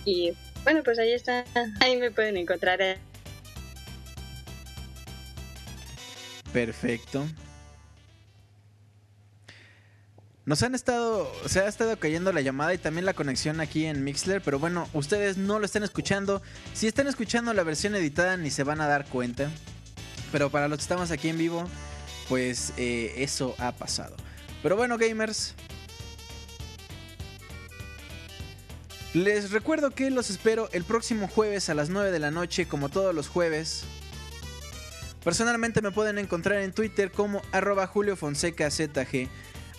Y 0.05 0.35
bueno, 0.65 0.83
pues 0.83 0.99
ahí 0.99 1.13
está. 1.13 1.45
Ahí 1.81 1.97
me 1.97 2.11
pueden 2.11 2.37
encontrar. 2.37 2.99
Perfecto. 6.53 7.27
Nos 10.47 10.63
han 10.63 10.77
estado, 10.77 11.29
se 11.47 11.59
ha 11.59 11.67
estado 11.67 11.99
cayendo 11.99 12.33
la 12.33 12.41
llamada 12.41 12.73
y 12.73 12.79
también 12.79 13.05
la 13.05 13.15
conexión 13.15 13.61
aquí 13.61 13.85
en 13.85 14.05
Mixler, 14.05 14.41
pero 14.41 14.61
bueno, 14.61 14.89
ustedes 14.93 15.37
no 15.37 15.59
lo 15.59 15.67
están 15.67 15.83
escuchando. 15.83 16.41
Si 16.73 16.87
están 16.87 17.09
escuchando 17.09 17.53
la 17.53 17.65
versión 17.65 17.97
editada 17.97 18.37
ni 18.37 18.53
se 18.53 18.63
van 18.63 18.81
a 18.81 18.87
dar 18.87 19.07
cuenta. 19.07 19.51
Pero 20.31 20.49
para 20.49 20.69
los 20.69 20.79
que 20.79 20.83
estamos 20.83 21.11
aquí 21.11 21.31
en 21.31 21.39
vivo, 21.39 21.69
pues 22.29 22.73
eh, 22.77 23.15
eso 23.17 23.57
ha 23.59 23.73
pasado. 23.73 24.15
Pero 24.63 24.77
bueno, 24.77 24.97
gamers. 24.99 25.57
Les 29.15 29.51
recuerdo 29.51 29.91
que 29.91 30.13
los 30.13 30.31
espero 30.31 30.69
el 30.71 30.85
próximo 30.85 31.27
jueves 31.27 31.71
a 31.71 31.75
las 31.75 31.89
9 31.89 32.13
de 32.13 32.21
la 32.21 32.31
noche, 32.31 32.69
como 32.69 32.89
todos 32.89 33.13
los 33.13 33.27
jueves. 33.27 33.83
Personalmente 35.25 35.83
me 35.83 35.91
pueden 35.91 36.19
encontrar 36.19 36.61
en 36.61 36.73
Twitter 36.73 37.11
como 37.11 37.43
arroba 37.51 37.89
Julio 37.89 38.15
Fonseca 38.15 38.71
ZG, 38.71 39.29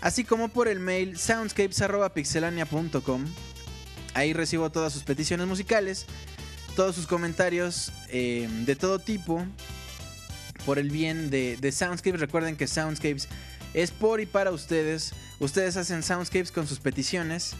así 0.02 0.24
como 0.24 0.50
por 0.50 0.68
el 0.68 0.80
mail 0.80 1.18
soundscapes.pixelania.com. 1.18 3.26
Ahí 4.14 4.34
recibo 4.34 4.70
todas 4.72 4.94
sus 4.94 5.02
peticiones 5.04 5.48
musicales, 5.48 6.06
todos 6.76 6.94
sus 6.96 7.08
comentarios 7.08 7.92
eh, 8.10 8.48
de 8.66 8.76
todo 8.76 9.00
tipo, 9.00 9.44
por 10.66 10.78
el 10.80 10.90
bien 10.90 11.30
de, 11.30 11.72
Soundscapes. 11.72 12.20
Recuerden 12.20 12.58
que 12.58 12.68
Soundscapes 12.68 13.30
es 13.74 13.92
por 13.92 14.20
y 14.20 14.26
para 14.26 14.52
ustedes. 14.52 15.14
Ustedes 15.40 15.78
hacen 15.78 16.04
Soundscapes 16.04 16.52
con 16.52 16.68
sus 16.68 16.80
peticiones. 16.80 17.56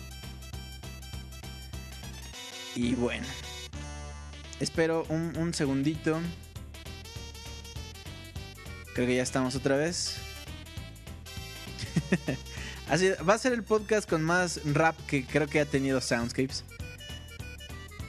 Y 2.76 2.96
bueno, 2.96 3.26
espero 4.60 5.06
un, 5.10 5.38
un 5.38 5.54
segundito. 5.54 6.20
Creo 8.94 9.08
que 9.08 9.16
ya 9.16 9.24
estamos 9.24 9.56
otra 9.56 9.78
vez. 9.78 10.27
Así 12.90 13.10
va 13.28 13.34
a 13.34 13.38
ser 13.38 13.54
el 13.54 13.64
podcast 13.64 14.10
con 14.10 14.24
más 14.24 14.62
rap 14.66 14.96
que 15.08 15.26
creo 15.26 15.48
que 15.48 15.60
ha 15.60 15.66
tenido 15.66 16.00
Soundscapes. 16.02 16.64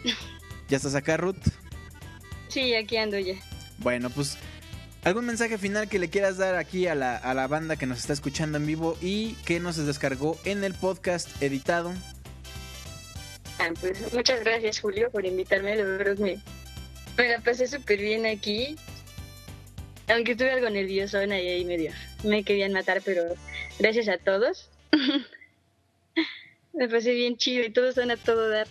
¿Ya 0.68 0.76
estás 0.76 0.94
acá, 0.94 1.16
Ruth? 1.16 1.36
Sí, 2.48 2.74
aquí 2.74 2.96
ando 2.96 3.18
ya. 3.18 3.34
Bueno, 3.78 4.10
pues 4.10 4.36
algún 5.04 5.26
mensaje 5.26 5.58
final 5.58 5.88
que 5.88 5.98
le 5.98 6.10
quieras 6.10 6.36
dar 6.36 6.56
aquí 6.56 6.86
a 6.86 6.94
la, 6.94 7.16
a 7.16 7.34
la 7.34 7.46
banda 7.46 7.76
que 7.76 7.86
nos 7.86 7.98
está 7.98 8.12
escuchando 8.12 8.58
en 8.58 8.66
vivo 8.66 8.96
y 9.00 9.34
que 9.44 9.60
nos 9.60 9.76
descargó 9.76 10.38
en 10.44 10.64
el 10.64 10.74
podcast 10.74 11.42
editado. 11.42 11.92
Ah, 13.58 13.70
pues 13.80 14.12
muchas 14.12 14.40
gracias, 14.44 14.80
Julio, 14.80 15.10
por 15.10 15.26
invitarme. 15.26 15.76
La 15.76 15.84
verdad 15.84 16.16
me, 16.18 16.40
me 17.16 17.28
la 17.28 17.40
pasé 17.40 17.66
súper 17.66 17.98
bien 17.98 18.26
aquí. 18.26 18.76
Aunque 20.08 20.32
estuve 20.32 20.50
algo 20.50 20.70
nerviosa 20.70 21.24
y 21.24 21.30
ahí 21.32 21.64
medio 21.64 21.92
me 22.24 22.42
querían 22.42 22.72
matar, 22.72 23.02
pero 23.04 23.34
gracias 23.78 24.08
a 24.08 24.18
todos. 24.18 24.70
me 26.72 26.88
pasé 26.88 27.12
bien 27.12 27.36
chido 27.36 27.64
y 27.64 27.70
todos 27.70 27.96
van 27.96 28.10
a 28.10 28.16
todo 28.16 28.48
dar. 28.48 28.66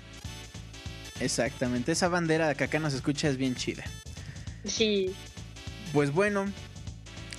Exactamente, 1.19 1.91
esa 1.91 2.07
bandera 2.09 2.53
que 2.55 2.63
acá 2.63 2.79
nos 2.79 2.93
escucha 2.93 3.27
es 3.27 3.37
bien 3.37 3.55
chida. 3.55 3.83
Sí, 4.65 5.15
Pues 5.93 6.11
bueno, 6.11 6.51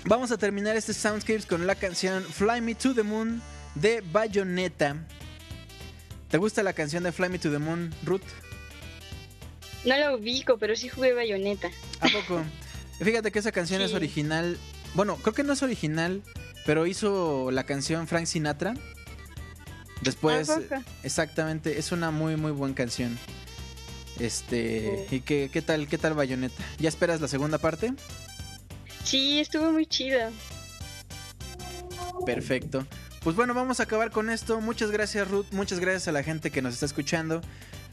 vamos 0.04 0.32
a 0.32 0.38
terminar 0.38 0.76
este 0.76 0.94
Soundscapes 0.94 1.46
con 1.46 1.66
la 1.66 1.74
canción 1.74 2.24
Fly 2.24 2.60
Me 2.60 2.74
to 2.74 2.94
the 2.94 3.02
Moon 3.02 3.42
de 3.74 4.02
Bayonetta. 4.12 4.96
¿Te 6.30 6.38
gusta 6.38 6.62
la 6.62 6.72
canción 6.72 7.02
de 7.04 7.12
Fly 7.12 7.28
Me 7.28 7.38
to 7.38 7.50
the 7.50 7.58
Moon, 7.58 7.92
Ruth? 8.04 8.22
no 9.84 9.96
la 9.96 10.14
ubico, 10.14 10.58
pero 10.58 10.74
sí 10.76 10.88
jugué 10.88 11.14
bayoneta. 11.14 11.70
¿A 12.00 12.08
poco? 12.08 12.42
Fíjate 13.00 13.30
que 13.30 13.38
esa 13.38 13.52
canción 13.52 13.80
es 13.82 13.94
original. 13.94 14.58
Bueno, 14.94 15.16
creo 15.16 15.34
que 15.34 15.44
no 15.44 15.52
es 15.52 15.62
original, 15.62 16.22
pero 16.66 16.86
hizo 16.86 17.50
la 17.50 17.64
canción 17.64 18.06
Frank 18.08 18.26
Sinatra. 18.26 18.74
Después, 20.02 20.48
¿A 20.50 20.56
poco? 20.60 20.82
exactamente, 21.02 21.78
es 21.78 21.90
una 21.92 22.10
muy 22.10 22.36
muy 22.36 22.52
buena 22.52 22.74
canción. 22.74 23.18
Este, 24.18 25.06
Sí. 25.08 25.16
¿y 25.16 25.20
qué, 25.20 25.48
qué 25.52 25.62
tal, 25.62 25.86
qué 25.88 25.98
tal 25.98 26.14
Bayonetta? 26.14 26.62
¿Ya 26.78 26.88
esperas 26.88 27.20
la 27.20 27.28
segunda 27.28 27.58
parte? 27.58 27.94
Sí, 29.04 29.38
estuvo 29.40 29.70
muy 29.72 29.86
chida. 29.86 30.30
Perfecto. 32.26 32.86
Pues 33.22 33.36
bueno, 33.36 33.54
vamos 33.54 33.80
a 33.80 33.84
acabar 33.84 34.10
con 34.10 34.30
esto. 34.30 34.60
Muchas 34.60 34.90
gracias 34.90 35.28
Ruth, 35.28 35.46
muchas 35.52 35.80
gracias 35.80 36.08
a 36.08 36.12
la 36.12 36.22
gente 36.22 36.50
que 36.50 36.62
nos 36.62 36.74
está 36.74 36.86
escuchando. 36.86 37.40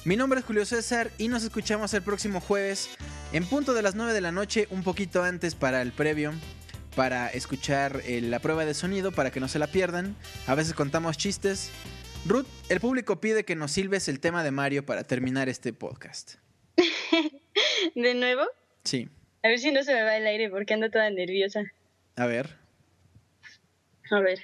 Mi 0.06 0.16
nombre 0.16 0.40
es 0.40 0.45
Julio 0.45 0.66
César 0.66 1.09
y 1.17 1.27
nos 1.27 1.43
escuchamos 1.43 1.93
el 1.95 2.03
próximo 2.03 2.40
jueves 2.40 2.90
en 3.34 3.45
punto 3.45 3.74
de 3.74 3.82
las 3.82 3.95
9 3.95 4.14
de 4.14 4.22
la 4.22 4.32
noche, 4.32 4.67
un 4.69 4.84
poquito 4.84 5.24
antes 5.24 5.56
para 5.56 5.82
el 5.82 5.92
previo, 5.92 6.34
para 6.95 7.27
escuchar 7.30 8.01
eh, 8.06 8.22
la 8.22 8.40
prueba 8.40 8.66
de 8.66 8.75
sonido, 8.75 9.11
para 9.11 9.32
que 9.32 9.40
no 9.40 9.48
se 9.48 9.58
la 9.58 9.67
pierdan. 9.67 10.16
A 10.45 10.53
veces 10.53 10.74
contamos 10.75 11.17
chistes. 11.17 11.72
Ruth, 12.27 12.45
el 12.69 12.80
público 12.80 13.19
pide 13.19 13.45
que 13.45 13.56
nos 13.56 13.72
silbes 13.72 14.08
el 14.08 14.19
tema 14.19 14.43
de 14.43 14.51
Mario 14.51 14.85
para 14.85 15.03
terminar 15.03 15.50
este 15.50 15.74
podcast. 15.74 16.35
De 17.95 18.14
nuevo, 18.14 18.43
Sí, 18.84 19.09
a 19.42 19.48
ver 19.48 19.59
si 19.59 19.72
no 19.72 19.84
se 19.84 19.93
me 19.93 20.03
va 20.03 20.17
el 20.17 20.27
aire 20.27 20.50
porque 20.50 20.75
ando 20.75 20.92
toda 20.92 21.09
nerviosa. 21.09 21.64
a 22.16 22.25
ver. 22.27 22.56
A 24.11 24.19
ver. 24.19 24.40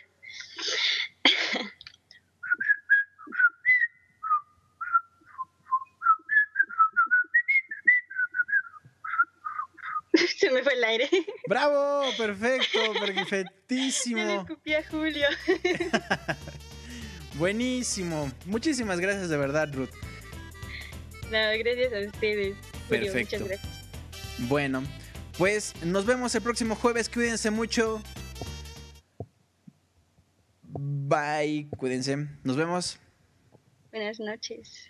se 10.38 10.50
me 10.52 10.64
fue 10.64 10.74
el 10.74 10.84
aire. 10.84 11.10
¡Bravo! 11.48 12.04
Perfecto, 12.18 12.80
perfectísimo. 13.00 14.42
escupí 14.42 14.74
a 14.74 14.84
Julio. 14.84 15.28
Buenísimo. 17.36 18.32
Muchísimas 18.46 19.00
gracias 19.00 19.30
de 19.30 19.38
verdad, 19.38 19.74
Ruth. 19.74 19.90
No, 21.32 21.38
gracias 21.60 21.94
a 21.94 22.08
ustedes. 22.08 22.58
Julio, 22.90 23.12
Perfecto. 23.14 23.40
muchas 23.40 23.48
gracias. 23.48 23.86
Bueno, 24.50 24.84
pues 25.38 25.74
nos 25.84 26.06
vemos 26.06 26.36
el 26.36 26.42
próximo 26.42 26.76
jueves. 26.76 27.08
Cuídense 27.08 27.50
mucho. 27.52 28.02
Bye. 30.64 31.70
Cuídense. 31.78 32.18
Nos 32.44 32.58
vemos. 32.58 33.00
Buenas 33.92 34.20
noches. 34.20 34.90